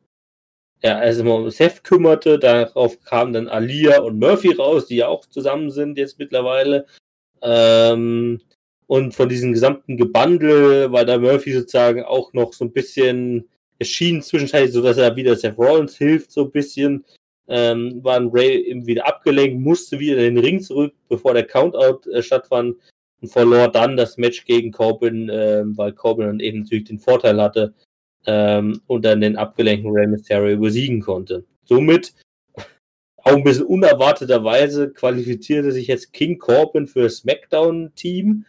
ja, 0.82 0.98
also 0.98 1.22
um 1.34 1.50
Seth 1.50 1.84
kümmerte. 1.84 2.38
Darauf 2.38 3.00
kamen 3.02 3.32
dann 3.32 3.48
Alia 3.48 4.00
und 4.00 4.18
Murphy 4.18 4.52
raus, 4.52 4.86
die 4.86 4.96
ja 4.96 5.08
auch 5.08 5.26
zusammen 5.26 5.70
sind 5.70 5.98
jetzt 5.98 6.18
mittlerweile. 6.18 6.86
Ähm, 7.42 8.40
und 8.86 9.14
von 9.14 9.28
diesem 9.28 9.52
gesamten 9.52 9.96
Gebundel 9.96 10.92
war 10.92 11.04
da 11.04 11.18
Murphy 11.18 11.52
sozusagen 11.52 12.04
auch 12.04 12.32
noch 12.32 12.52
so 12.52 12.64
ein 12.64 12.72
bisschen, 12.72 13.48
es 13.78 13.88
schien 13.88 14.22
zwischenzeitlich 14.22 14.72
so, 14.72 14.82
dass 14.82 14.96
er 14.98 15.16
wieder 15.16 15.36
Seth 15.36 15.58
Rollins 15.58 15.96
hilft, 15.96 16.32
so 16.32 16.44
ein 16.44 16.52
bisschen. 16.52 17.04
Ähm, 17.48 18.00
waren 18.02 18.30
Ray 18.32 18.56
eben 18.68 18.86
wieder 18.86 19.06
abgelenkt, 19.06 19.60
musste 19.60 20.00
wieder 20.00 20.18
in 20.18 20.34
den 20.34 20.44
Ring 20.44 20.60
zurück, 20.60 20.92
bevor 21.08 21.32
der 21.32 21.46
Countout 21.46 22.10
äh, 22.10 22.20
stattfand 22.20 22.76
und 23.20 23.28
verlor 23.28 23.68
dann 23.68 23.96
das 23.96 24.16
Match 24.16 24.44
gegen 24.44 24.72
Corbin, 24.72 25.28
äh, 25.28 25.62
weil 25.64 25.92
Corbin 25.92 26.26
dann 26.26 26.40
eben 26.40 26.60
natürlich 26.60 26.84
den 26.84 26.98
Vorteil 26.98 27.40
hatte 27.40 27.74
ähm, 28.26 28.80
und 28.86 29.04
dann 29.04 29.20
den 29.20 29.36
abgelenkten 29.36 29.90
Rey 29.92 30.06
Mysterio 30.06 30.58
besiegen 30.58 31.00
konnte. 31.00 31.44
Somit 31.64 32.14
auch 33.26 33.32
ein 33.32 33.42
bisschen 33.42 33.66
unerwarteterweise 33.66 34.92
qualifizierte 34.92 35.72
sich 35.72 35.88
jetzt 35.88 36.12
King 36.12 36.38
Corbin 36.38 36.86
für 36.86 37.02
das 37.02 37.16
SmackDown-Team. 37.18 38.44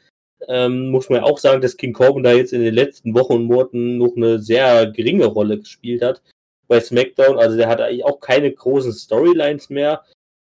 Ähm, 0.48 0.90
muss 0.90 1.10
man 1.10 1.22
ja 1.22 1.26
auch 1.26 1.40
sagen, 1.40 1.62
dass 1.62 1.78
King 1.78 1.94
Corbin 1.94 2.22
da 2.22 2.32
jetzt 2.32 2.54
in 2.54 2.62
den 2.62 2.76
letzten 2.76 3.16
Wochen 3.16 3.34
und 3.34 3.46
Monaten 3.46 3.98
noch 3.98 4.16
eine 4.16 4.38
sehr 4.38 4.92
geringe 4.92 5.26
Rolle 5.26 5.58
gespielt 5.58 6.04
hat 6.04 6.22
bei 6.68 6.80
SmackDown. 6.80 7.40
Also 7.40 7.58
der 7.58 7.70
hat 7.70 7.82
eigentlich 7.82 8.06
auch 8.06 8.20
keine 8.20 8.52
großen 8.52 8.94
Storylines 8.94 9.72
mehr. 9.72 10.04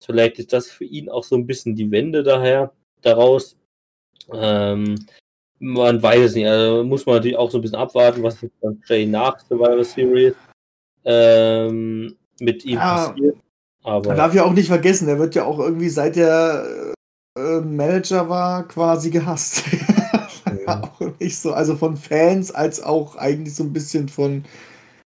Vielleicht 0.04 0.40
ist 0.40 0.54
das 0.54 0.72
für 0.72 0.86
ihn 0.86 1.08
auch 1.10 1.24
so 1.24 1.36
ein 1.36 1.46
bisschen 1.46 1.76
die 1.76 1.92
Wende 1.92 2.24
daher 2.24 2.74
daraus. 3.02 3.60
Ähm, 4.34 5.06
man 5.60 6.02
weiß 6.02 6.22
es 6.22 6.36
nicht. 6.36 6.48
Also 6.48 6.84
muss 6.84 7.06
man 7.06 7.16
natürlich 7.16 7.38
auch 7.38 7.52
so 7.52 7.58
ein 7.58 7.62
bisschen 7.62 7.78
abwarten, 7.78 8.24
was 8.24 8.42
jetzt 8.42 8.56
dann 8.62 8.82
Jay 8.86 9.06
nach 9.06 9.40
Survivor 9.40 9.84
Series 9.84 10.34
ähm, 11.06 12.16
mit 12.40 12.66
ihm 12.66 12.78
ja, 12.78 13.08
passiert. 13.08 13.38
Aber 13.84 14.08
man 14.10 14.18
darf 14.18 14.34
ja 14.34 14.44
auch 14.44 14.54
nicht 14.54 14.68
vergessen, 14.68 15.08
er 15.08 15.20
wird 15.20 15.36
ja 15.36 15.46
auch 15.46 15.60
irgendwie 15.60 15.90
seit 15.90 16.16
der 16.16 16.94
äh, 17.38 17.60
Manager 17.60 18.30
war 18.30 18.68
quasi 18.68 19.12
gehasst. 19.12 19.64
ja. 20.68 20.82
auch 20.82 21.20
nicht 21.20 21.38
so, 21.38 21.54
also 21.54 21.76
von 21.76 21.98
Fans 21.98 22.52
als 22.52 22.82
auch 22.82 23.16
eigentlich 23.16 23.56
so 23.56 23.64
ein 23.64 23.74
bisschen 23.74 24.10
von, 24.10 24.44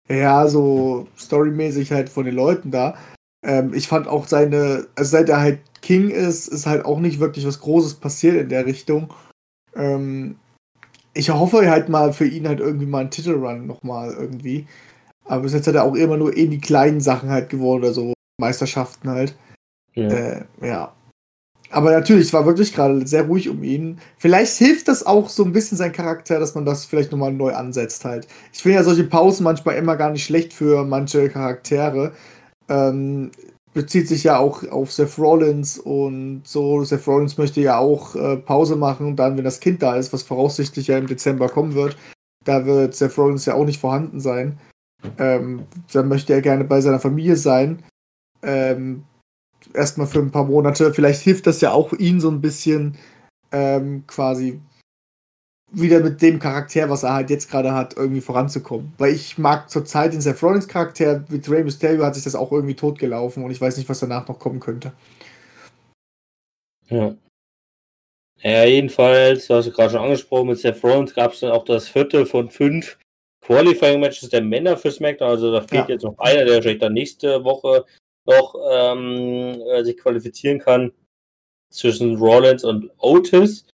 ja, 0.08 0.46
so 0.46 1.08
storymäßig 1.18 1.92
halt 1.92 2.08
von 2.08 2.24
den 2.24 2.34
Leuten 2.34 2.70
da. 2.70 2.96
Ähm, 3.44 3.72
ich 3.74 3.88
fand 3.88 4.06
auch 4.06 4.26
seine, 4.26 4.86
also 4.94 5.10
seit 5.10 5.28
er 5.28 5.40
halt 5.40 5.58
King 5.82 6.10
ist, 6.10 6.48
ist 6.48 6.66
halt 6.66 6.84
auch 6.84 7.00
nicht 7.00 7.20
wirklich 7.20 7.46
was 7.46 7.60
Großes 7.60 7.94
passiert 7.94 8.36
in 8.36 8.48
der 8.48 8.66
Richtung. 8.66 9.12
Ähm, 9.74 10.36
ich 11.14 11.30
hoffe 11.30 11.68
halt 11.70 11.88
mal 11.88 12.12
für 12.12 12.26
ihn 12.26 12.46
halt 12.46 12.60
irgendwie 12.60 12.86
mal 12.86 13.00
einen 13.00 13.10
Titelrun 13.10 13.66
nochmal 13.66 14.12
irgendwie. 14.12 14.66
Aber 15.24 15.42
bis 15.42 15.52
jetzt 15.52 15.66
hat 15.66 15.74
er 15.74 15.84
auch 15.84 15.94
immer 15.94 16.16
nur 16.16 16.36
in 16.36 16.50
die 16.50 16.60
kleinen 16.60 17.00
Sachen 17.00 17.30
halt 17.30 17.48
geworden 17.48 17.82
oder 17.82 17.92
so. 17.92 18.12
Meisterschaften 18.40 19.10
halt. 19.10 19.34
Ja. 19.94 20.08
Äh, 20.08 20.44
ja. 20.62 20.92
Aber 21.72 21.92
natürlich, 21.92 22.26
es 22.26 22.32
war 22.32 22.46
wirklich 22.46 22.74
gerade 22.74 23.06
sehr 23.06 23.24
ruhig 23.24 23.48
um 23.48 23.62
ihn. 23.62 24.00
Vielleicht 24.18 24.54
hilft 24.54 24.88
das 24.88 25.06
auch 25.06 25.28
so 25.28 25.44
ein 25.44 25.52
bisschen 25.52 25.78
sein 25.78 25.92
Charakter, 25.92 26.40
dass 26.40 26.56
man 26.56 26.64
das 26.64 26.84
vielleicht 26.84 27.12
nochmal 27.12 27.32
neu 27.32 27.54
ansetzt 27.54 28.04
halt. 28.04 28.26
Ich 28.52 28.62
finde 28.62 28.78
ja 28.78 28.84
solche 28.84 29.04
Pausen 29.04 29.44
manchmal 29.44 29.76
immer 29.76 29.96
gar 29.96 30.10
nicht 30.10 30.24
schlecht 30.24 30.52
für 30.52 30.84
manche 30.84 31.28
Charaktere. 31.28 32.12
Ähm, 32.68 33.30
bezieht 33.74 34.08
sich 34.08 34.24
ja 34.24 34.38
auch 34.38 34.66
auf 34.68 34.92
Seth 34.92 35.18
Rollins 35.18 35.78
und 35.78 36.42
so. 36.44 36.84
Seth 36.84 37.06
Rollins 37.06 37.38
möchte 37.38 37.60
ja 37.60 37.78
auch 37.78 38.16
äh, 38.16 38.36
Pause 38.36 38.76
machen 38.76 39.16
dann, 39.16 39.36
wenn 39.36 39.44
das 39.44 39.60
Kind 39.60 39.82
da 39.82 39.96
ist, 39.96 40.12
was 40.12 40.22
voraussichtlich 40.22 40.88
ja 40.88 40.98
im 40.98 41.06
Dezember 41.06 41.48
kommen 41.48 41.74
wird, 41.74 41.96
da 42.44 42.66
wird 42.66 42.94
Seth 42.94 43.16
Rollins 43.16 43.46
ja 43.46 43.54
auch 43.54 43.64
nicht 43.64 43.80
vorhanden 43.80 44.20
sein. 44.20 44.58
Ähm, 45.18 45.66
dann 45.92 46.08
möchte 46.08 46.32
er 46.32 46.42
gerne 46.42 46.64
bei 46.64 46.80
seiner 46.80 47.00
Familie 47.00 47.36
sein. 47.36 47.82
Ähm, 48.42 49.04
erstmal 49.74 50.06
für 50.06 50.20
ein 50.20 50.30
paar 50.30 50.44
Monate. 50.44 50.92
Vielleicht 50.92 51.22
hilft 51.22 51.46
das 51.46 51.60
ja 51.60 51.72
auch 51.72 51.92
ihn 51.92 52.20
so 52.20 52.30
ein 52.30 52.40
bisschen 52.40 52.96
ähm, 53.52 54.04
quasi 54.06 54.60
wieder 55.72 56.00
mit 56.00 56.20
dem 56.22 56.38
Charakter, 56.38 56.90
was 56.90 57.02
er 57.02 57.14
halt 57.14 57.30
jetzt 57.30 57.50
gerade 57.50 57.72
hat, 57.72 57.96
irgendwie 57.96 58.20
voranzukommen. 58.20 58.92
Weil 58.98 59.14
ich 59.14 59.38
mag 59.38 59.70
zurzeit 59.70 60.12
den 60.12 60.20
Seth 60.20 60.42
Rollins 60.42 60.68
Charakter, 60.68 61.24
mit 61.28 61.48
Rey 61.50 61.62
Mysterio 61.64 62.04
hat 62.04 62.14
sich 62.14 62.24
das 62.24 62.34
auch 62.34 62.52
irgendwie 62.52 62.74
totgelaufen 62.74 63.44
und 63.44 63.50
ich 63.50 63.60
weiß 63.60 63.76
nicht, 63.76 63.88
was 63.88 64.00
danach 64.00 64.26
noch 64.28 64.38
kommen 64.38 64.60
könnte. 64.60 64.92
Ja. 66.88 67.14
Ja, 68.42 68.64
jedenfalls, 68.64 69.46
du 69.46 69.54
hast 69.54 69.66
du 69.66 69.72
gerade 69.72 69.90
schon 69.90 70.00
angesprochen, 70.00 70.48
mit 70.48 70.58
Seth 70.58 70.82
Rollins 70.82 71.14
gab 71.14 71.32
es 71.32 71.40
dann 71.40 71.50
auch 71.50 71.64
das 71.64 71.88
vierte 71.88 72.24
von 72.24 72.50
fünf 72.50 72.98
Qualifying-Matches 73.42 74.30
der 74.30 74.42
Männer 74.42 74.76
für 74.76 74.90
SmackDown. 74.90 75.30
Also 75.30 75.52
da 75.52 75.60
fehlt 75.60 75.88
ja. 75.88 75.94
jetzt 75.94 76.04
noch 76.04 76.18
einer, 76.18 76.44
der 76.44 76.56
wahrscheinlich 76.56 76.80
dann 76.80 76.94
nächste 76.94 77.44
Woche 77.44 77.84
noch 78.26 78.54
ähm, 78.70 79.60
äh, 79.72 79.84
sich 79.84 79.98
qualifizieren 79.98 80.58
kann 80.58 80.92
zwischen 81.70 82.16
Rollins 82.16 82.64
und 82.64 82.90
Otis. 82.98 83.66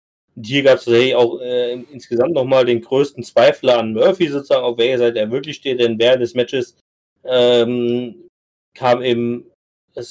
Hier 0.42 0.62
gab 0.62 0.78
es 0.78 0.84
tatsächlich 0.84 1.14
auch 1.14 1.40
äh, 1.40 1.74
insgesamt 1.92 2.32
nochmal 2.32 2.64
den 2.64 2.80
größten 2.80 3.22
Zweifler 3.22 3.78
an 3.78 3.92
Murphy 3.92 4.28
sozusagen, 4.28 4.64
auf 4.64 4.78
welcher 4.78 4.98
Seite 4.98 5.20
er 5.20 5.30
wirklich 5.30 5.56
steht, 5.56 5.80
denn 5.80 5.98
während 5.98 6.22
des 6.22 6.34
Matches 6.34 6.76
ähm, 7.24 8.28
kam 8.74 9.02
eben 9.02 9.50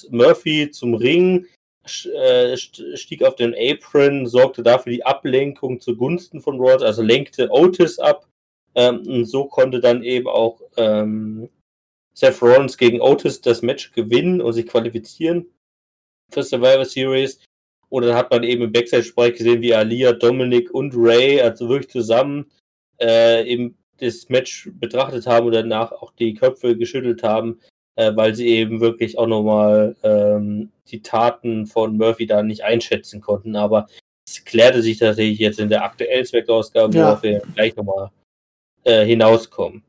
Murphy 0.10 0.72
zum 0.72 0.94
Ring, 0.94 1.46
äh, 1.86 2.56
stieg 2.56 3.24
auf 3.24 3.36
den 3.36 3.54
Apron, 3.54 4.26
sorgte 4.26 4.64
dafür 4.64 4.94
die 4.94 5.06
Ablenkung 5.06 5.82
zugunsten 5.82 6.42
von 6.42 6.58
Rollins, 6.58 6.84
also 6.84 7.02
lenkte 7.02 7.50
Otis 7.52 8.00
ab. 8.00 8.28
Ähm, 8.76 9.06
und 9.06 9.26
so 9.26 9.46
konnte 9.46 9.82
dann 9.82 10.04
eben 10.04 10.28
auch 10.28 10.62
ähm, 10.78 11.50
Seth 12.16 12.42
Rollins 12.42 12.78
gegen 12.78 13.02
Otis 13.02 13.42
das 13.42 13.62
Match 13.62 13.92
gewinnen 13.92 14.42
und 14.42 14.54
sich 14.54 14.66
qualifizieren 14.66 15.48
für 16.32 16.44
Survivor 16.44 16.86
Series. 16.86 17.40
Und 17.94 18.02
dann 18.08 18.16
hat 18.16 18.32
man 18.32 18.42
eben 18.42 18.64
im 18.64 18.72
Backstage-Bereich 18.72 19.34
gesehen, 19.34 19.62
wie 19.62 19.76
Alia, 19.76 20.14
Dominic 20.14 20.72
und 20.72 20.96
Ray, 20.96 21.40
also 21.40 21.70
wirklich 21.70 21.92
zusammen, 21.92 22.50
äh, 23.00 23.48
eben 23.48 23.78
das 24.00 24.30
Match 24.30 24.72
betrachtet 24.80 25.28
haben 25.28 25.46
und 25.46 25.54
danach 25.54 25.92
auch 25.92 26.12
die 26.14 26.34
Köpfe 26.34 26.76
geschüttelt 26.76 27.22
haben, 27.22 27.60
äh, 27.96 28.12
weil 28.16 28.34
sie 28.34 28.48
eben 28.48 28.82
wirklich 28.82 29.20
auch 29.20 29.28
nochmal 29.28 29.96
ähm, 30.02 30.72
die 30.88 31.04
Taten 31.04 31.68
von 31.68 31.96
Murphy 31.96 32.26
da 32.26 32.42
nicht 32.42 32.64
einschätzen 32.64 33.22
konnten. 33.22 33.56
Aber 33.56 33.86
es 34.28 34.44
klärte 34.44 34.82
sich 34.82 34.98
tatsächlich 34.98 35.38
jetzt 35.38 35.60
in 35.60 35.70
der 35.70 35.84
aktuellen 35.84 36.26
Zweckausgabe, 36.26 36.98
ja. 36.98 37.06
worauf 37.06 37.22
wir 37.22 37.44
gleich 37.54 37.76
nochmal 37.76 38.10
äh, 38.86 39.06
hinauskommen. 39.06 39.84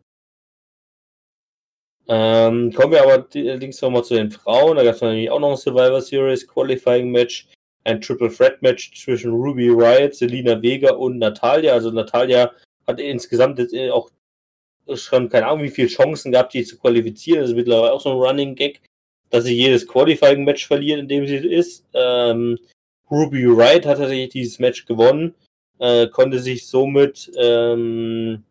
Ähm, 2.07 2.70
kommen 2.74 2.92
wir 2.92 3.02
aber 3.02 3.26
allerdings 3.34 3.80
nochmal 3.80 4.05
zu 4.05 4.12
den 4.12 4.30
Frauen. 4.30 4.76
Da 4.76 4.84
gab 4.84 4.96
es 4.96 5.00
nämlich 5.00 5.30
auch 5.30 5.40
noch 5.40 5.52
ein 5.52 5.57
Survivor 5.57 6.02
Series 6.02 6.46
Qualifying 6.46 7.11
Match, 7.11 7.48
ein 7.85 8.01
Triple 8.01 8.32
Threat 8.32 8.62
Match 8.62 8.93
zwischen 8.95 9.32
Ruby 9.32 9.68
Riot, 9.68 10.14
Selina 10.14 10.61
Vega 10.61 10.93
und 10.93 11.18
Natalia. 11.18 11.72
Also 11.72 11.91
Natalia 11.91 12.53
hat 12.87 13.01
insgesamt 13.01 13.59
jetzt 13.59 13.74
äh, 13.74 13.91
auch 13.91 14.11
schon 14.95 15.28
keine 15.28 15.47
Ahnung, 15.47 15.64
wie 15.64 15.70
viele 15.70 15.89
Chancen 15.89 16.32
gehabt, 16.32 16.55
die 16.55 16.64
zu 16.64 16.78
qualifizieren. 16.78 17.41
Das 17.41 17.51
ist 17.51 17.57
mittlerweile 17.57 17.93
auch 17.93 18.01
so 18.01 18.11
ein 18.11 18.16
Running 18.16 18.55
Gag, 18.55 18.80
dass 19.30 19.45
sie 19.45 19.55
jedes 19.55 19.87
Qualifying 19.87 20.45
Match 20.45 20.66
verliert, 20.66 21.01
in 21.01 21.09
dem 21.09 21.26
sie 21.26 21.37
ist. 21.37 21.87
Ähm, 21.95 22.59
Ruby 23.11 23.45
Riot 23.45 23.87
hat 23.87 23.99
tatsächlich 23.99 24.30
dieses 24.30 24.59
Match 24.59 24.87
gewonnen, 24.87 25.35
äh, 25.78 26.09
konnte 26.09 26.39
sich 26.39 26.66
somit 26.66 27.30
ähm, 27.37 28.45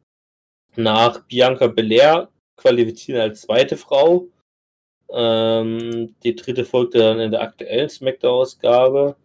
nach 0.76 1.24
Bianca 1.26 1.68
Belair 1.68 2.30
qualifizieren 2.56 3.22
als 3.22 3.42
zweite 3.42 3.78
Frau. 3.78 4.28
Ähm, 5.12 6.16
die 6.24 6.36
dritte 6.36 6.66
folgte 6.66 7.00
dann 7.00 7.20
in 7.20 7.32
der 7.32 7.42
aktuellen 7.42 7.90
Smackdown-Ausgabe. 7.90 9.16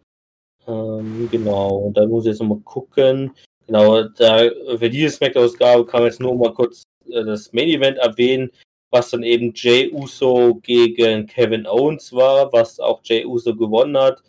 Ähm, 0.69 1.27
genau, 1.31 1.77
und 1.77 1.97
da 1.97 2.05
muss 2.05 2.25
ich 2.25 2.31
jetzt 2.31 2.39
nochmal 2.39 2.59
gucken. 2.59 3.31
Genau, 3.67 4.03
da, 4.03 4.49
für 4.77 4.89
diese 4.89 5.09
Smackdown-Ausgabe 5.09 5.85
kann 5.85 6.01
man 6.01 6.09
jetzt 6.09 6.19
nur 6.19 6.35
mal 6.35 6.53
kurz 6.53 6.83
äh, 7.07 7.23
das 7.23 7.51
Main-Event 7.53 7.97
erwähnen, 7.97 8.51
was 8.91 9.09
dann 9.11 9.23
eben 9.23 9.51
Jay 9.55 9.91
Uso 9.91 10.55
gegen 10.63 11.27
Kevin 11.27 11.67
Owens 11.67 12.13
war, 12.13 12.51
was 12.53 12.79
auch 12.79 13.01
Jay 13.03 13.25
Uso 13.25 13.55
gewonnen 13.55 13.97
hat. 13.97 14.21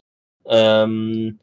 Ähm, 0.46 1.38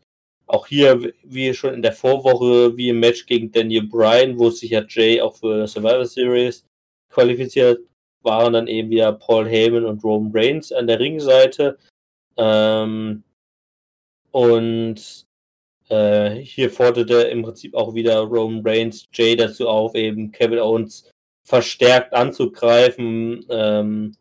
auch 0.48 0.68
hier, 0.68 1.14
wie 1.24 1.54
schon 1.54 1.74
in 1.74 1.82
der 1.82 1.94
Vorwoche, 1.94 2.76
wie 2.78 2.90
im 2.90 3.00
Match 3.00 3.26
gegen 3.26 3.52
Daniel 3.52 3.88
Bryan, 3.88 4.40
wo 4.40 4.50
sich 4.50 4.72
ja 4.72 4.84
Jay 4.88 5.22
auch 5.22 5.36
für 5.36 5.68
Survivor 5.68 6.06
Series 6.06 6.66
qualifiziert 7.10 7.80
waren 8.28 8.54
dann 8.54 8.68
eben 8.68 8.90
wieder 8.90 9.14
Paul 9.14 9.48
Heyman 9.48 9.86
und 9.86 10.04
Roman 10.04 10.32
Reigns 10.34 10.72
an 10.72 10.86
der 10.86 11.00
Ringseite. 11.00 11.78
Ähm, 12.36 13.24
und 14.38 15.26
äh, 15.90 16.30
hier 16.36 16.70
forderte 16.70 17.22
im 17.24 17.42
Prinzip 17.42 17.74
auch 17.74 17.96
wieder 17.96 18.20
Roman 18.20 18.62
Reigns 18.64 19.08
Jay 19.12 19.36
dazu 19.36 19.68
auf, 19.68 19.96
eben 19.96 20.32
Kevin 20.32 20.60
Owens 20.60 21.10
verstärkt 21.44 22.14
anzugreifen 22.14 23.44
ähm, 23.50 24.16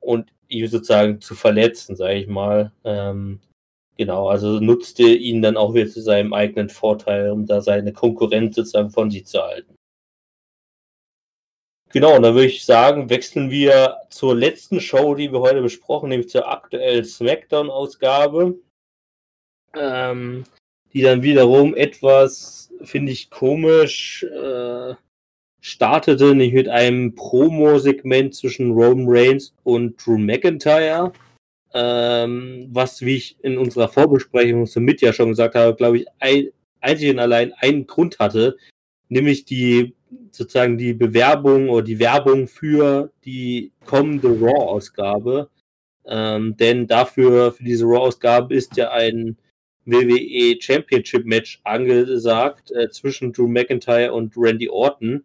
und 0.00 0.32
ihn 0.48 0.66
sozusagen 0.66 1.20
zu 1.20 1.36
verletzen, 1.36 1.94
sage 1.94 2.14
ich 2.14 2.26
mal. 2.26 2.72
Ähm, 2.82 3.38
genau, 3.96 4.28
also 4.28 4.58
nutzte 4.58 5.04
ihn 5.04 5.40
dann 5.40 5.56
auch 5.56 5.72
wieder 5.72 5.88
zu 5.88 6.00
seinem 6.00 6.32
eigenen 6.32 6.68
Vorteil, 6.68 7.30
um 7.30 7.46
da 7.46 7.60
seine 7.60 7.92
Konkurrenz 7.92 8.56
sozusagen 8.56 8.90
von 8.90 9.08
sich 9.08 9.26
zu 9.26 9.40
halten. 9.40 9.76
Genau, 11.90 12.16
und 12.16 12.22
dann 12.22 12.34
würde 12.34 12.48
ich 12.48 12.64
sagen, 12.64 13.08
wechseln 13.08 13.52
wir 13.52 13.98
zur 14.10 14.34
letzten 14.34 14.80
Show, 14.80 15.14
die 15.14 15.32
wir 15.32 15.38
heute 15.38 15.62
besprochen, 15.62 16.08
nämlich 16.08 16.28
zur 16.28 16.48
aktuellen 16.48 17.04
SmackDown-Ausgabe. 17.04 18.58
Ähm, 19.74 20.44
die 20.92 21.02
dann 21.02 21.22
wiederum 21.22 21.74
etwas, 21.74 22.72
finde 22.82 23.12
ich, 23.12 23.30
komisch 23.30 24.24
äh, 24.24 24.94
startete, 25.60 26.34
nicht 26.34 26.54
mit 26.54 26.68
einem 26.68 27.14
Promo-Segment 27.14 28.34
zwischen 28.34 28.72
Roman 28.72 29.06
Reigns 29.08 29.54
und 29.62 30.04
Drew 30.04 30.18
McIntyre. 30.18 31.12
Ähm, 31.72 32.68
was, 32.72 33.02
wie 33.02 33.16
ich 33.16 33.36
in 33.42 33.56
unserer 33.56 33.88
Vorbesprechung 33.88 34.66
zum 34.66 34.84
Mit 34.84 35.00
ja 35.00 35.12
schon 35.12 35.28
gesagt 35.28 35.54
habe, 35.54 35.76
glaube 35.76 35.98
ich, 35.98 36.06
ein, 36.18 36.48
einzig 36.80 37.10
und 37.10 37.20
allein 37.20 37.52
einen 37.52 37.86
Grund 37.86 38.18
hatte, 38.18 38.56
nämlich 39.08 39.44
die 39.44 39.94
sozusagen 40.32 40.78
die 40.78 40.94
Bewerbung 40.94 41.68
oder 41.68 41.84
die 41.84 42.00
Werbung 42.00 42.48
für 42.48 43.12
die 43.24 43.72
kommende 43.84 44.28
Raw-Ausgabe. 44.28 45.48
Ähm, 46.06 46.56
denn 46.56 46.88
dafür, 46.88 47.52
für 47.52 47.62
diese 47.62 47.84
Raw-Ausgabe 47.84 48.54
ist 48.54 48.76
ja 48.76 48.90
ein 48.90 49.36
WWE 49.90 50.60
Championship 50.60 51.24
Match 51.24 51.60
angesagt 51.64 52.70
äh, 52.72 52.88
zwischen 52.88 53.32
Drew 53.32 53.48
McIntyre 53.48 54.12
und 54.12 54.34
Randy 54.36 54.68
Orton. 54.68 55.24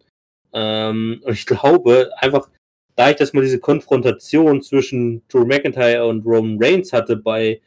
Ähm, 0.53 1.21
und 1.23 1.33
ich 1.33 1.45
glaube, 1.45 2.09
einfach, 2.17 2.49
da 2.95 3.09
ich 3.09 3.17
das 3.17 3.33
mal 3.33 3.41
diese 3.41 3.59
Konfrontation 3.59 4.61
zwischen 4.61 5.21
Drew 5.27 5.45
McIntyre 5.45 6.05
und 6.07 6.25
Roman 6.25 6.57
Reigns 6.59 6.93
hatte 6.93 7.17
bei 7.17 7.61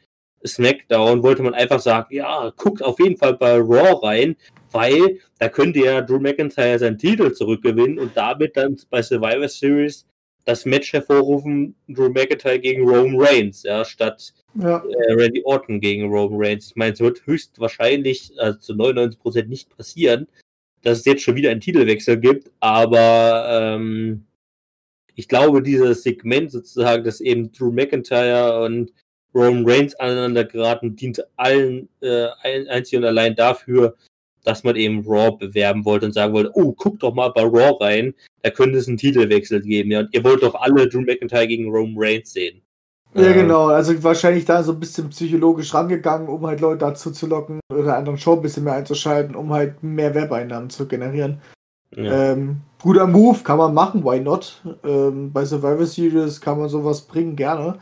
SmackDown, 0.45 1.21
wollte 1.23 1.43
man 1.43 1.53
einfach 1.53 1.79
sagen, 1.79 2.15
ja, 2.15 2.51
guckt 2.55 2.81
auf 2.83 2.99
jeden 2.99 3.17
Fall 3.17 3.35
bei 3.35 3.55
Raw 3.57 3.99
rein, 4.05 4.35
weil 4.71 5.19
da 5.37 5.49
könnte 5.49 5.79
ja 5.79 6.01
Drew 6.01 6.19
McIntyre 6.19 6.79
seinen 6.79 6.97
Titel 6.97 7.31
zurückgewinnen 7.31 7.99
und 7.99 8.15
damit 8.15 8.55
dann 8.57 8.77
bei 8.89 9.01
Survivor 9.01 9.47
Series 9.47 10.05
das 10.45 10.65
Match 10.65 10.93
hervorrufen, 10.93 11.75
Drew 11.87 12.09
McIntyre 12.09 12.59
gegen 12.59 12.87
Roman 12.87 13.19
Reigns, 13.19 13.63
ja, 13.63 13.85
statt 13.85 14.33
ja. 14.55 14.77
Äh, 14.77 15.13
Randy 15.13 15.43
Orton 15.43 15.79
gegen 15.79 16.11
Roman 16.11 16.41
Reigns. 16.41 16.67
Ich 16.69 16.75
meine, 16.75 16.93
es 16.93 16.99
wird 16.99 17.25
höchstwahrscheinlich, 17.25 18.31
also 18.37 18.57
zu 18.59 18.73
99% 18.73 19.45
nicht 19.45 19.75
passieren, 19.75 20.27
dass 20.81 20.99
es 20.99 21.05
jetzt 21.05 21.23
schon 21.23 21.35
wieder 21.35 21.51
einen 21.51 21.61
Titelwechsel 21.61 22.17
gibt, 22.17 22.51
aber 22.59 23.75
ähm, 23.77 24.25
ich 25.15 25.27
glaube, 25.27 25.61
dieses 25.61 26.03
Segment 26.03 26.51
sozusagen, 26.51 27.03
dass 27.03 27.19
eben 27.19 27.51
Drew 27.51 27.71
McIntyre 27.71 28.63
und 28.63 28.93
Roman 29.35 29.69
Reigns 29.69 29.95
aneinander 29.95 30.45
geraten, 30.45 30.95
dient 30.95 31.23
allen 31.35 31.89
äh, 32.01 32.27
einzig 32.41 32.97
und 32.97 33.05
allein 33.05 33.35
dafür, 33.35 33.95
dass 34.43 34.63
man 34.63 34.75
eben 34.75 35.03
Raw 35.05 35.37
bewerben 35.37 35.85
wollte 35.85 36.05
und 36.05 36.13
sagen 36.13 36.33
wollte, 36.33 36.51
oh, 36.53 36.73
guck 36.73 36.99
doch 36.99 37.13
mal 37.13 37.29
bei 37.29 37.43
Raw 37.43 37.77
rein, 37.79 38.13
da 38.41 38.49
könnte 38.49 38.77
es 38.77 38.87
einen 38.87 38.97
Titelwechsel 38.97 39.61
geben. 39.61 39.91
Ja, 39.91 39.99
und 39.99 40.09
ihr 40.13 40.23
wollt 40.23 40.43
doch 40.43 40.55
alle 40.55 40.87
Drew 40.87 41.01
McIntyre 41.01 41.47
gegen 41.47 41.69
Roman 41.69 41.95
Reigns 41.97 42.33
sehen. 42.33 42.61
Ja, 43.13 43.27
Ähm, 43.27 43.33
genau. 43.33 43.67
Also 43.67 44.01
wahrscheinlich 44.03 44.45
da 44.45 44.63
so 44.63 44.73
ein 44.73 44.79
bisschen 44.79 45.09
psychologisch 45.09 45.73
rangegangen, 45.73 46.27
um 46.27 46.45
halt 46.45 46.61
Leute 46.61 46.79
dazu 46.79 47.11
zu 47.11 47.27
locken 47.27 47.59
oder 47.73 47.97
anderen 47.97 48.17
Show 48.17 48.33
ein 48.33 48.41
bisschen 48.41 48.63
mehr 48.63 48.73
einzuschalten, 48.73 49.35
um 49.35 49.51
halt 49.51 49.81
mehr 49.83 50.13
Werbeeinnahmen 50.13 50.69
zu 50.69 50.87
generieren. 50.87 51.41
Ja. 51.95 52.31
Ähm, 52.31 52.61
guter 52.81 53.07
Move, 53.07 53.39
kann 53.43 53.57
man 53.57 53.73
machen, 53.73 54.03
why 54.03 54.19
not? 54.19 54.61
Ähm, 54.83 55.31
bei 55.33 55.43
Survivor 55.43 55.85
Series 55.85 56.39
kann 56.39 56.59
man 56.59 56.69
sowas 56.69 57.01
bringen, 57.01 57.35
gerne. 57.35 57.79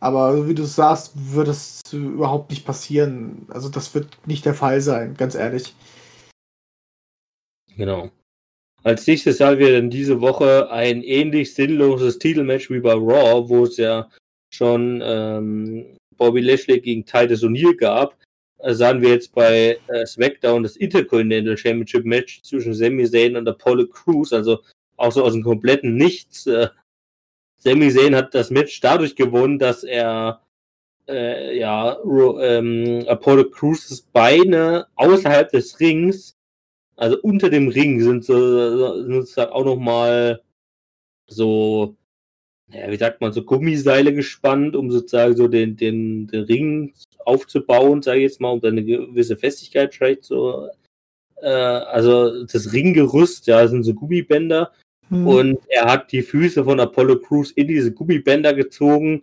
Aber 0.00 0.46
wie 0.46 0.54
du 0.54 0.64
sagst, 0.64 1.12
wird 1.34 1.48
das 1.48 1.80
überhaupt 1.92 2.50
nicht 2.50 2.64
passieren. 2.64 3.46
Also 3.50 3.68
das 3.68 3.94
wird 3.94 4.16
nicht 4.26 4.44
der 4.44 4.54
Fall 4.54 4.80
sein, 4.80 5.14
ganz 5.14 5.34
ehrlich. 5.34 5.74
Genau. 7.78 8.10
Als 8.82 9.06
nächstes 9.06 9.40
haben 9.40 9.58
wir 9.58 9.72
dann 9.72 9.88
diese 9.88 10.20
Woche 10.20 10.70
ein 10.70 11.02
ähnlich 11.02 11.54
sinnloses 11.54 12.18
Titelmatch 12.18 12.70
wie 12.70 12.80
bei 12.80 12.92
Raw, 12.92 13.48
wo 13.48 13.64
es 13.64 13.76
ja 13.76 14.10
schon 14.52 15.00
ähm, 15.02 15.96
Bobby 16.16 16.40
Lashley 16.40 16.80
gegen 16.80 17.06
Titus 17.06 17.44
O'Neil 17.44 17.76
gab. 17.76 18.16
Äh, 18.58 18.74
sahen 18.74 19.00
wir 19.00 19.10
jetzt 19.10 19.32
bei 19.32 19.78
äh, 19.86 20.06
SmackDown 20.06 20.64
das 20.64 20.76
Intercontinental 20.76 21.56
Championship 21.56 22.04
Match 22.04 22.42
zwischen 22.42 22.74
Sami 22.74 23.08
Zayn 23.08 23.36
und 23.36 23.48
Apollo 23.48 23.86
Crews, 23.86 24.32
also 24.32 24.58
auch 24.96 25.12
so 25.12 25.22
aus 25.22 25.34
dem 25.34 25.44
kompletten 25.44 25.94
Nichts. 25.94 26.46
Äh, 26.48 26.68
Sami 27.58 27.92
Zayn 27.92 28.16
hat 28.16 28.34
das 28.34 28.50
Match 28.50 28.80
dadurch 28.80 29.14
gewonnen, 29.14 29.60
dass 29.60 29.84
er 29.84 30.42
äh, 31.08 31.56
ja 31.56 31.96
ähm, 32.04 33.04
Apollo 33.06 33.50
Crews 33.50 34.02
Beine 34.12 34.88
außerhalb 34.96 35.50
des 35.52 35.78
Rings 35.78 36.37
also 36.98 37.16
unter 37.22 37.48
dem 37.48 37.68
Ring 37.68 38.00
sind 38.00 38.24
so 38.24 39.02
sind 39.02 39.12
sozusagen 39.12 39.52
auch 39.52 39.64
nochmal 39.64 40.42
so, 41.28 41.96
ja, 42.72 42.90
wie 42.90 42.96
sagt 42.96 43.20
man, 43.20 43.32
so 43.32 43.44
Gummiseile 43.44 44.12
gespannt, 44.12 44.74
um 44.74 44.90
sozusagen 44.90 45.36
so 45.36 45.46
den, 45.46 45.76
den, 45.76 46.26
den 46.26 46.44
Ring 46.44 46.92
aufzubauen, 47.24 48.02
sage 48.02 48.18
ich 48.18 48.24
jetzt 48.24 48.40
mal, 48.40 48.50
um 48.50 48.60
dann 48.60 48.72
eine 48.72 48.84
gewisse 48.84 49.36
Festigkeit 49.36 49.94
vielleicht 49.94 50.24
so. 50.24 50.68
Äh, 51.40 51.48
also 51.48 52.44
das 52.44 52.72
Ringgerüst, 52.72 53.46
ja, 53.46 53.66
sind 53.68 53.84
so 53.84 53.94
Gummibänder. 53.94 54.72
Hm. 55.08 55.26
Und 55.26 55.58
er 55.68 55.84
hat 55.84 56.10
die 56.10 56.22
Füße 56.22 56.64
von 56.64 56.80
Apollo 56.80 57.20
Crews 57.20 57.52
in 57.52 57.68
diese 57.68 57.92
Gummibänder 57.92 58.54
gezogen, 58.54 59.22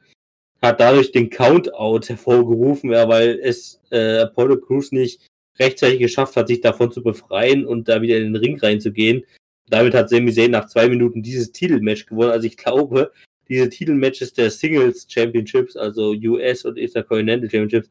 hat 0.61 0.80
dadurch 0.80 1.11
den 1.11 1.30
Countout 1.30 2.07
hervorgerufen, 2.07 2.91
ja, 2.91 3.07
weil 3.10 3.39
es 3.43 3.81
äh, 3.91 4.19
Apollo 4.19 4.61
Crews 4.61 4.91
nicht 4.93 5.22
rechtzeitig 5.60 5.99
geschafft 5.99 6.36
hat, 6.36 6.48
sich 6.48 6.61
davon 6.61 6.91
zu 6.91 7.02
befreien 7.02 7.65
und 7.65 7.88
da 7.88 8.02
wieder 8.02 8.18
in 8.18 8.34
den 8.34 8.36
Ring 8.36 8.60
reinzugehen. 8.60 9.23
Damit 9.69 9.94
hat 9.94 10.10
Sami 10.10 10.32
Zayn 10.32 10.52
nach 10.52 10.68
zwei 10.68 10.88
Minuten 10.88 11.23
dieses 11.23 11.52
Titelmatch 11.52 12.06
gewonnen. 12.06 12.32
Also 12.32 12.48
ich 12.48 12.57
glaube, 12.57 13.11
diese 13.48 13.69
Titelmatches 13.69 14.34
der 14.34 14.52
Singles 14.52 15.06
Championships, 15.10 15.76
also 15.76 16.11
US 16.11 16.65
und 16.65 16.77
Intercontinental 16.77 17.49
Championships, 17.49 17.90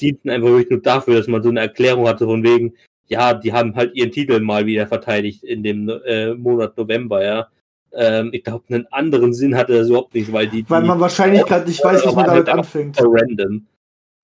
dienten 0.00 0.30
einfach 0.30 0.48
wirklich 0.48 0.70
nur 0.70 0.82
dafür, 0.82 1.16
dass 1.16 1.28
man 1.28 1.42
so 1.42 1.48
eine 1.48 1.60
Erklärung 1.60 2.08
hatte 2.08 2.24
von 2.24 2.42
wegen, 2.42 2.74
ja, 3.06 3.34
die 3.34 3.52
haben 3.52 3.74
halt 3.74 3.94
ihren 3.94 4.10
Titel 4.10 4.40
mal 4.40 4.66
wieder 4.66 4.86
verteidigt 4.86 5.44
in 5.44 5.62
dem 5.62 5.88
äh, 5.88 6.34
Monat 6.34 6.76
November, 6.76 7.24
ja. 7.24 7.48
Ähm, 7.94 8.30
ich 8.32 8.42
glaube, 8.42 8.64
einen 8.70 8.86
anderen 8.90 9.34
Sinn 9.34 9.54
hatte 9.54 9.74
das 9.74 9.88
überhaupt 9.88 10.14
nicht, 10.14 10.32
weil 10.32 10.48
die. 10.48 10.68
Weil 10.68 10.82
die 10.82 10.88
man 10.88 11.00
wahrscheinlich 11.00 11.44
gerade 11.44 11.68
nicht 11.68 11.84
weiß, 11.84 12.06
was 12.06 12.14
man 12.14 12.26
damit 12.26 12.48
anfängt. 12.48 12.96
random. 12.98 13.66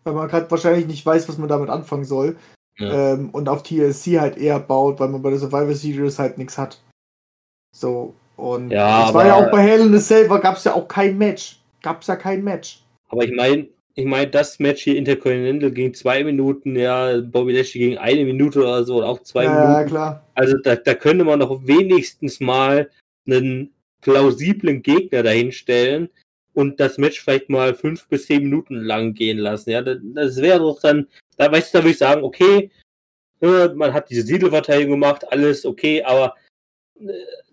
Weil 0.05 0.15
man 0.15 0.29
gerade 0.29 0.51
wahrscheinlich 0.51 0.87
nicht 0.87 1.05
weiß, 1.05 1.29
was 1.29 1.37
man 1.37 1.49
damit 1.49 1.69
anfangen 1.69 2.05
soll. 2.05 2.37
Ja. 2.79 3.15
Ähm, 3.15 3.31
und 3.31 3.49
auf 3.49 3.63
TLC 3.63 4.21
halt 4.21 4.37
eher 4.37 4.61
baut, 4.61 5.01
weil 5.01 5.09
man 5.09 5.23
bei 5.23 5.31
der 5.31 5.39
Survivor 5.39 5.75
Series 5.75 6.19
halt 6.19 6.39
nichts 6.39 6.57
hat. 6.57 6.81
So, 7.75 8.15
und 8.37 8.71
Ja, 8.71 9.09
es 9.09 9.15
war 9.15 9.27
ja 9.27 9.35
auch 9.35 9.51
bei 9.51 9.61
Hell 9.61 9.87
in 9.87 9.95
a 9.95 9.99
Cell, 9.99 10.29
gab 10.29 10.57
es 10.57 10.65
ja 10.65 10.75
auch 10.75 10.87
kein 10.87 11.19
Match. 11.19 11.61
Gab 11.83 12.03
es 12.03 12.07
ja 12.07 12.17
kein 12.17 12.45
Match. 12.45 12.81
Aber 13.09 13.25
ich 13.25 13.33
meine, 13.33 13.69
ich 13.95 14.05
meine, 14.05 14.31
das 14.31 14.61
Match 14.61 14.85
hier 14.85 14.97
Intercontinental 14.97 15.73
ging 15.73 15.93
zwei 15.93 16.23
Minuten, 16.23 16.77
ja, 16.77 17.21
Bobby 17.21 17.53
Lashley 17.53 17.81
ging 17.81 17.99
eine 17.99 18.25
Minute 18.25 18.61
oder 18.61 18.85
so, 18.85 18.99
oder 18.99 19.09
auch 19.09 19.23
zwei 19.23 19.45
ja, 19.45 19.55
ja, 19.55 19.69
Minuten. 19.71 19.89
klar. 19.89 20.25
Also 20.35 20.57
da, 20.59 20.77
da 20.77 20.95
könnte 20.95 21.25
man 21.25 21.41
doch 21.41 21.67
wenigstens 21.67 22.39
mal 22.39 22.91
einen 23.27 23.73
plausiblen 24.01 24.83
Gegner 24.83 25.25
dahinstellen 25.25 26.11
und 26.55 26.79
das 26.79 26.97
Match 26.99 27.21
vielleicht 27.21 27.51
mal 27.51 27.75
fünf 27.75 28.07
bis 28.07 28.27
zehn 28.27 28.45
Minuten 28.45 28.77
lang 28.77 29.15
gehen 29.15 29.39
lassen. 29.39 29.71
Ja, 29.71 29.83
das, 29.83 29.99
das 30.15 30.37
wäre 30.41 30.61
doch 30.61 30.81
dann, 30.81 31.09
da 31.39 31.51
weißt 31.51 31.73
du, 31.73 31.79
da 31.79 31.85
würde 31.85 31.93
ich 31.93 31.99
sagen, 31.99 32.23
okay, 32.23 32.71
äh, 33.41 33.69
man 33.69 33.95
hat 33.95 34.11
diese 34.11 34.27
Titelverteidigung 34.27 35.01
gemacht, 35.01 35.31
alles 35.33 35.65
okay, 35.65 36.03
aber 36.03 36.35
äh, 37.01 37.07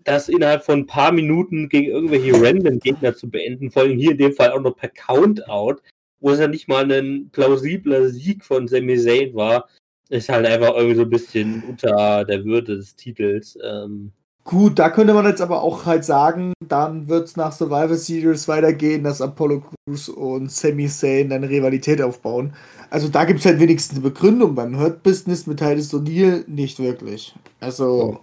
das 0.04 0.28
innerhalb 0.28 0.64
von 0.64 0.80
ein 0.80 0.86
paar 0.86 1.12
Minuten 1.12 1.68
gegen 1.68 1.90
irgendwelche 1.90 2.32
random 2.40 2.78
Gegner 2.78 3.14
zu 3.14 3.30
beenden, 3.30 3.70
vor 3.70 3.82
allem 3.82 3.98
hier 3.98 4.12
in 4.12 4.18
dem 4.18 4.32
Fall 4.32 4.52
auch 4.52 4.60
noch 4.60 4.76
per 4.76 4.90
Countout, 4.90 5.80
wo 6.20 6.30
es 6.30 6.38
ja 6.38 6.48
nicht 6.48 6.68
mal 6.68 6.90
ein 6.90 7.30
plausibler 7.30 8.08
Sieg 8.08 8.44
von 8.44 8.68
Sami 8.68 8.98
Zayn 8.98 9.34
war, 9.34 9.68
ist 10.08 10.28
halt 10.28 10.46
einfach 10.46 10.74
irgendwie 10.74 10.96
so 10.96 11.02
ein 11.02 11.10
bisschen 11.10 11.62
unter 11.68 12.24
der 12.24 12.44
Würde 12.44 12.76
des 12.76 12.94
Titels. 12.94 13.58
Ähm, 13.62 14.12
Gut, 14.44 14.78
da 14.78 14.90
könnte 14.90 15.12
man 15.12 15.26
jetzt 15.26 15.40
aber 15.40 15.60
auch 15.60 15.86
halt 15.86 16.04
sagen, 16.04 16.52
dann 16.64 17.08
wird 17.08 17.26
es 17.26 17.36
nach 17.36 17.50
Survivor 17.50 17.96
Series 17.96 18.46
weitergehen, 18.46 19.02
dass 19.02 19.20
Apollo 19.20 19.64
Crews 19.88 20.08
und 20.08 20.52
Sami 20.52 20.86
Zayn 20.86 21.32
eine 21.32 21.50
Rivalität 21.50 22.00
aufbauen. 22.00 22.54
Also 22.90 23.08
da 23.08 23.24
gibt 23.24 23.40
es 23.40 23.46
halt 23.46 23.60
wenigstens 23.60 23.98
eine 23.98 24.08
Begründung. 24.08 24.54
Beim 24.54 24.78
Hurt 24.78 25.02
Business 25.02 25.46
mit 25.46 25.58
Titus 25.58 25.92
O'Neill 25.92 26.44
nicht 26.46 26.78
wirklich. 26.78 27.34
Also 27.60 28.20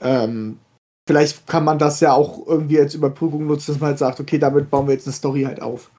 ähm, 0.00 0.58
vielleicht 1.08 1.46
kann 1.46 1.64
man 1.64 1.78
das 1.78 2.00
ja 2.00 2.12
auch 2.12 2.46
irgendwie 2.46 2.80
als 2.80 2.94
Überprüfung 2.94 3.46
nutzen, 3.46 3.72
dass 3.72 3.80
man 3.80 3.90
halt 3.90 3.98
sagt, 3.98 4.20
okay, 4.20 4.38
damit 4.38 4.70
bauen 4.70 4.86
wir 4.86 4.94
jetzt 4.94 5.06
eine 5.06 5.14
Story 5.14 5.42
halt 5.42 5.60
auf. 5.62 5.90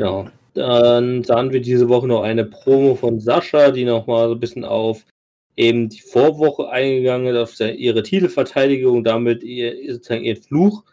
ja, 0.00 0.32
dann 0.54 1.22
sahen 1.24 1.52
wir 1.52 1.60
diese 1.60 1.88
Woche 1.88 2.08
noch 2.08 2.22
eine 2.22 2.44
Promo 2.44 2.96
von 2.96 3.20
Sascha, 3.20 3.70
die 3.70 3.84
nochmal 3.84 4.28
so 4.28 4.34
ein 4.34 4.40
bisschen 4.40 4.64
auf 4.64 5.04
eben 5.56 5.90
die 5.90 6.00
Vorwoche 6.00 6.70
eingegangen 6.70 7.34
ist, 7.34 7.36
auf 7.36 7.60
ihre 7.60 8.02
Titelverteidigung, 8.02 9.04
damit 9.04 9.42
ihr 9.42 9.76
sozusagen 9.92 10.24
ihren 10.24 10.42
Fluch 10.42 10.84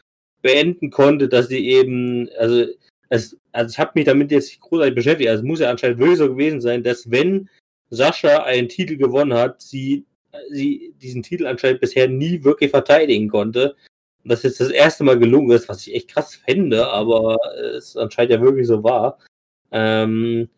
beenden 0.41 0.91
konnte, 0.91 1.29
dass 1.29 1.47
sie 1.47 1.65
eben, 1.67 2.29
also 2.37 2.65
es, 3.09 3.37
also 3.51 3.71
ich 3.71 3.79
habe 3.79 3.91
mich 3.95 4.05
damit 4.05 4.31
jetzt 4.31 4.49
nicht 4.49 4.61
großartig 4.61 4.95
beschäftigt, 4.95 5.29
also 5.29 5.41
es 5.41 5.47
muss 5.47 5.59
ja 5.59 5.69
anscheinend 5.69 5.99
wirklich 5.99 6.17
so 6.17 6.29
gewesen 6.29 6.61
sein, 6.61 6.83
dass 6.83 7.09
wenn 7.09 7.49
Sascha 7.89 8.43
einen 8.43 8.69
Titel 8.69 8.97
gewonnen 8.97 9.33
hat, 9.33 9.61
sie, 9.61 10.05
sie 10.51 10.93
diesen 11.01 11.23
Titel 11.23 11.47
anscheinend 11.47 11.81
bisher 11.81 12.07
nie 12.07 12.43
wirklich 12.43 12.71
verteidigen 12.71 13.29
konnte. 13.29 13.75
Und 14.23 14.31
das 14.31 14.43
jetzt 14.43 14.59
das 14.59 14.69
erste 14.69 15.03
Mal 15.03 15.17
gelungen 15.17 15.51
ist, 15.51 15.69
was 15.69 15.87
ich 15.87 15.95
echt 15.95 16.09
krass 16.09 16.35
fände, 16.35 16.87
aber 16.87 17.37
es 17.77 17.95
anscheinend 17.95 18.33
ja 18.33 18.41
wirklich 18.41 18.67
so 18.67 18.83
war. 18.83 19.19
Ähm, 19.71 20.49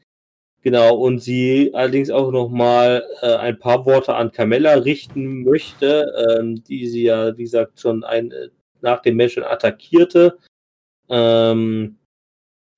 genau, 0.64 0.96
und 0.98 1.20
sie 1.20 1.72
allerdings 1.74 2.10
auch 2.10 2.32
nochmal 2.32 3.06
äh, 3.22 3.36
ein 3.36 3.60
paar 3.60 3.86
Worte 3.86 4.16
an 4.16 4.32
Carmella 4.32 4.74
richten 4.74 5.44
möchte, 5.44 6.12
ähm, 6.40 6.64
die 6.64 6.88
sie 6.88 7.04
ja, 7.04 7.38
wie 7.38 7.44
gesagt, 7.44 7.80
schon 7.80 8.04
ein, 8.04 8.32
äh, 8.32 8.50
nach 8.82 9.02
dem 9.02 9.18
Match 9.18 9.38
attackierte. 9.38 10.40
Ähm, 11.10 11.99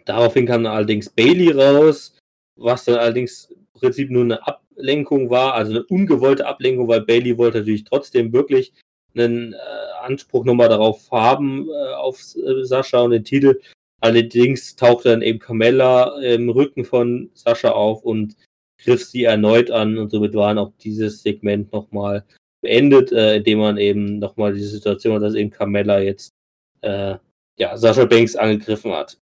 daraufhin 0.06 0.46
kam 0.46 0.66
allerdings 0.66 1.10
Bailey 1.10 1.52
raus, 1.52 2.18
was 2.56 2.86
dann 2.86 2.96
allerdings 2.96 3.46
im 3.52 3.80
Prinzip 3.80 4.10
nur 4.10 4.24
eine 4.24 4.48
Ablenkung 4.48 5.30
war, 5.30 5.54
also 5.54 5.72
eine 5.72 5.84
ungewollte 5.86 6.46
Ablenkung, 6.46 6.88
weil 6.88 7.02
Bailey 7.02 7.38
wollte 7.38 7.60
natürlich 7.60 7.84
trotzdem 7.84 8.34
wirklich 8.34 8.74
einen 9.16 9.54
äh, 9.54 9.58
Anspruch 10.04 10.46
nochmal 10.46 10.70
darauf 10.70 11.10
haben, 11.12 11.68
äh, 11.70 11.94
auf 11.94 12.20
äh, 12.36 12.64
Sascha 12.64 13.02
und 13.02 13.12
den 13.12 13.26
Titel. 13.26 13.60
Allerdings 14.00 14.76
tauchte 14.76 15.10
dann 15.10 15.22
eben 15.22 15.40
Carmella 15.40 16.20
im 16.22 16.50
Rücken 16.50 16.86
von 16.86 17.30
Sascha 17.34 17.72
auf 17.72 18.04
und 18.04 18.36
griff 18.84 19.06
sie 19.06 19.26
erneut 19.26 19.70
an 19.70 19.98
und 19.98 20.10
somit 20.10 20.34
war 20.34 20.48
dann 20.48 20.58
auch 20.58 20.72
dieses 20.80 21.22
Segment 21.22 21.72
nochmal 21.72 22.24
beendet, 22.62 23.12
äh, 23.12 23.38
indem 23.38 23.60
man 23.60 23.78
eben 23.78 24.20
nochmal 24.20 24.54
die 24.54 24.64
Situation 24.64 25.22
dass 25.22 25.36
eben 25.36 25.52
Carmella 25.52 26.00
jetzt 26.00 26.34
äh, 26.82 27.16
ja, 27.60 27.78
Sascha 27.78 28.06
Banks 28.06 28.36
angegriffen 28.36 28.92
hat. 28.92 29.20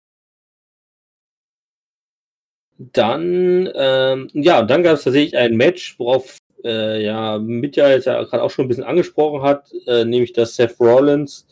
Dann, 2.78 3.70
ähm, 3.74 4.28
ja, 4.34 4.62
dann 4.62 4.82
gab 4.82 4.94
es 4.94 5.04
tatsächlich 5.04 5.36
ein 5.36 5.56
Match, 5.56 5.98
worauf 5.98 6.36
äh, 6.64 7.02
ja 7.04 7.38
Mitya 7.38 7.88
jetzt 7.90 8.06
ja 8.06 8.22
gerade 8.24 8.42
auch 8.42 8.50
schon 8.50 8.66
ein 8.66 8.68
bisschen 8.68 8.84
angesprochen 8.84 9.42
hat, 9.42 9.72
äh, 9.86 10.04
nämlich 10.04 10.32
dass 10.32 10.56
Seth 10.56 10.78
Rollins 10.78 11.46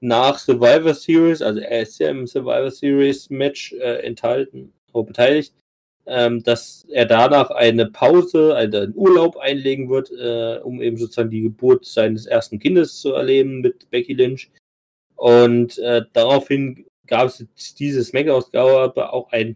nach 0.00 0.38
Survivor 0.38 0.94
Series, 0.94 1.42
also 1.42 1.60
er 1.60 1.82
ist 1.82 1.98
ja 1.98 2.08
im 2.08 2.26
Survivor 2.26 2.70
Series 2.70 3.28
Match 3.28 3.72
äh, 3.74 4.02
enthalten, 4.06 4.72
beteiligt, 4.92 5.54
ähm, 6.06 6.42
dass 6.42 6.86
er 6.90 7.06
danach 7.06 7.50
eine 7.50 7.86
Pause, 7.86 8.54
also 8.54 8.78
einen 8.78 8.96
Urlaub 8.96 9.36
einlegen 9.36 9.90
wird, 9.90 10.10
äh, 10.10 10.58
um 10.62 10.80
eben 10.80 10.96
sozusagen 10.96 11.30
die 11.30 11.42
Geburt 11.42 11.84
seines 11.84 12.26
ersten 12.26 12.58
Kindes 12.58 13.00
zu 13.00 13.12
erleben 13.12 13.60
mit 13.60 13.90
Becky 13.90 14.14
Lynch. 14.14 14.50
Und 15.16 15.78
äh, 15.78 16.02
daraufhin 16.14 16.86
gab 17.10 17.26
es 17.26 17.40
jetzt 17.40 17.78
diese 17.80 18.02
Smack-Ausgabe 18.02 18.78
aber 18.78 19.12
auch 19.12 19.30
ein 19.32 19.54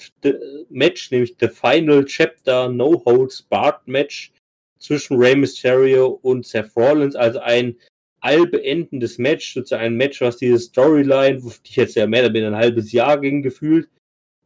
Match, 0.69 1.11
nämlich 1.11 1.37
The 1.41 1.49
Final 1.49 2.05
Chapter 2.05 2.69
No 2.69 3.03
Holds 3.07 3.43
Barred 3.43 3.87
Match 3.87 4.33
zwischen 4.79 5.17
Rey 5.17 5.37
Mysterio 5.37 6.19
und 6.23 6.45
Seth 6.45 6.77
Rollins, 6.77 7.17
also 7.17 7.39
ein 7.39 7.77
allbeendendes 8.21 9.19
Match, 9.19 9.55
sozusagen 9.55 9.85
ein 9.85 9.97
Match, 9.97 10.21
was 10.21 10.37
diese 10.37 10.59
Storyline, 10.59 11.41
die 11.41 11.75
jetzt 11.75 11.95
ja 11.95 12.07
mehr 12.07 12.25
oder 12.25 12.35
weniger 12.35 12.49
ein 12.49 12.57
halbes 12.57 12.93
Jahr 12.93 13.21
ging, 13.21 13.41
gefühlt, 13.43 13.89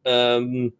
ähm, 0.05 0.73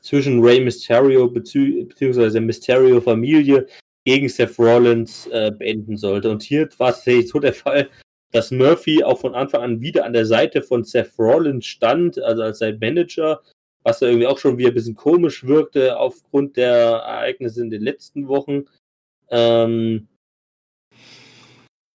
zwischen 0.00 0.42
Rey 0.42 0.60
Mysterio 0.60 1.28
bezü 1.28 1.84
beziehungsweise 1.84 2.40
Mysterio-Familie 2.40 3.68
gegen 4.04 4.28
Seth 4.28 4.58
Rollins 4.58 5.28
äh, 5.28 5.52
beenden 5.56 5.96
sollte. 5.96 6.28
Und 6.28 6.42
hier 6.42 6.68
war 6.78 6.90
es 6.90 6.96
tatsächlich 6.96 7.28
so 7.28 7.38
der 7.38 7.54
Fall, 7.54 7.88
dass 8.32 8.50
Murphy 8.50 9.04
auch 9.04 9.18
von 9.18 9.34
Anfang 9.34 9.62
an 9.62 9.80
wieder 9.80 10.04
an 10.04 10.12
der 10.12 10.26
Seite 10.26 10.62
von 10.62 10.84
Seth 10.84 11.18
Rollins 11.18 11.66
stand, 11.66 12.18
also 12.18 12.42
als 12.42 12.58
sein 12.58 12.78
Manager, 12.80 13.42
was 13.82 13.98
da 13.98 14.06
irgendwie 14.06 14.26
auch 14.26 14.38
schon 14.38 14.58
wieder 14.58 14.70
ein 14.70 14.74
bisschen 14.74 14.94
komisch 14.96 15.44
wirkte 15.46 15.98
aufgrund 15.98 16.56
der 16.56 16.72
Ereignisse 16.72 17.62
in 17.62 17.70
den 17.70 17.82
letzten 17.82 18.28
Wochen. 18.28 18.64
Ähm, 19.30 20.08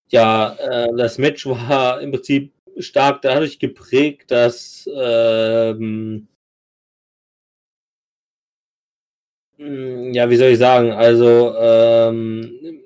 ja, 0.10 0.54
äh, 0.56 0.96
das 0.96 1.18
Match 1.18 1.46
war 1.46 2.02
im 2.02 2.12
Prinzip 2.12 2.54
stark 2.80 3.22
dadurch 3.24 3.60
geprägt, 3.60 4.32
dass 4.32 4.88
ähm, 4.94 6.28
hm, 9.58 10.14
ja, 10.14 10.30
wie 10.30 10.36
soll 10.36 10.50
ich 10.50 10.60
sagen, 10.60 10.92
also 10.92 11.56
ähm, 11.58 12.84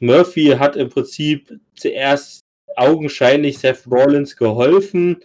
Murphy 0.00 0.46
hat 0.58 0.76
im 0.76 0.88
Prinzip 0.88 1.60
zuerst 1.76 2.40
augenscheinlich 2.76 3.58
Seth 3.58 3.86
Rollins 3.90 4.36
geholfen, 4.36 5.22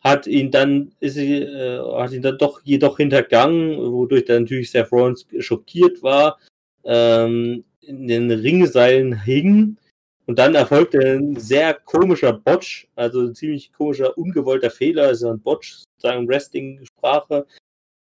hat 0.00 0.26
ihn 0.26 0.50
dann, 0.50 0.92
ist, 1.00 1.16
äh, 1.16 1.78
hat 1.78 2.12
ihn 2.12 2.22
dann 2.22 2.38
doch 2.38 2.60
jedoch 2.64 2.96
hintergangen, 2.98 3.78
wodurch 3.78 4.24
dann 4.24 4.42
natürlich 4.42 4.70
Seth 4.70 4.92
Rollins 4.92 5.26
schockiert 5.38 6.02
war, 6.02 6.38
ähm, 6.84 7.64
in 7.80 8.08
den 8.08 8.30
Ringseilen 8.30 9.22
hing. 9.22 9.78
Und 10.26 10.40
dann 10.40 10.56
erfolgte 10.56 10.98
ein 10.98 11.36
sehr 11.36 11.74
komischer 11.74 12.32
Botch, 12.32 12.88
also 12.96 13.20
ein 13.20 13.34
ziemlich 13.36 13.72
komischer, 13.72 14.18
ungewollter 14.18 14.70
Fehler, 14.70 15.04
also 15.04 15.30
ein 15.30 15.38
Botch, 15.38 15.84
sozusagen 16.00 16.26
Wrestling-Sprache, 16.26 17.46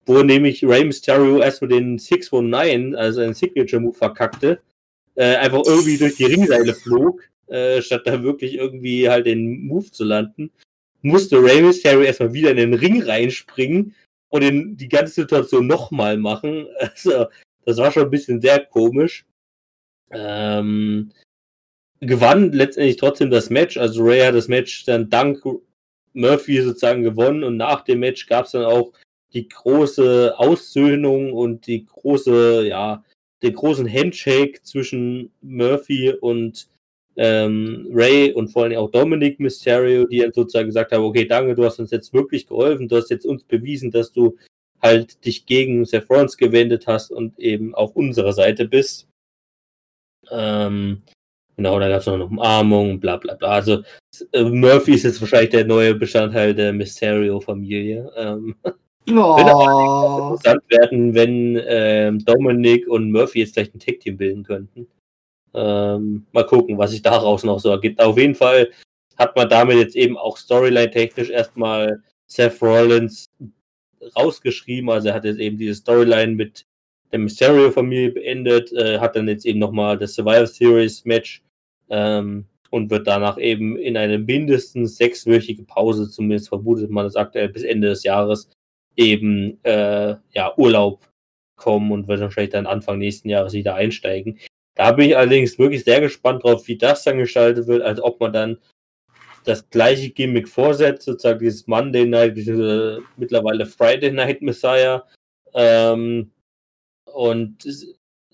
wo 0.05 0.23
nämlich 0.23 0.63
Rey 0.63 0.85
Mysterio 0.85 1.39
erstmal 1.39 1.69
den 1.69 1.99
619, 1.99 2.95
also 2.95 3.19
einen 3.19 3.33
Signature-Move 3.33 3.97
verkackte 3.97 4.61
äh, 5.15 5.35
einfach 5.35 5.63
irgendwie 5.65 5.97
durch 5.97 6.15
die 6.15 6.25
Ringseile 6.25 6.73
flog, 6.73 7.21
äh, 7.47 7.81
statt 7.81 8.03
da 8.05 8.23
wirklich 8.23 8.55
irgendwie 8.55 9.09
halt 9.09 9.25
den 9.25 9.65
Move 9.65 9.91
zu 9.91 10.03
landen, 10.03 10.51
musste 11.01 11.43
Rey 11.43 11.61
Mysterio 11.61 12.01
erstmal 12.01 12.33
wieder 12.33 12.51
in 12.51 12.57
den 12.57 12.73
Ring 12.73 13.01
reinspringen 13.03 13.95
und 14.29 14.41
in 14.41 14.77
die 14.77 14.89
ganze 14.89 15.13
Situation 15.13 15.67
nochmal 15.67 16.17
machen. 16.17 16.67
Also, 16.79 17.25
das 17.65 17.77
war 17.77 17.91
schon 17.91 18.03
ein 18.03 18.09
bisschen 18.09 18.41
sehr 18.41 18.65
komisch. 18.65 19.25
Ähm, 20.11 21.11
gewann 21.99 22.51
letztendlich 22.51 22.97
trotzdem 22.97 23.29
das 23.29 23.49
Match. 23.49 23.77
Also 23.77 24.03
Ray 24.03 24.21
hat 24.21 24.35
das 24.35 24.47
Match 24.47 24.85
dann 24.85 25.09
dank 25.09 25.43
Murphy 26.13 26.61
sozusagen 26.61 27.03
gewonnen 27.03 27.43
und 27.43 27.57
nach 27.57 27.81
dem 27.81 27.99
Match 27.99 28.27
gab 28.27 28.45
es 28.45 28.51
dann 28.51 28.65
auch 28.65 28.93
die 29.33 29.47
große 29.47 30.33
Aussöhnung 30.37 31.33
und 31.33 31.65
die 31.67 31.85
große, 31.85 32.67
ja, 32.67 33.03
den 33.43 33.53
großen 33.53 33.91
Handshake 33.91 34.61
zwischen 34.63 35.31
Murphy 35.41 36.13
und 36.21 36.67
ähm, 37.15 37.89
Ray 37.93 38.31
und 38.33 38.47
vor 38.47 38.63
allem 38.63 38.77
auch 38.77 38.89
Dominic 38.89 39.39
Mysterio, 39.39 40.05
die 40.05 40.19
dann 40.19 40.33
sozusagen 40.33 40.67
gesagt 40.67 40.91
haben, 40.91 41.03
okay, 41.03 41.25
danke, 41.25 41.53
du 41.53 41.63
hast 41.63 41.79
uns 41.79 41.91
jetzt 41.91 42.13
wirklich 42.13 42.47
geholfen, 42.47 42.87
du 42.87 42.95
hast 42.95 43.09
jetzt 43.11 43.25
uns 43.25 43.43
bewiesen, 43.43 43.91
dass 43.91 44.11
du 44.11 44.37
halt 44.81 45.23
dich 45.25 45.45
gegen 45.45 45.85
Seth 45.85 46.09
Rollins 46.09 46.37
gewendet 46.37 46.87
hast 46.87 47.11
und 47.11 47.37
eben 47.39 47.75
auf 47.75 47.95
unserer 47.95 48.33
Seite 48.33 48.67
bist. 48.67 49.07
Ähm, 50.31 51.03
genau, 51.55 51.79
da 51.79 51.89
gab 51.89 51.99
es 51.99 52.07
noch 52.07 52.15
eine 52.15 52.25
Umarmung, 52.25 52.99
bla 52.99 53.17
bla 53.17 53.35
bla. 53.35 53.49
Also 53.49 53.83
äh, 54.31 54.43
Murphy 54.43 54.95
ist 54.95 55.03
jetzt 55.03 55.21
wahrscheinlich 55.21 55.51
der 55.51 55.65
neue 55.65 55.95
Bestandteil 55.95 56.55
der 56.55 56.73
Mysterio-Familie. 56.73 58.11
Ähm, 58.15 58.55
Oh. 59.09 59.37
Wird 59.37 59.49
aber 59.49 60.31
interessant 60.31 60.63
werden, 60.69 61.13
wenn 61.13 61.61
ähm, 61.67 62.25
Dominik 62.25 62.87
und 62.87 63.11
Murphy 63.11 63.39
jetzt 63.39 63.55
gleich 63.55 63.73
ein 63.73 63.79
Tag-Team 63.79 64.17
bilden 64.17 64.43
könnten. 64.43 64.87
Ähm, 65.53 66.25
mal 66.31 66.45
gucken, 66.45 66.77
was 66.77 66.91
sich 66.91 67.01
daraus 67.01 67.43
noch 67.43 67.59
so 67.59 67.69
ergibt. 67.69 68.01
Auf 68.01 68.17
jeden 68.17 68.35
Fall 68.35 68.69
hat 69.17 69.35
man 69.35 69.49
damit 69.49 69.77
jetzt 69.77 69.95
eben 69.95 70.17
auch 70.17 70.37
Storyline-technisch 70.37 71.29
erstmal 71.29 72.01
Seth 72.27 72.61
Rollins 72.61 73.29
rausgeschrieben. 74.15 74.89
Also 74.89 75.09
er 75.09 75.15
hat 75.15 75.25
jetzt 75.25 75.39
eben 75.39 75.57
diese 75.57 75.75
Storyline 75.75 76.33
mit 76.33 76.65
der 77.11 77.19
Mysterio-Familie 77.19 78.11
beendet, 78.11 78.71
äh, 78.73 78.99
hat 78.99 79.15
dann 79.15 79.27
jetzt 79.27 79.45
eben 79.45 79.59
nochmal 79.59 79.97
das 79.97 80.15
Survivor 80.15 80.47
Series-Match 80.47 81.43
ähm, 81.89 82.45
und 82.71 82.89
wird 82.89 83.05
danach 83.05 83.37
eben 83.37 83.77
in 83.77 83.95
eine 83.97 84.17
mindestens 84.17 84.97
sechswöchige 84.97 85.63
Pause, 85.63 86.09
zumindest 86.09 86.49
vermutet 86.49 86.89
man 86.89 87.05
das 87.05 87.15
aktuell 87.15 87.49
bis 87.49 87.63
Ende 87.63 87.89
des 87.89 88.03
Jahres, 88.03 88.49
eben 88.95 89.63
äh, 89.63 90.15
ja, 90.31 90.57
Urlaub 90.57 91.07
kommen 91.55 91.91
und 91.91 92.07
wird 92.07 92.21
wahrscheinlich 92.21 92.51
dann 92.51 92.67
Anfang 92.67 92.97
nächsten 92.99 93.29
Jahres 93.29 93.53
wieder 93.53 93.75
einsteigen. 93.75 94.39
Da 94.75 94.91
bin 94.91 95.09
ich 95.09 95.17
allerdings 95.17 95.59
wirklich 95.59 95.83
sehr 95.83 96.01
gespannt 96.01 96.43
drauf, 96.43 96.67
wie 96.67 96.77
das 96.77 97.03
dann 97.03 97.19
gestaltet 97.19 97.67
wird, 97.67 97.83
als 97.83 98.01
ob 98.01 98.19
man 98.19 98.33
dann 98.33 98.57
das 99.43 99.69
gleiche 99.69 100.09
Gimmick 100.09 100.47
vorsetzt, 100.47 101.03
sozusagen 101.03 101.39
dieses 101.39 101.67
Monday 101.67 102.05
Night, 102.05 102.37
diese 102.37 103.01
mittlerweile 103.17 103.65
Friday 103.65 104.11
Night 104.11 104.41
Messiah. 104.41 105.05
Ähm, 105.53 106.31
und 107.05 107.57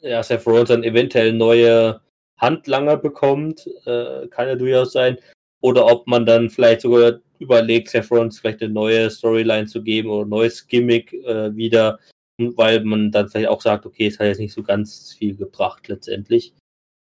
ja, 0.02 0.24
Seth 0.24 0.46
Rollins 0.46 0.70
dann 0.70 0.84
eventuell 0.84 1.34
neue 1.34 2.02
Handlanger 2.38 2.98
bekommt, 2.98 3.68
äh, 3.86 4.28
kann 4.28 4.48
ja 4.48 4.56
durchaus 4.56 4.94
sein. 4.94 5.18
Oder 5.62 5.86
ob 5.86 6.08
man 6.08 6.26
dann 6.26 6.50
vielleicht 6.50 6.82
sogar 6.82 7.20
überlegt, 7.40 7.90
Seth 7.90 8.12
Rollins 8.12 8.40
vielleicht 8.40 8.62
eine 8.62 8.74
neue 8.74 9.10
Storyline 9.10 9.68
zu 9.68 9.82
geben 9.82 10.10
oder 10.10 10.26
ein 10.26 10.30
neues 10.30 10.68
Gimmick 10.68 11.14
äh, 11.14 11.56
wieder, 11.56 12.00
weil 12.38 12.84
man 12.84 13.12
dann 13.12 13.30
vielleicht 13.30 13.50
auch 13.50 13.62
sagt, 13.62 13.86
okay, 13.86 14.08
es 14.08 14.20
hat 14.20 14.28
jetzt 14.28 14.40
nicht 14.40 14.54
so 14.54 14.64
ganz 14.64 15.14
viel 15.18 15.36
gebracht 15.36 15.88
letztendlich. 15.88 16.54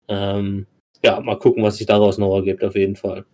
Ähm, 0.08 0.66
ja, 1.04 1.20
mal 1.20 1.38
gucken, 1.38 1.62
was 1.62 1.76
sich 1.76 1.86
daraus 1.86 2.18
noch 2.18 2.34
ergibt, 2.36 2.62
auf 2.64 2.76
jeden 2.76 2.96
Fall. 2.96 3.24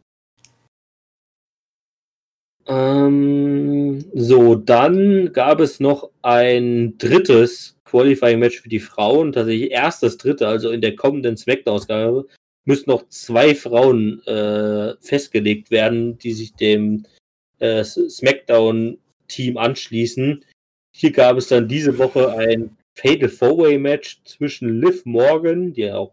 Ähm, 2.67 4.05
so, 4.15 4.55
dann 4.55 5.33
gab 5.33 5.61
es 5.61 5.81
noch 5.81 6.11
ein 6.23 6.97
drittes 6.99 7.77
Qualifying-Match 7.85 8.61
für 8.61 8.69
die 8.69 8.81
Frauen, 8.81 9.33
tatsächlich 9.33 9.71
erst 9.73 10.03
das 10.03 10.17
dritte, 10.17 10.47
also 10.47 10.71
in 10.71 10.81
der 10.81 10.95
kommenden 10.95 11.37
Smackdown-Ausgabe 11.37 12.27
müssen 12.65 12.91
noch 12.91 13.09
zwei 13.09 13.55
Frauen 13.55 14.23
äh, 14.27 14.95
festgelegt 15.01 15.71
werden, 15.71 16.19
die 16.19 16.33
sich 16.33 16.55
dem 16.55 17.07
äh, 17.59 17.85
SmackDown-Team 17.85 19.57
anschließen. 19.57 20.45
Hier 20.93 21.13
gab 21.13 21.37
es 21.37 21.49
dann 21.49 21.69
diese 21.69 21.99
Woche 21.99 22.33
ein 22.33 22.77
Fatal 22.95 23.29
Four-Way-Match 23.29 24.23
zwischen 24.25 24.81
Liv 24.81 25.05
Morgan, 25.05 25.73
die 25.73 25.91
auch 25.91 26.13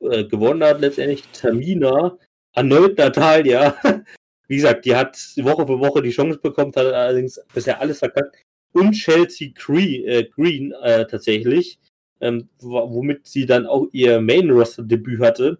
äh, 0.00 0.24
gewonnen 0.24 0.62
hat 0.64 0.80
letztendlich, 0.80 1.22
Tamina, 1.32 2.18
erneut 2.54 2.98
Natalia. 2.98 3.76
Wie 4.48 4.56
gesagt, 4.56 4.84
die 4.84 4.94
hat 4.94 5.16
Woche 5.36 5.66
für 5.66 5.80
Woche 5.80 6.02
die 6.02 6.10
Chance 6.10 6.38
bekommen, 6.38 6.72
hat 6.76 6.86
allerdings 6.92 7.40
bisher 7.54 7.80
alles 7.80 8.00
verkackt. 8.00 8.36
Und 8.72 8.92
Chelsea 8.92 9.50
Green, 9.54 10.06
äh, 10.06 10.24
Green 10.24 10.72
äh, 10.82 11.06
tatsächlich, 11.06 11.78
ähm, 12.24 12.48
womit 12.60 13.26
sie 13.26 13.46
dann 13.46 13.66
auch 13.66 13.86
ihr 13.92 14.20
Main-Roster-Debüt 14.20 15.20
hatte 15.20 15.58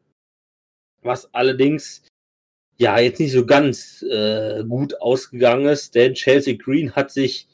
was 1.05 1.33
allerdings 1.33 2.03
ja 2.79 2.99
jetzt 2.99 3.21
nicht 3.21 3.33
so 3.33 3.47
ganz 3.47 4.03
äh, 4.03 4.65
gut 4.65 5.01
ausgegangen 5.01 5.67
ist, 5.67 5.95
denn 5.95 6.15
Chelsea 6.15 6.57
Green 6.57 6.93
hat 6.97 7.13
sich 7.13 7.47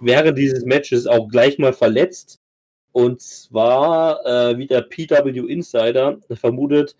während 0.00 0.38
dieses 0.38 0.64
Matches 0.64 1.06
auch 1.06 1.28
gleich 1.28 1.58
mal 1.58 1.72
verletzt. 1.72 2.38
Und 2.92 3.20
zwar, 3.20 4.24
äh, 4.24 4.58
wie 4.58 4.66
der 4.66 4.82
PW 4.82 5.30
Insider 5.48 6.18
vermutet, 6.30 6.96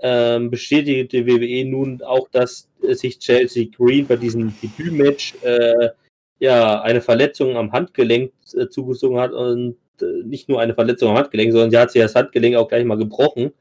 ähm, 0.00 0.50
bestätigte 0.50 1.26
WWE 1.26 1.64
nun 1.64 2.02
auch, 2.02 2.28
dass 2.30 2.68
sich 2.80 3.18
Chelsea 3.18 3.66
Green 3.76 4.06
bei 4.06 4.16
diesem 4.16 4.54
Debütmatch 4.62 5.34
äh, 5.42 5.90
ja 6.38 6.80
eine 6.82 7.00
Verletzung 7.00 7.56
am 7.56 7.72
Handgelenk 7.72 8.32
äh, 8.54 8.68
zugezogen 8.68 9.18
hat 9.18 9.32
und 9.32 9.76
nicht 10.02 10.48
nur 10.48 10.60
eine 10.60 10.74
Verletzung 10.74 11.10
am 11.10 11.16
Handgelenk, 11.16 11.52
sondern 11.52 11.70
sie 11.70 11.78
hat 11.78 11.90
sich 11.90 12.02
das 12.02 12.14
Handgelenk 12.14 12.56
auch 12.56 12.68
gleich 12.68 12.84
mal 12.84 12.98
gebrochen. 12.98 13.52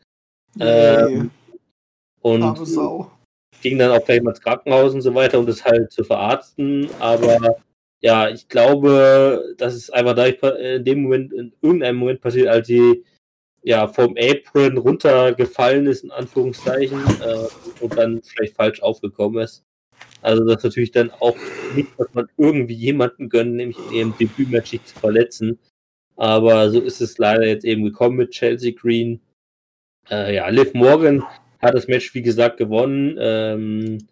Ähm, 0.59 1.31
und 2.22 2.57
ging 3.61 3.80
dann 3.80 3.91
auch 3.91 4.03
gleich 4.05 4.22
mal 4.22 4.31
ins 4.31 4.41
Krankenhaus 4.41 4.93
und 4.93 5.01
so 5.01 5.14
weiter, 5.15 5.39
um 5.39 5.45
das 5.45 5.64
halt 5.64 5.91
zu 5.91 6.03
verarzten. 6.03 6.89
Aber 6.99 7.57
ja, 8.01 8.30
ich 8.30 8.47
glaube, 8.47 9.55
dass 9.57 9.73
es 9.73 9.89
einfach 9.89 10.15
da 10.15 10.26
in 10.26 10.84
dem 10.84 11.03
Moment, 11.03 11.34
in 11.34 11.53
irgendeinem 11.61 11.97
Moment 11.97 12.22
passiert, 12.22 12.47
als 12.47 12.68
sie 12.68 13.03
ja 13.64 13.88
vom 13.88 14.15
Apron 14.18 14.77
runtergefallen 14.77 15.88
ist, 15.88 16.03
in 16.03 16.11
Anführungszeichen, 16.11 16.99
äh, 17.22 17.84
und 17.84 17.97
dann 17.97 18.22
vielleicht 18.22 18.55
falsch 18.55 18.81
aufgekommen 18.81 19.43
ist. 19.43 19.64
Also 20.22 20.43
das 20.45 20.57
ist 20.57 20.64
natürlich 20.64 20.91
dann 20.91 21.11
auch 21.11 21.35
nicht, 21.76 21.89
dass 21.97 22.07
man 22.14 22.27
irgendwie 22.38 22.76
jemanden 22.76 23.30
gönnt, 23.30 23.55
nämlich 23.55 23.77
in 23.77 23.93
ihrem 23.93 24.18
Debütmatch 24.18 24.72
sich 24.72 24.85
zu 24.85 24.97
verletzen. 24.99 25.59
Aber 26.18 26.69
so 26.72 26.81
ist 26.81 26.99
es 26.99 27.18
leider 27.18 27.45
jetzt 27.45 27.64
eben 27.64 27.84
gekommen 27.84 28.18
mit 28.18 28.31
Chelsea 28.31 28.73
Green. 28.73 29.22
Äh, 30.10 30.35
ja, 30.35 30.49
Liv 30.49 30.73
Morgan 30.73 31.23
hat 31.60 31.76
das 31.76 31.88
Match, 31.88 32.14
wie 32.14 32.22
gesagt, 32.22 32.57
gewonnen. 32.57 33.15
Ähm, 33.19 34.07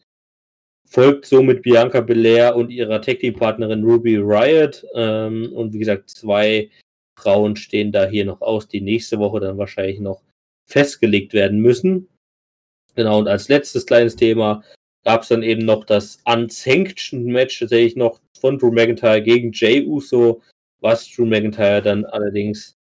folgt 0.88 1.26
somit 1.26 1.64
Bianca 1.64 2.02
Belair 2.02 2.56
und 2.56 2.69
ihrer 2.69 3.02
Tag 3.02 3.19
Team 3.19 3.34
Partnerin 3.34 3.84
Ruby 3.84 4.18
Riot. 4.18 4.86
Ähm, 4.94 5.52
und 5.53 5.73
wie 5.73 5.80
gesagt, 5.80 6.10
zwei 6.10 6.69
Frauen 7.18 7.56
stehen 7.56 7.91
da 7.91 8.06
hier 8.06 8.26
noch 8.26 8.41
aus, 8.41 8.68
die 8.68 8.82
nächste 8.82 9.18
Woche 9.19 9.40
dann 9.40 9.57
wahrscheinlich 9.57 9.99
noch 9.99 10.22
festgelegt 10.68 11.34
werden 11.34 11.60
müssen. 11.60 12.07
Genau, 12.95 13.19
und 13.19 13.27
als 13.27 13.49
letztes 13.49 13.86
kleines 13.86 14.15
Thema 14.15 14.64
gab 15.03 15.23
es 15.23 15.30
dann 15.30 15.44
eben 15.44 15.65
noch 15.65 15.86
das 15.86 16.19
Unsanctioned 16.26 17.26
Match, 17.26 17.60
tatsächlich 17.60 17.95
noch 17.95 18.19
von 18.40 18.57
Drew 18.57 18.72
McIntyre 18.72 19.22
gegen 19.22 19.52
Jay 19.53 19.86
Uso, 19.86 20.41
was 20.86 21.10
Drew 21.10 21.26
McIntyre 21.26 21.82
dann 21.82 22.06
allerdings 22.06 22.78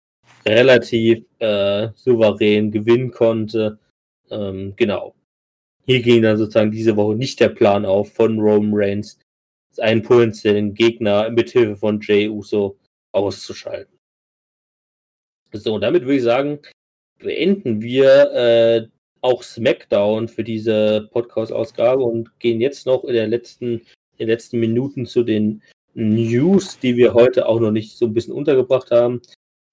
relativ 0.44 1.24
äh, 1.38 1.88
souverän 1.94 2.72
gewinnen 2.72 3.12
konnte. 3.12 3.78
Ähm, 4.28 4.74
genau. 4.76 5.14
Hier 5.86 6.02
ging 6.02 6.22
dann 6.22 6.36
sozusagen 6.36 6.72
diese 6.72 6.96
Woche 6.96 7.14
nicht 7.14 7.38
der 7.38 7.50
Plan 7.50 7.84
auf 7.84 8.12
von 8.12 8.40
Roman 8.40 8.72
Reigns, 8.74 9.20
einen 9.78 10.02
potenziellen 10.02 10.74
Gegner 10.74 11.30
mithilfe 11.30 11.76
von 11.76 12.00
Jay 12.00 12.28
Uso 12.28 12.76
auszuschalten. 13.12 13.96
So, 15.52 15.78
damit 15.78 16.02
würde 16.02 16.16
ich 16.16 16.22
sagen, 16.22 16.58
beenden 17.18 17.82
wir 17.82 18.32
äh, 18.32 18.88
auch 19.20 19.44
SmackDown 19.44 20.26
für 20.26 20.42
diese 20.42 21.08
Podcast-Ausgabe 21.12 22.02
und 22.02 22.36
gehen 22.40 22.60
jetzt 22.60 22.84
noch 22.84 23.04
in, 23.04 23.14
letzten, 23.30 23.74
in 23.74 24.18
den 24.18 24.28
letzten 24.28 24.58
Minuten 24.58 25.06
zu 25.06 25.22
den 25.22 25.62
News, 25.94 26.78
die 26.78 26.96
wir 26.96 27.14
heute 27.14 27.46
auch 27.46 27.60
noch 27.60 27.70
nicht 27.70 27.96
so 27.96 28.06
ein 28.06 28.14
bisschen 28.14 28.34
untergebracht 28.34 28.90
haben. 28.90 29.20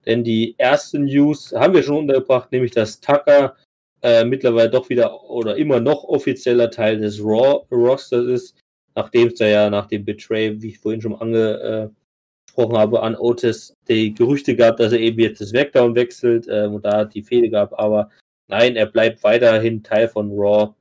Denn 0.06 0.24
die 0.24 0.54
erste 0.58 0.98
News 0.98 1.52
haben 1.52 1.74
wir 1.74 1.82
schon 1.82 1.98
untergebracht, 1.98 2.52
nämlich 2.52 2.72
dass 2.72 3.00
Tucker 3.00 3.56
äh, 4.02 4.24
mittlerweile 4.24 4.70
doch 4.70 4.88
wieder 4.88 5.28
oder 5.28 5.56
immer 5.56 5.80
noch 5.80 6.04
offizieller 6.04 6.70
Teil 6.70 6.98
des 6.98 7.22
Raw-Rosters 7.22 8.26
ist, 8.26 8.58
nachdem 8.94 9.28
es 9.28 9.34
da 9.34 9.46
ja 9.46 9.70
nach 9.70 9.86
dem 9.86 10.04
Betray, 10.04 10.60
wie 10.62 10.68
ich 10.68 10.78
vorhin 10.78 11.02
schon 11.02 11.14
angesprochen 11.14 12.78
habe, 12.78 13.02
an 13.02 13.14
Otis 13.16 13.74
die 13.88 14.14
Gerüchte 14.14 14.56
gab, 14.56 14.78
dass 14.78 14.92
er 14.92 15.00
eben 15.00 15.20
jetzt 15.20 15.40
das 15.40 15.50
Smackdown 15.50 15.94
wechselt 15.94 16.48
äh, 16.48 16.66
und 16.66 16.84
da 16.84 17.04
die 17.04 17.22
Fehde 17.22 17.50
gab, 17.50 17.78
aber 17.78 18.10
nein, 18.48 18.76
er 18.76 18.86
bleibt 18.86 19.22
weiterhin 19.22 19.82
Teil 19.82 20.08
von 20.08 20.30
Raw 20.32 20.74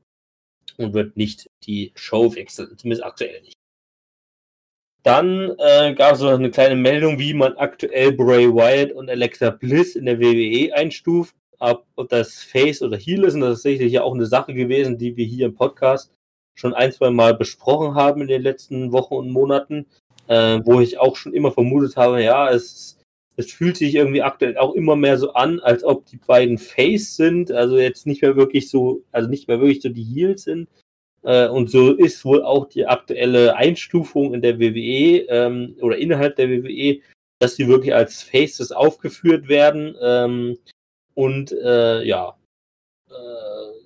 und 0.78 0.94
wird 0.94 1.18
nicht 1.18 1.48
die 1.66 1.91
Show 1.95 2.34
wechseln, 2.36 2.78
zumindest 2.78 3.03
aktuell 3.03 3.41
nicht. 3.41 3.59
Dann 5.04 5.56
äh, 5.58 5.94
gab 5.94 6.16
es 6.16 6.22
noch 6.22 6.32
eine 6.32 6.52
kleine 6.52 6.76
Meldung, 6.76 7.20
wie 7.20 7.34
man 7.34 7.54
aktuell 7.58 8.12
Bray 8.12 8.54
Wyatt 8.54 8.92
und 8.92 9.10
Alexa 9.10 9.50
Bliss 9.50 9.96
in 9.96 10.06
der 10.06 10.20
WWE 10.20 10.74
einstuft 10.74 11.36
ob, 11.60 11.86
das 12.10 12.42
Face 12.42 12.82
oder 12.82 12.98
Heal 12.98 13.24
ist. 13.26 13.36
Und 13.36 13.42
das 13.42 13.58
ist 13.58 13.64
sicherlich 13.64 13.94
ja 13.94 14.04
auch 14.04 14.14
eine 14.14 14.26
Sache 14.26 14.54
gewesen, 14.54 14.98
die 14.98 15.16
wir 15.16 15.26
hier 15.26 15.48
im 15.48 15.56
Podcast 15.56 16.12
schon 16.56 16.74
ein, 16.74 16.92
zwei 16.92 17.10
Mal 17.10 17.36
besprochen 17.36 17.96
haben 17.96 18.22
in 18.22 18.28
den 18.28 18.42
letzten 18.42 18.92
Wochen 18.92 19.16
und 19.16 19.32
Monaten, 19.32 19.86
äh, 20.28 20.60
wo 20.64 20.82
ich 20.82 21.00
auch 21.00 21.16
schon 21.16 21.34
immer 21.34 21.52
vermutet 21.52 21.96
habe, 21.96 22.22
ja, 22.24 22.50
es, 22.50 22.98
es 23.38 23.52
fühlt 23.52 23.78
sich 23.78 23.96
irgendwie 23.96 24.22
aktuell 24.22 24.58
auch 24.58 24.74
immer 24.74 24.96
mehr 24.96 25.18
so 25.18 25.34
an, 25.34 25.60
als 25.62 25.84
ob 25.84 26.06
die 26.06 26.18
beiden 26.18 26.58
Face 26.58 27.16
sind, 27.16 27.52
also 27.52 27.78
jetzt 27.78 28.06
nicht 28.06 28.22
mehr 28.22 28.36
wirklich 28.36 28.70
so, 28.70 29.04
also 29.12 29.30
nicht 29.30 29.48
mehr 29.48 29.60
wirklich 29.60 29.82
so 29.82 29.90
die 29.90 30.04
Heels 30.04 30.44
sind. 30.44 30.68
Äh, 31.24 31.48
und 31.48 31.70
so 31.70 31.94
ist 31.94 32.24
wohl 32.26 32.44
auch 32.44 32.68
die 32.70 32.86
aktuelle 32.86 33.56
Einstufung 33.56 34.34
in 34.34 34.41
der 34.41 34.60
WWE 34.60 35.26
ähm, 35.30 35.76
oder 35.82 35.98
innerhalb 35.98 36.36
der 36.36 36.50
WWE, 36.50 37.02
dass 37.40 37.56
sie 37.56 37.68
wirklich 37.68 37.94
als 37.94 38.22
Faces 38.22 38.72
aufgeführt 38.72 39.48
werden. 39.48 39.96
Ähm, 40.02 40.58
und 41.16 41.52
äh, 41.52 42.04
ja, 42.04 42.38
äh, 43.10 43.86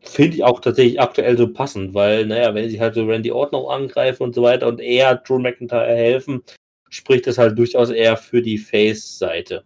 finde 0.00 0.36
ich 0.36 0.44
auch 0.44 0.60
tatsächlich 0.60 1.00
aktuell 1.00 1.36
so 1.36 1.52
passend, 1.52 1.94
weil, 1.94 2.26
naja, 2.26 2.54
wenn 2.54 2.68
sie 2.70 2.80
halt 2.80 2.94
so 2.94 3.04
Randy 3.04 3.30
Orton 3.30 3.60
auch 3.60 3.70
angreifen 3.70 4.22
und 4.22 4.34
so 4.34 4.42
weiter 4.42 4.68
und 4.68 4.80
eher 4.80 5.16
Drew 5.16 5.38
McIntyre 5.38 5.94
helfen, 5.94 6.42
spricht 6.88 7.26
das 7.26 7.38
halt 7.38 7.58
durchaus 7.58 7.90
eher 7.90 8.16
für 8.16 8.42
die 8.42 8.58
Face-Seite. 8.58 9.64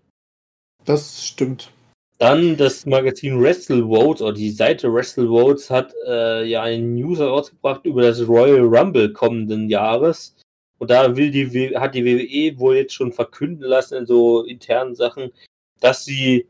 Das 0.84 1.26
stimmt. 1.26 1.72
Dann 2.18 2.56
das 2.56 2.86
Magazin 2.86 3.40
Wrestle 3.42 3.84
Votes 3.84 4.22
oder 4.22 4.32
die 4.32 4.50
Seite 4.50 4.92
Wrestle 4.92 5.28
Votes 5.28 5.68
hat 5.68 5.92
äh, 6.06 6.44
ja 6.44 6.62
einen 6.62 6.94
News 6.94 7.18
herausgebracht 7.18 7.84
über 7.84 8.02
das 8.02 8.26
Royal 8.26 8.60
Rumble 8.60 9.12
kommenden 9.12 9.68
Jahres. 9.68 10.34
Und 10.78 10.90
da 10.90 11.14
will 11.14 11.30
die, 11.30 11.76
hat 11.76 11.94
die 11.94 12.04
WWE 12.04 12.58
wohl 12.58 12.76
jetzt 12.76 12.94
schon 12.94 13.12
verkünden 13.12 13.64
lassen 13.64 13.98
in 13.98 14.06
so 14.06 14.44
internen 14.44 14.94
Sachen, 14.94 15.30
dass 15.80 16.04
sie 16.04 16.46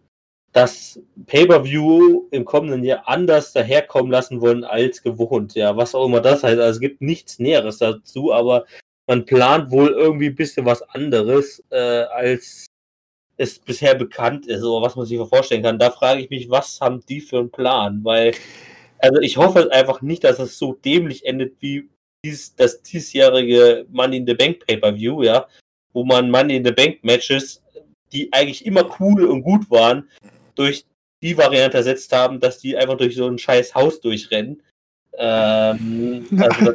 das 0.52 1.01
Pay-per-View 1.26 2.28
im 2.30 2.44
kommenden 2.44 2.82
Jahr 2.84 3.06
anders 3.06 3.52
daherkommen 3.52 4.10
lassen 4.10 4.40
wollen 4.40 4.64
als 4.64 5.02
gewohnt. 5.02 5.55
Ja, 5.55 5.76
was 5.76 5.94
auch 5.94 6.06
immer 6.06 6.20
das 6.20 6.44
heißt. 6.44 6.59
Also 6.59 6.76
es 6.76 6.80
gibt 6.80 7.02
nichts 7.02 7.38
Näheres 7.38 7.78
dazu, 7.78 8.32
aber 8.32 8.64
man 9.06 9.24
plant 9.24 9.70
wohl 9.70 9.90
irgendwie 9.90 10.28
ein 10.28 10.34
bisschen 10.34 10.64
was 10.64 10.82
anderes, 10.82 11.62
äh, 11.70 11.76
als 11.76 12.66
es 13.36 13.58
bisher 13.58 13.94
bekannt 13.94 14.46
ist 14.46 14.62
oder 14.62 14.84
was 14.84 14.96
man 14.96 15.06
sich 15.06 15.18
vorstellen 15.28 15.62
kann. 15.62 15.78
Da 15.78 15.90
frage 15.90 16.20
ich 16.20 16.30
mich, 16.30 16.48
was 16.48 16.80
haben 16.80 17.04
die 17.08 17.20
für 17.20 17.38
einen 17.38 17.50
Plan? 17.50 18.00
Weil, 18.02 18.34
also 18.98 19.20
ich 19.20 19.36
hoffe 19.36 19.70
einfach 19.72 20.02
nicht, 20.02 20.24
dass 20.24 20.38
es 20.38 20.58
so 20.58 20.72
dämlich 20.72 21.26
endet 21.26 21.56
wie 21.60 21.88
dies, 22.24 22.54
das 22.56 22.82
diesjährige 22.82 23.86
Money 23.90 24.18
in 24.18 24.26
the 24.26 24.34
Bank 24.34 24.66
Pay-per-View, 24.66 25.22
ja, 25.22 25.46
wo 25.92 26.04
man 26.04 26.30
Money 26.30 26.56
in 26.56 26.64
the 26.64 26.72
Bank 26.72 26.98
Matches, 27.02 27.62
die 28.12 28.32
eigentlich 28.32 28.64
immer 28.64 28.88
cool 29.00 29.24
und 29.26 29.42
gut 29.42 29.70
waren, 29.70 30.08
durch 30.54 30.84
die 31.22 31.36
Variante 31.36 31.78
ersetzt 31.78 32.12
haben, 32.12 32.40
dass 32.40 32.58
die 32.58 32.76
einfach 32.76 32.96
durch 32.96 33.16
so 33.16 33.26
ein 33.26 33.38
scheiß 33.38 33.74
Haus 33.74 34.00
durchrennen. 34.00 34.62
Ähm, 35.18 36.26
also 36.38 36.72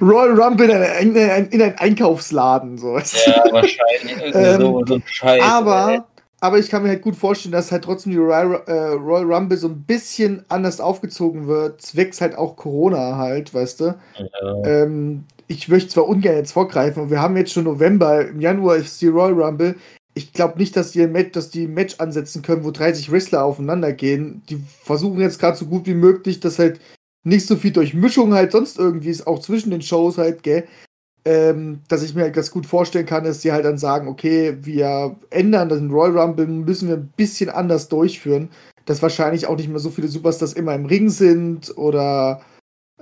Royal 0.00 0.40
Rumble 0.40 0.70
in, 0.70 1.16
ein, 1.16 1.48
in 1.48 1.62
einen 1.62 1.78
Einkaufsladen. 1.78 2.78
So. 2.78 2.98
Ja, 2.98 3.44
wahrscheinlich. 3.50 4.34
ähm, 4.34 4.60
so, 4.60 4.82
so 4.86 4.94
ein 4.94 5.02
Scheiß. 5.06 5.42
Aber, 5.42 6.06
aber 6.40 6.58
ich 6.58 6.68
kann 6.68 6.82
mir 6.82 6.90
halt 6.90 7.02
gut 7.02 7.16
vorstellen, 7.16 7.52
dass 7.52 7.72
halt 7.72 7.84
trotzdem 7.84 8.12
die 8.12 8.18
Royal, 8.18 8.62
äh, 8.66 8.72
Royal 8.94 9.32
Rumble 9.32 9.58
so 9.58 9.68
ein 9.68 9.82
bisschen 9.82 10.44
anders 10.48 10.80
aufgezogen 10.80 11.46
wird. 11.46 11.82
Zwecks 11.82 12.20
halt 12.20 12.36
auch 12.36 12.56
Corona 12.56 13.16
halt, 13.16 13.52
weißt 13.52 13.80
du. 13.80 13.94
Ja. 14.16 14.64
Ähm, 14.64 15.24
ich 15.48 15.68
möchte 15.68 15.90
zwar 15.90 16.08
ungern 16.08 16.34
jetzt 16.34 16.52
vorgreifen, 16.52 17.10
wir 17.10 17.20
haben 17.20 17.36
jetzt 17.36 17.52
schon 17.52 17.64
November, 17.64 18.26
im 18.26 18.40
Januar 18.40 18.76
ist 18.76 19.00
die 19.00 19.06
Royal 19.06 19.40
Rumble 19.40 19.76
ich 20.16 20.32
glaube 20.32 20.58
nicht, 20.58 20.74
dass 20.76 20.92
die, 20.92 21.02
ein 21.02 21.12
Match, 21.12 21.32
dass 21.32 21.50
die 21.50 21.64
ein 21.64 21.74
Match 21.74 21.96
ansetzen 21.98 22.40
können, 22.40 22.64
wo 22.64 22.70
30 22.70 23.12
Wrestler 23.12 23.44
aufeinander 23.44 23.92
gehen. 23.92 24.42
Die 24.48 24.64
versuchen 24.82 25.20
jetzt 25.20 25.38
gerade 25.38 25.58
so 25.58 25.66
gut 25.66 25.84
wie 25.84 25.94
möglich, 25.94 26.40
dass 26.40 26.58
halt 26.58 26.80
nicht 27.22 27.46
so 27.46 27.54
viel 27.56 27.70
Durchmischung 27.70 28.32
halt 28.32 28.52
sonst 28.52 28.78
irgendwie 28.78 29.10
ist, 29.10 29.26
auch 29.26 29.40
zwischen 29.40 29.70
den 29.70 29.82
Shows 29.82 30.16
halt, 30.16 30.42
gell. 30.42 30.66
Ähm, 31.26 31.80
dass 31.88 32.02
ich 32.02 32.14
mir 32.14 32.22
halt 32.22 32.34
ganz 32.34 32.50
gut 32.50 32.64
vorstellen 32.64 33.04
kann, 33.04 33.24
dass 33.24 33.40
die 33.40 33.52
halt 33.52 33.66
dann 33.66 33.76
sagen, 33.76 34.08
okay, 34.08 34.56
wir 34.62 35.16
ändern 35.28 35.68
den 35.68 35.90
Royal 35.90 36.18
Rumble, 36.18 36.46
müssen 36.46 36.88
wir 36.88 36.96
ein 36.96 37.12
bisschen 37.14 37.50
anders 37.50 37.88
durchführen, 37.88 38.48
dass 38.86 39.02
wahrscheinlich 39.02 39.46
auch 39.46 39.56
nicht 39.56 39.68
mehr 39.68 39.80
so 39.80 39.90
viele 39.90 40.08
Superstars 40.08 40.54
immer 40.54 40.74
im 40.74 40.86
Ring 40.86 41.10
sind 41.10 41.76
oder 41.76 42.40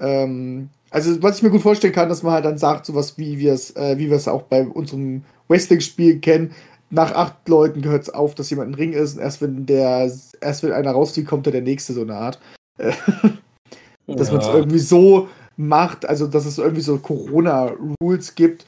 ähm, 0.01 0.70
also 0.91 1.23
was 1.23 1.36
ich 1.36 1.43
mir 1.43 1.51
gut 1.51 1.62
vorstellen 1.62 1.93
kann, 1.93 2.09
dass 2.09 2.23
man 2.23 2.32
halt 2.32 2.47
dann 2.47 2.59
sagt, 2.59 2.86
sowas 2.86 3.19
wie 3.19 3.39
wir 3.39 3.53
es, 3.53 3.77
äh, 3.77 3.99
wie 3.99 4.09
wir 4.09 4.16
es 4.16 4.27
auch 4.27 4.43
bei 4.43 4.66
unserem 4.66 5.23
Wrestling-Spiel 5.49 6.20
kennen, 6.20 6.53
nach 6.90 7.12
acht 7.12 7.48
Leuten 7.48 7.82
gehört 7.82 8.02
es 8.02 8.11
auf, 8.11 8.35
dass 8.35 8.51
jemand 8.51 8.70
ein 8.70 8.74
Ring 8.74 8.93
ist 8.93 9.15
und 9.15 9.20
erst 9.20 9.43
wenn 9.43 9.66
der, 9.66 10.11
erst 10.40 10.62
wenn 10.62 10.73
einer 10.73 10.93
rausfliegt, 10.93 11.28
kommt 11.28 11.47
der 11.47 11.61
nächste, 11.61 11.93
so 11.93 12.02
eine 12.02 12.16
Art. 12.16 12.39
dass 12.78 14.28
ja. 14.28 14.35
man 14.35 14.43
es 14.43 14.48
irgendwie 14.48 14.78
so 14.78 15.28
macht, 15.56 16.06
also 16.06 16.27
dass 16.27 16.47
es 16.47 16.59
irgendwie 16.59 16.82
so 16.82 16.98
Corona-Rules 16.98 18.35
gibt. 18.35 18.66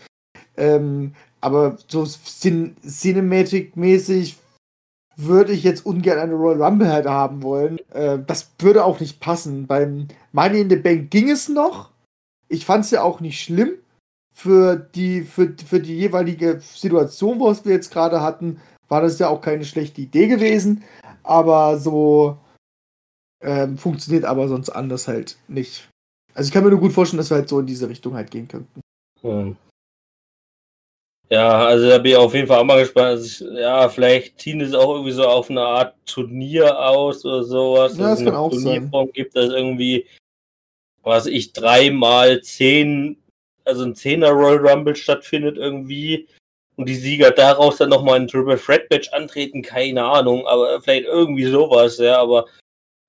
Ähm, 0.57 1.13
aber 1.41 1.77
so 1.89 2.05
Cin 2.05 2.77
Cinematic-mäßig 2.85 4.37
würde 5.17 5.53
ich 5.53 5.63
jetzt 5.63 5.85
ungern 5.85 6.19
eine 6.19 6.35
Royal 6.35 6.63
Rumble 6.63 6.93
halt 6.93 7.07
haben 7.07 7.43
wollen. 7.43 7.79
Äh, 7.91 8.19
das 8.27 8.51
würde 8.59 8.85
auch 8.85 9.01
nicht 9.01 9.21
passen. 9.21 9.67
Beim 9.67 10.09
Money 10.33 10.61
in 10.61 10.71
the 10.71 10.77
Bank 10.77 11.11
ging 11.11 11.31
es 11.31 11.49
noch. 11.49 11.91
Ich 12.49 12.65
fand 12.65 12.85
es 12.85 12.91
ja 12.91 13.03
auch 13.03 13.21
nicht 13.21 13.41
schlimm 13.41 13.75
für 14.37 14.77
die, 14.77 15.23
für, 15.23 15.57
für 15.67 15.81
die 15.81 15.97
jeweilige 15.97 16.61
Situation, 16.61 17.41
was 17.41 17.65
wir 17.65 17.73
jetzt 17.73 17.91
gerade 17.91 18.21
hatten, 18.21 18.61
war 18.87 19.01
das 19.01 19.19
ja 19.19 19.31
auch 19.31 19.41
keine 19.41 19.65
schlechte 19.65 20.03
Idee 20.03 20.27
gewesen. 20.27 20.85
Aber 21.23 21.79
so 21.79 22.37
ähm, 23.41 23.79
funktioniert 23.79 24.27
aber 24.27 24.47
sonst 24.49 24.69
anders 24.69 25.09
halt 25.09 25.39
nicht. 25.49 25.89
Also 26.35 26.49
ich 26.49 26.53
kann 26.53 26.65
mir 26.65 26.71
nur 26.71 26.81
gut 26.81 26.93
vorstellen, 26.93 27.17
dass 27.17 27.31
wir 27.31 27.39
halt 27.39 27.49
so 27.49 27.61
in 27.61 27.67
diese 27.67 27.89
Richtung 27.89 28.15
halt 28.15 28.31
gehen 28.31 28.47
könnten. 28.47 28.81
Hm. 29.23 29.57
Ja, 31.31 31.65
also 31.65 31.89
da 31.89 31.97
bin 31.97 32.13
ich 32.13 32.19
auf 32.19 32.35
jeden 32.35 32.47
Fall 32.47 32.59
auch 32.59 32.65
mal 32.65 32.81
gespannt. 32.81 33.07
Also 33.07 33.25
ich, 33.25 33.59
ja, 33.59 33.89
vielleicht 33.89 34.39
ziehen 34.39 34.61
es 34.61 34.75
auch 34.75 34.97
irgendwie 34.97 35.13
so 35.13 35.27
auf 35.27 35.49
eine 35.49 35.63
Art 35.63 35.95
Turnier 36.05 36.79
aus 36.79 37.25
oder 37.25 37.43
sowas. 37.43 37.97
Ja, 37.97 38.11
das 38.11 38.23
kann 38.23 38.35
auch 38.35 38.51
Turnierform 38.51 39.07
sein. 39.07 39.13
gibt, 39.15 39.35
das 39.35 39.49
irgendwie, 39.49 40.07
was 41.03 41.25
ich, 41.25 41.55
dreimal 41.55 42.43
zehn 42.43 43.17
also 43.67 43.85
ein 43.85 43.95
10er 43.95 44.31
Royal 44.31 44.67
Rumble 44.67 44.97
stattfindet 44.97 45.57
irgendwie 45.57 46.29
und 46.77 46.89
die 46.89 46.95
Sieger 46.95 47.31
daraus 47.31 47.79
dann 47.79 47.89
nochmal 47.91 48.21
ein 48.21 48.29
Triple 48.29 48.59
Threat 48.59 48.89
Match 48.91 49.13
antreten, 49.13 49.63
keine 49.63 50.05
Ahnung, 50.05 50.47
aber 50.47 50.81
vielleicht 50.81 51.07
irgendwie 51.07 51.45
sowas, 51.47 51.99
ja, 51.99 52.21
aber 52.21 52.47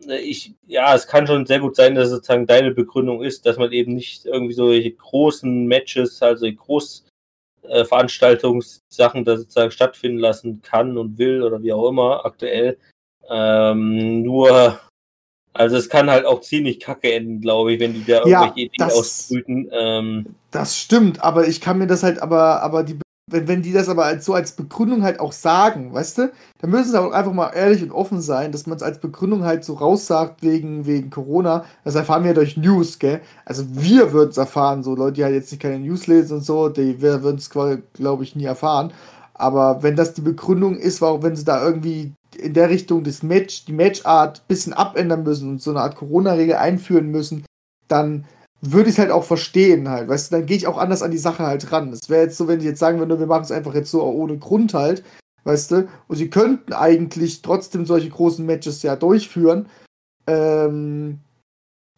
äh, 0.07 0.19
ich, 0.19 0.53
ja, 0.65 0.93
es 0.95 1.07
kann 1.07 1.27
schon 1.27 1.45
sehr 1.45 1.59
gut 1.59 1.75
sein, 1.75 1.95
dass 1.95 2.09
sozusagen 2.09 2.47
deine 2.47 2.71
Begründung 2.71 3.21
ist, 3.23 3.45
dass 3.45 3.57
man 3.57 3.71
eben 3.71 3.93
nicht 3.93 4.25
irgendwie 4.25 4.53
solche 4.53 4.91
großen 4.91 5.67
Matches, 5.67 6.21
also 6.21 6.47
Großveranstaltungssachen 7.63 9.21
äh, 9.21 9.25
da 9.25 9.37
sozusagen 9.37 9.71
stattfinden 9.71 10.19
lassen 10.19 10.61
kann 10.61 10.97
und 10.97 11.17
will 11.17 11.43
oder 11.43 11.61
wie 11.61 11.73
auch 11.73 11.89
immer 11.89 12.25
aktuell. 12.25 12.77
Ähm, 13.29 14.21
nur, 14.23 14.79
also 15.57 15.75
es 15.77 15.89
kann 15.89 16.09
halt 16.09 16.25
auch 16.25 16.41
ziemlich 16.41 16.79
kacke 16.79 17.11
enden, 17.13 17.41
glaube 17.41 17.73
ich, 17.73 17.79
wenn 17.79 17.93
die 17.93 18.05
da 18.05 18.25
Ja, 18.25 18.41
irgendwelche 18.43 18.67
Ideen 18.67 18.87
das- 18.87 18.93
ausbrüten. 18.95 19.69
Ähm, 19.71 20.25
Das 20.51 20.77
stimmt, 20.77 21.23
aber 21.23 21.47
ich 21.47 21.61
kann 21.61 21.77
mir 21.77 21.87
das 21.87 22.03
halt, 22.03 22.21
aber, 22.21 22.61
aber 22.63 22.83
die, 22.83 22.97
wenn, 23.29 23.47
wenn 23.49 23.61
die 23.61 23.73
das 23.73 23.89
aber 23.89 24.05
als, 24.05 24.23
so 24.25 24.33
als 24.33 24.53
Begründung 24.53 25.03
halt 25.03 25.19
auch 25.19 25.33
sagen, 25.33 25.93
weißt 25.93 26.17
du, 26.17 26.31
dann 26.59 26.69
müssen 26.69 26.91
sie 26.91 26.99
auch 27.01 27.11
einfach 27.11 27.33
mal 27.33 27.49
ehrlich 27.53 27.83
und 27.83 27.91
offen 27.91 28.21
sein, 28.21 28.53
dass 28.53 28.65
man 28.67 28.77
es 28.77 28.83
als 28.83 28.99
Begründung 28.99 29.43
halt 29.43 29.65
so 29.65 29.73
raussagt 29.73 30.41
wegen, 30.43 30.85
wegen 30.85 31.09
Corona. 31.09 31.65
Das 31.83 31.95
erfahren 31.95 32.23
wir 32.23 32.29
ja 32.29 32.35
durch 32.35 32.55
News, 32.55 32.99
gell? 32.99 33.19
Also 33.43 33.65
wir 33.69 34.13
würden 34.13 34.29
es 34.31 34.37
erfahren, 34.37 34.81
so 34.81 34.95
Leute, 34.95 35.13
die 35.13 35.23
halt 35.25 35.35
jetzt 35.35 35.51
nicht 35.51 35.61
keine 35.61 35.79
News 35.79 36.07
lesen 36.07 36.37
und 36.37 36.45
so, 36.45 36.69
die 36.69 37.01
würden 37.01 37.35
es, 37.37 37.49
glaube 37.49 38.23
ich, 38.23 38.35
nie 38.35 38.45
erfahren. 38.45 38.93
Aber 39.33 39.83
wenn 39.83 39.95
das 39.95 40.13
die 40.13 40.21
Begründung 40.21 40.77
ist, 40.77 41.01
warum, 41.01 41.21
wenn 41.21 41.35
sie 41.35 41.43
da 41.45 41.63
irgendwie 41.63 42.13
in 42.35 42.53
der 42.53 42.69
Richtung 42.69 43.03
das 43.03 43.23
Match, 43.23 43.65
die 43.65 43.73
Matchart 43.73 44.39
ein 44.39 44.47
bisschen 44.47 44.73
abändern 44.73 45.23
müssen 45.23 45.49
und 45.49 45.61
so 45.61 45.71
eine 45.71 45.81
Art 45.81 45.95
Corona-Regel 45.95 46.55
einführen 46.55 47.09
müssen, 47.09 47.45
dann 47.87 48.25
würde 48.61 48.89
ich 48.89 48.95
es 48.95 48.99
halt 48.99 49.11
auch 49.11 49.23
verstehen 49.23 49.87
halt, 49.89 50.09
weißt 50.09 50.31
du, 50.31 50.37
dann 50.37 50.45
gehe 50.45 50.57
ich 50.57 50.67
auch 50.67 50.77
anders 50.77 51.03
an 51.03 51.11
die 51.11 51.17
Sache 51.17 51.45
halt 51.45 51.71
ran. 51.71 51.91
Es 51.93 52.09
wäre 52.09 52.23
jetzt 52.23 52.37
so, 52.37 52.47
wenn 52.47 52.59
die 52.59 52.65
jetzt 52.65 52.79
sagen 52.79 52.99
würden, 52.99 53.19
wir 53.19 53.27
machen 53.27 53.43
es 53.43 53.51
einfach 53.51 53.75
jetzt 53.75 53.91
so 53.91 54.03
ohne 54.03 54.37
Grund 54.37 54.73
halt, 54.73 55.03
weißt 55.43 55.71
du, 55.71 55.87
und 56.07 56.15
sie 56.15 56.29
könnten 56.29 56.73
eigentlich 56.73 57.41
trotzdem 57.41 57.85
solche 57.85 58.09
großen 58.09 58.45
Matches 58.45 58.81
ja 58.83 58.95
durchführen. 58.95 59.67
Ähm, 60.25 61.19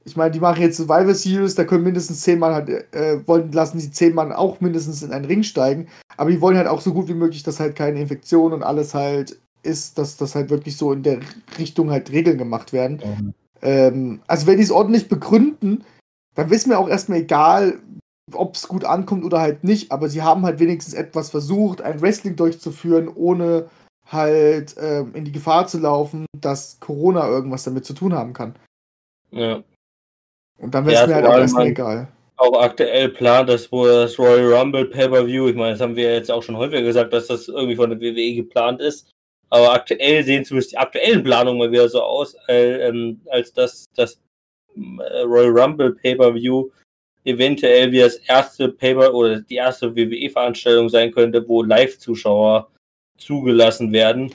ich 0.03 0.17
meine, 0.17 0.31
die 0.31 0.39
machen 0.39 0.61
jetzt 0.61 0.77
Survivor 0.77 1.13
Series, 1.13 1.55
da 1.55 1.63
können 1.63 1.83
mindestens 1.83 2.21
zehn 2.21 2.39
Mann 2.39 2.53
halt, 2.53 2.69
äh, 2.93 3.25
wollen, 3.27 3.51
lassen 3.51 3.79
die 3.79 3.91
zehn 3.91 4.13
Mann 4.13 4.31
auch 4.31 4.59
mindestens 4.59 5.01
in 5.01 5.11
einen 5.11 5.25
Ring 5.25 5.43
steigen, 5.43 5.87
aber 6.17 6.31
die 6.31 6.41
wollen 6.41 6.57
halt 6.57 6.67
auch 6.67 6.81
so 6.81 6.93
gut 6.93 7.07
wie 7.07 7.13
möglich, 7.13 7.43
dass 7.43 7.59
halt 7.59 7.75
keine 7.75 8.01
Infektion 8.01 8.53
und 8.53 8.63
alles 8.63 8.93
halt 8.93 9.39
ist, 9.63 9.97
dass 9.97 10.17
das 10.17 10.35
halt 10.35 10.49
wirklich 10.49 10.77
so 10.77 10.91
in 10.93 11.03
der 11.03 11.19
Richtung 11.57 11.91
halt 11.91 12.11
Regeln 12.11 12.37
gemacht 12.37 12.73
werden. 12.73 13.33
Ähm, 13.61 14.21
also 14.27 14.47
wenn 14.47 14.57
die 14.57 14.63
es 14.63 14.71
ordentlich 14.71 15.09
begründen, 15.09 15.83
dann 16.35 16.49
ist 16.51 16.67
mir 16.67 16.79
auch 16.79 16.87
erstmal 16.89 17.19
egal, 17.19 17.79
ob 18.33 18.55
es 18.55 18.67
gut 18.67 18.85
ankommt 18.85 19.23
oder 19.25 19.39
halt 19.41 19.63
nicht, 19.63 19.91
aber 19.91 20.07
sie 20.07 20.21
haben 20.21 20.43
halt 20.45 20.59
wenigstens 20.59 20.93
etwas 20.93 21.29
versucht, 21.31 21.81
ein 21.81 22.01
Wrestling 22.01 22.35
durchzuführen, 22.35 23.09
ohne 23.13 23.69
halt 24.05 24.75
ähm, 24.79 25.11
in 25.13 25.25
die 25.25 25.31
Gefahr 25.31 25.67
zu 25.67 25.79
laufen, 25.79 26.25
dass 26.39 26.79
Corona 26.79 27.27
irgendwas 27.27 27.63
damit 27.63 27.85
zu 27.85 27.93
tun 27.93 28.13
haben 28.13 28.33
kann. 28.33 28.55
ja. 29.31 29.63
Und 30.61 30.75
dann 30.75 30.85
wäre 30.85 30.95
es 30.95 31.01
Ja, 31.01 31.07
mir 31.07 31.15
halt 31.15 31.25
auch 31.25 31.37
erstmal 31.37 31.63
man- 31.63 31.71
egal. 31.71 32.07
auch 32.35 32.61
aktuell 32.61 33.09
plant, 33.09 33.47
dass 33.49 33.71
wohl 33.71 33.87
das 33.89 34.19
Royal 34.19 34.53
Rumble 34.53 34.85
Pay-Per-View, 34.85 35.47
ich 35.49 35.55
meine, 35.55 35.71
das 35.71 35.79
haben 35.81 35.95
wir 35.95 36.13
jetzt 36.13 36.29
auch 36.29 36.43
schon 36.43 36.57
häufiger 36.57 36.81
gesagt, 36.81 37.13
dass 37.13 37.27
das 37.27 37.47
irgendwie 37.47 37.75
von 37.77 37.89
der 37.89 37.99
WWE 38.01 38.35
geplant 38.35 38.81
ist. 38.81 39.09
Aber 39.49 39.73
aktuell 39.73 40.23
sehen 40.23 40.45
zumindest 40.45 40.73
die 40.73 40.77
aktuellen 40.77 41.23
Planungen 41.23 41.57
mal 41.57 41.71
wieder 41.71 41.89
so 41.89 42.01
aus, 42.01 42.35
äh, 42.47 42.87
ähm, 42.87 43.21
als 43.29 43.51
dass 43.53 43.85
das 43.95 44.19
äh, 44.75 45.21
Royal 45.21 45.57
Rumble 45.59 45.95
Pay-Per-View 45.95 46.69
eventuell 47.25 47.91
wie 47.91 47.99
das 47.99 48.15
erste 48.17 48.69
Paper 48.69 49.13
oder 49.13 49.41
die 49.41 49.55
erste 49.55 49.95
WWE-Veranstaltung 49.95 50.89
sein 50.89 51.11
könnte, 51.11 51.47
wo 51.47 51.63
Live-Zuschauer 51.63 52.69
zugelassen 53.17 53.91
werden. 53.91 54.31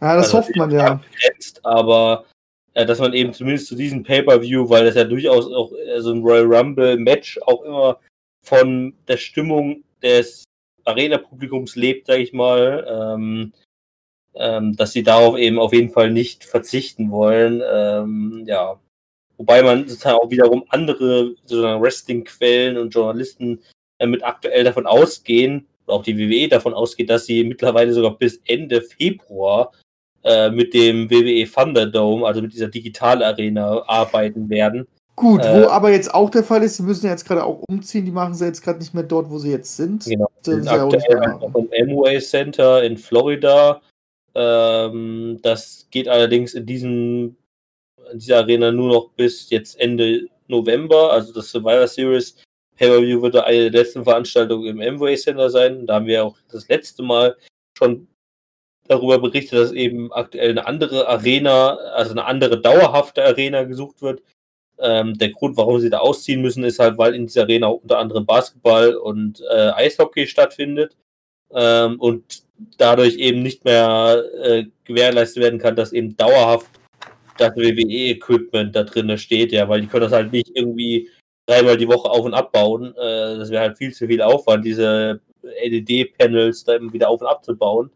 Ja, 0.00 0.16
das 0.16 0.26
Also 0.26 0.38
hofft 0.38 0.56
man 0.56 0.70
ja. 0.70 0.94
begrenzt, 0.94 1.64
aber 1.64 2.24
äh, 2.74 2.86
dass 2.86 2.98
man 2.98 3.12
eben 3.12 3.32
zumindest 3.32 3.68
zu 3.68 3.74
diesem 3.74 4.02
Pay-Per-View, 4.02 4.68
weil 4.68 4.84
das 4.84 4.94
ja 4.94 5.04
durchaus 5.04 5.46
auch 5.52 5.72
äh, 5.72 6.00
so 6.00 6.12
ein 6.12 6.22
Royal 6.22 6.46
Rumble-Match 6.46 7.40
auch 7.42 7.62
immer 7.62 8.00
von 8.44 8.94
der 9.08 9.16
Stimmung 9.16 9.82
des 10.02 10.44
Arena-Publikums 10.84 11.76
lebt, 11.76 12.06
sage 12.06 12.22
ich 12.22 12.32
mal, 12.32 12.86
ähm, 12.88 13.52
ähm, 14.36 14.76
dass 14.76 14.92
sie 14.92 15.02
darauf 15.02 15.38
eben 15.38 15.58
auf 15.58 15.72
jeden 15.72 15.90
Fall 15.90 16.10
nicht 16.10 16.44
verzichten 16.44 17.10
wollen. 17.10 17.62
Ähm, 17.72 18.44
ja. 18.46 18.78
Wobei 19.36 19.62
man 19.62 19.88
sozusagen 19.88 20.18
auch 20.18 20.30
wiederum 20.30 20.64
andere 20.68 21.34
sozusagen 21.42 21.82
Wrestling-Quellen 21.82 22.78
und 22.78 22.94
Journalisten 22.94 23.60
äh, 23.98 24.06
mit 24.06 24.24
aktuell 24.24 24.64
davon 24.64 24.86
ausgehen, 24.86 25.66
oder 25.86 25.96
auch 25.96 26.02
die 26.02 26.16
WWE 26.16 26.48
davon 26.48 26.74
ausgeht, 26.74 27.10
dass 27.10 27.26
sie 27.26 27.44
mittlerweile 27.44 27.92
sogar 27.92 28.16
bis 28.16 28.40
Ende 28.46 28.80
Februar 28.80 29.72
äh, 30.22 30.50
mit 30.50 30.72
dem 30.72 31.10
WWE 31.10 31.50
Thunderdome, 31.50 32.26
also 32.26 32.40
mit 32.40 32.52
dieser 32.52 32.68
Digital-Arena, 32.68 33.82
arbeiten 33.86 34.48
werden. 34.48 34.86
Gut, 35.16 35.44
Äh, 35.44 35.62
wo 35.62 35.68
aber 35.68 35.92
jetzt 35.92 36.12
auch 36.12 36.30
der 36.30 36.42
Fall 36.42 36.62
ist, 36.62 36.78
sie 36.78 36.82
müssen 36.82 37.06
ja 37.06 37.12
jetzt 37.12 37.26
gerade 37.26 37.44
auch 37.44 37.62
umziehen, 37.68 38.04
die 38.04 38.10
machen 38.10 38.34
sie 38.34 38.46
jetzt 38.46 38.62
gerade 38.62 38.80
nicht 38.80 38.94
mehr 38.94 39.04
dort, 39.04 39.30
wo 39.30 39.38
sie 39.38 39.50
jetzt 39.50 39.76
sind. 39.76 40.04
Genau. 40.04 40.28
Sind 40.42 40.68
auch 40.68 40.92
aktuell 40.92 41.20
noch 41.20 41.54
im 41.54 41.68
Amway 41.80 42.18
Center 42.20 42.82
in 42.82 42.96
Florida. 42.96 43.80
Ähm, 44.34 45.38
das 45.42 45.88
geht 45.90 46.08
allerdings 46.08 46.54
in 46.54 46.66
diesem 46.66 47.36
in 48.12 48.18
dieser 48.18 48.38
Arena 48.38 48.70
nur 48.70 48.88
noch 48.88 49.10
bis 49.10 49.50
jetzt 49.50 49.78
Ende 49.80 50.28
November. 50.48 51.12
Also 51.12 51.32
das 51.32 51.50
Survivor 51.50 51.86
Series 51.88 52.36
Pay-Per-View 52.76 53.22
wird 53.22 53.36
eine 53.36 53.70
der 53.70 53.82
letzten 53.82 54.04
Veranstaltungen 54.04 54.66
im 54.66 54.80
Amway 54.80 55.16
Center 55.16 55.50
sein. 55.50 55.86
Da 55.86 55.94
haben 55.94 56.06
wir 56.06 56.24
auch 56.24 56.36
das 56.50 56.68
letzte 56.68 57.02
Mal 57.02 57.36
schon 57.78 58.08
darüber 58.88 59.18
berichtet, 59.18 59.58
dass 59.58 59.72
eben 59.72 60.12
aktuell 60.12 60.50
eine 60.50 60.66
andere 60.66 61.08
Arena, 61.08 61.76
also 61.94 62.10
eine 62.10 62.26
andere 62.26 62.60
dauerhafte 62.60 63.24
Arena 63.24 63.64
gesucht 63.64 64.02
wird. 64.02 64.22
Ähm, 64.78 65.16
der 65.18 65.30
Grund, 65.30 65.56
warum 65.56 65.78
sie 65.80 65.88
da 65.88 65.98
ausziehen 65.98 66.42
müssen, 66.42 66.64
ist 66.64 66.80
halt, 66.80 66.98
weil 66.98 67.14
in 67.14 67.26
dieser 67.26 67.42
Arena 67.42 67.68
unter 67.68 67.98
anderem 67.98 68.26
Basketball 68.26 68.96
und 68.96 69.40
äh, 69.50 69.70
Eishockey 69.70 70.26
stattfindet 70.26 70.96
ähm, 71.52 72.00
und 72.00 72.43
dadurch 72.78 73.16
eben 73.16 73.42
nicht 73.42 73.64
mehr 73.64 74.22
äh, 74.42 74.64
gewährleistet 74.84 75.42
werden 75.42 75.58
kann, 75.58 75.76
dass 75.76 75.92
eben 75.92 76.16
dauerhaft 76.16 76.68
das 77.38 77.56
WWE-Equipment 77.56 78.74
da 78.74 78.84
drin 78.84 79.16
steht, 79.18 79.52
ja, 79.52 79.68
weil 79.68 79.80
die 79.80 79.86
können 79.86 80.04
das 80.04 80.12
halt 80.12 80.32
nicht 80.32 80.50
irgendwie 80.54 81.10
dreimal 81.46 81.76
die 81.76 81.88
Woche 81.88 82.08
auf 82.08 82.24
und 82.24 82.34
abbauen. 82.34 82.94
Äh, 82.96 83.38
das 83.38 83.50
wäre 83.50 83.62
halt 83.62 83.78
viel 83.78 83.92
zu 83.92 84.06
viel 84.06 84.22
Aufwand, 84.22 84.64
diese 84.64 85.20
LED-Panels 85.42 86.64
da 86.64 86.76
eben 86.76 86.92
wieder 86.92 87.08
auf 87.08 87.20
und 87.20 87.26
abzubauen. 87.26 87.90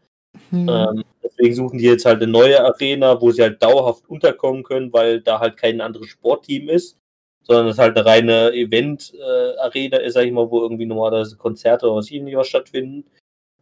Hm. 0.51 0.69
Ähm, 0.69 1.03
deswegen 1.23 1.55
suchen 1.55 1.79
die 1.79 1.85
jetzt 1.85 2.05
halt 2.05 2.21
eine 2.21 2.31
neue 2.31 2.63
Arena, 2.63 3.19
wo 3.19 3.31
sie 3.31 3.41
halt 3.41 3.61
dauerhaft 3.63 4.07
unterkommen 4.09 4.63
können, 4.63 4.93
weil 4.93 5.21
da 5.21 5.39
halt 5.39 5.57
kein 5.57 5.81
anderes 5.81 6.07
Sportteam 6.07 6.69
ist, 6.69 6.97
sondern 7.43 7.67
es 7.67 7.79
halt 7.79 7.97
eine 7.97 8.05
reine 8.05 8.51
Event-Arena 8.53 9.97
ist, 9.97 10.13
sag 10.13 10.25
ich 10.25 10.31
mal, 10.31 10.49
wo 10.51 10.61
irgendwie 10.61 10.85
normalerweise 10.85 11.37
Konzerte 11.37 11.87
oder 11.87 11.95
was 11.95 12.11
ähnliches 12.11 12.47
stattfinden. 12.47 13.05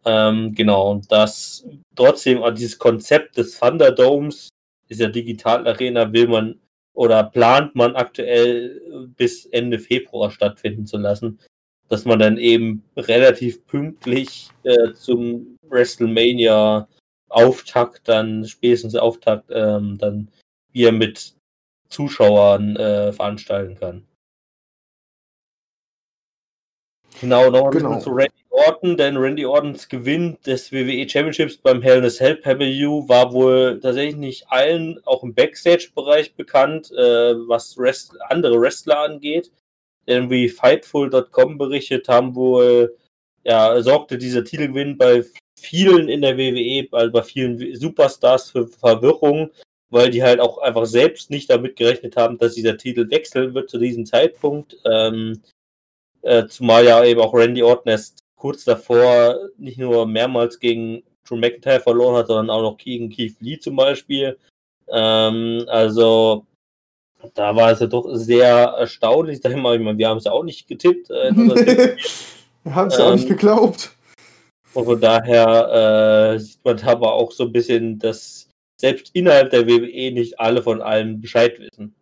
Ähm, 0.08 0.56
genau, 0.56 0.92
und 0.92 1.12
das 1.12 1.68
trotzdem, 1.98 2.42
also 2.42 2.56
dieses 2.56 2.80
Konzept 2.80 3.36
des 3.36 3.60
Thunderdomes, 3.60 4.48
dieser 4.90 5.10
Digital-Arena, 5.10 6.14
will 6.14 6.30
man 6.30 6.60
oder 6.94 7.26
plant 7.26 7.76
man 7.76 7.94
aktuell 7.98 8.82
äh, 8.90 9.08
bis 9.08 9.46
Ende 9.48 9.80
Februar 9.80 10.32
stattfinden 10.32 10.86
zu 10.86 10.98
lassen, 10.98 11.40
dass 11.90 12.06
man 12.06 12.20
dann 12.20 12.38
eben 12.38 12.84
relativ 12.96 13.66
pünktlich 13.68 14.50
äh, 14.64 14.94
zum 14.94 15.58
WrestleMania 15.70 16.88
Auftakt, 17.28 18.08
dann 18.08 18.46
spätestens 18.46 18.96
Auftakt, 18.96 19.50
ähm, 19.50 19.98
dann 19.98 20.30
hier 20.72 20.94
mit 20.94 21.36
Zuschauern 21.90 22.78
äh, 22.78 23.12
veranstalten 23.12 23.76
kann. 23.76 24.08
Genau, 27.20 27.50
noch 27.50 27.72
genau. 27.72 28.00
zu 28.00 28.12
Randy 28.12 28.47
Orton, 28.58 28.98
denn 28.98 29.18
Randy 29.18 29.46
Ortons 29.46 29.88
Gewinn 29.88 30.38
des 30.46 30.72
WWE 30.72 31.08
Championships 31.08 31.58
beim 31.58 31.82
Hell 31.82 32.00
in 32.00 32.06
a 32.06 32.10
Cell 32.10 32.38
Pay-Per-View 32.38 33.08
war 33.08 33.32
wohl 33.32 33.80
tatsächlich 33.80 34.16
nicht 34.16 34.50
allen, 34.50 35.00
auch 35.06 35.24
im 35.24 35.36
Backstage-Bereich 35.36 36.34
bekannt, 36.34 36.92
äh, 36.92 37.36
was 37.48 37.78
Rest 37.78 38.20
andere 38.30 38.60
Wrestler 38.60 39.00
angeht. 39.00 39.52
Denn 40.08 40.30
wie 40.32 40.50
Fightful.com 40.50 41.58
berichtet 41.58 42.08
haben 42.08 42.34
wohl, 42.34 42.98
ja, 43.44 43.80
sorgte 43.82 44.18
dieser 44.18 44.44
Titelgewinn 44.44 44.98
bei 44.98 45.24
vielen 45.60 46.10
in 46.10 46.22
der 46.22 46.38
WWE, 46.38 46.88
also 46.92 47.12
bei 47.12 47.22
vielen 47.22 47.76
Superstars 47.76 48.50
für 48.50 48.68
Verwirrung, 48.68 49.52
weil 49.90 50.10
die 50.10 50.24
halt 50.24 50.40
auch 50.40 50.58
einfach 50.58 50.86
selbst 50.86 51.30
nicht 51.30 51.50
damit 51.50 51.76
gerechnet 51.76 52.18
haben, 52.18 52.38
dass 52.40 52.56
dieser 52.56 52.78
Titel 52.78 53.10
wechseln 53.10 53.54
wird 53.54 53.70
zu 53.70 53.78
diesem 53.78 54.06
Zeitpunkt. 54.06 54.78
Ähm, 54.86 55.42
äh, 56.24 56.48
zumal 56.48 56.86
ja 56.86 57.04
eben 57.04 57.22
auch 57.22 57.34
Randy 57.34 57.62
Orton 57.62 57.92
erst 57.92 58.27
kurz 58.38 58.64
davor 58.64 59.50
nicht 59.58 59.78
nur 59.78 60.08
mehrmals 60.08 60.60
gegen 60.60 61.04
Drew 61.28 61.36
McIntyre 61.36 61.82
verloren 61.82 62.16
hat, 62.16 62.28
sondern 62.28 62.50
auch 62.50 62.62
noch 62.62 62.78
gegen 62.78 63.10
Keith 63.10 63.36
Lee 63.42 63.60
zum 63.60 63.76
Beispiel. 63.76 64.38
Ähm, 64.88 65.66
also 65.68 66.46
da 67.34 67.56
war 67.56 67.72
es 67.72 67.80
ja 67.80 67.88
doch 67.88 68.08
sehr 68.14 68.48
erstaunlich. 68.48 69.42
Sag 69.42 69.52
ich 69.52 69.58
mal, 69.58 69.78
meine, 69.80 69.98
wir 69.98 70.08
haben 70.08 70.18
es 70.18 70.26
ja 70.26 70.32
auch 70.32 70.44
nicht 70.44 70.68
getippt. 70.68 71.10
Äh. 71.10 71.32
Wir 72.64 72.76
haben 72.76 72.90
es 72.90 72.98
ja 72.98 73.06
auch 73.06 73.14
nicht 73.14 73.24
ähm, 73.24 73.30
geglaubt. 73.30 73.96
Und 74.74 74.84
von 74.84 75.00
daher 75.00 76.34
äh, 76.34 76.40
sieht 76.40 76.64
man 76.66 76.76
da 76.76 76.88
aber 76.88 77.14
auch 77.14 77.32
so 77.32 77.46
ein 77.46 77.54
bisschen, 77.54 77.98
dass 77.98 78.50
selbst 78.80 79.10
innerhalb 79.16 79.52
der 79.52 79.66
WWE 79.68 80.12
nicht 80.12 80.38
alle 80.38 80.62
von 80.62 80.82
allen 80.82 81.22
Bescheid 81.22 81.58
wissen. 81.60 81.96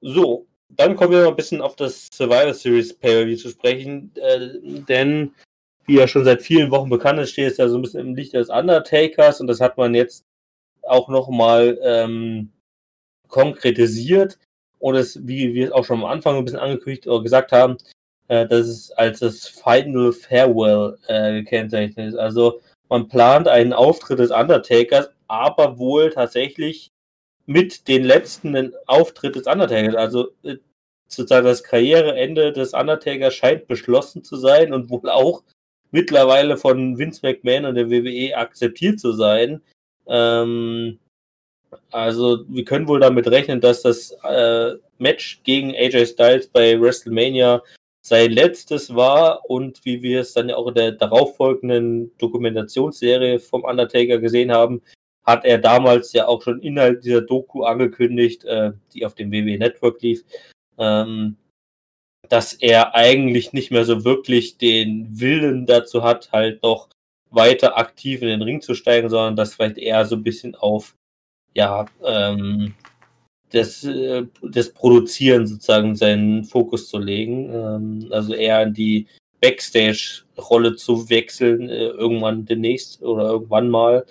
So, 0.00 0.46
dann 0.68 0.96
kommen 0.96 1.12
wir 1.12 1.22
mal 1.22 1.28
ein 1.28 1.36
bisschen 1.36 1.62
auf 1.62 1.76
das 1.76 2.08
Survivor 2.12 2.54
Series 2.54 2.94
Pay-Per-View 2.94 3.36
zu 3.36 3.50
sprechen, 3.50 4.12
äh, 4.16 4.58
denn 4.88 5.32
wie 5.86 5.96
ja 5.96 6.08
schon 6.08 6.24
seit 6.24 6.42
vielen 6.42 6.70
Wochen 6.70 6.90
bekannt 6.90 7.20
ist, 7.20 7.30
steht 7.30 7.52
es 7.52 7.58
ja 7.58 7.68
so 7.68 7.78
ein 7.78 7.82
bisschen 7.82 8.00
im 8.00 8.14
Licht 8.14 8.34
des 8.34 8.48
Undertakers 8.48 9.40
und 9.40 9.46
das 9.46 9.60
hat 9.60 9.76
man 9.76 9.94
jetzt 9.94 10.24
auch 10.82 11.08
nochmal 11.08 11.78
ähm, 11.82 12.50
konkretisiert 13.28 14.38
und 14.78 14.96
es, 14.96 15.26
wie 15.26 15.54
wir 15.54 15.66
es 15.66 15.72
auch 15.72 15.84
schon 15.84 16.00
am 16.00 16.04
Anfang 16.04 16.36
ein 16.36 16.44
bisschen 16.44 16.60
angekündigt 16.60 17.06
oder 17.06 17.22
gesagt 17.22 17.52
haben, 17.52 17.76
äh, 18.28 18.46
dass 18.46 18.66
es 18.66 18.90
als 18.92 19.20
das 19.20 19.46
Final 19.46 20.12
Farewell 20.12 20.98
äh, 21.06 21.32
gekennzeichnet 21.34 22.08
ist. 22.08 22.16
Also 22.16 22.60
man 22.88 23.08
plant 23.08 23.48
einen 23.48 23.72
Auftritt 23.72 24.18
des 24.18 24.30
Undertakers, 24.30 25.10
aber 25.28 25.78
wohl 25.78 26.10
tatsächlich 26.10 26.90
mit 27.46 27.88
den 27.88 28.04
letzten 28.04 28.74
Auftritt 28.86 29.36
des 29.36 29.46
Undertakers. 29.46 29.94
Also 29.94 30.28
äh, 30.42 30.56
sozusagen 31.08 31.46
das 31.46 31.62
Karriereende 31.62 32.52
des 32.52 32.74
Undertakers 32.74 33.34
scheint 33.34 33.68
beschlossen 33.68 34.24
zu 34.24 34.36
sein 34.36 34.72
und 34.72 34.90
wohl 34.90 35.08
auch 35.08 35.42
mittlerweile 35.92 36.56
von 36.56 36.98
Vince 36.98 37.20
McMahon 37.22 37.64
und 37.64 37.76
der 37.76 37.90
WWE 37.90 38.36
akzeptiert 38.36 39.00
zu 39.00 39.12
sein. 39.12 39.62
Ähm, 40.06 40.98
also 41.90 42.44
wir 42.48 42.64
können 42.64 42.88
wohl 42.88 43.00
damit 43.00 43.28
rechnen, 43.28 43.60
dass 43.60 43.82
das 43.82 44.16
äh, 44.24 44.72
Match 44.98 45.42
gegen 45.44 45.74
AJ 45.74 46.06
Styles 46.06 46.48
bei 46.48 46.80
WrestleMania 46.80 47.62
sein 48.02 48.30
letztes 48.30 48.94
war 48.94 49.48
und 49.50 49.84
wie 49.84 50.02
wir 50.02 50.20
es 50.20 50.32
dann 50.32 50.48
ja 50.48 50.56
auch 50.56 50.68
in 50.68 50.74
der 50.74 50.92
darauffolgenden 50.92 52.16
Dokumentationsserie 52.18 53.40
vom 53.40 53.64
Undertaker 53.64 54.18
gesehen 54.18 54.52
haben, 54.52 54.80
hat 55.26 55.44
er 55.44 55.58
damals 55.58 56.12
ja 56.12 56.28
auch 56.28 56.42
schon 56.42 56.60
innerhalb 56.60 57.02
dieser 57.02 57.20
Doku 57.20 57.64
angekündigt, 57.64 58.44
äh, 58.44 58.72
die 58.94 59.04
auf 59.04 59.14
dem 59.14 59.32
WWE 59.32 59.58
Network 59.58 60.00
lief, 60.02 60.24
ähm, 60.78 61.36
dass 62.28 62.52
er 62.54 62.94
eigentlich 62.94 63.52
nicht 63.52 63.70
mehr 63.70 63.84
so 63.84 64.04
wirklich 64.04 64.56
den 64.58 65.20
Willen 65.20 65.66
dazu 65.66 66.02
hat, 66.02 66.30
halt 66.32 66.62
noch 66.62 66.88
weiter 67.30 67.76
aktiv 67.76 68.22
in 68.22 68.28
den 68.28 68.42
Ring 68.42 68.60
zu 68.60 68.74
steigen, 68.74 69.10
sondern 69.10 69.36
das 69.36 69.54
vielleicht 69.54 69.78
eher 69.78 70.04
so 70.06 70.16
ein 70.16 70.22
bisschen 70.22 70.54
auf 70.54 70.96
ja, 71.54 71.86
ähm, 72.04 72.74
das, 73.50 73.84
äh, 73.84 74.26
das 74.42 74.72
Produzieren 74.72 75.46
sozusagen 75.46 75.96
seinen 75.96 76.44
Fokus 76.44 76.88
zu 76.88 76.98
legen. 76.98 77.50
Ähm, 77.52 78.08
also 78.10 78.34
eher 78.34 78.62
in 78.62 78.74
die 78.74 79.06
Backstage-Rolle 79.40 80.76
zu 80.76 81.08
wechseln, 81.08 81.68
äh, 81.68 81.88
irgendwann 81.88 82.44
demnächst 82.44 83.02
oder 83.02 83.24
irgendwann 83.30 83.70
mal. 83.70 84.04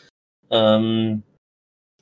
Ähm, 0.51 1.23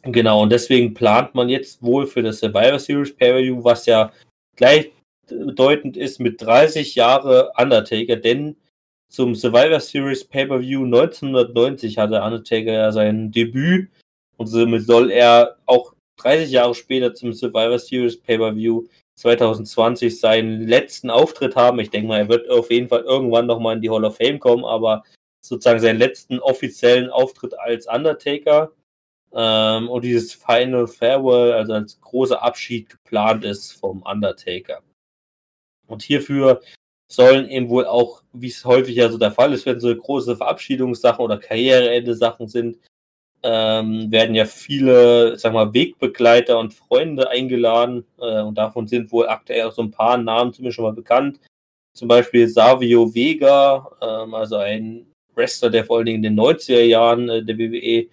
genau, 0.03 0.43
und 0.43 0.51
deswegen 0.51 0.93
plant 0.93 1.35
man 1.35 1.49
jetzt 1.49 1.81
wohl 1.81 2.07
für 2.07 2.21
das 2.21 2.39
Survivor 2.39 2.79
Series 2.79 3.15
Pay-Per-View, 3.15 3.63
was 3.63 3.85
ja 3.85 4.11
gleichbedeutend 4.55 5.97
ist 5.97 6.19
mit 6.19 6.41
30 6.41 6.95
Jahre 6.95 7.51
Undertaker, 7.57 8.15
denn 8.15 8.55
zum 9.09 9.35
Survivor 9.35 9.79
Series 9.79 10.25
Pay-Per-View 10.25 10.85
1990 10.85 11.97
hatte 11.97 12.21
Undertaker 12.21 12.71
ja 12.71 12.91
sein 12.91 13.31
Debüt 13.31 13.89
und 14.37 14.47
somit 14.47 14.85
soll 14.85 15.11
er 15.11 15.57
auch 15.65 15.93
30 16.17 16.51
Jahre 16.51 16.73
später 16.73 17.13
zum 17.13 17.33
Survivor 17.33 17.77
Series 17.77 18.19
Pay-Per-View 18.19 18.85
2020 19.15 20.19
seinen 20.19 20.67
letzten 20.67 21.09
Auftritt 21.09 21.55
haben. 21.55 21.79
Ich 21.79 21.91
denke 21.91 22.07
mal, 22.07 22.19
er 22.19 22.29
wird 22.29 22.49
auf 22.49 22.71
jeden 22.71 22.87
Fall 22.87 23.01
irgendwann 23.01 23.45
nochmal 23.45 23.75
in 23.75 23.81
die 23.81 23.89
Hall 23.89 24.05
of 24.05 24.17
Fame 24.17 24.39
kommen, 24.39 24.65
aber 24.65 25.03
sozusagen 25.43 25.79
seinen 25.79 25.99
letzten 25.99 26.39
offiziellen 26.39 27.09
Auftritt 27.09 27.57
als 27.59 27.87
Undertaker. 27.87 28.71
Ähm, 29.33 29.89
und 29.89 30.03
dieses 30.03 30.33
Final 30.33 30.87
Farewell, 30.87 31.53
also 31.53 31.73
als 31.73 31.99
großer 31.99 32.41
Abschied 32.41 32.89
geplant 32.89 33.43
ist 33.43 33.73
vom 33.73 34.03
Undertaker. 34.03 34.81
Und 35.87 36.03
hierfür 36.03 36.61
sollen 37.11 37.49
eben 37.49 37.69
wohl 37.69 37.85
auch, 37.85 38.23
wie 38.31 38.47
es 38.47 38.65
häufig 38.65 38.95
ja 38.95 39.09
so 39.09 39.17
der 39.17 39.31
Fall 39.31 39.53
ist, 39.53 39.65
wenn 39.65 39.79
so 39.79 39.95
große 39.95 40.35
Verabschiedungssachen 40.35 41.23
oder 41.23 41.37
Karriereende-Sachen 41.37 42.47
sind, 42.47 42.77
ähm, 43.43 44.11
werden 44.11 44.35
ja 44.35 44.45
viele, 44.45 45.37
sag 45.37 45.53
mal, 45.53 45.73
Wegbegleiter 45.73 46.57
und 46.57 46.73
Freunde 46.73 47.29
eingeladen. 47.29 48.05
Äh, 48.17 48.41
und 48.41 48.57
davon 48.57 48.87
sind 48.87 49.11
wohl 49.11 49.27
aktuell 49.27 49.63
auch 49.63 49.73
so 49.73 49.81
ein 49.81 49.91
paar 49.91 50.17
Namen 50.17 50.53
zumindest 50.53 50.77
schon 50.77 50.85
mal 50.85 50.93
bekannt. 50.93 51.39
Zum 51.93 52.07
Beispiel 52.07 52.47
Savio 52.47 53.13
Vega, 53.13 53.91
ähm, 54.01 54.33
also 54.33 54.55
ein 54.57 55.12
Wrestler, 55.35 55.69
der 55.69 55.85
vor 55.85 55.97
allen 55.97 56.05
Dingen 56.05 56.23
in 56.23 56.35
den 56.35 56.39
90er 56.39 56.81
Jahren 56.81 57.29
äh, 57.29 57.43
der 57.43 57.57
WWE 57.57 58.07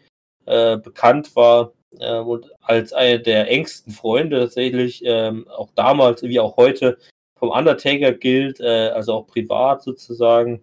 äh, 0.47 0.77
bekannt 0.79 1.35
war 1.37 1.73
äh, 1.99 2.19
und 2.19 2.51
als 2.61 2.93
einer 2.93 3.19
der 3.19 3.51
engsten 3.51 3.93
Freunde 3.93 4.41
tatsächlich, 4.41 5.03
ähm, 5.05 5.47
auch 5.49 5.71
damals 5.75 6.23
wie 6.23 6.41
auch 6.41 6.57
heute, 6.57 6.99
vom 7.37 7.51
Undertaker 7.51 8.13
gilt, 8.13 8.61
äh, 8.61 8.89
also 8.89 9.15
auch 9.15 9.27
privat 9.27 9.83
sozusagen. 9.83 10.63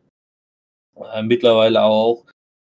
Äh, 1.14 1.24
mittlerweile 1.24 1.84
auch 1.84 2.26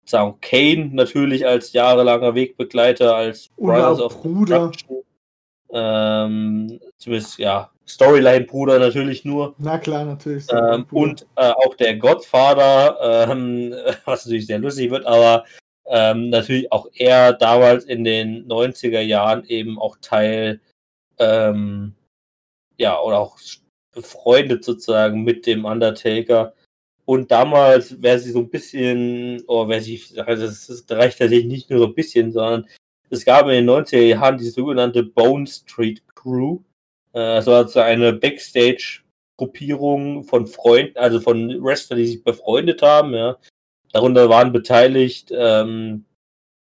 sagen 0.06 0.38
Kane 0.42 0.90
natürlich 0.94 1.46
als 1.46 1.74
jahrelanger 1.74 2.36
Wegbegleiter, 2.36 3.16
als 3.16 3.50
Brothers 3.58 4.00
of 4.00 4.22
Bruder. 4.22 4.72
Ähm, 5.78 6.80
zumindest, 6.98 7.38
ja, 7.38 7.70
Storyline-Bruder 7.86 8.80
natürlich 8.80 9.26
nur. 9.26 9.56
Na 9.58 9.78
klar, 9.78 10.06
natürlich. 10.06 10.46
Ähm, 10.50 10.86
und 10.92 11.28
äh, 11.36 11.52
auch 11.52 11.76
der 11.76 11.98
Godfather, 11.98 13.28
ähm, 13.30 13.76
was 14.06 14.26
natürlich 14.26 14.48
sehr 14.48 14.60
lustig 14.60 14.90
wird, 14.90 15.06
aber 15.06 15.44
ähm, 15.88 16.30
natürlich 16.30 16.72
auch 16.72 16.88
er 16.96 17.34
damals 17.34 17.84
in 17.84 18.06
den 18.06 18.48
90er 18.48 19.02
Jahren 19.02 19.44
eben 19.46 19.78
auch 19.78 19.98
Teil, 20.02 20.62
ähm, 21.20 21.94
ja, 22.78 22.98
oder 23.00 23.20
auch 23.20 23.38
befreundet 23.94 24.64
sozusagen 24.64 25.24
mit 25.24 25.46
dem 25.46 25.66
Undertaker. 25.66 26.54
Und 27.04 27.32
damals 27.32 28.02
wäre 28.02 28.18
sie 28.18 28.32
so 28.32 28.40
ein 28.40 28.50
bisschen, 28.50 29.44
oh, 29.48 29.68
wer 29.68 29.82
sie, 29.82 30.02
also 30.26 30.46
das 30.46 30.86
reicht 30.90 31.20
tatsächlich 31.20 31.46
nicht 31.46 31.70
nur 31.70 31.80
so 31.80 31.88
ein 31.88 31.96
bisschen, 31.96 32.32
sondern 32.32 32.66
es 33.10 33.26
gab 33.26 33.48
in 33.48 33.52
den 33.52 33.70
90er 33.70 34.02
Jahren 34.02 34.38
die 34.38 34.50
sogenannte 34.50 35.04
Bone 35.04 35.48
Street 35.48 36.02
Crew. 36.16 36.60
Äh, 37.14 37.20
also 37.20 37.80
eine 37.80 38.14
Backstage-Gruppierung 38.14 40.24
von 40.24 40.48
Freunden, 40.48 40.98
also 40.98 41.20
von 41.20 41.64
Wrestlern, 41.64 42.00
die 42.00 42.08
sich 42.08 42.24
befreundet 42.24 42.82
haben, 42.82 43.14
ja. 43.14 43.38
Darunter 43.94 44.30
waren 44.30 44.52
beteiligt 44.52 45.32
ähm, 45.34 46.06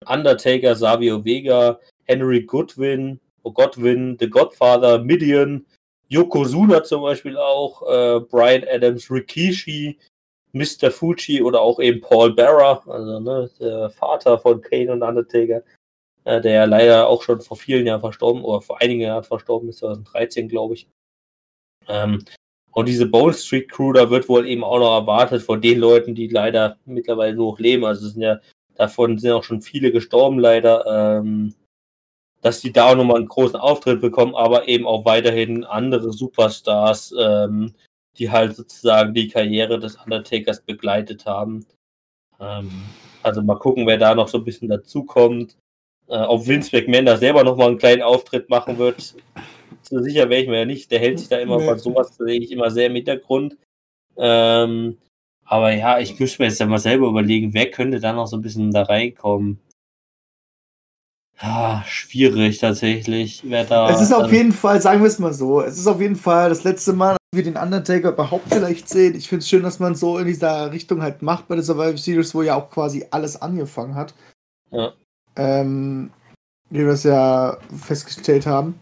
Undertaker, 0.06 0.74
Savio 0.76 1.24
Vega, 1.24 1.80
Henry 2.04 2.42
Goodwin, 2.42 3.20
oh 3.42 3.52
Godwin, 3.52 4.18
The 4.20 4.28
Godfather, 4.28 4.98
Midian, 4.98 5.64
Yokozuna 6.08 6.84
zum 6.84 7.00
Beispiel 7.02 7.38
auch, 7.38 7.82
äh, 7.88 8.20
Brian 8.20 8.64
Adams, 8.68 9.10
Rikishi, 9.10 9.98
Mr. 10.52 10.90
Fuji 10.90 11.42
oder 11.42 11.62
auch 11.62 11.80
eben 11.80 12.02
Paul 12.02 12.34
Bearer, 12.34 12.82
also 12.86 13.20
ne, 13.20 13.48
der 13.58 13.88
Vater 13.88 14.38
von 14.38 14.60
Kane 14.60 14.92
und 14.92 15.02
Undertaker, 15.02 15.62
äh, 16.24 16.40
der 16.40 16.52
ja 16.52 16.64
leider 16.64 17.08
auch 17.08 17.22
schon 17.22 17.40
vor 17.40 17.56
vielen 17.56 17.86
Jahren 17.86 18.00
verstorben 18.00 18.44
oder 18.44 18.60
vor 18.60 18.80
einigen 18.80 19.00
Jahren 19.02 19.24
verstorben 19.24 19.68
ist, 19.68 19.78
2013 19.78 20.48
glaube 20.48 20.74
ich. 20.74 20.88
Ähm, 21.88 22.24
und 22.72 22.88
diese 22.88 23.06
Bone 23.06 23.34
Street 23.34 23.70
Crew, 23.70 23.92
da 23.92 24.08
wird 24.10 24.28
wohl 24.28 24.46
eben 24.46 24.64
auch 24.64 24.78
noch 24.78 24.98
erwartet 24.98 25.42
von 25.42 25.60
den 25.60 25.78
Leuten, 25.78 26.14
die 26.14 26.28
leider 26.28 26.78
mittlerweile 26.86 27.34
nur 27.34 27.52
noch 27.52 27.58
leben. 27.58 27.84
Also 27.84 28.08
sind 28.08 28.22
ja, 28.22 28.40
davon 28.74 29.18
sind 29.18 29.32
auch 29.32 29.44
schon 29.44 29.60
viele 29.60 29.92
gestorben 29.92 30.38
leider, 30.38 30.86
ähm, 30.86 31.54
dass 32.40 32.60
die 32.60 32.72
da 32.72 32.90
auch 32.90 32.96
nochmal 32.96 33.18
einen 33.18 33.28
großen 33.28 33.56
Auftritt 33.60 34.00
bekommen, 34.00 34.34
aber 34.34 34.68
eben 34.68 34.86
auch 34.86 35.04
weiterhin 35.04 35.64
andere 35.64 36.12
Superstars, 36.12 37.14
ähm, 37.18 37.74
die 38.16 38.30
halt 38.30 38.56
sozusagen 38.56 39.14
die 39.14 39.28
Karriere 39.28 39.78
des 39.78 39.96
Undertakers 39.96 40.62
begleitet 40.62 41.26
haben. 41.26 41.66
Ähm, 42.40 42.70
also 43.22 43.42
mal 43.42 43.58
gucken, 43.58 43.86
wer 43.86 43.98
da 43.98 44.14
noch 44.14 44.28
so 44.28 44.38
ein 44.38 44.44
bisschen 44.44 44.68
dazukommt. 44.68 45.56
Ob 46.12 46.46
Vince 46.46 46.76
McMahon 46.76 47.06
da 47.06 47.16
selber 47.16 47.42
nochmal 47.42 47.68
einen 47.68 47.78
kleinen 47.78 48.02
Auftritt 48.02 48.50
machen 48.50 48.78
wird, 48.78 49.14
so 49.82 50.00
sicher 50.00 50.28
wäre 50.28 50.42
ich 50.42 50.48
mir 50.48 50.60
ja 50.60 50.64
nicht. 50.64 50.90
Der 50.90 51.00
hält 51.00 51.18
sich 51.18 51.28
da 51.28 51.38
immer 51.38 51.58
nee. 51.58 51.64
von 51.64 51.78
sowas, 51.78 52.16
sehe 52.16 52.40
ich 52.40 52.52
immer 52.52 52.70
sehr 52.70 52.86
im 52.86 52.94
Hintergrund. 52.94 53.56
Ähm, 54.16 54.98
aber 55.44 55.72
ja, 55.72 55.98
ich 55.98 56.18
müsste 56.18 56.42
mir 56.42 56.48
jetzt 56.48 56.60
ja 56.60 56.66
mal 56.66 56.78
selber 56.78 57.08
überlegen, 57.08 57.54
wer 57.54 57.70
könnte 57.70 58.00
da 58.00 58.12
noch 58.12 58.26
so 58.26 58.36
ein 58.36 58.42
bisschen 58.42 58.70
da 58.70 58.82
reinkommen. 58.82 59.58
Ah, 61.38 61.82
schwierig 61.86 62.58
tatsächlich. 62.58 63.42
Wer 63.44 63.64
da, 63.64 63.90
es 63.90 64.00
ist 64.00 64.12
auf 64.12 64.30
jeden 64.30 64.52
Fall, 64.52 64.80
sagen 64.80 65.00
wir 65.00 65.08
es 65.08 65.18
mal 65.18 65.32
so, 65.32 65.60
es 65.60 65.76
ist 65.76 65.86
auf 65.88 66.00
jeden 66.00 66.14
Fall 66.14 66.50
das 66.50 66.62
letzte 66.62 66.92
Mal, 66.92 67.12
dass 67.12 67.36
wir 67.36 67.42
den 67.42 67.56
Undertaker 67.56 68.10
überhaupt 68.10 68.48
vielleicht 68.48 68.88
sehen. 68.88 69.16
Ich 69.16 69.28
finde 69.28 69.42
es 69.42 69.48
schön, 69.48 69.62
dass 69.62 69.80
man 69.80 69.94
so 69.94 70.18
in 70.18 70.26
dieser 70.26 70.70
Richtung 70.72 71.02
halt 71.02 71.22
macht 71.22 71.48
bei 71.48 71.56
der 71.56 71.64
Survivor 71.64 71.96
Series, 71.96 72.34
wo 72.34 72.42
ja 72.42 72.54
auch 72.54 72.70
quasi 72.70 73.06
alles 73.10 73.40
angefangen 73.40 73.94
hat. 73.94 74.14
Ja. 74.70 74.92
Ähm, 75.36 76.10
wie 76.70 76.80
wir 76.80 76.92
es 76.92 77.04
ja 77.04 77.58
festgestellt 77.80 78.46
haben. 78.46 78.80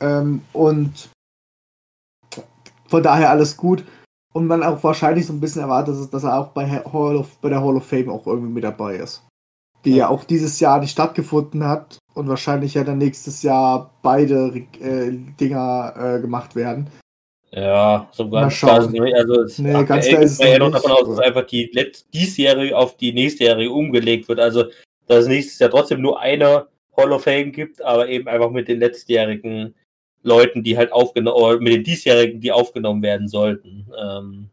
Ähm, 0.00 0.42
und 0.52 1.08
von 2.88 3.02
daher 3.02 3.30
alles 3.30 3.56
gut. 3.56 3.84
Und 4.34 4.46
man 4.46 4.62
auch 4.62 4.82
wahrscheinlich 4.82 5.26
so 5.26 5.32
ein 5.32 5.40
bisschen 5.40 5.62
erwartet, 5.62 5.96
dass 6.12 6.24
er 6.24 6.38
auch 6.38 6.48
bei, 6.48 6.66
Hall 6.66 7.16
of, 7.16 7.36
bei 7.40 7.48
der 7.48 7.62
Hall 7.62 7.76
of 7.76 7.86
Fame 7.86 8.08
auch 8.10 8.26
irgendwie 8.26 8.52
mit 8.52 8.64
dabei 8.64 8.96
ist. 8.96 9.22
die 9.84 9.96
ja 9.96 10.08
auch 10.08 10.24
dieses 10.24 10.58
Jahr 10.60 10.80
nicht 10.80 10.92
stattgefunden 10.92 11.64
hat 11.64 11.98
und 12.14 12.28
wahrscheinlich 12.28 12.74
ja 12.74 12.84
dann 12.84 12.98
nächstes 12.98 13.42
Jahr 13.42 13.90
beide 14.02 14.66
äh, 14.80 15.10
Dinger 15.40 15.94
äh, 15.96 16.20
gemacht 16.20 16.54
werden. 16.56 16.88
Ja, 17.50 18.08
so 18.12 18.30
ganz 18.30 18.58
klar. 18.58 18.80
Also 18.80 19.40
es, 19.42 19.58
Nee, 19.58 19.74
aktuell 19.74 19.86
ganz 19.86 20.08
klar 20.08 20.22
ist 20.22 20.32
es 20.32 20.38
ja 20.38 20.58
noch 20.58 20.70
davon 20.70 20.92
aus, 20.92 21.08
dass 21.08 21.18
einfach 21.18 21.46
die 21.46 21.70
diesjährige 22.14 22.76
auf 22.76 22.96
die 22.96 23.12
nächstjährige 23.12 23.70
umgelegt 23.70 24.28
wird. 24.28 24.40
Also 24.40 24.64
dass 25.12 25.24
es 25.24 25.28
nächstes 25.28 25.58
Jahr 25.58 25.70
trotzdem 25.70 26.00
nur 26.00 26.20
eine 26.20 26.66
Hall 26.96 27.12
of 27.12 27.24
Fame 27.24 27.52
gibt, 27.52 27.82
aber 27.82 28.08
eben 28.08 28.28
einfach 28.28 28.50
mit 28.50 28.68
den 28.68 28.78
letztjährigen 28.78 29.74
Leuten, 30.22 30.62
die 30.62 30.76
halt 30.76 30.92
aufgenommen, 30.92 31.62
mit 31.62 31.72
den 31.72 31.84
diesjährigen, 31.84 32.40
die 32.40 32.52
aufgenommen 32.52 33.02
werden 33.02 33.28
sollten. 33.28 33.86
Ähm, 33.98 34.48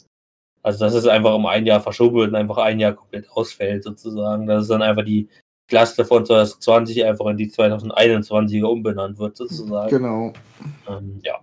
also 0.61 0.85
dass 0.85 0.93
es 0.93 1.07
einfach 1.07 1.35
um 1.35 1.45
ein 1.45 1.65
Jahr 1.65 1.81
verschoben 1.81 2.17
wird 2.17 2.29
und 2.29 2.35
einfach 2.35 2.57
ein 2.57 2.79
Jahr 2.79 2.93
komplett 2.93 3.29
ausfällt 3.31 3.83
sozusagen. 3.83 4.47
Dass 4.47 4.63
es 4.63 4.67
dann 4.69 4.81
einfach 4.81 5.05
die 5.05 5.29
Cluster 5.67 6.03
von 6.03 6.25
2020 6.25 7.05
einfach 7.05 7.27
in 7.27 7.37
die 7.37 7.49
2021er 7.49 8.65
umbenannt 8.65 9.19
wird 9.19 9.37
sozusagen. 9.37 9.89
Genau. 9.89 10.33
Ähm, 10.87 11.21
ja. 11.23 11.39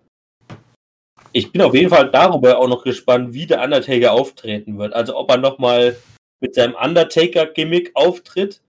Ich 1.32 1.52
bin 1.52 1.62
auf 1.62 1.74
jeden 1.74 1.90
Fall 1.90 2.10
darüber 2.10 2.58
auch 2.58 2.68
noch 2.68 2.82
gespannt, 2.82 3.32
wie 3.32 3.46
der 3.46 3.62
Undertaker 3.62 4.12
auftreten 4.12 4.78
wird. 4.78 4.92
Also 4.92 5.16
ob 5.16 5.30
er 5.30 5.38
nochmal 5.38 5.96
mit 6.40 6.54
seinem 6.54 6.74
Undertaker-Gimmick 6.74 7.92
auftritt 7.94 8.60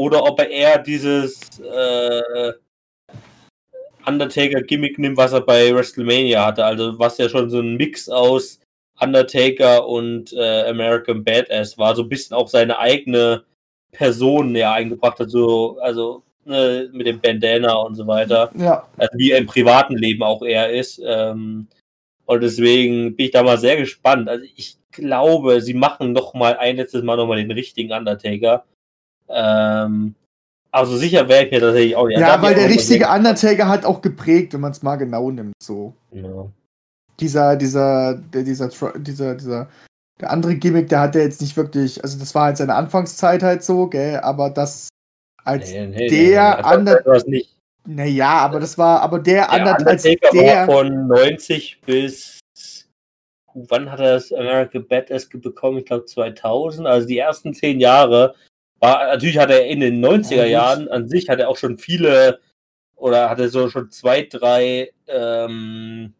oder 0.00 0.24
ob 0.24 0.40
er 0.40 0.48
eher 0.48 0.78
dieses 0.78 1.60
äh, 1.60 2.52
Undertaker-Gimmick 4.06 4.98
nimmt, 4.98 5.18
was 5.18 5.34
er 5.34 5.42
bei 5.42 5.74
WrestleMania 5.74 6.46
hatte. 6.46 6.64
Also 6.64 6.98
was 6.98 7.18
ja 7.18 7.28
schon 7.28 7.50
so 7.50 7.60
ein 7.60 7.76
Mix 7.76 8.08
aus 8.08 8.60
Undertaker 8.98 9.86
und 9.86 10.32
äh, 10.32 10.62
American 10.70 11.22
Badass 11.22 11.76
war. 11.76 11.94
So 11.94 12.02
ein 12.04 12.08
bisschen 12.08 12.34
auch 12.34 12.48
seine 12.48 12.78
eigene 12.78 13.44
Person 13.92 14.56
ja 14.56 14.72
eingebracht 14.72 15.18
hat. 15.18 15.28
So, 15.28 15.78
also 15.80 16.22
ne, 16.46 16.88
mit 16.94 17.06
dem 17.06 17.20
Bandana 17.20 17.74
und 17.74 17.94
so 17.94 18.06
weiter 18.06 18.50
Ja. 18.56 18.88
also 18.96 19.18
wie 19.18 19.32
er 19.32 19.38
im 19.38 19.46
privaten 19.46 19.98
Leben 19.98 20.22
auch 20.22 20.40
er 20.42 20.70
ist. 20.70 20.98
Ähm, 21.04 21.68
und 22.24 22.42
deswegen 22.42 23.16
bin 23.16 23.26
ich 23.26 23.32
da 23.32 23.42
mal 23.42 23.58
sehr 23.58 23.76
gespannt. 23.76 24.30
Also 24.30 24.46
ich 24.56 24.78
glaube, 24.92 25.60
sie 25.60 25.74
machen 25.74 26.14
noch 26.14 26.32
mal 26.32 26.56
ein 26.56 26.76
letztes 26.76 27.02
Mal 27.02 27.18
noch 27.18 27.26
mal 27.26 27.36
den 27.36 27.50
richtigen 27.50 27.92
Undertaker. 27.92 28.64
Ähm, 29.32 30.14
also 30.72 30.96
sicher 30.96 31.28
wäre 31.28 31.44
ich 31.46 31.50
mir 31.50 31.60
tatsächlich 31.60 31.96
auch. 31.96 32.08
Ja, 32.08 32.32
Also, 32.34 32.42
weil 32.42 32.54
der 32.54 32.68
richtige 32.68 33.08
Undertaker 33.08 33.68
hat 33.68 33.84
auch 33.84 34.00
geprägt, 34.02 34.52
wenn 34.54 34.60
man 34.60 34.72
es 34.72 34.82
mal 34.82 34.96
genau 34.96 35.30
nimmt. 35.30 35.54
So. 35.62 35.94
Ja. 36.12 36.46
Dieser, 37.18 37.56
dieser, 37.56 38.14
der, 38.14 38.42
dieser, 38.44 38.68
dieser, 38.96 39.34
dieser, 39.34 39.68
der 40.20 40.30
andere 40.30 40.54
Gimmick, 40.56 40.88
der 40.88 41.00
hat 41.00 41.14
ja 41.14 41.22
jetzt 41.22 41.40
nicht 41.40 41.56
wirklich, 41.56 42.02
also 42.02 42.18
das 42.18 42.34
war 42.34 42.44
halt 42.46 42.56
seine 42.56 42.74
Anfangszeit 42.74 43.42
halt 43.42 43.62
so, 43.64 43.88
gell, 43.88 44.18
aber 44.20 44.50
das 44.50 44.88
als, 45.44 45.70
Nee, 45.70 45.86
nee, 45.86 46.08
der 46.08 46.56
nee, 46.56 46.62
das 46.62 46.76
Under- 46.76 47.02
war 47.04 47.22
nicht. 47.26 47.56
naja, 47.86 48.28
aber 48.30 48.60
das 48.60 48.78
war, 48.78 49.00
aber 49.02 49.18
der, 49.18 49.48
Der 49.48 49.52
Under, 49.58 49.72
als 49.88 50.04
Undertaker 50.04 50.28
der, 50.32 50.68
war 50.68 50.74
von 50.78 51.08
90 51.08 51.80
bis 51.84 52.38
wann 53.54 53.90
hat 53.90 54.00
er 54.00 54.14
das 54.14 54.32
American 54.32 54.86
Badass 54.86 55.28
bekommen? 55.28 55.78
Ich 55.78 55.86
glaube 55.86 56.04
2000. 56.04 56.86
Also 56.86 57.06
die 57.08 57.18
ersten 57.18 57.52
zehn 57.52 57.80
Jahre 57.80 58.34
war 58.80 59.06
natürlich 59.06 59.38
hat 59.38 59.50
er 59.50 59.66
in 59.66 59.80
den 59.80 60.04
90er 60.04 60.36
Ja, 60.36 60.42
gut. 60.42 60.50
Jahren 60.50 60.88
an 60.88 61.08
sich 61.08 61.28
hat 61.28 61.38
er 61.38 61.48
auch 61.48 61.56
schon 61.56 61.78
viele 61.78 62.40
oder 62.96 63.30
hatte 63.30 63.48
so 63.48 63.68
schon 63.68 63.90
zwei, 63.90 64.22
drei 64.22 64.92
ähm, 65.06 66.14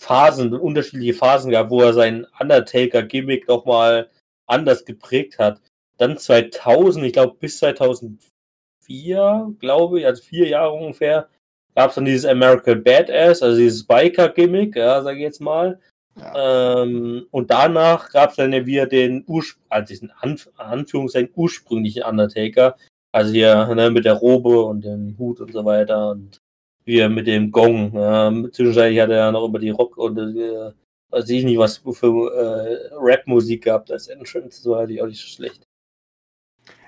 Phasen, 0.00 0.52
unterschiedliche 0.54 1.14
Phasen 1.14 1.50
gehabt, 1.50 1.70
wo 1.70 1.80
er 1.80 1.94
seinen 1.94 2.26
Undertaker-Gimmick 2.38 3.46
nochmal 3.48 4.10
anders 4.46 4.84
geprägt 4.84 5.38
hat. 5.38 5.60
Dann 5.96 6.18
2000, 6.18 7.06
ich 7.06 7.12
glaube 7.12 7.36
bis 7.38 7.58
2004, 7.58 9.54
glaube 9.58 10.00
ich, 10.00 10.06
also 10.06 10.22
vier 10.22 10.48
Jahre 10.48 10.72
ungefähr, 10.72 11.28
gab 11.74 11.90
es 11.90 11.94
dann 11.94 12.04
dieses 12.04 12.26
American 12.26 12.82
Badass, 12.82 13.42
also 13.42 13.56
dieses 13.58 13.86
Biker-Gimmick, 13.86 14.76
ja, 14.76 15.02
sag 15.02 15.16
ich 15.16 15.22
jetzt 15.22 15.40
mal. 15.40 15.78
Ja, 16.16 16.82
Ähm, 16.82 17.26
und 17.30 17.50
danach 17.50 18.10
gab 18.10 18.30
es 18.30 18.36
dann 18.36 18.52
ja 18.52 18.66
wieder 18.66 18.86
den 18.86 19.24
Urspr 19.26 19.60
also 19.68 19.86
diesen 19.86 20.10
Anf 20.20 20.48
Anführungszeichen 20.56 21.32
ursprünglichen 21.34 22.02
Undertaker. 22.02 22.76
Also 23.12 23.32
hier 23.32 23.66
ne, 23.74 23.90
mit 23.90 24.04
der 24.04 24.14
Robe 24.14 24.62
und 24.62 24.84
dem 24.84 25.16
Hut 25.18 25.40
und 25.40 25.52
so 25.52 25.64
weiter 25.64 26.10
und 26.10 26.40
wir 26.84 27.08
mit 27.08 27.26
dem 27.26 27.50
Gong. 27.52 27.92
Ja. 27.94 28.32
Zwischenzeitlich 28.52 29.00
hat 29.00 29.10
er 29.10 29.16
ja 29.16 29.32
noch 29.32 29.46
über 29.46 29.58
die 29.58 29.70
Rock 29.70 29.96
und 29.98 30.18
äh, 30.18 30.72
weiß 31.10 31.28
ich 31.30 31.44
nicht, 31.44 31.58
was 31.58 31.78
für 31.78 32.32
äh, 32.34 32.94
Rap-Musik 32.96 33.64
gehabt 33.64 33.90
als 33.92 34.08
Entrance, 34.08 34.62
so 34.62 34.76
hatte 34.76 34.92
ich 34.92 35.02
auch 35.02 35.06
nicht 35.06 35.20
so 35.20 35.28
schlecht. 35.28 35.66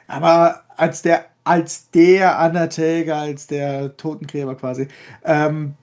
aber 0.07 0.65
als 0.77 1.03
der, 1.03 1.27
als 1.45 1.91
der 1.91 2.41
Undertaker, 2.41 3.17
als 3.17 3.47
der 3.47 3.97
Totengräber 3.97 4.55
quasi, 4.57 4.89
ähm, 5.25 5.75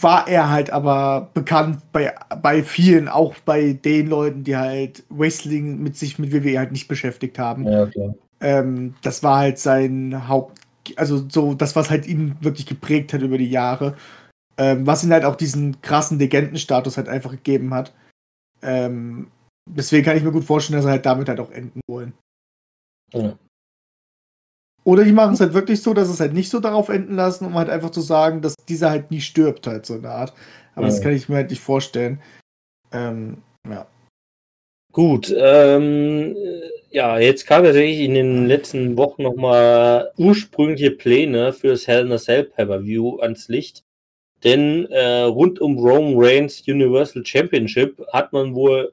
war 0.00 0.28
er 0.28 0.50
halt 0.50 0.70
aber 0.70 1.30
bekannt 1.34 1.80
bei, 1.92 2.14
bei 2.42 2.62
vielen, 2.62 3.08
auch 3.08 3.34
bei 3.44 3.72
den 3.72 4.08
Leuten, 4.08 4.44
die 4.44 4.56
halt 4.56 5.04
Wrestling 5.08 5.82
mit 5.82 5.96
sich 5.96 6.18
mit 6.18 6.32
WWE 6.32 6.58
halt 6.58 6.72
nicht 6.72 6.88
beschäftigt 6.88 7.38
haben. 7.38 7.66
Ja, 7.66 7.86
klar. 7.86 8.14
Ähm, 8.40 8.94
das 9.02 9.22
war 9.22 9.38
halt 9.38 9.58
sein 9.58 10.28
Haupt, 10.28 10.60
also 10.96 11.24
so 11.28 11.54
das, 11.54 11.76
was 11.76 11.90
halt 11.90 12.06
ihn 12.06 12.36
wirklich 12.40 12.66
geprägt 12.66 13.12
hat 13.12 13.22
über 13.22 13.38
die 13.38 13.50
Jahre. 13.50 13.96
Ähm, 14.56 14.86
was 14.86 15.02
ihn 15.02 15.12
halt 15.12 15.24
auch 15.24 15.36
diesen 15.36 15.80
krassen 15.80 16.18
Legendenstatus 16.18 16.96
halt 16.96 17.08
einfach 17.08 17.32
gegeben 17.32 17.74
hat. 17.74 17.92
Ähm, 18.62 19.30
deswegen 19.68 20.04
kann 20.04 20.16
ich 20.16 20.22
mir 20.22 20.30
gut 20.32 20.44
vorstellen, 20.44 20.78
dass 20.78 20.86
er 20.86 20.92
halt 20.92 21.06
damit 21.06 21.28
halt 21.28 21.40
auch 21.40 21.50
enden 21.50 21.80
wollen. 21.88 22.12
Ja. 23.12 23.36
Oder 24.84 25.04
die 25.04 25.12
machen 25.12 25.34
es 25.34 25.40
halt 25.40 25.54
wirklich 25.54 25.82
so, 25.82 25.94
dass 25.94 26.08
es 26.08 26.20
halt 26.20 26.34
nicht 26.34 26.50
so 26.50 26.60
darauf 26.60 26.90
enden 26.90 27.16
lassen, 27.16 27.46
um 27.46 27.54
halt 27.54 27.70
einfach 27.70 27.90
zu 27.90 28.02
sagen, 28.02 28.42
dass 28.42 28.54
dieser 28.68 28.90
halt 28.90 29.10
nie 29.10 29.22
stirbt, 29.22 29.66
halt 29.66 29.86
so 29.86 29.94
eine 29.94 30.10
Art. 30.10 30.34
Aber 30.74 30.86
das 30.86 30.98
Ja. 30.98 31.04
kann 31.04 31.14
ich 31.14 31.28
mir 31.28 31.36
halt 31.36 31.50
nicht 31.50 31.62
vorstellen. 31.62 32.20
Ähm, 32.92 33.38
ja. 33.68 33.86
Gut, 34.92 35.34
ähm, 35.36 36.36
äh, 36.36 36.70
ja, 36.90 37.18
jetzt 37.18 37.46
kam 37.46 37.64
tatsächlich 37.64 38.00
in 38.00 38.14
den 38.14 38.46
letzten 38.46 38.96
Wochen 38.96 39.22
nochmal 39.22 40.12
ursprüngliche 40.18 40.92
Pläne 40.92 41.52
für 41.52 41.68
das 41.68 41.88
Hell 41.88 42.06
in 42.06 42.12
a 42.12 42.18
Cell 42.18 42.44
Pay-Per-View 42.44 43.18
ans 43.20 43.48
Licht. 43.48 43.82
Denn 44.44 44.86
äh, 44.92 45.22
rund 45.22 45.60
um 45.60 45.78
Roman 45.78 46.14
Reigns 46.16 46.62
Universal 46.68 47.24
Championship 47.24 48.06
hat 48.12 48.32
man 48.32 48.54
wohl 48.54 48.92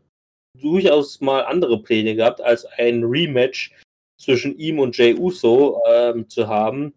durchaus 0.59 1.21
mal 1.21 1.41
andere 1.41 1.81
Pläne 1.83 2.15
gehabt, 2.15 2.41
als 2.41 2.65
ein 2.77 3.03
Rematch 3.03 3.71
zwischen 4.21 4.57
ihm 4.57 4.79
und 4.79 4.97
Jay 4.97 5.15
Uso 5.15 5.81
ähm, 5.89 6.29
zu 6.29 6.47
haben 6.47 6.93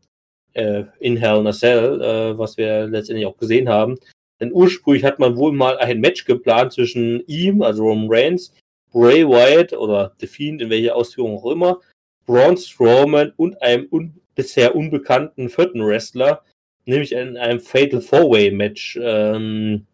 äh, 0.54 0.84
in 1.00 1.16
Hell 1.16 1.40
in 1.40 1.46
a 1.46 1.52
Cell, 1.52 2.00
äh, 2.00 2.38
was 2.38 2.56
wir 2.56 2.86
letztendlich 2.86 3.26
auch 3.26 3.36
gesehen 3.36 3.68
haben. 3.68 3.98
Denn 4.40 4.52
ursprünglich 4.52 5.04
hat 5.04 5.18
man 5.18 5.36
wohl 5.36 5.52
mal 5.52 5.78
ein 5.78 6.00
Match 6.00 6.24
geplant 6.24 6.72
zwischen 6.72 7.22
ihm, 7.26 7.62
also 7.62 7.84
Roman 7.84 8.08
Reigns, 8.10 8.52
Bray 8.92 9.26
Wyatt 9.26 9.72
oder 9.72 10.14
The 10.20 10.26
Fiend, 10.26 10.62
in 10.62 10.70
welcher 10.70 10.94
Ausführung 10.94 11.38
auch 11.38 11.50
immer, 11.50 11.80
Braun 12.26 12.56
Strowman 12.56 13.32
und 13.36 13.60
einem 13.62 13.86
un 13.90 14.20
bisher 14.34 14.74
unbekannten 14.74 15.48
vierten 15.48 15.84
Wrestler, 15.84 16.42
nämlich 16.86 17.12
in 17.12 17.36
einem 17.36 17.60
Fatal 17.60 18.00
Four-Way 18.00 18.50
Match, 18.50 18.98
ähm, 19.00 19.86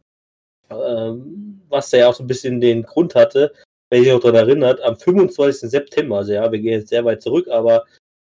ähm, 0.70 1.60
was 1.68 1.90
ja 1.92 2.08
auch 2.08 2.14
so 2.14 2.24
ein 2.24 2.26
bisschen 2.26 2.60
den 2.60 2.82
Grund 2.82 3.14
hatte, 3.14 3.52
wenn 3.90 4.02
sich 4.02 4.12
noch 4.12 4.20
daran 4.20 4.48
erinnert, 4.48 4.80
am 4.82 4.96
25. 4.96 5.68
September, 5.68 6.18
also 6.18 6.32
ja, 6.32 6.50
wir 6.50 6.58
gehen 6.58 6.72
jetzt 6.72 6.88
sehr 6.88 7.04
weit 7.04 7.22
zurück, 7.22 7.48
aber 7.48 7.84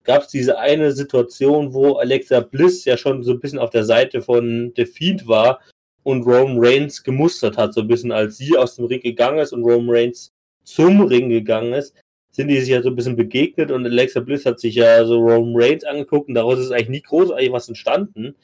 gab 0.03 0.23
es 0.23 0.29
diese 0.29 0.57
eine 0.57 0.91
Situation, 0.93 1.73
wo 1.73 1.95
Alexa 1.95 2.39
Bliss 2.39 2.85
ja 2.85 2.95
schon 2.95 3.23
so 3.23 3.33
ein 3.33 3.39
bisschen 3.39 3.59
auf 3.59 3.71
der 3.71 3.83
Seite 3.83 4.21
von 4.21 4.71
The 4.75 4.85
Fiend 4.85 5.27
war 5.27 5.59
und 6.03 6.23
Roman 6.23 6.57
Reigns 6.59 7.03
gemustert 7.03 7.57
hat, 7.57 7.73
so 7.73 7.81
ein 7.81 7.87
bisschen 7.87 8.13
als 8.13 8.37
sie 8.37 8.55
aus 8.55 8.75
dem 8.75 8.85
Ring 8.85 9.01
gegangen 9.01 9.39
ist 9.39 9.51
und 9.51 9.63
Roman 9.63 9.95
Reigns 9.95 10.31
zum 10.63 11.01
Ring 11.01 11.29
gegangen 11.29 11.73
ist, 11.73 11.93
sind 12.31 12.49
die 12.49 12.59
sich 12.59 12.69
ja 12.69 12.81
so 12.81 12.89
ein 12.89 12.95
bisschen 12.95 13.15
begegnet 13.15 13.71
und 13.71 13.85
Alexa 13.85 14.19
Bliss 14.19 14.45
hat 14.45 14.59
sich 14.59 14.75
ja 14.75 15.03
so 15.05 15.19
Roman 15.19 15.61
Reigns 15.61 15.83
angeguckt 15.83 16.29
und 16.29 16.35
daraus 16.35 16.59
ist 16.59 16.71
eigentlich 16.71 16.89
nie 16.89 17.01
großartig 17.01 17.51
was 17.51 17.67
entstanden. 17.67 18.35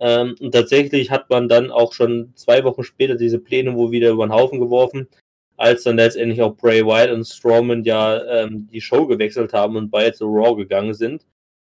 Ähm, 0.00 0.36
und 0.40 0.52
tatsächlich 0.52 1.10
hat 1.10 1.28
man 1.28 1.48
dann 1.48 1.70
auch 1.70 1.92
schon 1.92 2.32
zwei 2.36 2.64
Wochen 2.64 2.84
später 2.84 3.16
diese 3.16 3.38
Pläne 3.38 3.74
wohl 3.74 3.90
wieder 3.90 4.10
über 4.10 4.26
den 4.26 4.32
Haufen 4.32 4.60
geworfen, 4.60 5.08
als 5.56 5.84
dann 5.84 5.96
letztendlich 5.96 6.42
auch 6.42 6.56
Bray 6.56 6.84
Wyatt 6.84 7.10
und 7.10 7.24
Strowman 7.24 7.84
ja 7.84 8.22
ähm, 8.24 8.68
die 8.72 8.80
Show 8.80 9.06
gewechselt 9.06 9.52
haben 9.52 9.76
und 9.76 9.90
beide 9.90 10.12
zu 10.12 10.26
Raw 10.26 10.56
gegangen 10.56 10.94
sind. 10.94 11.26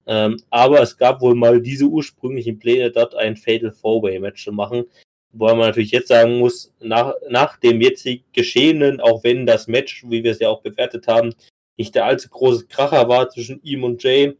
Ähm, 0.05 0.37
aber 0.49 0.81
es 0.81 0.97
gab 0.97 1.21
wohl 1.21 1.35
mal 1.35 1.61
diese 1.61 1.85
ursprünglichen 1.85 2.59
Pläne, 2.59 2.91
dort 2.91 3.15
ein 3.15 3.35
Fatal 3.35 3.71
Four-Way-Match 3.71 4.43
zu 4.43 4.51
machen. 4.51 4.85
Wobei 5.33 5.53
man 5.53 5.67
natürlich 5.67 5.91
jetzt 5.91 6.07
sagen 6.07 6.39
muss, 6.39 6.73
nach, 6.79 7.13
nach 7.29 7.57
dem 7.57 7.81
jetzt 7.81 8.07
Geschehenen, 8.33 9.01
auch 9.01 9.23
wenn 9.23 9.45
das 9.45 9.67
Match, 9.67 10.03
wie 10.07 10.23
wir 10.23 10.31
es 10.31 10.39
ja 10.39 10.49
auch 10.49 10.61
bewertet 10.61 11.07
haben, 11.07 11.33
nicht 11.77 11.93
der 11.93 12.05
allzu 12.05 12.29
große 12.29 12.67
Kracher 12.67 13.07
war 13.09 13.29
zwischen 13.29 13.61
ihm 13.63 13.83
und 13.83 14.01
Jay, 14.01 14.35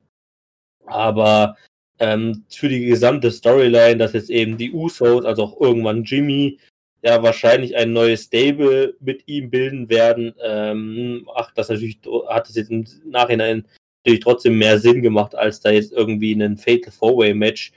aber 0.86 1.58
ähm, 2.00 2.46
für 2.50 2.70
die 2.70 2.86
gesamte 2.86 3.32
Storyline, 3.32 3.98
dass 3.98 4.14
jetzt 4.14 4.30
eben 4.30 4.58
die 4.58 4.72
Usos, 4.72 5.26
also 5.26 5.44
auch 5.44 5.62
irgendwann 5.62 6.04
Jimmy, 6.04 6.60
ja 7.04 7.22
wahrscheinlich 7.24 7.76
ein 7.76 7.94
neues 7.94 8.24
Stable 8.24 8.96
mit 9.00 9.28
ihm 9.28 9.50
bilden 9.50 9.90
werden, 9.90 10.34
ähm, 10.44 11.28
ach, 11.36 11.54
das 11.54 11.70
natürlich 11.70 12.00
hat 12.28 12.50
es 12.50 12.56
jetzt 12.56 12.72
im 12.72 12.86
Nachhinein 13.06 13.68
natürlich 14.04 14.24
trotzdem 14.24 14.58
mehr 14.58 14.80
Sinn 14.80 15.02
gemacht, 15.02 15.36
als 15.36 15.60
da 15.60 15.70
jetzt 15.70 15.92
irgendwie 15.92 16.34
einen 16.34 16.58
Fatal 16.58 16.92
Four-Way-Match 16.92 17.72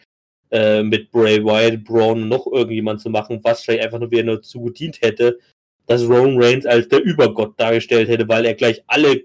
äh, 0.50 0.82
mit 0.82 1.10
Bray 1.10 1.44
Wyatt, 1.44 1.84
Braun 1.84 2.28
noch 2.28 2.46
irgendjemand 2.46 3.00
zu 3.00 3.10
machen, 3.10 3.40
was 3.42 3.62
vielleicht 3.62 3.84
einfach 3.84 3.98
nur 3.98 4.10
wieder 4.10 4.24
nur 4.24 4.42
zu 4.42 4.62
gedient 4.62 5.00
hätte, 5.02 5.38
dass 5.86 6.02
Roman 6.02 6.40
Reigns 6.42 6.66
als 6.66 6.88
der 6.88 7.02
Übergott 7.02 7.58
dargestellt 7.58 8.08
hätte, 8.08 8.28
weil 8.28 8.44
er 8.44 8.54
gleich 8.54 8.82
alle 8.86 9.24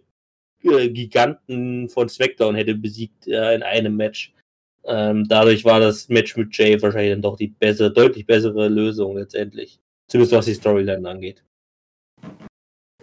äh, 0.63 0.89
Giganten 0.89 1.89
von 1.89 2.09
SmackDown 2.09 2.55
hätte 2.55 2.76
besiegt 2.76 3.27
äh, 3.27 3.55
in 3.55 3.63
einem 3.63 3.95
Match. 3.95 4.34
Ähm, 4.84 5.27
dadurch 5.27 5.65
war 5.65 5.80
das 5.80 6.09
Match 6.09 6.35
mit 6.38 6.55
Jay 6.55 6.80
wahrscheinlich 6.81 7.11
dann 7.13 7.22
doch 7.22 7.38
die 7.38 7.47
bessere, 7.47 7.91
deutlich 7.91 8.26
bessere 8.26 8.67
Lösung 8.67 9.17
letztendlich. 9.17 9.80
Zumindest 10.07 10.34
was 10.34 10.45
die 10.45 10.53
Storyline 10.53 11.10
angeht. 11.10 11.44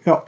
Ja. 0.05 0.25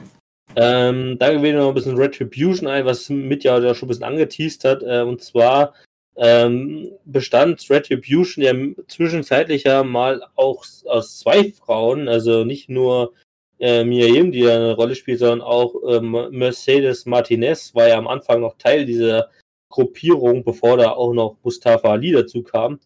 Ähm, 0.55 1.17
da 1.19 1.31
gehen 1.31 1.43
wir 1.43 1.53
noch 1.53 1.69
ein 1.69 1.73
bisschen 1.73 1.97
Retribution 1.97 2.67
ein, 2.67 2.85
was 2.85 3.09
mit 3.09 3.43
ja 3.43 3.73
schon 3.73 3.87
ein 3.87 3.89
bisschen 3.89 4.03
angeteased 4.03 4.63
hat. 4.63 4.83
Äh, 4.83 5.01
und 5.01 5.21
zwar 5.21 5.73
ähm, 6.15 6.91
bestand 7.05 7.69
Retribution 7.69 8.43
ja 8.43 8.53
zwischenzeitlich 8.87 9.63
ja 9.63 9.83
mal 9.83 10.23
auch 10.35 10.65
aus 10.85 11.19
zwei 11.19 11.51
Frauen, 11.51 12.07
also 12.07 12.45
nicht 12.45 12.69
nur 12.69 13.13
äh, 13.59 13.83
Miriam, 13.83 14.31
die 14.31 14.39
ja 14.39 14.55
eine 14.55 14.75
Rolle 14.75 14.95
spielt, 14.95 15.19
sondern 15.19 15.41
auch 15.41 15.75
ähm, 15.87 16.11
Mercedes 16.31 17.05
Martinez 17.05 17.75
war 17.75 17.87
ja 17.87 17.97
am 17.97 18.07
Anfang 18.07 18.41
noch 18.41 18.57
Teil 18.57 18.85
dieser 18.85 19.29
Gruppierung, 19.69 20.43
bevor 20.43 20.77
da 20.77 20.91
auch 20.91 21.13
noch 21.13 21.37
Mustafa 21.43 21.89
Ali 21.89 22.11
dazu 22.11 22.43
kam. 22.43 22.79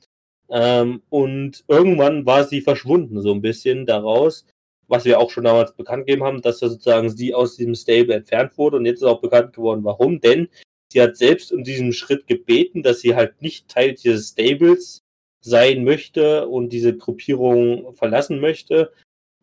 Ähm, 0.52 1.02
und 1.10 1.64
irgendwann 1.68 2.26
war 2.26 2.44
sie 2.44 2.62
verschwunden, 2.62 3.22
so 3.22 3.32
ein 3.34 3.42
bisschen 3.42 3.86
daraus, 3.86 4.46
was 4.88 5.06
wir 5.06 5.20
auch 5.20 5.30
schon 5.30 5.44
damals 5.44 5.74
bekannt 5.76 6.08
gegeben 6.08 6.24
haben, 6.24 6.42
dass 6.42 6.60
sozusagen 6.60 7.10
sie 7.10 7.34
aus 7.34 7.56
diesem 7.56 7.76
Stable 7.76 8.16
entfernt 8.16 8.58
wurde. 8.58 8.78
Und 8.78 8.86
jetzt 8.86 9.02
ist 9.02 9.08
auch 9.08 9.22
bekannt 9.22 9.54
geworden, 9.54 9.84
warum. 9.84 10.20
Denn 10.20 10.50
sie 10.92 11.02
hat 11.02 11.16
selbst 11.18 11.52
um 11.52 11.64
diesen 11.64 11.94
Schritt 11.94 12.26
gebeten, 12.28 12.82
dass 12.82 13.02
sie 13.02 13.16
halt 13.16 13.42
nicht 13.42 13.68
Teil 13.68 13.94
dieses 13.94 14.30
Stables 14.30 15.04
sein 15.42 15.84
möchte 15.84 16.48
und 16.48 16.70
diese 16.70 16.98
Gruppierung 16.98 17.96
verlassen 17.96 18.40
möchte. 18.40 18.92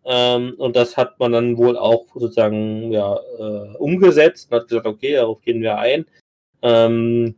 Ähm, 0.05 0.55
und 0.59 0.77
das 0.77 0.97
hat 0.97 1.19
man 1.19 1.33
dann 1.33 1.57
wohl 1.57 1.77
auch 1.77 2.07
sozusagen 2.15 2.93
ja, 2.93 3.19
äh, 3.39 3.77
umgesetzt 3.77 4.51
und 4.51 4.59
hat 4.59 4.69
gesagt, 4.69 4.87
okay, 4.87 5.15
darauf 5.15 5.41
gehen 5.43 5.63
wir 5.63 5.79
ein. 5.79 6.07
Ähm, 6.63 7.35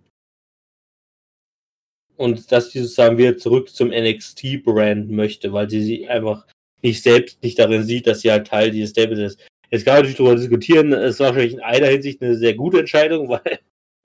und 2.19 2.51
dass 2.53 2.71
sie 2.71 2.81
sozusagen 2.81 3.17
wieder 3.17 3.37
zurück 3.37 3.71
zum 3.71 3.89
NXT-Brand 3.89 5.09
möchte, 5.11 5.53
weil 5.53 5.71
sie 5.71 5.83
sie 5.83 6.09
einfach 6.09 6.47
nicht 6.83 7.03
selbst 7.03 7.43
nicht 7.43 7.59
darin 7.59 7.85
sieht, 7.85 8.07
dass 8.07 8.21
sie 8.21 8.31
halt 8.31 8.47
Teil 8.47 8.71
dieses 8.71 8.91
Stables 8.91 9.19
ist. 9.19 9.49
Jetzt 9.71 9.85
kann 9.85 9.95
man 9.95 10.03
natürlich 10.03 10.17
darüber 10.19 10.35
diskutieren, 10.35 10.93
es 10.93 11.21
war 11.21 11.29
wahrscheinlich 11.29 11.55
in 11.55 11.61
einer 11.61 11.87
Hinsicht 11.87 12.21
eine 12.21 12.35
sehr 12.35 12.55
gute 12.55 12.81
Entscheidung, 12.81 13.29
weil, 13.29 13.61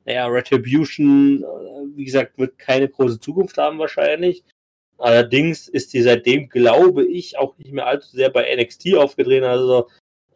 naja, 0.05 0.27
Retribution, 0.27 1.43
äh, 1.43 1.97
wie 1.97 2.05
gesagt, 2.05 2.37
wird 2.37 2.57
keine 2.59 2.87
große 2.87 3.19
Zukunft 3.19 3.57
haben 3.57 3.79
wahrscheinlich. 3.79 4.43
Allerdings 4.99 5.67
ist 5.67 5.91
sie 5.91 6.01
seitdem, 6.01 6.49
glaube 6.49 7.05
ich, 7.05 7.37
auch 7.37 7.57
nicht 7.57 7.73
mehr 7.73 7.87
allzu 7.87 8.15
sehr 8.15 8.29
bei 8.29 8.55
NXT 8.55 8.93
aufgedreht. 8.95 9.43
Also 9.43 9.87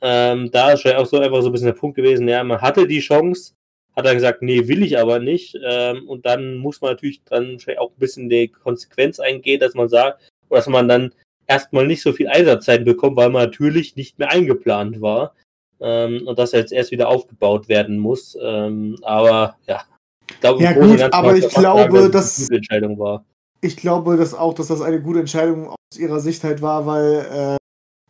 ähm, 0.01 0.49
da 0.51 0.71
ist 0.71 0.81
schon 0.81 0.93
auch 0.93 1.05
so 1.05 1.19
einfach 1.19 1.41
so 1.41 1.49
ein 1.49 1.51
bisschen 1.51 1.67
der 1.67 1.73
Punkt 1.73 1.95
gewesen, 1.95 2.27
ja, 2.27 2.43
man 2.43 2.61
hatte 2.61 2.87
die 2.87 2.99
Chance, 2.99 3.53
hat 3.97 4.05
er 4.05 4.13
gesagt, 4.13 4.43
nee, 4.43 4.67
will 4.67 4.83
ich 4.83 4.99
aber 4.99 5.19
nicht. 5.19 5.57
Ähm, 5.65 6.07
und 6.07 6.25
dann 6.25 6.57
muss 6.57 6.81
man 6.81 6.91
natürlich 6.91 7.23
dann 7.25 7.57
auch 7.79 7.89
ein 7.89 7.99
bisschen 7.99 8.29
die 8.29 8.47
Konsequenz 8.47 9.19
eingehen, 9.19 9.59
dass 9.59 9.73
man 9.73 9.89
sagt, 9.89 10.21
dass 10.49 10.67
man 10.67 10.87
dann 10.87 11.13
erstmal 11.47 11.87
nicht 11.87 12.03
so 12.03 12.13
viel 12.13 12.27
Einsatzzeit 12.27 12.85
bekommt, 12.85 13.17
weil 13.17 13.31
man 13.31 13.45
natürlich 13.45 13.95
nicht 13.95 14.19
mehr 14.19 14.29
eingeplant 14.31 15.01
war. 15.01 15.33
Ähm, 15.79 16.27
und 16.27 16.37
das 16.37 16.51
jetzt 16.51 16.71
erst 16.71 16.91
wieder 16.91 17.09
aufgebaut 17.09 17.69
werden 17.69 17.97
muss. 17.97 18.37
Ähm, 18.39 18.97
aber 19.01 19.57
ja, 19.67 19.83
ich 20.29 20.39
glaube, 20.39 20.63
ja, 20.63 20.73
gut, 20.73 21.01
aber 21.01 21.35
ich 21.35 21.49
glaube, 21.49 21.81
sagen, 21.81 22.11
dass, 22.11 22.11
dass 22.11 22.37
eine 22.37 22.45
gute 22.45 22.55
Entscheidung 22.57 22.99
war. 22.99 23.25
Ich 23.61 23.77
glaube 23.77 24.17
dass 24.17 24.35
auch, 24.35 24.53
dass 24.53 24.67
das 24.67 24.81
eine 24.81 25.01
gute 25.01 25.19
Entscheidung 25.19 25.69
aus 25.69 25.97
ihrer 25.97 26.19
Sicht 26.19 26.43
halt 26.43 26.61
war, 26.61 26.85
weil 26.85 27.25
äh, 27.31 27.57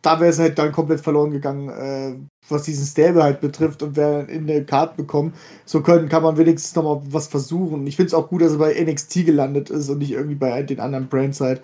da 0.08 0.20
wäre 0.20 0.30
es 0.30 0.38
halt 0.38 0.58
dann 0.58 0.72
komplett 0.72 1.02
verloren 1.02 1.30
gegangen, 1.30 1.68
äh, 1.68 2.14
was 2.48 2.62
diesen 2.62 2.86
Stable 2.86 3.22
halt 3.22 3.42
betrifft 3.42 3.82
und 3.82 3.94
wer 3.94 4.26
in 4.26 4.46
der 4.46 4.64
Karte 4.64 4.96
bekommen. 4.96 5.34
So 5.66 5.82
können, 5.82 6.08
kann 6.08 6.22
man 6.22 6.38
wenigstens 6.38 6.74
nochmal 6.74 7.02
was 7.10 7.26
versuchen. 7.26 7.86
Ich 7.86 7.96
finde 7.96 8.06
es 8.08 8.14
auch 8.14 8.28
gut, 8.28 8.40
dass 8.40 8.52
er 8.52 8.58
bei 8.58 8.72
NXT 8.82 9.26
gelandet 9.26 9.68
ist 9.68 9.90
und 9.90 9.98
nicht 9.98 10.12
irgendwie 10.12 10.34
bei 10.34 10.62
den 10.62 10.80
anderen 10.80 11.08
Brands 11.08 11.42
halt. 11.42 11.60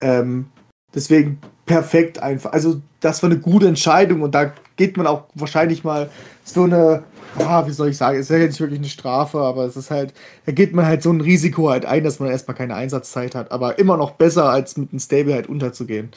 Ähm, 0.00 0.46
deswegen 0.94 1.40
perfekt 1.66 2.22
einfach. 2.22 2.52
Also, 2.52 2.80
das 3.00 3.24
war 3.24 3.30
eine 3.30 3.40
gute 3.40 3.66
Entscheidung 3.66 4.22
und 4.22 4.36
da 4.36 4.52
geht 4.76 4.96
man 4.96 5.08
auch 5.08 5.24
wahrscheinlich 5.34 5.82
mal 5.82 6.10
so 6.44 6.62
eine, 6.62 7.02
ah, 7.40 7.66
wie 7.66 7.72
soll 7.72 7.88
ich 7.88 7.96
sagen, 7.96 8.18
es 8.18 8.30
ist 8.30 8.38
ja 8.38 8.46
nicht 8.46 8.60
wirklich 8.60 8.78
eine 8.78 8.88
Strafe, 8.88 9.40
aber 9.40 9.64
es 9.64 9.76
ist 9.76 9.90
halt, 9.90 10.14
da 10.46 10.52
geht 10.52 10.74
man 10.74 10.86
halt 10.86 11.02
so 11.02 11.10
ein 11.10 11.20
Risiko 11.20 11.70
halt 11.70 11.86
ein, 11.86 12.04
dass 12.04 12.20
man 12.20 12.30
erstmal 12.30 12.56
keine 12.56 12.76
Einsatzzeit 12.76 13.34
hat, 13.34 13.50
aber 13.50 13.80
immer 13.80 13.96
noch 13.96 14.12
besser, 14.12 14.48
als 14.48 14.76
mit 14.76 14.92
einem 14.92 15.00
Stable 15.00 15.34
halt 15.34 15.48
unterzugehen. 15.48 16.10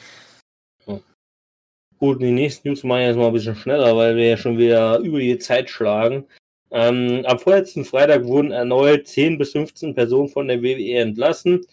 Gut, 2.04 2.20
die 2.20 2.32
nächsten 2.32 2.68
News 2.68 2.82
machen 2.84 3.00
wir 3.00 3.06
jetzt 3.06 3.16
mal 3.16 3.28
ein 3.28 3.32
bisschen 3.32 3.56
schneller, 3.56 3.96
weil 3.96 4.14
wir 4.14 4.28
ja 4.28 4.36
schon 4.36 4.58
wieder 4.58 4.98
über 4.98 5.20
die 5.20 5.38
Zeit 5.38 5.70
schlagen. 5.70 6.26
Ähm, 6.70 7.22
am 7.24 7.38
vorletzten 7.38 7.82
Freitag 7.86 8.26
wurden 8.26 8.50
erneut 8.52 9.08
10 9.08 9.38
bis 9.38 9.52
15 9.52 9.94
Personen 9.94 10.28
von 10.28 10.46
der 10.46 10.62
WWE 10.62 10.98
entlassen. 10.98 11.64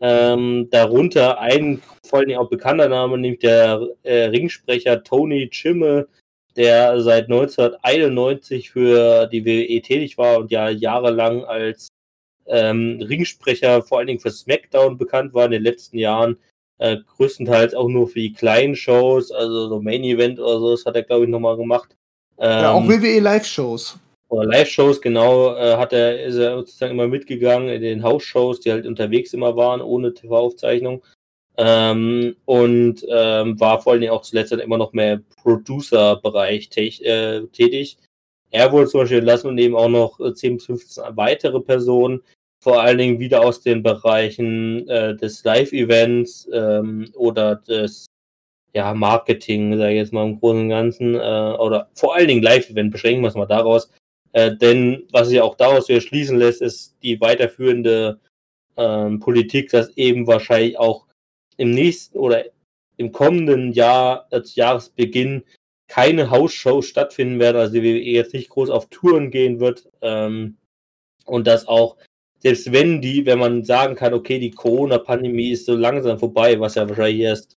Ähm, 0.00 0.68
darunter 0.70 1.40
ein 1.40 1.82
vor 2.06 2.20
allem 2.20 2.38
auch 2.38 2.48
bekannter 2.48 2.88
Name, 2.88 3.18
nämlich 3.18 3.40
der 3.40 3.84
äh, 4.04 4.26
Ringsprecher 4.26 5.02
Tony 5.02 5.48
Chimme, 5.50 6.06
der 6.54 7.00
seit 7.00 7.24
1991 7.24 8.70
für 8.70 9.26
die 9.26 9.44
WWE 9.44 9.82
tätig 9.82 10.16
war 10.16 10.38
und 10.38 10.52
ja 10.52 10.68
jahrelang 10.68 11.42
als 11.42 11.88
ähm, 12.46 13.02
Ringsprecher 13.02 13.82
vor 13.82 13.98
allen 13.98 14.06
Dingen 14.06 14.20
für 14.20 14.30
SmackDown 14.30 14.98
bekannt 14.98 15.34
war 15.34 15.46
in 15.46 15.50
den 15.50 15.64
letzten 15.64 15.98
Jahren 15.98 16.36
äh, 16.80 16.96
größtenteils 17.16 17.74
auch 17.74 17.88
nur 17.88 18.08
für 18.08 18.20
die 18.20 18.32
kleinen 18.32 18.74
Shows, 18.74 19.30
also 19.30 19.68
so 19.68 19.80
Main 19.82 20.02
Event 20.02 20.40
oder 20.40 20.58
so, 20.58 20.70
das 20.70 20.86
hat 20.86 20.96
er, 20.96 21.02
glaube 21.02 21.24
ich, 21.24 21.30
nochmal 21.30 21.56
gemacht. 21.56 21.94
Ähm, 22.38 22.50
ja, 22.50 22.72
auch 22.72 22.88
WWE 22.88 23.20
Live-Shows. 23.20 23.98
Oder 24.30 24.46
Live-Shows, 24.46 25.02
genau, 25.02 25.54
äh, 25.56 25.76
hat 25.76 25.92
er, 25.92 26.24
ist 26.24 26.36
er 26.36 26.56
sozusagen 26.56 26.92
immer 26.92 27.06
mitgegangen 27.06 27.68
in 27.68 27.82
den 27.82 28.02
House-Shows, 28.02 28.60
die 28.60 28.72
halt 28.72 28.86
unterwegs 28.86 29.34
immer 29.34 29.56
waren, 29.56 29.82
ohne 29.82 30.14
TV-Aufzeichnung. 30.14 31.04
Ähm, 31.58 32.36
und 32.46 33.04
ähm, 33.10 33.60
war 33.60 33.82
vor 33.82 33.92
allen 33.92 34.00
Dingen 34.00 34.14
auch 34.14 34.22
zuletzt 34.22 34.52
dann 34.52 34.60
immer 34.60 34.78
noch 34.78 34.94
mehr 34.94 35.20
Producer-Bereich 35.42 36.70
äh, 37.02 37.42
tätig. 37.48 37.98
Er 38.50 38.72
wurde 38.72 38.88
zum 38.88 39.00
Beispiel 39.00 39.18
entlassen 39.18 39.50
und 39.50 39.58
eben 39.58 39.76
auch 39.76 39.88
noch 39.88 40.18
10 40.32 40.56
bis 40.56 40.66
15 40.66 41.04
weitere 41.10 41.60
Personen, 41.60 42.22
vor 42.62 42.82
allen 42.82 42.98
Dingen 42.98 43.18
wieder 43.18 43.42
aus 43.42 43.62
den 43.62 43.82
Bereichen 43.82 44.86
äh, 44.88 45.16
des 45.16 45.44
Live-Events 45.44 46.48
ähm, 46.52 47.10
oder 47.14 47.56
des 47.56 48.06
ja, 48.72 48.94
Marketing, 48.94 49.76
sage 49.76 49.92
ich 49.92 49.96
jetzt 49.96 50.12
mal 50.12 50.26
im 50.26 50.38
Großen 50.38 50.60
und 50.60 50.68
Ganzen, 50.68 51.14
äh, 51.14 51.18
oder 51.18 51.88
vor 51.94 52.14
allen 52.14 52.28
Dingen 52.28 52.42
Live-Event, 52.42 52.92
beschränken 52.92 53.22
wir 53.22 53.28
es 53.28 53.34
mal 53.34 53.46
daraus. 53.46 53.90
Äh, 54.32 54.56
denn 54.56 55.04
was 55.10 55.28
sich 55.28 55.40
auch 55.40 55.56
daraus 55.56 55.88
wieder 55.88 56.00
schließen 56.00 56.38
lässt, 56.38 56.62
ist 56.62 56.96
die 57.02 57.20
weiterführende 57.20 58.20
ähm, 58.76 59.18
Politik, 59.18 59.70
dass 59.70 59.96
eben 59.96 60.26
wahrscheinlich 60.26 60.78
auch 60.78 61.06
im 61.56 61.72
nächsten 61.72 62.18
oder 62.18 62.44
im 62.96 63.12
kommenden 63.12 63.72
Jahr, 63.72 64.26
als 64.30 64.54
Jahresbeginn, 64.54 65.42
keine 65.88 66.30
Hausshow 66.30 66.82
stattfinden 66.82 67.40
werden, 67.40 67.56
also 67.56 67.72
die 67.72 67.82
WWE 67.82 67.98
jetzt 67.98 68.34
nicht 68.34 68.50
groß 68.50 68.70
auf 68.70 68.88
Touren 68.90 69.30
gehen 69.30 69.58
wird 69.58 69.88
ähm, 70.02 70.56
und 71.24 71.46
dass 71.48 71.66
auch 71.66 71.96
selbst 72.42 72.72
wenn 72.72 73.00
die, 73.00 73.26
wenn 73.26 73.38
man 73.38 73.64
sagen 73.64 73.94
kann, 73.94 74.14
okay, 74.14 74.38
die 74.38 74.50
Corona-Pandemie 74.50 75.50
ist 75.50 75.66
so 75.66 75.74
langsam 75.74 76.18
vorbei, 76.18 76.58
was 76.58 76.74
ja 76.74 76.88
wahrscheinlich 76.88 77.20
erst 77.20 77.56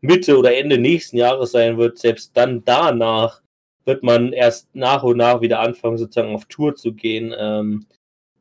Mitte 0.00 0.38
oder 0.38 0.56
Ende 0.56 0.78
nächsten 0.78 1.16
Jahres 1.16 1.52
sein 1.52 1.76
wird, 1.76 1.98
selbst 1.98 2.36
dann 2.36 2.64
danach 2.64 3.42
wird 3.84 4.02
man 4.02 4.32
erst 4.32 4.74
nach 4.74 5.02
und 5.02 5.16
nach 5.16 5.40
wieder 5.40 5.60
anfangen, 5.60 5.98
sozusagen 5.98 6.34
auf 6.34 6.44
Tour 6.46 6.74
zu 6.74 6.92
gehen, 6.92 7.34
ähm, 7.36 7.86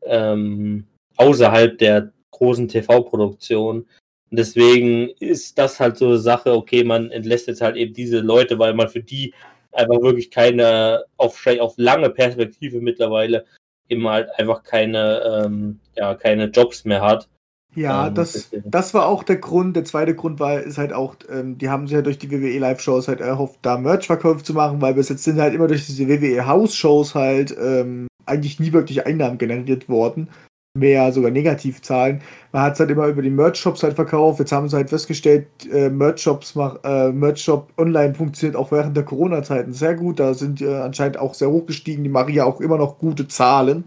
ähm, 0.03 0.85
außerhalb 1.17 1.77
der 1.77 2.13
großen 2.31 2.67
TV-Produktion. 2.67 3.87
Deswegen 4.31 5.09
ist 5.19 5.57
das 5.57 5.79
halt 5.79 5.97
so 5.97 6.05
eine 6.05 6.19
Sache, 6.19 6.53
okay, 6.53 6.83
man 6.83 7.09
entlässt 7.11 7.47
jetzt 7.47 7.61
halt 7.61 7.75
eben 7.77 7.93
diese 7.93 8.19
Leute, 8.19 8.59
weil 8.59 8.75
man 8.75 8.89
für 8.89 9.01
die 9.01 9.33
einfach 9.71 10.01
wirklich 10.01 10.29
keine, 10.29 11.03
auf, 11.17 11.45
auf 11.59 11.73
lange 11.77 12.09
Perspektive 12.11 12.79
mittlerweile 12.79 13.45
eben 13.89 14.07
halt 14.07 14.29
einfach 14.37 14.63
keine, 14.63 15.43
ähm, 15.45 15.79
ja, 15.95 16.15
keine 16.15 16.45
Jobs 16.45 16.85
mehr 16.85 17.01
hat. 17.01 17.27
Ja, 17.75 18.07
ähm, 18.07 18.15
das, 18.15 18.49
das 18.65 18.93
war 18.93 19.07
auch 19.07 19.23
der 19.23 19.37
Grund. 19.37 19.75
Der 19.75 19.85
zweite 19.85 20.15
Grund 20.15 20.39
war, 20.39 20.59
ist 20.59 20.77
halt 20.77 20.93
auch, 20.93 21.15
ähm, 21.29 21.57
die 21.57 21.69
haben 21.69 21.87
sich 21.87 21.95
ja 21.95 22.01
durch 22.01 22.17
die 22.17 22.31
WWE 22.31 22.59
Live-Shows 22.59 23.07
halt 23.07 23.21
erhofft, 23.21 23.59
da 23.61 23.77
Merch-Verkäufe 23.77 24.43
zu 24.43 24.53
machen, 24.53 24.81
weil 24.81 24.93
bis 24.93 25.09
jetzt 25.09 25.23
sind 25.23 25.39
halt 25.39 25.53
immer 25.53 25.67
durch 25.67 25.85
diese 25.85 26.07
WWE 26.07 26.47
House-Shows 26.47 27.15
halt 27.15 27.55
ähm, 27.59 28.07
eigentlich 28.25 28.59
nie 28.59 28.73
wirklich 28.73 29.05
Einnahmen 29.05 29.37
generiert 29.37 29.89
worden 29.89 30.29
mehr 30.73 31.11
sogar 31.11 31.31
Negativzahlen. 31.31 32.21
Man 32.51 32.61
hat 32.61 32.73
es 32.73 32.79
halt 32.79 32.91
immer 32.91 33.07
über 33.07 33.21
die 33.21 33.29
Merch-Shops 33.29 33.83
halt 33.83 33.95
verkauft. 33.95 34.39
Jetzt 34.39 34.51
haben 34.51 34.69
sie 34.69 34.75
halt 34.75 34.89
festgestellt, 34.89 35.47
äh, 35.71 35.89
Merch-Shops 35.89 36.55
äh, 36.83 37.11
Merch-Shop 37.11 37.69
online 37.77 38.13
funktioniert 38.15 38.55
auch 38.55 38.71
während 38.71 38.95
der 38.95 39.03
Corona-Zeiten 39.03 39.73
sehr 39.73 39.95
gut. 39.95 40.19
Da 40.19 40.33
sind 40.33 40.61
äh, 40.61 40.75
anscheinend 40.75 41.17
auch 41.17 41.33
sehr 41.33 41.49
hoch 41.49 41.65
gestiegen. 41.65 42.03
Die 42.03 42.09
machen 42.09 42.33
ja 42.33 42.45
auch 42.45 42.61
immer 42.61 42.77
noch 42.77 42.99
gute 42.99 43.27
Zahlen. 43.27 43.85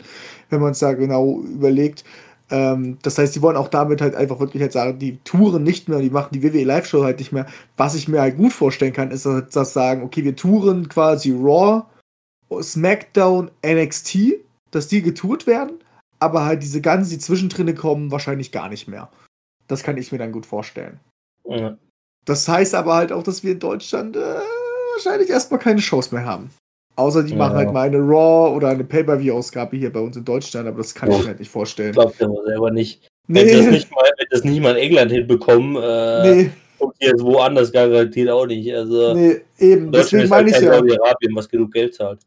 wenn 0.50 0.60
man 0.60 0.72
es 0.72 0.80
da 0.80 0.92
genau 0.92 1.40
überlegt. 1.40 2.04
Ähm, 2.50 2.98
das 3.02 3.16
heißt, 3.18 3.34
die 3.34 3.42
wollen 3.42 3.56
auch 3.56 3.68
damit 3.68 4.00
halt 4.00 4.14
einfach 4.14 4.38
wirklich 4.38 4.62
halt 4.62 4.72
sagen, 4.72 4.98
die 4.98 5.18
touren 5.24 5.62
nicht 5.62 5.88
mehr, 5.88 6.00
die 6.00 6.10
machen 6.10 6.28
die 6.32 6.42
WWE 6.42 6.64
Live-Show 6.64 7.02
halt 7.02 7.18
nicht 7.18 7.32
mehr. 7.32 7.46
Was 7.76 7.94
ich 7.94 8.08
mir 8.08 8.20
halt 8.20 8.36
gut 8.36 8.52
vorstellen 8.52 8.92
kann, 8.92 9.10
ist 9.10 9.24
dass, 9.24 9.48
dass 9.48 9.72
sagen, 9.72 10.02
okay, 10.02 10.22
wir 10.22 10.36
touren 10.36 10.88
quasi 10.88 11.32
Raw, 11.32 11.84
SmackDown, 12.60 13.50
NXT, 13.66 14.34
dass 14.70 14.88
die 14.88 15.00
getourt 15.02 15.46
werden, 15.46 15.81
aber 16.22 16.44
halt 16.44 16.62
diese 16.62 16.80
ganzen, 16.80 17.10
die 17.10 17.18
zwischendrin 17.18 17.74
kommen, 17.74 18.10
wahrscheinlich 18.10 18.52
gar 18.52 18.68
nicht 18.68 18.88
mehr. 18.88 19.10
Das 19.68 19.82
kann 19.82 19.96
ich 19.96 20.12
mir 20.12 20.18
dann 20.18 20.32
gut 20.32 20.46
vorstellen. 20.46 21.00
Ja. 21.48 21.76
Das 22.24 22.48
heißt 22.48 22.74
aber 22.74 22.94
halt 22.94 23.12
auch, 23.12 23.22
dass 23.22 23.42
wir 23.42 23.52
in 23.52 23.58
Deutschland 23.58 24.16
äh, 24.16 24.20
wahrscheinlich 24.94 25.28
erstmal 25.28 25.60
keine 25.60 25.80
Shows 25.80 26.12
mehr 26.12 26.24
haben. 26.24 26.50
Außer 26.94 27.22
die 27.24 27.32
Ja. 27.32 27.38
machen 27.38 27.56
halt 27.56 27.72
mal 27.72 27.86
eine 27.88 27.98
Raw 27.98 28.54
oder 28.54 28.68
eine 28.68 28.84
Pay-Per-View-Ausgabe 28.84 29.76
hier 29.76 29.92
bei 29.92 30.00
uns 30.00 30.16
in 30.16 30.24
Deutschland, 30.24 30.68
aber 30.68 30.78
das 30.78 30.94
kann 30.94 31.10
ich 31.10 31.16
Ja. 31.16 31.22
mir 31.22 31.28
halt 31.28 31.40
nicht 31.40 31.50
vorstellen. 31.50 31.92
Glaubt 31.92 32.20
ja 32.20 32.28
wohl 32.28 32.44
selber 32.46 32.70
nicht. 32.70 33.08
Wenn 33.28 33.48
sie 33.48 33.54
das 33.56 33.64
Nee, 33.66 33.70
nicht 33.72 33.90
mal, 33.90 34.04
wenn 34.18 34.26
das 34.30 34.44
nicht 34.44 34.60
mal 34.60 34.76
in 34.76 34.82
England 34.82 35.10
hinbekommen, 35.10 35.76
äh, 35.82 36.34
nee, 36.34 36.50
und 36.78 36.94
jetzt 37.00 37.22
woanders 37.22 37.72
garantiert 37.72 38.28
auch 38.30 38.46
nicht. 38.46 38.72
Also 38.74 39.14
nee, 39.14 39.40
eben. 39.58 39.90
Deswegen 39.90 40.24
ist 40.24 40.30
meine 40.30 40.52
halt 40.52 40.60
ich 40.62 40.66
ja. 40.68 40.74
Saudi-Arabien, 40.74 41.34
was 41.34 41.48
genug 41.48 41.72
Geld 41.72 41.94
zahlt. 41.94 42.20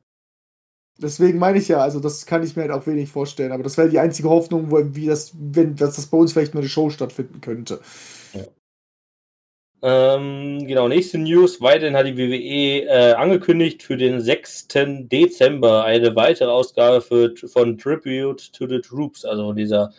Deswegen 1.01 1.39
meine 1.39 1.57
ich 1.57 1.67
ja, 1.67 1.79
also 1.79 1.99
das 1.99 2.25
kann 2.25 2.43
ich 2.43 2.55
mir 2.55 2.63
halt 2.63 2.71
auch 2.71 2.87
wenig 2.87 3.09
vorstellen. 3.09 3.51
Aber 3.51 3.63
das 3.63 3.77
wäre 3.77 3.89
die 3.89 3.99
einzige 3.99 4.29
Hoffnung, 4.29 4.71
wo, 4.71 4.79
wie 4.95 5.07
das, 5.07 5.33
wenn 5.37 5.75
dass 5.75 5.97
das 5.97 6.07
bei 6.07 6.17
uns 6.17 6.31
vielleicht 6.31 6.53
mal 6.53 6.61
eine 6.61 6.69
Show 6.69 6.89
stattfinden 6.89 7.41
könnte. 7.41 7.81
Ähm, 9.87 10.65
genau, 10.65 10.87
nächste 10.87 11.19
News. 11.19 11.61
Weiterhin 11.61 11.95
hat 11.95 12.07
die 12.07 12.17
WWE 12.17 12.87
äh, 12.87 13.13
angekündigt 13.13 13.83
für 13.83 13.97
den 13.97 14.19
6. 14.19 14.67
Dezember 15.11 15.83
eine 15.83 16.15
weitere 16.15 16.49
Ausgabe 16.49 17.01
für, 17.01 17.35
von 17.47 17.77
Tribute 17.77 18.51
to 18.51 18.67
the 18.67 18.79
Troops, 18.79 19.25
also 19.25 19.53
dieser 19.53 19.93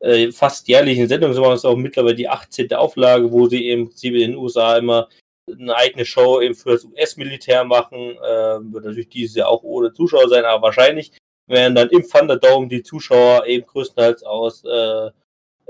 äh, 0.00 0.32
fast 0.32 0.66
jährlichen 0.66 1.06
Sendung. 1.06 1.34
So 1.34 1.42
war 1.42 1.52
es 1.54 1.64
auch 1.64 1.76
mittlerweile 1.76 2.16
die 2.16 2.28
18. 2.28 2.72
Auflage, 2.72 3.30
wo 3.30 3.48
sie 3.48 3.68
im 3.68 3.86
Prinzip 3.86 4.14
in 4.14 4.32
den 4.32 4.36
USA 4.36 4.76
immer 4.76 5.08
eine 5.52 5.76
eigene 5.76 6.04
Show 6.04 6.40
eben 6.40 6.54
für 6.54 6.72
das 6.72 6.84
US-Militär 6.84 7.64
machen. 7.64 8.16
Ähm, 8.26 8.72
wird 8.72 8.84
natürlich 8.84 9.08
dieses 9.08 9.36
Jahr 9.36 9.48
auch 9.48 9.62
ohne 9.62 9.92
Zuschauer 9.92 10.28
sein, 10.28 10.44
aber 10.44 10.62
wahrscheinlich 10.62 11.12
werden 11.46 11.74
dann 11.74 11.88
im 11.90 12.06
Thunderdome 12.06 12.68
die 12.68 12.82
Zuschauer 12.82 13.46
eben 13.46 13.66
größtenteils 13.66 14.22
aus 14.22 14.64
äh, 14.64 15.10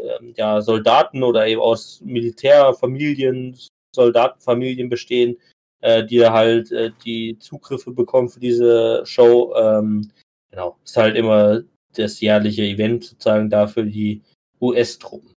ähm, 0.01 0.35
ja, 0.37 0.61
Soldaten 0.61 1.23
oder 1.23 1.47
eben 1.47 1.61
aus 1.61 2.01
Militärfamilien, 2.05 3.57
Soldatenfamilien 3.95 4.89
bestehen, 4.89 5.37
äh, 5.81 6.05
die 6.05 6.25
halt 6.27 6.73
äh, 6.73 6.91
die 7.05 7.39
Zugriffe 7.39 7.93
bekommen 7.93 8.29
für 8.29 8.41
diese 8.41 9.03
Show. 9.05 9.55
Ähm, 9.57 10.11
genau, 10.51 10.77
ist 10.85 10.97
halt 10.97 11.17
immer 11.17 11.63
das 11.95 12.21
jährliche 12.21 12.63
Event 12.63 13.05
sozusagen 13.05 13.51
da 13.51 13.67
für 13.67 13.85
die 13.85 14.23
US-Truppen. 14.61 15.33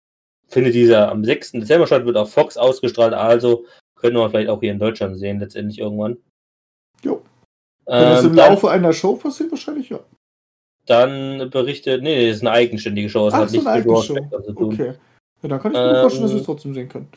Findet 0.49 0.75
dieser 0.75 1.11
am 1.11 1.25
6. 1.25 1.53
Dezember 1.53 1.87
statt, 1.87 2.05
wird 2.05 2.17
auf 2.17 2.33
Fox 2.33 2.57
ausgestrahlt, 2.57 3.15
also 3.15 3.67
können 4.01 4.17
wir 4.17 4.29
vielleicht 4.31 4.49
auch 4.49 4.61
hier 4.61 4.73
in 4.73 4.79
Deutschland 4.79 5.19
sehen, 5.19 5.39
letztendlich 5.41 5.79
irgendwann. 5.79 6.17
Jo. 7.03 7.23
Wenn 7.87 8.03
das 8.03 8.25
Ähm, 8.25 8.31
im 8.31 8.37
dann, 8.37 8.53
Laufe 8.55 8.71
einer 8.71 8.93
Show 8.93 9.17
passiert, 9.17 9.51
wahrscheinlich 9.51 9.91
ja. 9.91 10.01
dann 10.87 11.51
berichtet, 11.51 12.03
nee, 12.03 12.29
das 12.29 12.37
ist 12.37 12.43
eine 12.43 12.53
eigenständige 12.53 13.09
Show, 13.09 13.27
das 13.27 13.35
Ach, 13.35 13.41
hat 13.41 13.51
so 13.51 13.57
nichts 13.57 13.67
eine 13.67 13.85
mit 13.85 13.93
Raw 13.93 14.43
zu 14.43 14.53
tun. 14.53 14.75
Okay. 14.75 14.93
Ja, 15.43 15.49
dann 15.49 15.61
kann 15.61 15.73
ich 15.73 15.79
mir 15.79 16.01
vorstellen, 16.01 16.23
dass 16.23 16.31
wir 16.31 16.37
Ähm, 16.37 16.41
es 16.41 16.47
trotzdem 16.47 16.75
sehen 16.75 16.89
können. 16.89 17.09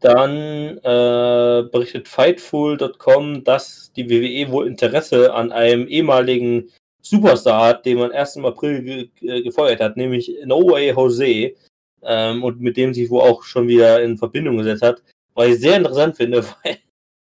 Dann 0.00 0.78
äh, 0.78 1.68
berichtet 1.70 2.08
Fightful.com, 2.08 3.44
dass 3.44 3.92
die 3.92 4.08
WWE 4.08 4.50
wohl 4.50 4.66
Interesse 4.66 5.32
an 5.34 5.52
einem 5.52 5.86
ehemaligen 5.86 6.70
Superstar 7.02 7.66
hat, 7.66 7.86
den 7.86 7.98
man 7.98 8.10
erst 8.10 8.36
im 8.36 8.46
April 8.46 8.82
ge 8.82 9.10
ge 9.20 9.42
gefeuert 9.42 9.80
hat, 9.80 9.96
nämlich 9.96 10.32
No 10.44 10.66
Way 10.66 10.90
Jose, 10.90 11.54
ähm, 12.02 12.42
und 12.42 12.60
mit 12.60 12.76
dem 12.76 12.94
sich 12.94 13.10
wohl 13.10 13.22
auch 13.22 13.42
schon 13.42 13.68
wieder 13.68 14.02
in 14.02 14.16
Verbindung 14.18 14.56
gesetzt 14.56 14.82
hat. 14.82 15.02
Was 15.34 15.48
ich 15.48 15.60
sehr 15.60 15.76
interessant 15.76 16.16
finde, 16.16 16.44
weil, 16.64 16.78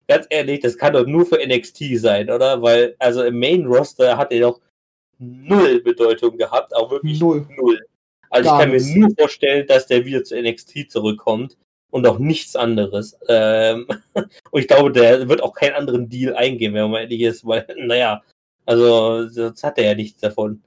ganz 0.08 0.26
ehrlich, 0.30 0.60
das 0.60 0.76
kann 0.76 0.92
doch 0.92 1.06
nur 1.06 1.26
für 1.26 1.44
NXT 1.44 1.98
sein, 1.98 2.30
oder? 2.30 2.60
Weil, 2.62 2.96
also 2.98 3.22
im 3.24 3.38
Main 3.38 3.66
Roster 3.66 4.16
hat 4.16 4.32
er 4.32 4.40
doch 4.40 4.60
null 5.18 5.80
Bedeutung 5.80 6.36
gehabt, 6.36 6.74
auch 6.74 6.90
wirklich 6.90 7.20
Null. 7.20 7.46
null. 7.56 7.80
Also 8.30 8.50
Gar 8.50 8.58
ich 8.58 8.64
kann 8.64 8.72
nichts. 8.72 8.88
mir 8.88 9.00
nur 9.00 9.14
vorstellen, 9.16 9.66
dass 9.66 9.86
der 9.86 10.04
wieder 10.04 10.24
zu 10.24 10.40
NXT 10.40 10.90
zurückkommt 10.90 11.56
und 11.90 12.06
auch 12.06 12.18
nichts 12.18 12.56
anderes. 12.56 13.16
Ähm, 13.28 13.86
und 14.50 14.60
ich 14.60 14.66
glaube, 14.66 14.90
der 14.90 15.28
wird 15.28 15.42
auch 15.42 15.54
keinen 15.54 15.74
anderen 15.74 16.08
Deal 16.08 16.34
eingehen, 16.34 16.74
wenn 16.74 16.90
man 16.90 17.02
ehrlich 17.02 17.20
ist, 17.20 17.46
weil, 17.46 17.66
naja, 17.78 18.22
also 18.66 19.28
sonst 19.28 19.62
hat 19.62 19.78
er 19.78 19.84
ja 19.84 19.94
nichts 19.94 20.20
davon. 20.20 20.62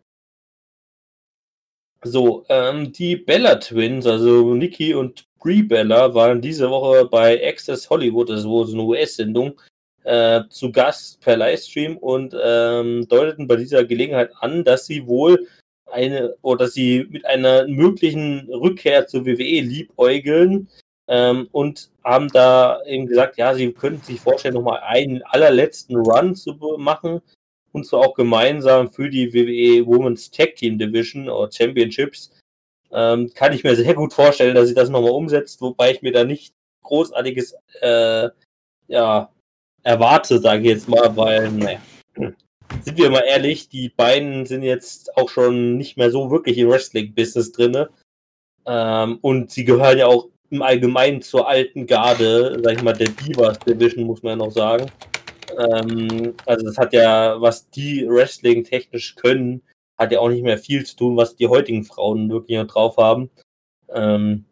So, 2.03 2.45
ähm, 2.47 2.93
die 2.93 3.17
Bella 3.17 3.55
Twins, 3.55 4.05
also 4.05 4.53
Nikki 4.53 4.93
und 4.93 5.26
Brie 5.39 5.63
Bella, 5.63 6.13
waren 6.13 6.41
diese 6.41 6.69
Woche 6.69 7.05
bei 7.05 7.41
Access 7.47 7.89
Hollywood, 7.89 8.29
das 8.29 8.41
ist 8.41 8.47
wohl 8.47 8.65
so 8.65 8.73
eine 8.73 8.83
US-Sendung, 8.83 9.59
äh, 10.03 10.41
zu 10.49 10.71
Gast 10.71 11.21
per 11.21 11.37
Livestream 11.37 11.97
und 11.97 12.35
ähm, 12.41 13.07
deuteten 13.07 13.47
bei 13.47 13.57
dieser 13.57 13.83
Gelegenheit 13.83 14.31
an, 14.39 14.63
dass 14.63 14.85
sie 14.85 15.05
wohl 15.05 15.47
eine 15.91 16.35
oder 16.41 16.65
dass 16.65 16.73
sie 16.73 17.07
mit 17.09 17.25
einer 17.25 17.67
möglichen 17.67 18.49
Rückkehr 18.49 19.07
zur 19.07 19.25
WWE 19.25 19.61
liebäugeln 19.61 20.69
ähm, 21.07 21.47
und 21.51 21.89
haben 22.03 22.29
da 22.29 22.81
eben 22.85 23.05
gesagt, 23.05 23.37
ja, 23.37 23.53
sie 23.53 23.71
könnten 23.71 24.03
sich 24.03 24.19
vorstellen, 24.19 24.55
nochmal 24.55 24.81
einen 24.83 25.23
allerletzten 25.23 25.95
Run 25.95 26.35
zu 26.35 26.53
machen 26.77 27.21
und 27.71 27.85
zwar 27.85 27.99
auch 27.99 28.13
gemeinsam 28.15 28.91
für 28.91 29.09
die 29.09 29.33
WWE 29.33 29.85
Women's 29.85 30.31
Tag 30.31 30.55
Team 30.55 30.77
Division 30.77 31.29
oder 31.29 31.51
Championships. 31.51 32.31
Ähm, 32.91 33.31
kann 33.33 33.53
ich 33.53 33.63
mir 33.63 33.75
sehr 33.75 33.93
gut 33.93 34.13
vorstellen, 34.13 34.55
dass 34.55 34.67
sie 34.67 34.73
das 34.73 34.89
nochmal 34.89 35.11
umsetzt, 35.11 35.61
wobei 35.61 35.91
ich 35.91 36.01
mir 36.01 36.11
da 36.11 36.23
nicht 36.23 36.53
großartiges 36.83 37.55
äh, 37.81 38.29
ja, 38.87 39.29
erwarte, 39.83 40.39
sage 40.39 40.61
ich 40.61 40.67
jetzt 40.67 40.89
mal, 40.89 41.15
weil, 41.15 41.51
naja, 41.51 41.79
sind 42.81 42.97
wir 42.97 43.09
mal 43.09 43.23
ehrlich, 43.27 43.69
die 43.69 43.89
beiden 43.89 44.45
sind 44.45 44.63
jetzt 44.63 45.15
auch 45.17 45.29
schon 45.29 45.77
nicht 45.77 45.97
mehr 45.97 46.11
so 46.11 46.31
wirklich 46.31 46.57
im 46.57 46.69
Wrestling-Business 46.69 47.51
drinne. 47.51 47.89
Ähm, 48.65 49.19
und 49.21 49.51
sie 49.51 49.65
gehören 49.65 49.97
ja 49.97 50.07
auch 50.07 50.27
im 50.49 50.61
Allgemeinen 50.61 51.21
zur 51.21 51.47
alten 51.47 51.87
Garde, 51.87 52.59
sag 52.63 52.75
ich 52.75 52.83
mal, 52.83 52.93
der 52.93 53.09
Divas 53.09 53.59
Division, 53.59 54.05
muss 54.05 54.23
man 54.23 54.31
ja 54.39 54.45
noch 54.45 54.51
sagen. 54.51 54.89
Ähm, 55.57 56.33
also 56.45 56.65
das 56.65 56.77
hat 56.77 56.93
ja, 56.93 57.39
was 57.39 57.69
die 57.69 58.07
Wrestling 58.07 58.63
technisch 58.63 59.15
können, 59.15 59.61
hat 59.97 60.11
ja 60.11 60.19
auch 60.19 60.29
nicht 60.29 60.43
mehr 60.43 60.57
viel 60.57 60.85
zu 60.85 60.95
tun, 60.95 61.17
was 61.17 61.35
die 61.35 61.47
heutigen 61.47 61.83
Frauen 61.83 62.29
wirklich 62.29 62.57
noch 62.57 62.67
drauf 62.67 62.97
haben. 62.97 63.29
Ähm, 63.89 64.45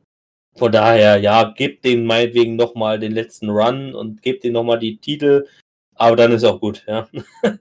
von 0.56 0.72
daher, 0.72 1.18
ja, 1.18 1.52
gebt 1.56 1.84
denen 1.84 2.06
meinetwegen 2.06 2.56
nochmal 2.56 3.00
den 3.00 3.12
letzten 3.12 3.50
Run 3.50 3.94
und 3.94 4.22
gebt 4.22 4.44
denen 4.44 4.54
nochmal 4.54 4.80
die 4.80 4.98
Titel, 4.98 5.48
aber 5.96 6.16
dann 6.16 6.32
ist 6.32 6.46
auch 6.46 6.62
gut, 6.62 6.84
ja. 6.88 7.08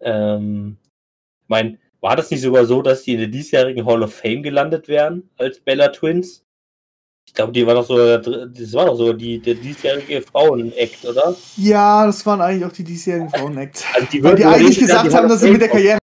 ähm, 0.00 0.78
ich 1.42 1.48
mein, 1.48 1.78
war 2.00 2.16
das 2.16 2.30
nicht 2.30 2.40
sogar 2.40 2.64
so, 2.64 2.80
dass 2.80 3.02
die 3.02 3.12
in 3.12 3.18
der 3.18 3.28
diesjährigen 3.28 3.84
Hall 3.84 4.02
of 4.02 4.14
Fame 4.14 4.42
gelandet 4.42 4.88
wären 4.88 5.28
als 5.36 5.60
Bella 5.60 5.88
Twins? 5.88 6.42
Ich 7.26 7.34
glaube, 7.34 7.52
die 7.52 7.66
war 7.66 7.74
doch 7.74 7.86
sogar, 7.86 8.18
das 8.18 8.72
war 8.72 8.86
doch 8.86 8.96
sogar 8.96 9.14
die, 9.14 9.38
der 9.38 9.54
diesjährige 9.54 10.22
Frauen-Act, 10.22 11.04
oder? 11.04 11.36
Ja, 11.56 12.06
das 12.06 12.24
waren 12.26 12.40
eigentlich 12.40 12.64
auch 12.64 12.72
die 12.72 12.84
diesjährigen 12.84 13.28
Frauen-Act. 13.28 13.84
Also 13.94 14.06
die 14.10 14.24
Weil 14.24 14.34
die 14.36 14.44
eigentlich 14.44 14.78
gesagt 14.80 15.12
haben, 15.12 15.28
dass 15.28 15.40
sie 15.40 15.50
mit 15.50 15.60
der 15.60 15.68
Karriere. 15.68 15.98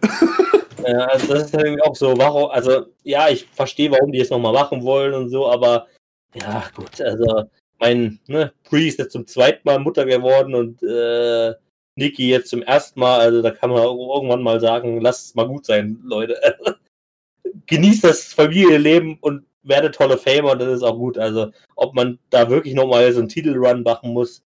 Ja, 0.86 1.06
also 1.06 1.34
das 1.34 1.44
ist 1.44 1.54
irgendwie 1.54 1.82
auch 1.82 1.96
so, 1.96 2.16
warum, 2.16 2.50
also 2.50 2.86
ja, 3.04 3.28
ich 3.28 3.46
verstehe, 3.52 3.90
warum 3.90 4.12
die 4.12 4.20
es 4.20 4.30
nochmal 4.30 4.52
machen 4.52 4.82
wollen 4.82 5.14
und 5.14 5.28
so, 5.28 5.48
aber 5.48 5.86
ja, 6.34 6.64
gut, 6.74 7.00
also 7.00 7.44
mein, 7.78 8.20
ne, 8.26 8.52
Bree 8.68 8.88
ist 8.88 8.98
jetzt 8.98 9.12
zum 9.12 9.26
zweiten 9.26 9.62
Mal 9.64 9.78
Mutter 9.78 10.04
geworden 10.04 10.54
und 10.54 10.82
äh, 10.82 11.54
Niki 11.96 12.30
jetzt 12.30 12.48
zum 12.48 12.62
ersten 12.62 13.00
Mal, 13.00 13.20
also 13.20 13.42
da 13.42 13.50
kann 13.50 13.70
man 13.70 13.82
irgendwann 13.82 14.42
mal 14.42 14.60
sagen, 14.60 15.00
lasst 15.00 15.26
es 15.26 15.34
mal 15.34 15.46
gut 15.46 15.66
sein, 15.66 16.00
Leute. 16.04 16.36
Genießt 17.66 18.04
das 18.04 18.32
Familienleben 18.32 19.18
und 19.20 19.44
werdet 19.62 19.94
tolle 19.94 20.18
Famer 20.18 20.56
das 20.56 20.68
ist 20.68 20.82
auch 20.82 20.96
gut. 20.96 21.18
Also, 21.18 21.52
ob 21.76 21.94
man 21.94 22.18
da 22.30 22.48
wirklich 22.48 22.74
nochmal 22.74 23.12
so 23.12 23.20
einen 23.20 23.28
Titelrun 23.28 23.82
machen 23.82 24.12
muss, 24.12 24.42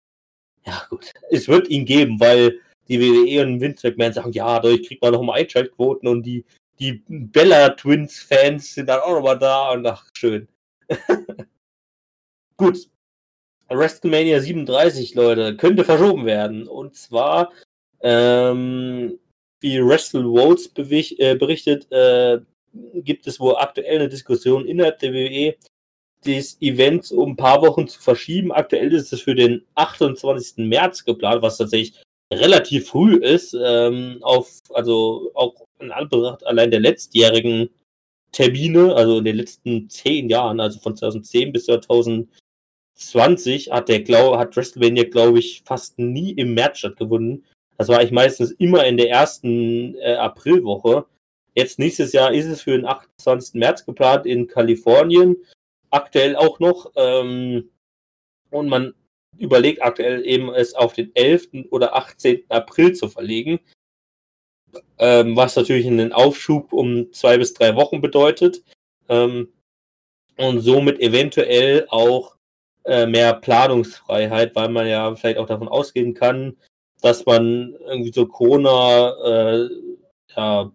ja 0.67 0.87
gut, 0.89 1.13
es 1.31 1.49
wird 1.49 1.69
ihn 1.69 1.85
geben, 1.85 2.19
weil 2.21 2.61
die 2.89 3.01
WWE 3.01 3.43
und 3.43 3.61
Vince 3.61 3.89
McMahon 3.89 4.13
sagen, 4.13 4.33
ja, 4.33 4.61
dadurch 4.61 4.87
kriegt 4.87 5.03
man 5.03 5.13
nochmal 5.13 5.41
Einschaltquoten 5.41 6.09
und 6.09 6.23
die, 6.23 6.45
die 6.79 7.03
Bella 7.09 7.71
Twins 7.71 8.19
Fans 8.21 8.75
sind 8.75 8.89
dann 8.89 9.01
auch 9.01 9.15
nochmal 9.15 9.39
da 9.39 9.73
und 9.73 9.87
ach, 9.87 10.07
schön. 10.15 10.49
Gut. 12.57 12.89
WrestleMania 13.69 14.41
37, 14.41 15.15
Leute, 15.15 15.57
könnte 15.57 15.85
verschoben 15.85 16.27
werden. 16.27 16.69
Und 16.69 16.95
zwar, 16.95 17.53
ähm, 18.03 19.19
wie 19.61 19.83
Wrestle 19.83 20.23
äh, 20.23 21.35
berichtet, 21.35 21.91
äh, 21.91 22.41
gibt 22.95 23.27
es 23.27 23.41
wohl 23.41 23.57
aktuell 23.57 24.01
eine 24.01 24.09
Diskussion 24.09 24.67
innerhalb 24.67 24.99
der 24.99 25.13
WWE, 25.13 25.57
das 26.25 26.61
Event 26.61 27.11
um 27.13 27.33
ein 27.33 27.37
paar 27.37 27.63
Wochen 27.63 27.89
zu 27.89 28.01
verschieben. 28.01 28.53
Aktuell 28.53 28.93
ist 28.93 29.13
es 29.13 29.23
für 29.23 29.35
den 29.35 29.65
28. 29.75 30.67
März 30.69 31.05
geplant, 31.05 31.43
was 31.43 31.59
tatsächlich 31.59 32.03
relativ 32.33 32.89
früh 32.89 33.17
ist, 33.17 33.57
ähm, 33.61 34.19
auf, 34.23 34.51
also 34.73 35.31
auch 35.35 35.67
in 35.79 35.93
Anbetracht 35.93 36.47
allein 36.47 36.71
der 36.71 36.81
letztjährigen 36.81 37.71
Termine, 38.33 38.95
also 38.95 39.19
in 39.19 39.25
den 39.25 39.37
letzten 39.37 39.89
zehn 39.89 40.29
Jahren, 40.29 40.61
also 40.61 40.81
von 40.81 40.97
2010 40.97 41.53
bis 41.53 41.67
2020, 41.67 43.71
hat 43.71 43.89
der 43.89 44.03
glaub, 44.03 44.39
hat 44.39 44.57
WrestleMania, 44.57 45.05
glaube 45.05 45.39
ich, 45.39 45.63
fast 45.65 45.99
nie 45.99 46.33
im 46.33 46.55
März 46.55 46.79
stattgefunden. 46.79 47.45
Das 47.77 47.89
war 47.89 47.99
eigentlich 47.99 48.13
meistens 48.13 48.53
immer 48.53 48.85
in 48.87 48.97
der 48.97 49.11
ersten 49.11 49.97
äh, 49.97 50.15
Aprilwoche. 50.15 51.07
Jetzt 51.55 51.79
nächstes 51.79 52.13
Jahr 52.13 52.33
ist 52.33 52.47
es 52.47 52.63
für 52.63 52.73
den 52.73 52.87
28. 52.87 53.55
März 53.55 53.87
geplant 53.87 54.27
in 54.27 54.49
Kalifornien. 54.49 55.37
Aktuell 55.91 56.35
auch 56.35 56.59
noch. 56.59 56.91
Ähm, 56.97 57.71
und 58.51 58.69
man 58.69 58.95
überlegt 59.39 59.83
aktuell 59.83 60.25
eben 60.27 60.53
es 60.53 60.75
auf 60.75 60.93
den 60.93 61.15
11. 61.15 61.67
oder 61.71 61.95
18. 61.95 62.45
April 62.49 62.93
zu 62.95 63.09
verlegen. 63.09 63.61
Ähm, 64.99 65.37
was 65.37 65.57
natürlich 65.57 65.87
einen 65.87 66.13
Aufschub 66.13 66.73
um 66.73 67.13
zwei 67.13 67.39
bis 67.39 67.55
drei 67.55 67.77
Wochen 67.77 68.01
bedeutet. 68.01 68.63
Ähm, 69.09 69.53
und 70.37 70.61
somit 70.61 71.01
eventuell 71.01 71.87
auch 71.91 72.37
äh, 72.85 73.07
mehr 73.07 73.35
Planungsfreiheit, 73.35 74.55
weil 74.57 74.69
man 74.69 74.87
ja 74.87 75.15
vielleicht 75.15 75.39
auch 75.39 75.47
davon 75.47 75.69
ausgehen 75.69 76.15
kann, 76.15 76.57
dass 77.01 77.25
man 77.25 77.75
irgendwie 77.87 78.13
so 78.13 78.27
Corona 78.27 79.15
äh, 79.25 79.69
ja, 80.37 80.73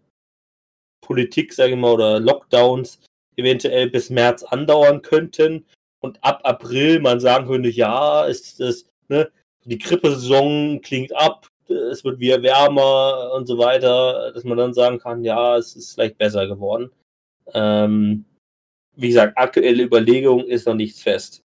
Politik, 1.02 1.54
sage 1.54 1.74
ich 1.74 1.78
mal, 1.78 1.94
oder 1.94 2.20
Lockdowns 2.20 3.02
eventuell 3.36 3.90
bis 3.90 4.10
März 4.10 4.44
andauern 4.44 5.02
könnten 5.02 5.66
und 6.00 6.24
ab 6.24 6.42
April 6.44 7.00
man 7.00 7.20
sagen 7.20 7.48
könnte, 7.48 7.70
ja, 7.70 8.26
ist 8.26 8.60
das, 8.60 8.86
ne, 9.08 9.30
die 9.66 9.78
Grippesaison 9.78 10.82
klingt 10.82 11.16
ab, 11.16 11.48
es 11.70 12.04
wird 12.04 12.20
wieder 12.20 12.42
wärmer 12.42 13.32
und 13.36 13.48
so 13.48 13.58
weiter, 13.58 14.32
dass 14.34 14.44
man 14.44 14.58
dann 14.58 14.74
sagen 14.74 15.00
kann, 15.00 15.24
ja, 15.24 15.58
es 15.58 15.76
ist 15.76 15.94
vielleicht 15.94 16.18
besser 16.18 16.48
geworden. 16.48 16.92
Ähm, 17.54 18.26
wie 18.96 19.08
gesagt, 19.10 19.38
aktuelle 19.38 19.84
Überlegung 19.84 20.46
ist 20.46 20.68
noch 20.68 20.76
nichts 20.76 21.02
fest. 21.02 21.44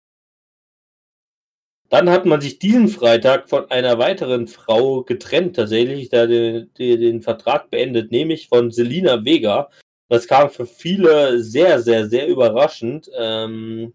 Dann 1.88 2.10
hat 2.10 2.26
man 2.26 2.40
sich 2.40 2.58
diesen 2.58 2.88
Freitag 2.88 3.48
von 3.48 3.70
einer 3.70 3.98
weiteren 3.98 4.48
Frau 4.48 5.02
getrennt, 5.02 5.54
tatsächlich, 5.54 6.08
da 6.08 6.26
den, 6.26 6.70
den 6.76 7.22
Vertrag 7.22 7.70
beendet, 7.70 8.10
nämlich 8.10 8.48
von 8.48 8.72
Selina 8.72 9.24
Vega. 9.24 9.70
Das 10.08 10.26
kam 10.26 10.50
für 10.50 10.66
viele 10.66 11.42
sehr, 11.42 11.80
sehr, 11.80 12.08
sehr 12.08 12.26
überraschend. 12.26 13.08
Ähm, 13.16 13.92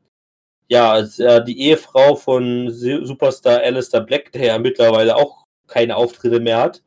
ja, 0.71 0.99
äh, 0.99 1.43
die 1.43 1.59
Ehefrau 1.61 2.15
von 2.15 2.69
Superstar 2.71 3.59
Alistair 3.59 4.01
Black, 4.01 4.31
der 4.31 4.45
ja 4.45 4.57
mittlerweile 4.57 5.17
auch 5.17 5.45
keine 5.67 5.97
Auftritte 5.97 6.39
mehr 6.39 6.61
hat. 6.61 6.83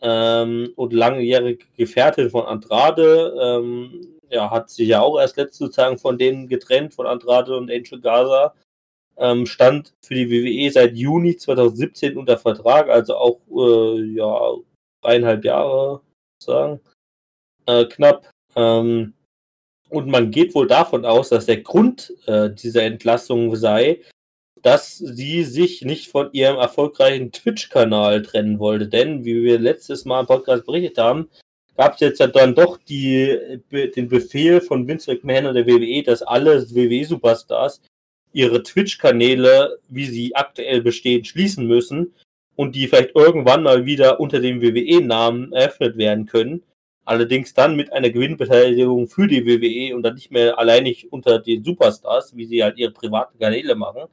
Ähm, 0.00 0.72
und 0.76 0.92
langjährige 0.92 1.66
Gefährtin 1.76 2.30
von 2.30 2.46
Andrade, 2.46 3.36
ähm, 3.40 4.18
ja, 4.30 4.50
hat 4.50 4.70
sich 4.70 4.88
ja 4.88 5.00
auch 5.02 5.18
erst 5.18 5.36
letztes 5.36 5.58
sozusagen 5.58 5.98
von 5.98 6.18
denen 6.18 6.48
getrennt, 6.48 6.94
von 6.94 7.06
Andrade 7.06 7.56
und 7.56 7.70
Angel 7.70 8.00
Gaza 8.00 8.54
ähm, 9.18 9.46
stand 9.46 9.94
für 10.02 10.14
die 10.14 10.30
WWE 10.30 10.70
seit 10.72 10.94
Juni 10.96 11.36
2017 11.36 12.16
unter 12.16 12.38
Vertrag, 12.38 12.88
also 12.88 13.16
auch 13.16 13.40
äh, 13.50 14.02
ja 14.14 14.54
dreieinhalb 15.02 15.44
Jahre 15.44 16.00
sagen 16.42 16.80
äh, 17.66 17.84
knapp. 17.86 18.30
Ähm, 18.56 19.14
und 19.88 20.08
man 20.08 20.30
geht 20.30 20.54
wohl 20.54 20.66
davon 20.66 21.04
aus, 21.04 21.28
dass 21.30 21.46
der 21.46 21.62
Grund 21.62 22.14
äh, 22.26 22.50
dieser 22.50 22.82
Entlassung 22.82 23.56
sei, 23.56 24.00
dass 24.62 24.98
sie 24.98 25.44
sich 25.44 25.82
nicht 25.82 26.08
von 26.08 26.30
ihrem 26.32 26.56
erfolgreichen 26.56 27.32
Twitch-Kanal 27.32 28.22
trennen 28.22 28.58
wollte. 28.58 28.88
Denn, 28.88 29.24
wie 29.24 29.42
wir 29.42 29.58
letztes 29.58 30.04
Mal 30.04 30.20
im 30.20 30.26
Podcast 30.26 30.66
berichtet 30.66 30.98
haben, 30.98 31.28
gab 31.76 31.94
es 31.94 32.00
jetzt 32.00 32.20
dann 32.20 32.54
doch 32.54 32.76
die, 32.76 33.60
den 33.70 34.08
Befehl 34.08 34.60
von 34.60 34.88
Vince 34.88 35.12
McMahon 35.12 35.46
und 35.46 35.54
der 35.54 35.66
WWE, 35.66 36.02
dass 36.02 36.22
alle 36.22 36.68
WWE-Superstars 36.68 37.80
ihre 38.32 38.62
Twitch-Kanäle, 38.62 39.78
wie 39.88 40.06
sie 40.06 40.34
aktuell 40.34 40.82
bestehen, 40.82 41.24
schließen 41.24 41.66
müssen 41.66 42.14
und 42.56 42.74
die 42.74 42.88
vielleicht 42.88 43.14
irgendwann 43.14 43.62
mal 43.62 43.86
wieder 43.86 44.20
unter 44.20 44.40
dem 44.40 44.60
WWE-Namen 44.60 45.52
eröffnet 45.52 45.96
werden 45.96 46.26
können. 46.26 46.64
Allerdings 47.08 47.54
dann 47.54 47.74
mit 47.74 47.90
einer 47.90 48.10
Gewinnbeteiligung 48.10 49.08
für 49.08 49.26
die 49.26 49.46
WWE 49.46 49.96
und 49.96 50.02
dann 50.02 50.14
nicht 50.14 50.30
mehr 50.30 50.58
alleinig 50.58 51.10
unter 51.10 51.38
den 51.38 51.64
Superstars, 51.64 52.36
wie 52.36 52.44
sie 52.44 52.62
halt 52.62 52.76
ihre 52.76 52.90
privaten 52.90 53.38
Kanäle 53.38 53.76
machen. 53.76 54.10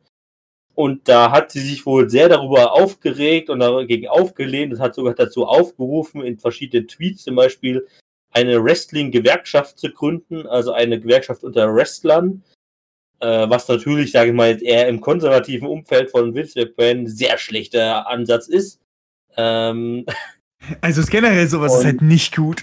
Und 0.76 1.10
da 1.10 1.30
hat 1.30 1.52
sie 1.52 1.60
sich 1.60 1.86
wohl 1.86 2.10
sehr 2.10 2.30
darüber 2.30 2.72
aufgeregt 2.72 3.50
und 3.50 3.60
dagegen 3.60 4.08
aufgelehnt 4.08 4.72
und 4.72 4.80
hat 4.80 4.96
sogar 4.96 5.14
dazu 5.14 5.46
aufgerufen, 5.46 6.24
in 6.24 6.40
verschiedenen 6.40 6.88
Tweets 6.88 7.26
zum 7.26 7.36
Beispiel 7.36 7.86
eine 8.32 8.64
Wrestling-Gewerkschaft 8.64 9.78
zu 9.78 9.92
gründen, 9.92 10.48
also 10.48 10.72
eine 10.72 10.98
Gewerkschaft 10.98 11.44
unter 11.44 11.76
Wrestlern, 11.76 12.46
äh, 13.20 13.50
was 13.50 13.68
natürlich, 13.68 14.14
sage 14.14 14.30
ich 14.30 14.36
mal, 14.38 14.52
jetzt 14.52 14.64
eher 14.64 14.88
im 14.88 15.02
konservativen 15.02 15.68
Umfeld 15.68 16.12
von 16.12 16.34
Vince 16.34 16.58
McMahon 16.62 17.08
sehr 17.08 17.38
schlechter 17.40 18.08
Ansatz 18.08 18.48
ist. 18.48 18.80
Ähm, 19.36 20.06
also 20.82 21.02
ist 21.02 21.12
generell 21.12 21.48
sowas 21.48 21.78
ist 21.78 21.86
halt 21.86 22.02
nicht 22.02 22.36
gut. 22.36 22.62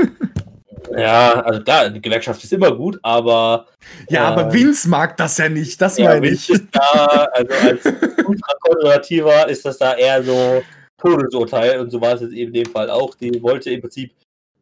ja, 0.96 1.40
also 1.40 1.62
klar, 1.62 1.90
die 1.90 2.00
Gewerkschaft 2.00 2.42
ist 2.42 2.52
immer 2.52 2.74
gut, 2.74 2.98
aber. 3.02 3.66
Ja, 4.08 4.24
äh, 4.24 4.32
aber 4.32 4.52
Vince 4.52 4.88
mag 4.88 5.16
das 5.16 5.38
ja 5.38 5.48
nicht, 5.48 5.80
das 5.80 5.98
ja, 5.98 6.08
meine 6.08 6.28
ich. 6.28 6.48
Ist 6.50 6.64
da, 6.72 7.28
also 7.32 7.52
als 7.54 7.84
ultrakonservativer 8.26 9.48
ist 9.48 9.64
das 9.64 9.78
da 9.78 9.94
eher 9.94 10.22
so 10.22 10.62
Todesurteil 10.98 11.80
und 11.80 11.90
so 11.90 12.00
war 12.00 12.14
es 12.14 12.20
jetzt 12.20 12.32
eben 12.32 12.54
in 12.54 12.64
dem 12.64 12.72
Fall 12.72 12.90
auch. 12.90 13.14
Die 13.14 13.42
wollte 13.42 13.70
im 13.70 13.80
Prinzip 13.80 14.12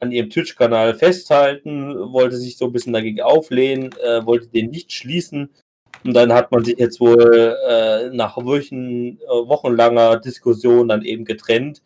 an 0.00 0.12
ihrem 0.12 0.30
Twitch-Kanal 0.30 0.94
festhalten, 0.94 1.94
wollte 2.12 2.36
sich 2.36 2.56
so 2.56 2.66
ein 2.66 2.72
bisschen 2.72 2.94
dagegen 2.94 3.20
auflehnen, 3.20 3.90
äh, 4.02 4.24
wollte 4.24 4.48
den 4.48 4.70
nicht 4.70 4.92
schließen. 4.92 5.50
Und 6.04 6.14
dann 6.14 6.32
hat 6.32 6.50
man 6.50 6.64
sich 6.64 6.78
jetzt 6.78 7.00
wohl 7.00 7.56
äh, 7.68 8.08
nach 8.10 8.36
Wochen, 8.38 9.18
äh, 9.18 9.28
wochenlanger 9.28 10.18
Diskussion 10.18 10.88
dann 10.88 11.02
eben 11.02 11.26
getrennt. 11.26 11.82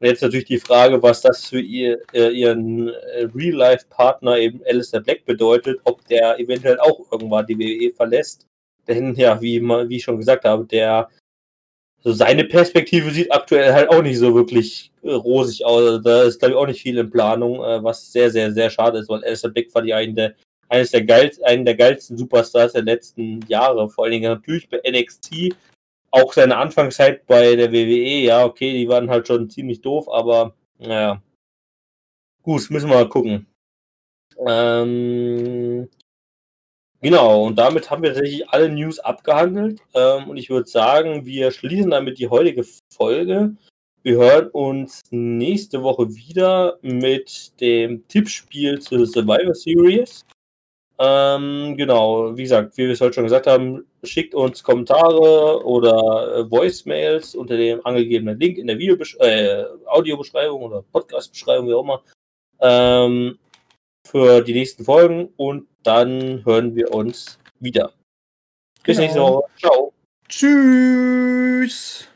Jetzt 0.00 0.22
natürlich 0.22 0.46
die 0.46 0.58
Frage, 0.58 1.02
was 1.02 1.22
das 1.22 1.46
für 1.46 1.60
ihr, 1.60 2.00
äh, 2.12 2.28
ihren 2.28 2.88
äh, 2.88 3.28
Real-Life-Partner 3.34 4.38
eben 4.38 4.60
Alistair 4.66 5.00
Black 5.00 5.24
bedeutet, 5.24 5.80
ob 5.84 6.06
der 6.08 6.38
eventuell 6.38 6.78
auch 6.80 7.00
irgendwann 7.10 7.46
die 7.46 7.58
WWE 7.58 7.94
verlässt. 7.94 8.46
Denn 8.86 9.14
ja, 9.14 9.40
wie, 9.40 9.60
wie 9.62 9.96
ich 9.96 10.04
schon 10.04 10.18
gesagt 10.18 10.44
habe, 10.44 10.64
der 10.64 11.08
so 12.06 12.12
seine 12.12 12.44
Perspektive 12.44 13.10
sieht 13.10 13.32
aktuell 13.32 13.72
halt 13.72 13.88
auch 13.88 14.02
nicht 14.02 14.18
so 14.18 14.34
wirklich 14.34 14.92
äh, 15.02 15.12
rosig 15.12 15.64
aus. 15.64 15.82
Also 15.82 15.98
da 15.98 16.22
ist, 16.22 16.38
glaube 16.38 16.52
ich, 16.52 16.58
auch 16.58 16.66
nicht 16.66 16.82
viel 16.82 16.98
in 16.98 17.10
Planung, 17.10 17.64
äh, 17.64 17.82
was 17.82 18.12
sehr, 18.12 18.30
sehr, 18.30 18.52
sehr 18.52 18.70
schade 18.70 18.98
ist, 18.98 19.08
weil 19.08 19.24
Alistair 19.24 19.50
Black 19.50 19.74
war 19.74 19.82
die 19.82 19.94
einen 19.94 20.14
der, 20.14 20.34
eines 20.68 20.90
der 20.90 21.04
geilsten, 21.04 21.44
einen 21.46 21.64
der 21.64 21.74
geilsten 21.74 22.16
Superstars 22.16 22.74
der 22.74 22.82
letzten 22.82 23.40
Jahre. 23.48 23.88
Vor 23.88 24.04
allen 24.04 24.12
Dingen 24.12 24.30
natürlich 24.30 24.68
bei 24.68 24.80
NXT. 24.88 25.56
Auch 26.16 26.32
seine 26.32 26.56
Anfangszeit 26.56 27.26
bei 27.26 27.56
der 27.56 27.72
WWE, 27.72 28.24
ja, 28.24 28.44
okay, 28.44 28.72
die 28.72 28.88
waren 28.88 29.10
halt 29.10 29.26
schon 29.26 29.50
ziemlich 29.50 29.82
doof, 29.82 30.08
aber 30.08 30.54
naja. 30.78 31.22
Gut, 32.42 32.70
müssen 32.70 32.88
wir 32.88 32.96
mal 32.96 33.08
gucken. 33.08 33.46
Ähm, 34.46 35.88
Genau, 37.02 37.44
und 37.44 37.56
damit 37.56 37.90
haben 37.90 38.02
wir 38.02 38.12
tatsächlich 38.14 38.48
alle 38.48 38.68
News 38.68 38.98
abgehandelt. 38.98 39.80
Ähm, 39.94 40.28
und 40.30 40.38
ich 40.38 40.50
würde 40.50 40.68
sagen, 40.68 41.26
wir 41.26 41.50
schließen 41.50 41.90
damit 41.90 42.18
die 42.18 42.28
heutige 42.28 42.64
Folge. 42.92 43.54
Wir 44.02 44.16
hören 44.16 44.48
uns 44.48 45.02
nächste 45.10 45.82
Woche 45.82 46.08
wieder 46.14 46.78
mit 46.82 47.60
dem 47.60 48.06
Tippspiel 48.08 48.80
zur 48.80 49.06
Survivor 49.06 49.54
Series. 49.54 50.24
Ähm, 50.98 51.76
genau, 51.76 52.36
wie 52.36 52.42
gesagt, 52.42 52.76
wie 52.78 52.86
wir 52.86 52.92
es 52.92 53.00
heute 53.00 53.14
schon 53.14 53.24
gesagt 53.24 53.46
haben, 53.46 53.84
schickt 54.06 54.34
uns 54.34 54.62
Kommentare 54.62 55.64
oder 55.64 56.36
äh, 56.36 56.50
Voicemails 56.50 57.34
unter 57.34 57.56
dem 57.56 57.84
angegebenen 57.84 58.38
Link 58.38 58.58
in 58.58 58.66
der 58.66 58.78
Videobesch 58.78 59.16
äh, 59.20 59.64
Audiobeschreibung 59.86 60.62
oder 60.62 60.82
Podcastbeschreibung, 60.82 61.68
wie 61.68 61.74
auch 61.74 61.82
immer, 61.82 62.02
ähm, 62.60 63.38
für 64.06 64.40
die 64.40 64.54
nächsten 64.54 64.84
Folgen 64.84 65.32
und 65.36 65.66
dann 65.82 66.44
hören 66.44 66.74
wir 66.74 66.92
uns 66.94 67.38
wieder. 67.60 67.92
Bis 68.82 68.96
genau. 68.96 69.00
nächste 69.00 69.20
Woche. 69.20 69.42
Ciao. 69.58 69.92
Tschüss. 70.28 72.08